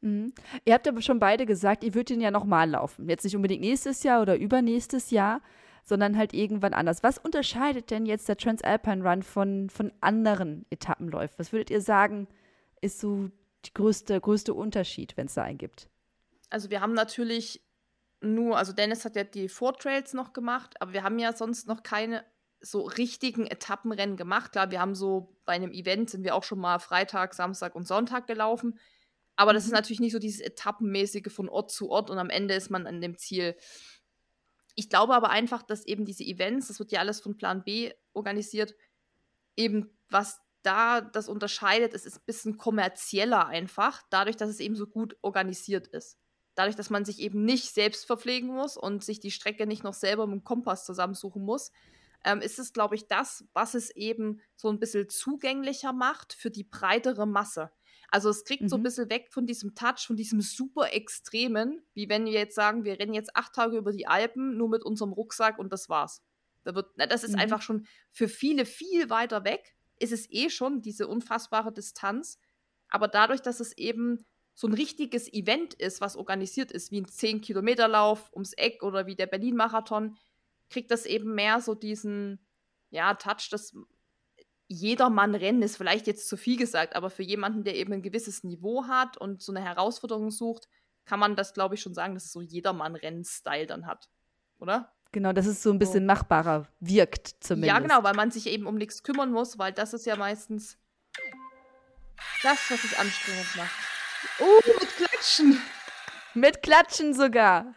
Mhm. 0.02 0.34
Ihr 0.64 0.74
habt 0.74 0.88
aber 0.88 1.02
schon 1.02 1.18
beide 1.18 1.46
gesagt, 1.46 1.84
ihr 1.84 1.94
würdet 1.94 2.16
ihn 2.16 2.20
ja 2.20 2.30
nochmal 2.30 2.70
laufen. 2.70 3.08
Jetzt 3.08 3.24
nicht 3.24 3.36
unbedingt 3.36 3.62
nächstes 3.62 4.02
Jahr 4.02 4.22
oder 4.22 4.36
übernächstes 4.36 5.10
Jahr, 5.10 5.42
sondern 5.84 6.16
halt 6.16 6.32
irgendwann 6.32 6.74
anders. 6.74 7.02
Was 7.02 7.18
unterscheidet 7.18 7.90
denn 7.90 8.06
jetzt 8.06 8.28
der 8.28 8.36
Transalpine 8.36 9.08
Run 9.08 9.22
von, 9.22 9.70
von 9.70 9.92
anderen 10.00 10.66
Etappenläufen? 10.70 11.34
Was 11.38 11.52
würdet 11.52 11.70
ihr 11.70 11.80
sagen, 11.80 12.28
ist 12.80 13.00
so 13.00 13.30
der 13.64 13.72
größte, 13.74 14.20
größte 14.20 14.54
Unterschied, 14.54 15.16
wenn 15.16 15.26
es 15.26 15.34
da 15.34 15.42
einen 15.42 15.58
gibt? 15.58 15.88
Also 16.48 16.70
wir 16.70 16.80
haben 16.80 16.94
natürlich 16.94 17.62
nur, 18.20 18.56
also 18.58 18.72
Dennis 18.72 19.04
hat 19.04 19.16
ja 19.16 19.24
die 19.24 19.48
Vortrails 19.48 20.14
noch 20.14 20.32
gemacht, 20.32 20.80
aber 20.80 20.92
wir 20.92 21.02
haben 21.02 21.18
ja 21.18 21.32
sonst 21.32 21.66
noch 21.66 21.82
keine 21.82 22.24
so 22.60 22.82
richtigen 22.82 23.46
Etappenrennen 23.46 24.16
gemacht. 24.16 24.52
Klar, 24.52 24.70
wir 24.70 24.80
haben 24.80 24.94
so 24.94 25.34
bei 25.46 25.54
einem 25.54 25.72
Event 25.72 26.10
sind 26.10 26.24
wir 26.24 26.34
auch 26.34 26.44
schon 26.44 26.58
mal 26.58 26.78
Freitag, 26.78 27.34
Samstag 27.34 27.74
und 27.74 27.86
Sonntag 27.86 28.26
gelaufen. 28.26 28.78
Aber 29.36 29.54
das 29.54 29.64
ist 29.64 29.70
mhm. 29.70 29.76
natürlich 29.76 30.00
nicht 30.00 30.12
so 30.12 30.18
dieses 30.18 30.40
Etappenmäßige 30.40 31.32
von 31.32 31.48
Ort 31.48 31.70
zu 31.70 31.88
Ort 31.90 32.10
und 32.10 32.18
am 32.18 32.28
Ende 32.28 32.54
ist 32.54 32.70
man 32.70 32.86
an 32.86 33.00
dem 33.00 33.16
Ziel. 33.16 33.56
Ich 34.74 34.88
glaube 34.88 35.14
aber 35.14 35.30
einfach, 35.30 35.62
dass 35.62 35.84
eben 35.84 36.04
diese 36.04 36.24
Events, 36.24 36.68
das 36.68 36.78
wird 36.78 36.92
ja 36.92 37.00
alles 37.00 37.20
von 37.20 37.36
Plan 37.36 37.64
B 37.64 37.92
organisiert, 38.12 38.74
eben 39.56 39.90
was 40.08 40.40
da 40.62 41.00
das 41.00 41.28
unterscheidet, 41.28 41.94
es 41.94 42.04
ist 42.04 42.18
ein 42.18 42.24
bisschen 42.26 42.58
kommerzieller 42.58 43.46
einfach, 43.46 44.02
dadurch, 44.10 44.36
dass 44.36 44.50
es 44.50 44.60
eben 44.60 44.76
so 44.76 44.86
gut 44.86 45.16
organisiert 45.22 45.86
ist. 45.88 46.18
Dadurch, 46.54 46.76
dass 46.76 46.90
man 46.90 47.04
sich 47.04 47.20
eben 47.20 47.44
nicht 47.44 47.72
selbst 47.72 48.04
verpflegen 48.06 48.50
muss 48.50 48.76
und 48.76 49.04
sich 49.04 49.20
die 49.20 49.30
Strecke 49.30 49.66
nicht 49.66 49.84
noch 49.84 49.94
selber 49.94 50.26
mit 50.26 50.40
dem 50.40 50.44
Kompass 50.44 50.84
zusammensuchen 50.84 51.42
muss, 51.42 51.70
ähm, 52.24 52.40
ist 52.40 52.58
es, 52.58 52.72
glaube 52.72 52.96
ich, 52.96 53.06
das, 53.06 53.44
was 53.54 53.74
es 53.74 53.90
eben 53.90 54.40
so 54.56 54.68
ein 54.68 54.78
bisschen 54.78 55.08
zugänglicher 55.08 55.92
macht 55.92 56.34
für 56.34 56.50
die 56.50 56.64
breitere 56.64 57.26
Masse. 57.26 57.70
Also 58.10 58.28
es 58.28 58.44
kriegt 58.44 58.62
mhm. 58.62 58.68
so 58.68 58.76
ein 58.76 58.80
mhm. 58.80 58.84
bisschen 58.84 59.10
weg 59.10 59.28
von 59.30 59.46
diesem 59.46 59.74
Touch, 59.74 60.06
von 60.06 60.16
diesem 60.16 60.40
super 60.40 60.92
Extremen, 60.92 61.82
wie 61.94 62.08
wenn 62.08 62.24
wir 62.24 62.32
jetzt 62.32 62.54
sagen, 62.54 62.84
wir 62.84 62.98
rennen 62.98 63.14
jetzt 63.14 63.36
acht 63.36 63.54
Tage 63.54 63.76
über 63.76 63.92
die 63.92 64.06
Alpen, 64.06 64.56
nur 64.56 64.68
mit 64.68 64.84
unserem 64.84 65.12
Rucksack 65.12 65.58
und 65.58 65.72
das 65.72 65.88
war's. 65.88 66.22
Da 66.64 66.74
wird, 66.74 66.90
na, 66.96 67.06
das 67.06 67.24
ist 67.24 67.32
mhm. 67.32 67.40
einfach 67.40 67.62
schon 67.62 67.86
für 68.10 68.28
viele 68.28 68.66
viel 68.66 69.10
weiter 69.10 69.44
weg. 69.44 69.76
Ist 69.98 70.12
es 70.12 70.30
eh 70.30 70.50
schon 70.50 70.82
diese 70.82 71.06
unfassbare 71.06 71.72
Distanz. 71.72 72.38
Aber 72.88 73.06
dadurch, 73.06 73.40
dass 73.40 73.60
es 73.60 73.76
eben 73.76 74.24
so 74.54 74.66
ein 74.66 74.74
richtiges 74.74 75.32
Event 75.32 75.74
ist, 75.74 76.00
was 76.00 76.16
organisiert 76.16 76.72
ist, 76.72 76.90
wie 76.90 77.00
ein 77.00 77.06
10-Kilometer-Lauf 77.06 78.30
ums 78.32 78.52
Eck 78.54 78.82
oder 78.82 79.06
wie 79.06 79.14
der 79.14 79.26
Berlin-Marathon, 79.26 80.16
kriegt 80.68 80.90
das 80.90 81.06
eben 81.06 81.34
mehr 81.34 81.60
so 81.60 81.74
diesen, 81.74 82.44
ja, 82.90 83.14
Touch, 83.14 83.48
dass 83.50 83.74
jedermann 84.70 85.34
rennen 85.34 85.62
ist 85.62 85.76
vielleicht 85.76 86.06
jetzt 86.06 86.28
zu 86.28 86.36
viel 86.36 86.56
gesagt, 86.56 86.94
aber 86.94 87.10
für 87.10 87.24
jemanden, 87.24 87.64
der 87.64 87.74
eben 87.74 87.92
ein 87.92 88.02
gewisses 88.02 88.44
Niveau 88.44 88.86
hat 88.86 89.16
und 89.16 89.42
so 89.42 89.52
eine 89.52 89.64
Herausforderung 89.64 90.30
sucht, 90.30 90.68
kann 91.04 91.18
man 91.18 91.34
das, 91.34 91.54
glaube 91.54 91.74
ich, 91.74 91.80
schon 91.80 91.92
sagen, 91.92 92.14
dass 92.14 92.26
es 92.26 92.32
so 92.32 92.40
jedermann 92.40 92.94
Rennen-Style 92.94 93.66
dann 93.66 93.86
hat. 93.86 94.08
Oder? 94.60 94.92
Genau, 95.10 95.32
dass 95.32 95.46
es 95.46 95.60
so 95.60 95.72
ein 95.72 95.80
bisschen 95.80 96.06
machbarer 96.06 96.68
wirkt 96.78 97.34
zumindest. 97.40 97.74
Ja, 97.74 97.80
genau, 97.80 98.04
weil 98.04 98.14
man 98.14 98.30
sich 98.30 98.46
eben 98.46 98.66
um 98.66 98.76
nichts 98.76 99.02
kümmern 99.02 99.32
muss, 99.32 99.58
weil 99.58 99.72
das 99.72 99.92
ist 99.92 100.06
ja 100.06 100.14
meistens 100.14 100.78
das, 102.44 102.58
was 102.70 102.84
es 102.84 102.96
anstrengend 102.96 103.56
macht. 103.56 103.72
Oh, 104.38 104.60
mit 104.78 104.88
Klatschen! 104.96 105.60
Mit 106.34 106.62
Klatschen 106.62 107.12
sogar. 107.12 107.74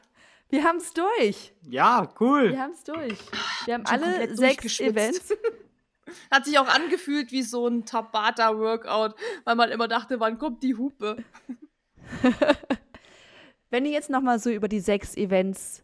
Wir 0.50 0.64
haben 0.64 0.78
es 0.78 0.94
durch. 0.94 1.54
Ja, 1.64 2.14
cool. 2.20 2.52
Wir 2.52 2.60
haben 2.60 2.74
es 2.74 2.84
durch. 2.84 3.18
Wir 3.66 3.74
haben 3.74 3.86
alle 3.88 4.36
sechs 4.36 4.80
Events. 4.80 5.34
Hat 6.32 6.46
sich 6.46 6.60
auch 6.60 6.68
angefühlt 6.68 7.32
wie 7.32 7.44
so 7.44 7.68
ein 7.68 7.86
Tabata-Workout, 7.86 9.16
weil 9.46 9.56
man 9.56 9.72
immer 9.72 9.88
dachte, 9.88 10.20
wann 10.20 10.38
kommt 10.38 10.64
die 10.64 10.76
Hupe? 10.76 11.18
Wenn 13.70 13.86
ihr 13.86 13.92
jetzt 13.92 14.10
noch 14.10 14.22
mal 14.22 14.40
so 14.40 14.50
über 14.50 14.68
die 14.68 14.80
sechs 14.80 15.16
Events, 15.16 15.84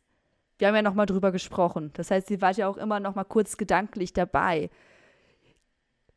wir 0.60 0.68
haben 0.68 0.76
ja 0.76 0.82
noch 0.82 0.94
mal 0.94 1.06
drüber 1.06 1.32
gesprochen. 1.32 1.92
Das 1.94 2.12
heißt, 2.12 2.30
ihr 2.30 2.42
wart 2.42 2.58
ja 2.58 2.68
auch 2.68 2.78
immer 2.78 3.00
noch 3.00 3.16
mal 3.16 3.24
kurz 3.24 3.58
gedanklich 3.58 4.14
dabei. 4.14 4.70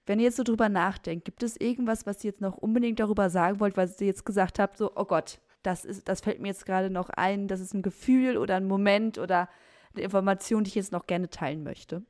Wenn 0.05 0.19
ihr 0.19 0.25
jetzt 0.25 0.37
so 0.37 0.43
drüber 0.43 0.69
nachdenkt, 0.69 1.25
gibt 1.25 1.43
es 1.43 1.57
irgendwas, 1.57 2.07
was 2.07 2.25
ihr 2.25 2.31
jetzt 2.33 2.41
noch 2.41 2.59
unbedingt 2.59 2.99
darüber 2.99 3.31
sagen 3.31 3.61
wollt, 3.61 3.77
weil 3.77 3.89
ihr 4.01 4.07
jetzt 4.07 4.27
gesagt 4.27 4.59
habt, 4.59 4.77
so, 4.77 4.93
oh 4.97 5.05
Gott, 5.05 5.39
das, 5.63 5.85
ist, 5.85 6.09
das 6.09 6.21
fällt 6.21 6.41
mir 6.41 6.49
jetzt 6.49 6.67
gerade 6.67 6.91
noch 6.91 7.09
ein, 7.09 7.47
das 7.47 7.61
ist 7.61 7.73
ein 7.73 7.83
Gefühl 7.83 8.37
oder 8.37 8.57
ein 8.57 8.67
Moment 8.67 9.19
oder 9.19 9.49
eine 9.95 10.03
Information, 10.03 10.65
die 10.65 10.69
ich 10.69 10.75
jetzt 10.75 10.93
noch 10.93 11.07
gerne 11.07 11.31
teilen 11.31 11.63
möchte? 11.63 12.03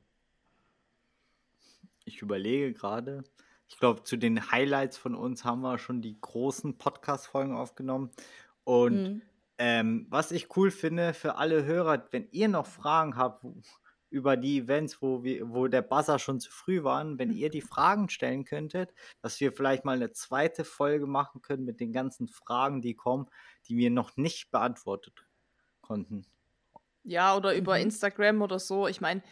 Ich 2.05 2.23
überlege 2.23 2.73
gerade. 2.73 3.25
Ich 3.69 3.79
glaube, 3.79 4.03
zu 4.03 4.17
den 4.17 4.51
Highlights 4.51 4.99
von 4.99 5.15
uns 5.15 5.45
haben 5.45 5.63
wir 5.63 5.79
schon 5.79 6.03
die 6.03 6.21
großen 6.21 6.77
Podcast-Folgen 6.77 7.55
aufgenommen. 7.55 8.11
Und 8.65 9.03
mhm. 9.03 9.23
ähm, 9.59 10.07
was 10.11 10.31
ich 10.31 10.57
cool 10.57 10.71
finde 10.71 11.15
für 11.15 11.37
alle 11.37 11.65
Hörer, 11.65 12.07
wenn 12.11 12.29
ihr 12.33 12.49
noch 12.49 12.67
Fragen 12.67 13.17
habt 13.17 13.45
über 14.11 14.37
die 14.37 14.59
Events, 14.59 15.01
wo, 15.01 15.25
wir, 15.25 15.49
wo 15.49 15.69
der 15.69 15.81
Buzzer 15.81 16.19
schon 16.19 16.39
zu 16.39 16.51
früh 16.51 16.85
waren, 16.85 17.19
wenn 17.19 17.33
ihr 17.33 17.49
die 17.49 17.63
Fragen 17.63 18.11
stellen 18.11 18.45
könntet, 18.45 18.93
dass 19.23 19.41
wir 19.41 19.53
vielleicht 19.53 19.87
mal 19.87 19.97
eine 19.97 20.13
zweite 20.13 20.65
Folge 20.65 21.07
machen 21.07 21.41
können 21.41 21.65
mit 21.65 21.81
den 21.81 21.93
ganzen 21.93 22.29
Fragen, 22.29 22.83
die 22.83 22.95
kommen, 22.95 23.27
die 23.69 23.79
wir 23.79 23.91
noch 23.91 24.19
nicht 24.19 24.51
beantwortet 24.51 25.25
konnten. 25.81 26.27
Ja, 27.05 27.35
oder 27.35 27.57
über 27.57 27.77
mhm. 27.77 27.85
Instagram 27.85 28.43
oder 28.43 28.59
so. 28.59 28.87
Ich 28.87 29.01
meine, 29.01 29.23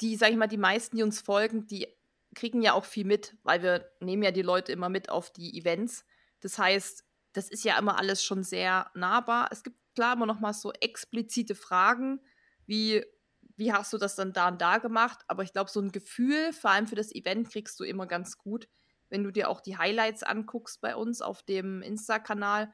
die, 0.00 0.16
sag 0.16 0.30
ich 0.30 0.36
mal, 0.36 0.46
die 0.46 0.58
meisten, 0.58 0.96
die 0.96 1.02
uns 1.02 1.20
folgen, 1.20 1.66
die 1.66 1.86
kriegen 2.34 2.62
ja 2.62 2.74
auch 2.74 2.84
viel 2.84 3.04
mit, 3.04 3.36
weil 3.42 3.62
wir 3.62 3.90
nehmen 4.00 4.22
ja 4.22 4.30
die 4.30 4.42
Leute 4.42 4.72
immer 4.72 4.88
mit 4.88 5.08
auf 5.08 5.32
die 5.32 5.58
Events. 5.58 6.04
Das 6.40 6.58
heißt, 6.58 7.04
das 7.32 7.48
ist 7.48 7.64
ja 7.64 7.78
immer 7.78 7.98
alles 7.98 8.22
schon 8.22 8.42
sehr 8.42 8.90
nahbar. 8.94 9.48
Es 9.50 9.62
gibt 9.62 9.76
klar 9.94 10.14
immer 10.14 10.26
noch 10.26 10.40
mal 10.40 10.52
so 10.52 10.72
explizite 10.72 11.54
Fragen, 11.54 12.20
wie 12.66 13.04
wie 13.56 13.72
hast 13.72 13.92
du 13.92 13.98
das 13.98 14.14
dann 14.16 14.32
da 14.32 14.48
und 14.48 14.60
da 14.60 14.78
gemacht? 14.78 15.20
Aber 15.28 15.42
ich 15.42 15.52
glaube, 15.52 15.70
so 15.70 15.80
ein 15.80 15.90
Gefühl, 15.90 16.52
vor 16.52 16.70
allem 16.70 16.86
für 16.86 16.94
das 16.94 17.14
Event, 17.14 17.50
kriegst 17.50 17.80
du 17.80 17.84
immer 17.84 18.06
ganz 18.06 18.38
gut, 18.38 18.68
wenn 19.08 19.24
du 19.24 19.30
dir 19.30 19.48
auch 19.48 19.60
die 19.60 19.78
Highlights 19.78 20.22
anguckst 20.22 20.80
bei 20.80 20.94
uns 20.94 21.22
auf 21.22 21.42
dem 21.42 21.82
Insta-Kanal 21.82 22.72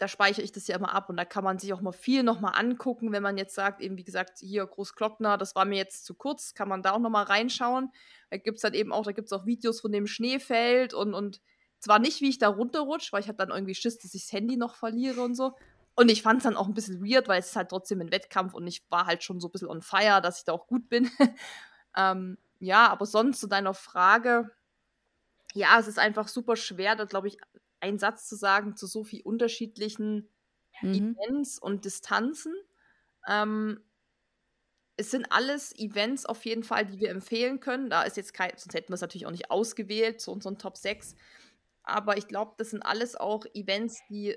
da 0.00 0.08
speichere 0.08 0.42
ich 0.42 0.52
das 0.52 0.66
ja 0.66 0.76
immer 0.76 0.94
ab 0.94 1.10
und 1.10 1.16
da 1.16 1.24
kann 1.24 1.44
man 1.44 1.58
sich 1.58 1.72
auch 1.72 1.80
mal 1.80 1.92
viel 1.92 2.22
nochmal 2.22 2.54
angucken, 2.56 3.12
wenn 3.12 3.22
man 3.22 3.36
jetzt 3.36 3.54
sagt, 3.54 3.80
eben 3.80 3.96
wie 3.98 4.04
gesagt, 4.04 4.38
hier 4.38 4.66
Großglockner, 4.66 5.36
das 5.36 5.54
war 5.54 5.64
mir 5.64 5.76
jetzt 5.76 6.06
zu 6.06 6.14
kurz, 6.14 6.54
kann 6.54 6.68
man 6.68 6.82
da 6.82 6.92
auch 6.92 6.98
nochmal 6.98 7.24
reinschauen. 7.24 7.90
Da 8.30 8.38
gibt 8.38 8.56
es 8.56 8.62
dann 8.62 8.74
eben 8.74 8.92
auch, 8.92 9.04
da 9.04 9.12
gibt 9.12 9.26
es 9.26 9.32
auch 9.32 9.46
Videos 9.46 9.80
von 9.80 9.92
dem 9.92 10.06
Schneefeld 10.06 10.94
und, 10.94 11.12
und 11.12 11.40
zwar 11.78 11.98
nicht, 11.98 12.20
wie 12.20 12.30
ich 12.30 12.38
da 12.38 12.48
runterrutsche, 12.48 13.12
weil 13.12 13.20
ich 13.20 13.28
habe 13.28 13.38
dann 13.38 13.50
irgendwie 13.50 13.74
Schiss, 13.74 13.98
dass 13.98 14.14
ich 14.14 14.22
das 14.22 14.32
Handy 14.32 14.56
noch 14.56 14.74
verliere 14.74 15.20
und 15.22 15.34
so. 15.34 15.54
Und 15.94 16.10
ich 16.10 16.22
fand 16.22 16.38
es 16.38 16.44
dann 16.44 16.56
auch 16.56 16.66
ein 16.66 16.74
bisschen 16.74 17.04
weird, 17.04 17.28
weil 17.28 17.40
es 17.40 17.48
ist 17.48 17.56
halt 17.56 17.68
trotzdem 17.68 18.00
ein 18.00 18.10
Wettkampf 18.12 18.54
und 18.54 18.66
ich 18.66 18.82
war 18.90 19.06
halt 19.06 19.22
schon 19.22 19.40
so 19.40 19.48
ein 19.48 19.52
bisschen 19.52 19.68
on 19.68 19.82
fire, 19.82 20.22
dass 20.22 20.38
ich 20.38 20.44
da 20.44 20.52
auch 20.52 20.66
gut 20.66 20.88
bin. 20.88 21.10
ähm, 21.96 22.38
ja, 22.58 22.88
aber 22.88 23.04
sonst 23.06 23.40
zu 23.40 23.48
deiner 23.48 23.74
Frage, 23.74 24.50
ja, 25.52 25.78
es 25.78 25.88
ist 25.88 25.98
einfach 25.98 26.28
super 26.28 26.56
schwer, 26.56 26.96
da 26.96 27.04
glaube 27.04 27.28
ich 27.28 27.38
einen 27.80 27.98
Satz 27.98 28.28
zu 28.28 28.36
sagen 28.36 28.76
zu 28.76 28.86
so 28.86 29.04
vielen 29.04 29.24
unterschiedlichen 29.24 30.28
mhm. 30.80 31.16
Events 31.16 31.58
und 31.58 31.84
Distanzen. 31.84 32.54
Ähm, 33.26 33.80
es 34.96 35.10
sind 35.10 35.32
alles 35.32 35.76
Events 35.78 36.26
auf 36.26 36.44
jeden 36.44 36.62
Fall, 36.62 36.84
die 36.84 37.00
wir 37.00 37.10
empfehlen 37.10 37.60
können. 37.60 37.88
Da 37.88 38.02
ist 38.02 38.18
jetzt 38.18 38.34
kein, 38.34 38.50
sonst 38.56 38.74
hätten 38.74 38.90
wir 38.90 38.96
es 38.96 39.00
natürlich 39.00 39.26
auch 39.26 39.30
nicht 39.30 39.50
ausgewählt 39.50 40.20
zu 40.20 40.30
unseren 40.30 40.58
Top 40.58 40.76
6. 40.76 41.16
Aber 41.82 42.18
ich 42.18 42.28
glaube, 42.28 42.54
das 42.58 42.70
sind 42.70 42.82
alles 42.82 43.16
auch 43.16 43.46
Events, 43.54 44.02
die 44.10 44.36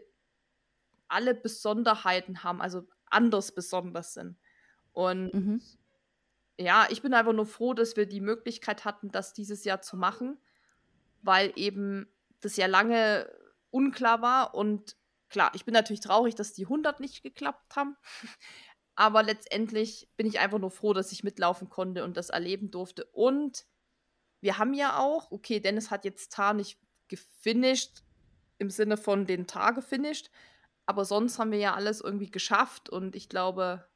alle 1.10 1.36
Besonderheiten 1.36 2.44
haben, 2.44 2.61
also 2.61 2.88
anders 3.07 3.53
besonders 3.53 4.14
sind. 4.14 4.38
Und 4.94 5.34
mhm. 5.34 5.61
ja, 6.57 6.88
ich 6.90 7.02
bin 7.02 7.14
einfach 7.14 7.34
nur 7.34 7.45
froh, 7.45 7.74
dass 7.74 7.98
wir 7.98 8.06
die 8.06 8.22
Möglichkeit 8.22 8.86
hatten, 8.86 9.11
das 9.11 9.34
dieses 9.34 9.65
Jahr 9.65 9.82
zu 9.82 9.98
machen, 9.98 10.38
weil 11.22 11.52
eben 11.56 12.07
das 12.44 12.57
ja 12.57 12.68
lange 12.68 13.30
unklar 13.72 14.22
war. 14.22 14.56
Und 14.56 14.98
klar, 15.30 15.52
ich 15.53 15.65
bin 15.65 15.74
natürlich 15.74 16.02
traurig, 16.02 16.36
dass 16.36 16.53
die 16.53 16.65
100 16.65 16.99
nicht 16.99 17.24
geklappt 17.24 17.76
haben. 17.76 17.98
Aber 18.95 19.24
letztendlich 19.24 20.10
bin 20.18 20.28
ich 20.28 20.40
einfach 20.40 20.60
nur 20.60 20.70
froh, 20.70 20.94
dass 20.94 21.11
ich 21.11 21.24
mitlaufen 21.24 21.70
konnte 21.70 22.03
und 22.03 22.15
das 22.15 22.30
erleben 22.30 22.70
durfte. 22.70 23.06
Und 23.06 23.65
wir 24.40 24.60
haben 24.60 24.76
ja 24.76 24.99
auch, 24.99 25.32
okay, 25.32 25.60
Dennis 25.60 25.90
hat 25.90 26.06
jetzt 26.06 26.34
Tar 26.34 26.53
nicht 26.53 26.80
gefinisht, 27.07 28.03
im 28.60 28.70
Sinne 28.70 28.98
von 28.98 29.26
den 29.26 29.48
Tar 29.48 29.74
gefinisht, 29.74 30.30
aber 30.86 31.06
sonst 31.06 31.40
haben 31.40 31.52
wir 31.52 31.60
ja 31.60 31.74
alles 31.74 32.02
irgendwie 32.02 32.30
geschafft 32.30 32.90
und 32.90 33.15
ich 33.15 33.30
glaube, 33.30 33.88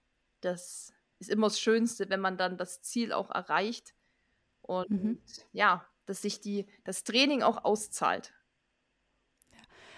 das 0.41 0.93
ist 1.19 1.29
immer 1.29 1.47
das 1.47 1.59
Schönste, 1.59 2.09
wenn 2.09 2.19
man 2.19 2.37
dann 2.37 2.57
das 2.57 2.81
Ziel 2.81 3.11
auch 3.11 3.29
erreicht. 3.29 3.93
Und 4.61 4.89
mhm. 4.89 5.21
ja, 5.51 5.85
dass 6.05 6.21
sich 6.21 6.41
die, 6.41 6.65
das 6.83 7.03
Training 7.03 7.43
auch 7.43 7.63
auszahlt. 7.63 8.33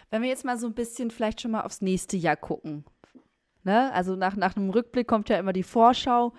Wenn 0.09 0.21
wir 0.21 0.29
jetzt 0.29 0.45
mal 0.45 0.57
so 0.57 0.67
ein 0.67 0.73
bisschen 0.73 1.11
vielleicht 1.11 1.41
schon 1.41 1.51
mal 1.51 1.61
aufs 1.61 1.81
nächste 1.81 2.17
Jahr 2.17 2.35
gucken. 2.35 2.85
Ne? 3.63 3.91
Also 3.93 4.15
nach, 4.15 4.35
nach 4.35 4.55
einem 4.55 4.69
Rückblick 4.69 5.07
kommt 5.07 5.29
ja 5.29 5.37
immer 5.37 5.53
die 5.53 5.63
Vorschau. 5.63 6.33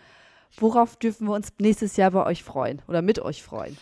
Worauf 0.57 0.97
dürfen 0.97 1.29
wir 1.29 1.35
uns 1.35 1.53
nächstes 1.59 1.97
Jahr 1.97 2.11
bei 2.11 2.27
euch 2.27 2.43
freuen 2.43 2.83
oder 2.89 3.03
mit 3.03 3.21
euch 3.21 3.43
freuen? 3.43 3.77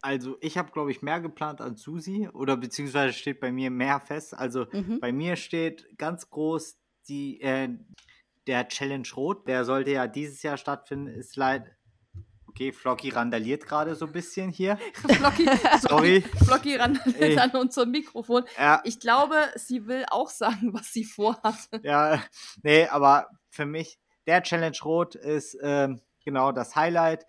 Also 0.00 0.36
ich 0.40 0.58
habe, 0.58 0.70
glaube 0.70 0.90
ich, 0.90 1.02
mehr 1.02 1.20
geplant 1.20 1.60
als 1.60 1.82
Susi 1.82 2.28
oder 2.32 2.56
beziehungsweise 2.56 3.12
steht 3.12 3.40
bei 3.40 3.52
mir 3.52 3.70
mehr 3.70 4.00
fest. 4.00 4.36
Also 4.36 4.66
mhm. 4.72 5.00
bei 5.00 5.12
mir 5.12 5.36
steht 5.36 5.86
ganz 5.98 6.28
groß 6.30 6.78
die, 7.08 7.40
äh, 7.40 7.68
der 8.46 8.68
Challenge 8.68 9.08
Rot. 9.16 9.48
Der 9.48 9.64
sollte 9.64 9.92
ja 9.92 10.06
dieses 10.06 10.42
Jahr 10.42 10.56
stattfinden. 10.56 11.06
Ist 11.08 11.36
leider 11.36 11.66
Okay, 12.54 12.70
Flocky 12.70 13.08
randaliert 13.08 13.66
gerade 13.66 13.96
so 13.96 14.06
ein 14.06 14.12
bisschen 14.12 14.48
hier. 14.48 14.78
Flocky, 14.94 15.48
Sorry. 15.80 16.20
Flocky 16.46 16.76
randaliert 16.76 17.36
an 17.38 17.50
unserem 17.50 17.90
Mikrofon. 17.90 18.44
Ja. 18.56 18.80
Ich 18.84 19.00
glaube, 19.00 19.34
sie 19.56 19.88
will 19.88 20.04
auch 20.08 20.30
sagen, 20.30 20.72
was 20.72 20.92
sie 20.92 21.04
vorhat. 21.04 21.56
Ja, 21.82 22.22
nee, 22.62 22.86
aber 22.86 23.26
für 23.50 23.66
mich, 23.66 23.98
der 24.28 24.42
Challenge 24.44 24.76
Rot 24.84 25.16
ist 25.16 25.58
ähm, 25.62 26.00
genau 26.24 26.52
das 26.52 26.76
Highlight. 26.76 27.26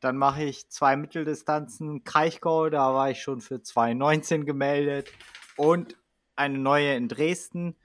Dann 0.00 0.18
mache 0.18 0.44
ich 0.44 0.68
zwei 0.68 0.94
Mitteldistanzen. 0.94 2.04
Kraichgau, 2.04 2.68
da 2.68 2.92
war 2.92 3.10
ich 3.10 3.22
schon 3.22 3.40
für 3.40 3.56
2,19 3.56 4.44
gemeldet. 4.44 5.10
Und 5.56 5.96
eine 6.36 6.58
neue 6.58 6.94
in 6.94 7.08
Dresden. 7.08 7.76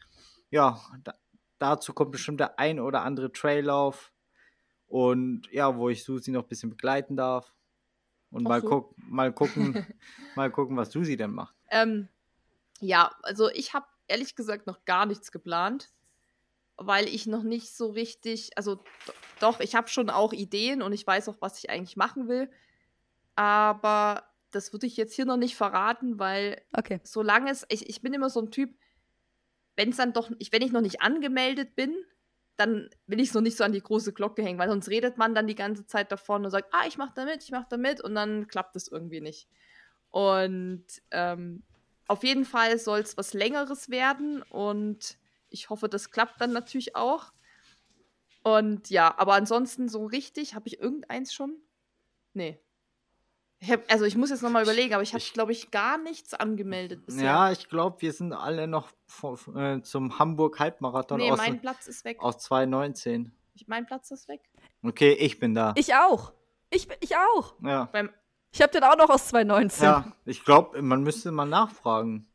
Ja, 0.50 0.82
da, 1.06 1.14
dazu 1.58 1.94
kommt 1.94 2.12
bestimmt 2.12 2.42
der 2.42 2.60
ein 2.60 2.82
oder 2.82 3.04
andere 3.04 3.32
Traillauf. 3.32 4.11
Und 4.92 5.50
ja, 5.54 5.78
wo 5.78 5.88
ich 5.88 6.04
Susi 6.04 6.32
noch 6.32 6.44
ein 6.44 6.50
bisschen 6.50 6.70
begleiten 6.70 7.16
darf. 7.16 7.54
Und 8.30 8.44
mal, 8.44 8.60
so. 8.60 8.68
guck, 8.68 8.96
mal 8.98 9.32
gucken, 9.32 9.86
mal 10.36 10.52
gucken, 10.52 10.76
was 10.76 10.92
Susi 10.92 11.16
denn 11.16 11.32
macht. 11.32 11.56
Ähm, 11.70 12.10
ja, 12.82 13.10
also 13.24 13.50
ich 13.52 13.74
habe 13.74 13.86
ehrlich 14.10 14.36
gesagt 14.36 14.68
noch 14.68 14.84
gar 14.84 15.06
nichts 15.06 15.32
geplant, 15.32 15.92
weil 16.76 17.08
ich 17.08 17.26
noch 17.26 17.44
nicht 17.44 17.74
so 17.74 17.92
richtig, 17.92 18.50
also 18.58 18.84
doch, 19.40 19.62
ich 19.62 19.76
habe 19.76 19.88
schon 19.88 20.10
auch 20.10 20.34
Ideen 20.34 20.82
und 20.82 20.92
ich 20.92 21.08
weiß 21.08 21.30
auch, 21.30 21.38
was 21.40 21.58
ich 21.60 21.70
eigentlich 21.70 21.96
machen 21.96 22.28
will. 22.28 22.52
Aber 23.36 24.24
das 24.52 24.74
würde 24.74 24.88
ich 24.88 24.98
jetzt 24.98 25.16
hier 25.16 25.26
noch 25.26 25.38
nicht 25.38 25.56
verraten, 25.56 26.20
weil 26.20 26.62
okay. 26.74 27.00
solange 27.06 27.50
es, 27.50 27.66
ich, 27.70 27.90
ich 27.90 28.02
bin 28.02 28.14
immer 28.14 28.30
so 28.30 28.42
ein 28.42 28.52
Typ, 28.52 28.76
wenn 29.78 29.92
es 29.92 29.98
dann 29.98 30.12
doch, 30.12 30.30
ich, 30.38 30.52
wenn 30.52 30.62
ich 30.62 30.74
noch 30.74 30.82
nicht 30.82 31.02
angemeldet 31.02 31.78
bin, 31.78 31.96
dann 32.62 32.90
will 33.08 33.20
ich 33.20 33.32
so 33.32 33.42
nicht 33.42 33.58
so 33.58 33.64
an 33.64 33.72
die 33.72 33.82
große 33.82 34.14
Glocke 34.14 34.44
hängen, 34.44 34.60
weil 34.60 34.70
sonst 34.70 34.90
redet 34.90 35.18
man 35.18 35.34
dann 35.34 35.48
die 35.48 35.56
ganze 35.56 35.86
Zeit 35.88 36.12
davon 36.12 36.46
und 36.46 36.52
sagt, 36.52 36.74
ah, 36.74 36.86
ich 36.88 36.98
mach 36.98 37.12
da 37.12 37.26
mit, 37.26 37.44
ich 37.44 37.52
mach 37.52 37.68
da 37.68 37.78
mit 37.78 38.02
und 38.02 38.16
dann 38.16 38.48
klappt 38.48 38.76
es 38.76 38.88
irgendwie 38.88 39.22
nicht. 39.22 39.48
Und 40.12 40.86
ähm, 41.12 41.64
auf 42.08 42.24
jeden 42.24 42.46
Fall 42.46 42.78
soll 42.78 43.00
es 43.00 43.18
was 43.18 43.34
Längeres 43.34 43.90
werden 43.90 44.44
und 44.44 45.18
ich 45.50 45.70
hoffe, 45.70 45.90
das 45.90 46.12
klappt 46.12 46.40
dann 46.40 46.54
natürlich 46.54 46.96
auch. 46.96 47.34
Und 48.44 48.90
ja, 48.90 49.14
aber 49.18 49.34
ansonsten 49.34 49.90
so 49.90 50.06
richtig, 50.06 50.56
habe 50.56 50.68
ich 50.68 50.80
irgendeins 50.80 51.34
schon? 51.34 51.56
Nee, 52.34 52.60
ich 53.64 53.72
hab, 53.72 53.92
also 53.92 54.06
ich 54.06 54.18
muss 54.18 54.32
jetzt 54.32 54.42
nochmal 54.42 54.64
überlegen, 54.64 54.96
aber 54.96 55.04
ich 55.04 55.14
habe, 55.14 55.24
glaube 55.34 55.52
ich, 55.52 55.70
gar 55.70 56.00
nichts 56.00 56.34
angemeldet 56.34 57.06
bisher. 57.06 57.24
Ja, 57.24 57.52
ich 57.52 57.70
glaube, 57.70 58.02
wir 58.02 58.12
sind 58.12 58.34
alle 58.34 58.66
noch 58.68 58.90
vor, 59.06 59.38
äh, 59.56 59.84
zum 59.84 60.18
Hamburg 60.18 60.60
Halbmarathon 60.60 61.20
nee, 61.20 61.32
aus, 61.32 61.38
mein 61.38 61.62
Platz 61.62 61.86
ist 61.88 62.04
weg. 62.04 62.18
aus 62.22 62.40
2019. 62.40 63.32
Mein 63.68 63.86
Platz 63.86 64.10
ist 64.10 64.28
weg. 64.28 64.42
Okay, 64.82 65.14
ich 65.14 65.38
bin 65.38 65.54
da. 65.54 65.76
Ich 65.78 65.94
auch. 65.94 66.34
Ich, 66.72 66.88
ich 67.02 67.16
auch. 67.16 67.54
Ja. 67.62 67.86
Beim, 67.92 68.10
ich 68.52 68.64
habe 68.64 68.72
den 68.72 68.84
auch 68.84 68.98
noch 68.98 69.12
aus 69.12 69.28
2019. 69.28 69.84
Ja, 69.84 70.12
ich 70.26 70.44
glaube, 70.44 70.82
man 70.82 71.04
müsste 71.04 71.32
mal 71.32 71.46
nachfragen. 71.46 72.28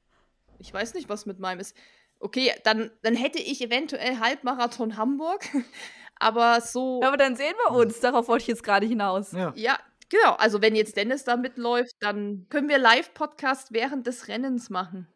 Ich 0.61 0.73
weiß 0.73 0.94
nicht, 0.94 1.09
was 1.09 1.27
mit 1.27 1.40
meinem 1.40 1.59
ist. 1.59 1.77
Okay, 2.20 2.53
dann, 2.62 2.93
dann 3.03 3.16
hätte 3.16 3.40
ich 3.40 3.61
eventuell 3.61 4.20
Halbmarathon 4.20 4.97
Hamburg. 4.97 5.44
aber 6.20 6.61
so. 6.61 7.01
Ja, 7.03 7.09
aber 7.09 7.16
dann 7.16 7.35
sehen 7.35 7.55
wir 7.66 7.74
uns. 7.74 7.98
Darauf 7.98 8.28
wollte 8.28 8.43
ich 8.43 8.48
jetzt 8.48 8.62
gerade 8.62 8.86
hinaus. 8.86 9.32
Ja. 9.32 9.53
ja, 9.57 9.77
Genau, 10.09 10.35
also 10.35 10.62
wenn 10.62 10.77
jetzt 10.77 10.97
Dennis 10.97 11.24
da 11.24 11.37
mitläuft, 11.37 11.95
dann 12.01 12.47
können 12.49 12.69
wir 12.69 12.78
Live-Podcast 12.78 13.73
während 13.73 14.07
des 14.07 14.28
Rennens 14.28 14.70
machen. 14.70 15.09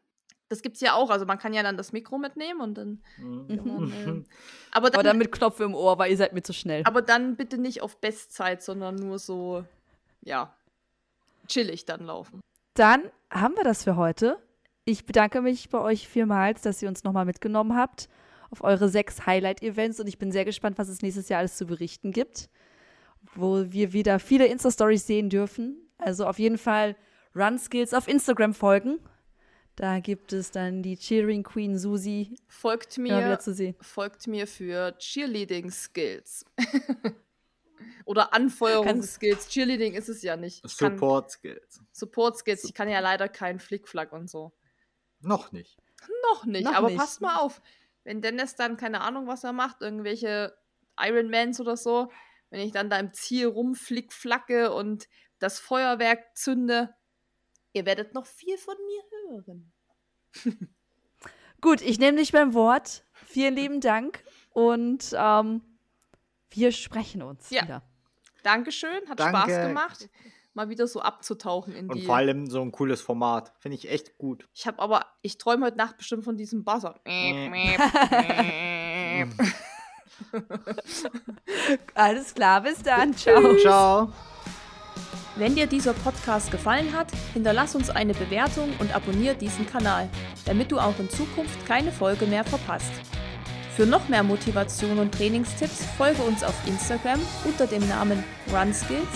Das 0.49 0.63
gibt's 0.63 0.81
ja 0.81 0.95
auch, 0.95 1.11
also 1.11 1.27
man 1.27 1.39
kann 1.39 1.55
ja 1.55 1.63
dann 1.63 1.77
das 1.77 1.93
Mikro 1.93 2.19
mitnehmen 2.19 2.61
und 2.61 2.75
dann. 2.75 3.03
Mhm. 3.19 3.47
Äh, 3.49 3.55
aber, 4.73 4.91
dann 4.91 4.95
aber 4.95 5.03
dann 5.05 5.19
mit 5.19 5.31
Knopf 5.31 5.61
im 5.61 5.77
Ohr, 5.77 5.97
weil 5.99 6.11
ihr 6.11 6.17
seid 6.17 6.33
mir 6.33 6.43
zu 6.43 6.53
schnell. 6.53 6.83
Aber 6.85 7.03
dann 7.03 7.37
bitte 7.37 7.57
nicht 7.57 7.83
auf 7.83 8.01
Bestzeit, 8.01 8.63
sondern 8.63 8.97
nur 8.97 9.21
so, 9.21 9.65
ja, 10.23 10.53
chillig 11.47 11.85
dann 11.85 12.05
laufen. 12.05 12.41
Dann 12.75 13.03
haben 13.31 13.55
wir 13.57 13.65
das 13.65 13.85
für 13.85 13.95
heute. 13.95 14.39
Ich 14.85 15.07
bedanke 15.07 15.41
mich 15.41 15.69
bei 15.69 15.79
euch 15.79 16.09
vielmals, 16.09 16.63
dass 16.63 16.83
ihr 16.83 16.89
uns 16.89 17.05
nochmal 17.05 17.27
mitgenommen 17.27 17.77
habt 17.77 18.09
auf 18.51 18.65
eure 18.65 18.89
sechs 18.89 19.27
Highlight-Events 19.27 20.01
und 20.01 20.09
ich 20.09 20.19
bin 20.19 20.33
sehr 20.33 20.45
gespannt, 20.45 20.79
was 20.79 20.89
es 20.89 21.03
nächstes 21.03 21.29
Jahr 21.29 21.39
alles 21.39 21.57
zu 21.57 21.67
berichten 21.67 22.11
gibt 22.11 22.49
wo 23.35 23.71
wir 23.71 23.93
wieder 23.93 24.19
viele 24.19 24.47
Insta-Stories 24.47 25.07
sehen 25.07 25.31
dürfen. 25.31 25.91
Also 25.99 26.27
auf 26.27 26.39
jeden 26.39 26.59
Fall 26.59 26.97
Run 27.35 27.59
Skills 27.59 27.95
auf 27.95 28.09
Instagram 28.09 28.55
folgen. 28.55 28.99
Da 29.77 30.01
gibt 30.01 30.33
es 30.33 30.51
dann 30.51 30.83
die 30.83 30.97
Cheering 30.97 31.43
Queen 31.43 31.79
Susi. 31.79 32.37
Folgt 32.49 32.99
mir, 32.99 33.39
folgt 33.81 34.27
mir 34.27 34.47
für 34.47 34.97
Cheerleading 34.99 35.71
Skills. 35.71 36.45
Oder 38.05 38.35
Anfeuerungsskills. 38.35 39.49
Cheerleading 39.49 39.95
ist 39.95 40.09
es 40.09 40.23
ja 40.23 40.37
nicht. 40.37 40.65
Ich 40.65 40.73
Support 40.73 41.31
Skills. 41.31 41.81
Support 41.93 42.37
Skills. 42.39 42.65
Ich 42.65 42.75
kann 42.75 42.91
ja 42.91 43.01
leider 43.01 43.29
keinen 43.29 43.59
Flickflack 43.59 44.13
und 44.13 44.29
so. 44.29 44.53
Noch 45.21 45.53
nicht. 45.53 45.79
Noch 46.31 46.45
nicht. 46.45 46.65
Noch 46.65 46.75
aber 46.75 46.89
nicht. 46.89 46.99
passt 46.99 47.21
mal 47.21 47.37
auf. 47.37 47.63
Wenn 48.05 48.21
Dennis 48.21 48.57
dann 48.57 48.77
keine 48.77 49.01
Ahnung, 49.03 49.27
was 49.27 49.45
er 49.45 49.53
macht, 49.53 49.81
irgendwelche 49.81 50.55
Ironmans 50.99 51.61
oder 51.61 51.77
so, 51.77 52.11
wenn 52.51 52.61
ich 52.61 52.73
dann 52.73 52.91
da 52.91 52.99
im 52.99 53.13
Ziel 53.13 53.47
rumflickflacke 53.47 54.73
und 54.73 55.09
das 55.39 55.59
Feuerwerk 55.59 56.37
zünde, 56.37 56.95
ihr 57.73 57.87
werdet 57.87 58.15
noch 58.15 58.27
viel 58.27 58.59
von 58.59 58.75
mir 58.87 59.31
hören. 59.31 59.73
Gut, 61.61 61.83
ich 61.83 61.99
nehme 61.99 62.19
dich 62.19 62.33
beim 62.33 62.55
Wort. 62.55 63.05
Vielen 63.13 63.55
lieben 63.55 63.81
Dank 63.81 64.23
und 64.51 65.15
ähm, 65.17 65.63
wir 66.51 66.73
sprechen 66.73 67.23
uns 67.23 67.51
ja. 67.51 67.63
wieder. 67.63 67.83
Dankeschön, 68.43 69.09
hat 69.09 69.21
Danke. 69.21 69.39
Spaß 69.39 69.69
gemacht, 69.69 70.09
mal 70.55 70.71
wieder 70.71 70.87
so 70.87 71.01
abzutauchen 71.01 71.75
in 71.75 71.89
und 71.89 71.97
die. 71.97 72.01
Und 72.01 72.07
vor 72.07 72.17
allem 72.17 72.49
so 72.49 72.63
ein 72.63 72.73
cooles 72.73 73.03
Format, 73.03 73.53
finde 73.59 73.77
ich 73.77 73.91
echt 73.91 74.17
gut. 74.17 74.49
Ich 74.55 74.67
habe 74.67 74.79
aber, 74.81 75.07
ich 75.23 75.39
träume 75.39 75.67
heute 75.67 75.77
Nacht 75.77 75.99
bestimmt 75.99 76.25
von 76.25 76.37
diesem 76.37 76.65
Buzzer. 76.65 77.01
Alles 81.95 82.35
klar, 82.35 82.63
bis 82.63 82.83
dann. 82.83 83.17
Ciao. 83.17 83.57
Ciao. 83.59 84.13
Wenn 85.37 85.55
dir 85.55 85.67
dieser 85.67 85.95
Podcast 85.95 86.51
gefallen 86.51 86.95
hat, 86.95 87.07
hinterlass 87.33 87.75
uns 87.75 87.89
eine 87.89 88.13
Bewertung 88.15 88.75
und 88.79 88.95
abonniere 88.95 89.37
diesen 89.37 89.67
Kanal, 89.67 90.11
damit 90.45 90.71
du 90.71 90.79
auch 90.79 90.99
in 90.99 91.09
Zukunft 91.09 91.65
keine 91.67 91.93
Folge 91.93 92.27
mehr 92.27 92.45
verpasst. 92.45 92.93
Für 93.77 93.87
noch 93.87 94.09
mehr 94.09 94.23
Motivation 94.23 94.99
und 94.99 95.15
Trainingstipps 95.15 95.87
folge 95.97 96.21
uns 96.23 96.45
auf 96.45 96.55
Instagram 96.67 97.19
unter 97.45 97.67
dem 97.67 97.89
Namen 97.89 98.23
RunSkills 98.53 99.09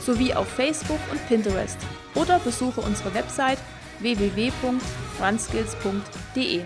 sowie 0.00 0.32
auf 0.34 0.46
Facebook 0.46 1.00
und 1.10 1.26
Pinterest 1.26 1.78
oder 2.14 2.38
besuche 2.38 2.80
unsere 2.80 3.12
Website 3.14 3.58
www.runskills.de. 4.00 6.62